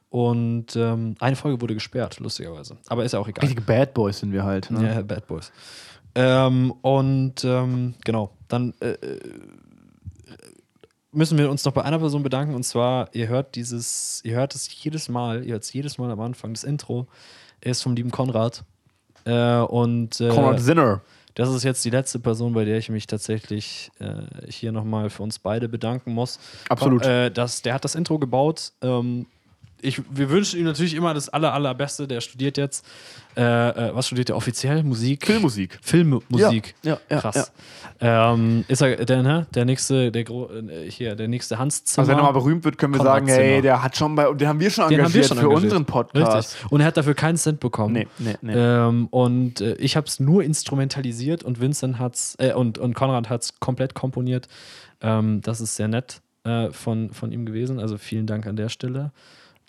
Und 0.09 0.75
ähm, 0.75 1.15
eine 1.19 1.35
Folge 1.35 1.61
wurde 1.61 1.73
gesperrt, 1.73 2.19
lustigerweise. 2.19 2.77
Aber 2.87 3.03
ist 3.03 3.11
ja 3.11 3.19
auch 3.19 3.27
egal. 3.27 3.41
Richtige 3.43 3.61
Bad 3.61 3.93
Boys 3.93 4.19
sind 4.19 4.31
wir 4.31 4.43
halt. 4.43 4.71
Ne? 4.71 4.85
Ja, 4.85 5.01
Bad 5.01 5.27
Boys. 5.27 5.51
Ähm, 6.15 6.71
und 6.81 7.43
ähm, 7.43 7.93
genau, 8.03 8.31
dann 8.47 8.73
äh, 8.81 8.91
äh, 8.91 9.19
müssen 11.11 11.37
wir 11.37 11.49
uns 11.49 11.63
noch 11.65 11.73
bei 11.73 11.83
einer 11.83 11.99
Person 11.99 12.23
bedanken. 12.23 12.55
Und 12.55 12.63
zwar, 12.63 13.13
ihr 13.13 13.27
hört 13.27 13.55
dieses, 13.55 14.21
ihr 14.23 14.35
hört 14.35 14.55
es 14.55 14.83
jedes 14.83 15.09
Mal, 15.09 15.45
ihr 15.45 15.53
hört 15.53 15.63
es 15.63 15.73
jedes 15.73 15.97
Mal 15.97 16.11
am 16.11 16.19
Anfang. 16.19 16.53
Das 16.53 16.63
Intro 16.63 17.07
ist 17.61 17.81
vom 17.81 17.95
lieben 17.95 18.11
Konrad. 18.11 18.63
Äh, 19.25 19.59
und 19.59 20.19
äh, 20.19 20.29
Konrad 20.29 20.59
Zinner. 20.61 21.01
Das 21.35 21.49
ist 21.49 21.63
jetzt 21.63 21.83
die 21.85 21.89
letzte 21.89 22.19
Person, 22.19 22.53
bei 22.53 22.65
der 22.65 22.77
ich 22.77 22.89
mich 22.89 23.07
tatsächlich 23.07 23.91
äh, 23.99 24.49
hier 24.49 24.71
nochmal 24.71 25.09
für 25.09 25.23
uns 25.23 25.39
beide 25.39 25.69
bedanken 25.69 26.13
muss. 26.13 26.39
Absolut. 26.69 27.05
Äh, 27.05 27.31
das, 27.31 27.61
der 27.61 27.73
hat 27.73 27.83
das 27.83 27.95
Intro 27.95 28.19
gebaut. 28.19 28.71
Ähm, 28.81 29.25
ich, 29.81 30.01
wir 30.09 30.29
wünschen 30.29 30.59
ihm 30.59 30.65
natürlich 30.65 30.93
immer 30.95 31.13
das 31.13 31.29
aller, 31.29 31.53
allerbeste. 31.53 32.07
Der 32.07 32.21
studiert 32.21 32.57
jetzt. 32.57 32.85
Äh, 33.37 33.41
äh, 33.41 33.95
was 33.95 34.07
studiert 34.07 34.29
er 34.29 34.35
offiziell? 34.35 34.83
Musik? 34.83 35.25
Filmmusik. 35.25 35.79
Filmmusik. 35.81 36.75
Ja, 36.83 36.93
ja, 36.93 36.99
ja, 37.09 37.19
Krass. 37.21 37.51
Ähm, 38.01 38.65
ist 38.67 38.81
er 38.81 39.05
der, 39.05 39.23
ne? 39.23 39.47
der 39.53 39.63
nächste, 39.65 40.11
der 40.11 40.23
gro- 40.25 40.49
äh, 40.51 40.89
hier, 40.91 41.15
der 41.15 41.27
nächste 41.27 41.57
Hans 41.57 41.85
Zimmer? 41.85 42.01
Also 42.03 42.11
wenn 42.11 42.17
er 42.19 42.23
mal 42.23 42.31
berühmt 42.33 42.65
wird, 42.65 42.77
können 42.77 42.93
wir 42.93 42.97
Konrad 42.97 43.15
sagen, 43.19 43.27
hey, 43.27 43.49
Zimmer. 43.51 43.61
der 43.61 43.83
hat 43.83 43.95
schon 43.95 44.15
bei, 44.15 44.33
den 44.33 44.47
haben 44.47 44.59
wir 44.59 44.69
schon 44.69 44.89
Den 44.89 45.01
haben 45.03 45.13
wir 45.13 45.21
engagiert 45.21 45.25
schon 45.27 45.37
für 45.37 45.43
engagiert. 45.43 45.63
unseren 45.63 45.85
Podcast. 45.85 46.55
Richtig. 46.55 46.71
Und 46.71 46.81
er 46.81 46.87
hat 46.87 46.97
dafür 46.97 47.13
keinen 47.13 47.37
Cent 47.37 47.59
bekommen. 47.61 47.93
Nee, 47.93 48.07
nee, 48.19 48.35
nee. 48.41 48.53
Ähm, 48.53 49.07
und 49.11 49.61
äh, 49.61 49.75
ich 49.75 49.95
habe 49.95 50.07
es 50.07 50.19
nur 50.19 50.43
instrumentalisiert 50.43 51.43
und 51.43 51.61
Vincent 51.61 51.99
hat's 51.99 52.35
äh, 52.39 52.53
und, 52.53 52.79
und 52.79 52.95
Konrad 52.95 53.29
hat 53.29 53.43
es 53.43 53.59
komplett 53.59 53.93
komponiert. 53.93 54.47
Ähm, 55.01 55.41
das 55.41 55.61
ist 55.61 55.75
sehr 55.75 55.87
nett 55.87 56.21
von, 56.71 57.11
von 57.13 57.31
ihm 57.31 57.45
gewesen. 57.45 57.79
Also 57.79 57.99
vielen 57.99 58.25
Dank 58.25 58.47
an 58.47 58.55
der 58.55 58.69
Stelle. 58.69 59.11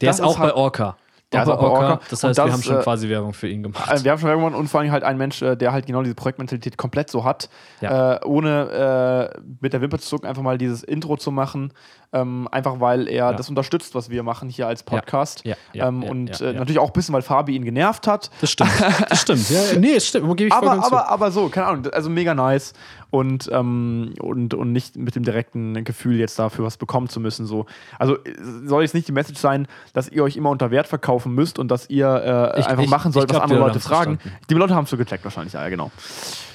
Der 0.02 0.08
Das 0.10 0.18
ist 0.18 0.24
auch 0.24 0.32
ist 0.32 0.38
halt- 0.40 0.54
bei 0.54 0.56
Orca. 0.60 0.96
Der 1.32 1.40
Auch 1.40 1.44
ist 1.46 1.50
auch 1.52 1.60
bei 1.62 1.66
Orca. 1.66 2.00
Das 2.10 2.22
heißt, 2.24 2.36
das 2.38 2.44
wir 2.46 2.52
haben 2.52 2.60
ist, 2.60 2.66
schon 2.66 2.78
äh, 2.78 2.82
quasi 2.82 3.08
Werbung 3.08 3.32
für 3.32 3.48
ihn 3.48 3.62
gemacht. 3.62 3.88
Also 3.88 4.04
wir 4.04 4.10
haben 4.10 4.18
schon 4.18 4.28
irgendwann 4.28 4.54
und 4.54 4.68
vor 4.68 4.80
allem 4.80 4.92
halt 4.92 5.02
ein 5.02 5.16
Mensch, 5.16 5.40
äh, 5.40 5.56
der 5.56 5.72
halt 5.72 5.86
genau 5.86 6.02
diese 6.02 6.14
Projektmentalität 6.14 6.76
komplett 6.76 7.08
so 7.10 7.24
hat, 7.24 7.48
Ja. 7.80 8.16
äh, 8.16 8.24
ohne 8.26 9.30
äh, 9.34 9.40
mit 9.60 9.72
der 9.72 9.80
Wimper 9.80 9.98
zu 9.98 10.06
zucken, 10.08 10.26
einfach 10.26 10.42
mal 10.42 10.58
dieses 10.58 10.82
Intro 10.82 11.16
zu 11.16 11.30
machen, 11.30 11.72
ähm, 12.12 12.46
einfach 12.50 12.80
weil 12.80 13.08
er 13.08 13.14
Ja. 13.30 13.32
das 13.32 13.48
unterstützt, 13.48 13.94
was 13.94 14.10
wir 14.10 14.22
machen 14.22 14.48
hier 14.48 14.66
als 14.66 14.82
Podcast. 14.82 15.42
Ja, 15.44 15.56
ja, 15.72 15.88
ähm, 15.88 16.02
und 16.02 16.40
äh, 16.40 16.52
natürlich 16.52 16.78
auch 16.78 16.88
ein 16.88 16.92
bisschen, 16.92 17.14
weil 17.14 17.22
Fabi 17.22 17.54
ihn 17.56 17.64
genervt 17.64 18.06
hat. 18.06 18.30
Das 18.40 18.50
stimmt. 18.50 18.70
Das 19.08 19.22
stimmt. 19.22 19.48
Ja, 19.50 19.60
nee, 19.80 19.92
es 19.94 20.06
stimmt. 20.08 20.40
Ich 20.40 20.52
Aber, 20.52 20.66
vollkommen 20.66 20.82
zu. 20.82 20.92
aber, 20.94 21.08
aber 21.08 21.30
so, 21.30 21.48
keine 21.48 21.66
Ahnung, 21.68 21.86
also 21.92 22.10
mega 22.10 22.34
nice 22.34 22.72
und, 23.10 23.48
ähm, 23.52 24.14
und, 24.20 24.54
und 24.54 24.72
nicht 24.72 24.96
mit 24.96 25.14
dem 25.16 25.22
direkten 25.22 25.84
Gefühl, 25.84 26.18
jetzt 26.18 26.38
dafür 26.38 26.64
was 26.64 26.76
bekommen 26.78 27.08
zu 27.08 27.20
müssen. 27.20 27.46
So. 27.46 27.66
Also 27.98 28.16
äh, 28.16 28.18
soll 28.64 28.82
jetzt 28.82 28.94
nicht 28.94 29.06
die 29.08 29.12
Message 29.12 29.38
sein, 29.38 29.66
dass 29.92 30.08
ihr 30.08 30.22
euch 30.24 30.36
immer 30.36 30.50
unter 30.50 30.70
Wert 30.70 30.86
verkaufen 30.88 31.34
müsst 31.34 31.58
und 31.58 31.68
dass 31.70 31.88
ihr 31.90 32.06
äh, 32.54 32.60
Ich- 32.60 32.66
einfach 32.66 32.84
ich- 32.84 32.90
machen 32.90 33.12
sollt, 33.12 33.24
ich 33.30 33.34
was 33.34 33.40
glaub, 33.40 33.42
andere 33.44 33.58
Leute 33.60 33.80
fragen. 33.80 34.18
verstanden. 34.18 34.44
Die 34.50 34.54
Leute 34.54 34.74
haben 34.74 34.84
es 34.84 34.90
so 34.90 34.96
gecheckt 34.96 35.24
wahrscheinlich, 35.24 35.52
ja, 35.54 35.68
genau. 35.68 35.90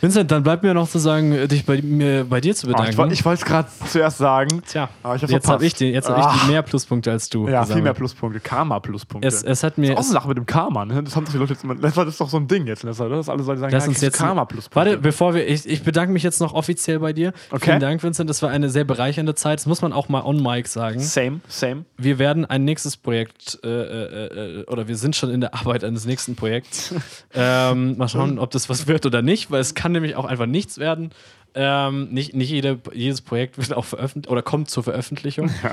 Vincent, 0.02 0.30
dann 0.32 0.44
bleibt 0.44 0.62
mir 0.64 0.74
noch 0.74 0.88
zu 0.90 1.00
sagen, 1.00 1.48
dich 1.48 1.66
bei, 1.66 1.82
mir, 1.82 2.24
bei 2.26 2.42
dir 2.42 2.56
zu 2.56 2.68
Ah, 2.68 2.70
bedanken. 2.72 2.92
ich 2.92 2.98
woll- 2.98 3.12
ich 3.14 3.26
wollte 3.26 3.42
es 3.42 3.46
gerade 3.46 3.68
zuerst 3.88 4.18
sagen. 4.18 4.62
Tja, 4.68 4.90
Aber 5.04 5.16
ich 5.16 5.22
hab's 5.24 5.32
jetzt 5.48 5.54
habe 5.54 5.66
ich, 5.66 5.74
den- 5.74 5.94
jetzt 5.94 6.10
hab 6.10 6.18
ich 6.20 6.24
Ah. 6.26 6.36
die 6.46 6.52
mehr 6.52 6.62
Pluspunkte 6.62 7.12
als 7.12 7.30
du. 7.30 7.48
Ja, 7.48 7.60
viel 7.62 7.62
gesammelt. 7.62 7.84
mehr 7.84 7.94
Pluspunkte. 7.94 8.40
Karma-Pluspunkte. 8.40 9.28
Es, 9.28 9.44
es 9.44 9.64
hat 9.64 9.78
mir. 9.78 9.96
auch 9.96 10.00
Es, 10.00 10.08
eine 10.08 10.14
Sache 10.14 10.28
mit 10.28 10.38
dem 10.38 10.46
Karma, 10.46 10.86
ne? 10.86 11.04
Das 11.04 11.16
haben 11.16 11.26
doch 11.26 11.32
die 11.32 11.38
Leute 11.38 11.54
jetzt 11.54 11.64
immer. 11.64 11.76
Das 11.76 11.96
ist 11.98 12.20
doch 12.22 12.30
so 12.30 12.38
ein 12.38 12.48
Ding 12.48 12.68
jetzt, 12.68 12.84
ne? 12.84 12.90
dass 12.92 13.00
alle 13.02 13.10
Leute 13.10 13.24
sagen, 13.26 13.72
Lass 13.72 13.84
ja, 13.84 13.90
uns 13.90 14.02
jetzt 14.02 14.18
Karma-Pluspunkte. 14.18 14.76
Warte, 14.76 14.98
bevor 15.02 15.34
wir. 15.34 15.48
Ich, 15.48 15.68
ich 15.68 15.84
bedanke 15.84 16.12
mich 16.14 16.24
jetzt 16.24 16.40
noch 16.42 16.54
offiziell 16.54 17.00
bei 17.00 17.14
dir. 17.14 17.34
Okay. 17.52 17.66
Vielen 17.66 17.80
Dank, 17.80 18.04
Vincent. 18.04 18.30
Das 18.30 18.42
war 18.42 18.50
eine 18.50 18.70
sehr 18.70 18.84
bereichernde 18.84 19.36
Zeit. 19.36 19.60
Das 19.60 19.66
muss 19.66 19.82
man 19.82 19.94
auch 19.94 20.10
mal 20.10 20.22
on 20.24 20.42
mic 20.42 20.68
sagen. 20.68 21.00
Same, 21.00 21.40
same. 21.48 21.86
Wir 21.98 22.20
werden 22.20 22.46
ein 22.46 22.64
nächstes 22.66 22.98
Projekt 22.98 23.60
äh, 23.64 23.68
äh, 23.68 24.60
äh, 24.62 24.66
oder 24.66 24.88
wir 24.88 24.96
sind 24.98 25.16
schon 25.16 25.30
in 25.30 25.42
der 25.42 25.54
Arbeit 25.56 25.84
eines 25.84 26.06
nächsten 26.06 26.36
Projekts. 26.36 26.94
ähm, 27.34 27.98
mal 27.98 28.08
schauen, 28.08 28.40
ob 28.40 28.52
das 28.52 28.70
was 28.70 28.88
wird 28.88 29.06
oder 29.06 29.22
nicht, 29.22 29.52
weil 29.52 29.62
es 29.62 29.76
kann 29.76 29.92
nämlich 29.92 30.16
auch 30.16 30.26
einfach 30.26 30.46
nichts 30.46 30.78
werden. 30.78 31.12
Ähm, 31.60 32.10
nicht 32.12 32.36
nicht 32.36 32.52
jede, 32.52 32.80
jedes 32.94 33.22
Projekt 33.22 33.58
wird 33.58 33.74
auch 33.74 33.86
veröffentlicht 33.86 34.32
oder 34.32 34.44
kommt 34.44 34.70
zur 34.70 34.84
Veröffentlichung. 34.84 35.50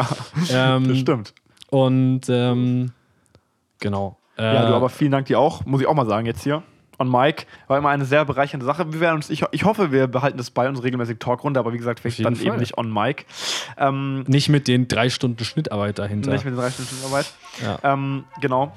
Ja, 0.50 0.76
ähm, 0.76 0.88
das 0.88 0.98
stimmt. 0.98 1.34
Und 1.68 2.22
ähm, 2.28 2.92
genau. 3.80 4.16
Ja, 4.38 4.64
Äh, 4.64 4.68
du, 4.68 4.74
aber 4.74 4.88
vielen 4.88 5.12
Dank 5.12 5.26
dir 5.26 5.38
auch, 5.38 5.64
muss 5.66 5.80
ich 5.80 5.86
auch 5.86 5.94
mal 5.94 6.06
sagen 6.06 6.26
jetzt 6.26 6.42
hier. 6.42 6.62
On 6.98 7.10
Mike 7.10 7.44
war 7.66 7.76
immer 7.78 7.88
eine 7.90 8.04
sehr 8.04 8.24
bereichernde 8.24 8.64
Sache. 8.64 8.92
Wir 8.92 9.00
werden 9.00 9.16
uns, 9.16 9.28
ich, 9.28 9.44
ich 9.50 9.64
hoffe, 9.64 9.90
wir 9.90 10.06
behalten 10.06 10.38
das 10.38 10.50
bei 10.50 10.68
uns 10.68 10.82
regelmäßig 10.82 11.18
Talkrunde, 11.18 11.58
aber 11.60 11.72
wie 11.72 11.78
gesagt, 11.78 12.00
vielleicht 12.00 12.24
dann 12.24 12.34
eben 12.36 12.50
Fall. 12.50 12.58
nicht 12.58 12.78
on 12.78 12.92
Mike. 12.92 13.24
Ähm, 13.76 14.22
nicht 14.28 14.48
mit 14.48 14.68
den 14.68 14.86
drei 14.88 15.10
Stunden 15.10 15.44
Schnittarbeit 15.44 15.98
dahinter. 15.98 16.30
nicht 16.30 16.44
mit 16.44 16.54
den 16.54 16.58
drei 16.60 16.70
Stunden 16.70 16.94
Arbeit. 17.04 17.32
Ja. 17.62 17.78
Ähm, 17.92 18.24
genau. 18.40 18.72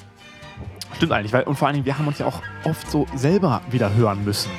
Stimmt 0.95 1.11
eigentlich, 1.11 1.31
weil, 1.33 1.43
und 1.43 1.55
vor 1.57 1.67
allen 1.67 1.75
Dingen, 1.75 1.85
wir 1.85 1.97
haben 1.97 2.07
uns 2.07 2.17
ja 2.17 2.25
auch 2.25 2.41
oft 2.63 2.89
so 2.89 3.05
selber 3.15 3.61
wieder 3.69 3.93
hören 3.93 4.25
müssen. 4.25 4.49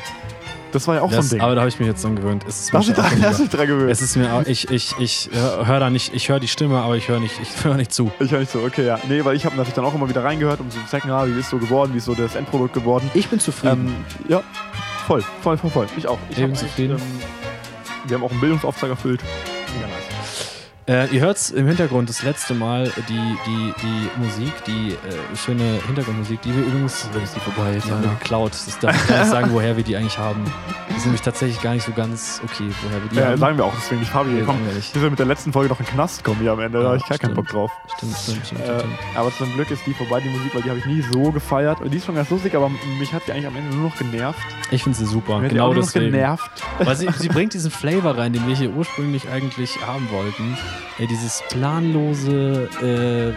Das 0.73 0.87
war 0.87 0.97
ja 0.97 1.03
auch 1.03 1.11
Das, 1.11 1.29
so 1.31 1.35
ein 1.35 1.39
Ding. 1.39 1.41
aber 1.41 1.55
da 1.55 1.63
habe 1.63 1.69
ich 1.69 1.79
mich 1.79 1.89
jetzt 1.89 2.05
dran 2.05 2.15
gewöhnt. 2.17 2.45
Es 2.47 2.61
ist 2.61 2.71
schon 2.71 2.81
ist 2.81 2.97
dran, 2.97 3.23
ist 3.23 3.49
dran 3.55 3.67
gewöhnt. 3.67 3.91
Es 3.91 4.03
ist 4.03 4.17
mir 4.17 4.33
auch, 4.33 4.47
ich, 4.47 4.71
ich, 4.71 4.95
ich 4.99 5.31
höre 5.33 5.81
da 5.81 5.89
nicht, 5.91 6.15
ich 6.15 6.29
höre 6.29 6.41
die 6.41 6.49
Stimme, 6.49 6.79
aber 6.81 6.97
ich 6.97 7.09
höre 7.09 7.21
nicht, 7.21 7.35
ich 7.41 7.65
höre 7.65 7.75
nicht 7.77 7.93
zu. 7.93 8.11
Ich 8.21 8.31
höre 8.31 8.41
nicht 8.41 8.53
so, 8.53 8.61
okay, 8.61 8.85
ja. 8.87 8.99
Nee, 9.09 9.25
weil 9.25 9.35
ich 9.37 9.45
habe 9.47 9.57
natürlich 9.57 9.75
dann 9.75 9.85
auch 9.85 9.95
immer 9.95 10.09
wieder 10.09 10.25
reingehört, 10.25 10.61
um 10.61 10.71
so 10.71 10.79
zu 10.81 10.87
checken, 10.91 11.11
ah, 11.11 11.27
wie 11.27 11.39
ist 11.39 11.51
so 11.51 11.59
geworden, 11.59 11.95
wie 11.95 11.99
ist 11.99 12.05
so 12.05 12.15
das 12.15 12.35
Endprodukt 12.35 12.75
geworden. 12.75 13.11
Ich 13.15 13.29
bin 13.29 13.41
zufrieden. 13.41 13.89
Ähm, 13.89 14.31
ja, 14.31 14.43
voll, 15.07 15.23
voll, 15.43 15.57
voll, 15.57 15.71
voll. 15.71 15.87
Ich 15.97 16.07
auch. 16.07 16.19
Ich 16.31 16.39
Eben 16.39 16.53
hab 16.53 16.59
zufrieden. 16.59 16.97
Ähm, 16.99 17.21
wir 18.07 18.17
haben 18.17 18.25
auch 18.25 18.31
einen 18.31 18.41
Bildungsauftrag 18.41 18.91
erfüllt. 18.91 19.21
Äh, 20.89 21.07
ihr 21.15 21.21
hört 21.21 21.51
im 21.51 21.67
Hintergrund 21.67 22.09
das 22.09 22.23
letzte 22.23 22.55
Mal 22.55 22.91
die, 23.11 23.37
die, 23.47 23.75
die 23.83 24.09
Musik, 24.25 24.53
die 24.67 24.93
äh, 24.93 25.37
schöne 25.37 25.79
Hintergrundmusik, 25.87 26.41
die 26.41 26.57
wir 26.57 26.65
übrigens 26.65 27.07
ist 27.23 27.37
die 27.37 27.41
vorbei 27.41 27.79
die 27.85 27.91
haben 27.91 28.03
wir 28.03 28.09
geklaut. 28.19 28.53
Das 28.53 28.79
darf 28.79 28.97
ich 28.97 29.07
gar 29.07 29.19
nicht 29.19 29.31
sagen, 29.31 29.49
woher 29.53 29.77
wir 29.77 29.85
die 29.85 29.95
eigentlich 29.99 30.17
haben. 30.17 30.43
Das 30.89 30.97
ist 30.97 31.05
nämlich 31.05 31.21
tatsächlich 31.21 31.61
gar 31.61 31.75
nicht 31.75 31.85
so 31.85 31.93
ganz 31.93 32.41
okay, 32.43 32.71
woher 32.83 33.03
wir 33.03 33.09
die 33.11 33.17
Ja, 33.17 33.27
haben. 33.27 33.37
sagen 33.39 33.59
wir 33.59 33.67
auch, 33.67 33.75
deswegen 33.77 34.01
nicht 34.01 34.11
Fabi. 34.11 34.31
Nee, 34.31 34.43
Komm, 34.47 34.57
wir 34.65 34.81
sind 34.81 35.11
mit 35.11 35.19
der 35.19 35.27
letzten 35.27 35.53
Folge 35.53 35.69
noch 35.69 35.79
in 35.79 35.85
den 35.85 35.93
Knast 35.93 36.25
kommen 36.25 36.41
hier 36.41 36.53
am 36.53 36.61
Ende, 36.61 36.79
da 36.79 36.85
Ja, 36.85 36.89
habe 36.93 36.97
ich 36.97 37.07
gar 37.07 37.19
keinen. 37.19 37.35
Bock 37.35 37.49
drauf. 37.49 37.71
Stimmt, 37.99 38.17
stimmt, 38.17 38.47
stimmt, 38.47 38.61
Äh, 38.63 38.79
stimmt. 38.79 38.95
aber 39.15 39.31
zum 39.37 39.53
Glück 39.53 39.71
ist 39.71 39.87
die 39.87 39.93
vorbei, 39.93 40.21
die 40.21 40.31
Musik, 40.31 40.55
weil 40.55 40.63
die 40.63 40.71
habe 40.71 40.79
ich 40.79 40.87
nie 40.87 41.03
so 41.03 41.31
gefeiert. 41.33 41.83
Und 41.83 41.91
die 41.91 41.99
ist 41.99 42.07
schon 42.07 42.15
ganz 42.15 42.31
lustig, 42.31 42.55
aber 42.57 42.71
mich 42.99 43.13
hat 43.13 43.23
die 43.27 43.33
eigentlich 43.33 43.47
am 43.47 43.57
Ende 43.57 43.77
nur 43.77 43.91
noch 43.91 43.99
genervt. 43.99 44.41
Ich 44.71 44.83
finde 44.85 44.97
sie 44.99 45.05
super. 45.05 45.41
Die 45.43 45.49
Genau 45.49 45.65
auch 45.65 45.75
nur 45.75 45.83
noch 45.83 45.93
deswegen. 45.93 46.13
genervt. 46.13 46.51
Weil 46.79 46.97
sie, 46.97 47.09
sie 47.15 47.29
bringt 47.29 47.53
diesen 47.53 47.71
Flavor 47.71 48.17
rein, 48.17 48.33
den 48.33 48.47
wir 48.49 48.57
hier 48.57 48.71
ursprünglich 48.71 49.29
eigentlich 49.29 49.79
haben 49.87 50.09
wollten. 50.11 50.57
Ey, 50.99 51.07
dieses 51.07 51.43
planlose, 51.51 52.69
äh, 52.83 53.33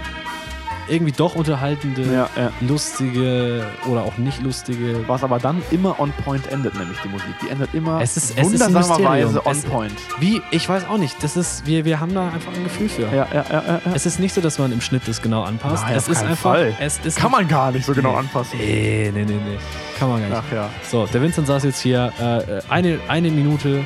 irgendwie 0.91 1.11
doch 1.13 1.35
unterhaltende, 1.35 2.01
Ja, 2.01 2.27
ja. 2.35 2.51
lustige 2.59 3.63
oder 3.88 4.01
auch 4.01 4.18
nicht 4.18 4.41
lustige. 4.41 5.07
Was 5.07 5.23
aber 5.23 5.38
dann 5.39 5.61
immer 5.72 5.97
on 5.99 6.11
point 6.26 6.47
endet, 6.51 6.73
nämlich 6.77 6.97
die 7.01 7.07
Musik. 7.07 7.30
Die 7.41 7.49
endet 7.49 7.73
immer 7.73 8.01
Es 8.01 8.18
ist- 8.18 8.31
es 8.38 8.43
wundersamerweise 8.43 9.45
on 9.45 9.51
Es- 9.53 9.63
point. 9.63 9.93
Wie? 10.19 10.41
Ich 10.51 10.68
weiß 10.68 10.85
auch 10.89 10.97
nicht. 10.97 11.23
Das 11.23 11.38
ist, 11.38 11.65
wir, 11.65 11.85
wir 11.85 11.99
haben 11.99 12.13
da 12.13 12.30
einfach 12.30 12.51
ein 12.53 12.63
Gefühl 12.63 12.89
für. 12.89 13.03
Ja, 13.03 13.27
ja, 13.31 13.45
ja, 13.49 13.63
ja. 13.68 13.81
Es 13.93 14.05
ist 14.05 14.19
nicht 14.19 14.34
so, 14.34 14.41
dass 14.41 14.57
man 14.59 14.72
im 14.73 14.81
Schnitt 14.81 15.03
das 15.07 15.22
genau 15.22 15.43
anpasst. 15.43 15.84
Nein, 15.84 15.95
es 15.95 16.09
ist 16.09 16.23
einfach. 16.23 16.51
Fall. 16.55 16.76
Es 16.80 16.99
ist 17.05 17.18
Kann 17.18 17.31
man 17.31 17.47
gar 17.47 17.72
nicht 17.72 17.85
so 17.85 17.93
genau 17.93 18.13
Nee. 18.13 18.18
anpassen. 18.18 18.57
Nee, 18.59 19.11
nee, 19.13 19.23
nee, 19.23 19.34
nee. 19.34 19.57
Kann 19.99 20.09
man 20.09 20.19
gar 20.19 20.30
nicht. 20.30 20.41
Ach 20.49 20.53
ja. 20.53 20.69
So, 20.89 21.05
der 21.05 21.22
Vincent 21.22 21.47
saß 21.47 21.63
jetzt 21.63 21.80
hier 21.80 22.11
äh, 22.19 22.38
äh, 22.57 22.61
eine, 22.69 22.99
eine 23.07 23.30
Minute. 23.30 23.85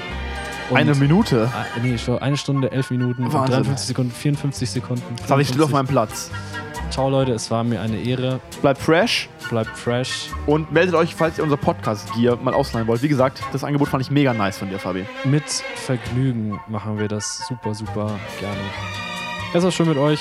Und- 0.69 0.77
Eine 0.77 0.95
Minute. 0.95 1.49
Äh, 1.75 1.79
nee, 1.81 1.97
eine 2.19 2.37
Stunde, 2.37 2.71
elf 2.71 2.89
Minuten, 2.91 3.23
und 3.25 3.33
Wahnsinn. 3.33 3.55
53 3.63 3.87
Sekunden, 3.87 4.11
54 4.11 4.69
Sekunden. 4.69 5.03
Jetzt 5.17 5.31
habe 5.31 5.41
ich 5.41 5.47
still 5.47 5.61
auf 5.63 5.69
55. 5.69 5.73
meinem 5.73 5.87
Platz. 5.87 6.31
Ciao, 6.91 7.09
Leute, 7.09 7.33
es 7.33 7.49
war 7.51 7.63
mir 7.63 7.81
eine 7.81 7.97
Ehre. 7.97 8.39
Bleibt 8.61 8.79
fresh 8.81 9.27
Bleibt 9.49 9.75
fresh. 9.77 10.29
und 10.45 10.71
meldet 10.71 10.95
euch, 10.95 11.13
falls 11.15 11.37
ihr 11.37 11.43
unser 11.43 11.57
Podcast-Gear 11.57 12.37
mal 12.37 12.53
ausleihen 12.53 12.87
wollt. 12.87 13.01
Wie 13.01 13.07
gesagt, 13.07 13.41
das 13.51 13.63
Angebot 13.63 13.89
fand 13.89 14.03
ich 14.03 14.11
mega 14.11 14.33
nice 14.33 14.57
von 14.57 14.69
dir, 14.69 14.79
Fabi. 14.79 15.05
Mit 15.23 15.43
Vergnügen 15.75 16.59
machen 16.67 16.97
wir 16.99 17.07
das 17.07 17.45
super, 17.47 17.73
super 17.73 18.11
gerne. 18.39 18.55
Es 19.53 19.63
war 19.63 19.71
schön 19.71 19.87
mit 19.89 19.97
euch. 19.97 20.19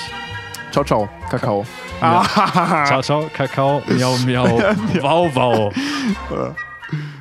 Ciao, 0.71 0.83
ciao. 0.83 1.07
Kakao. 1.29 1.65
Ja. 2.01 2.23
Ah. 2.35 2.85
Ciao, 2.85 3.01
ciao, 3.01 3.29
Kakao, 3.33 3.81
miau, 3.87 4.17
miau. 4.25 4.61
Wow, 5.01 5.31
wow. 5.33 6.55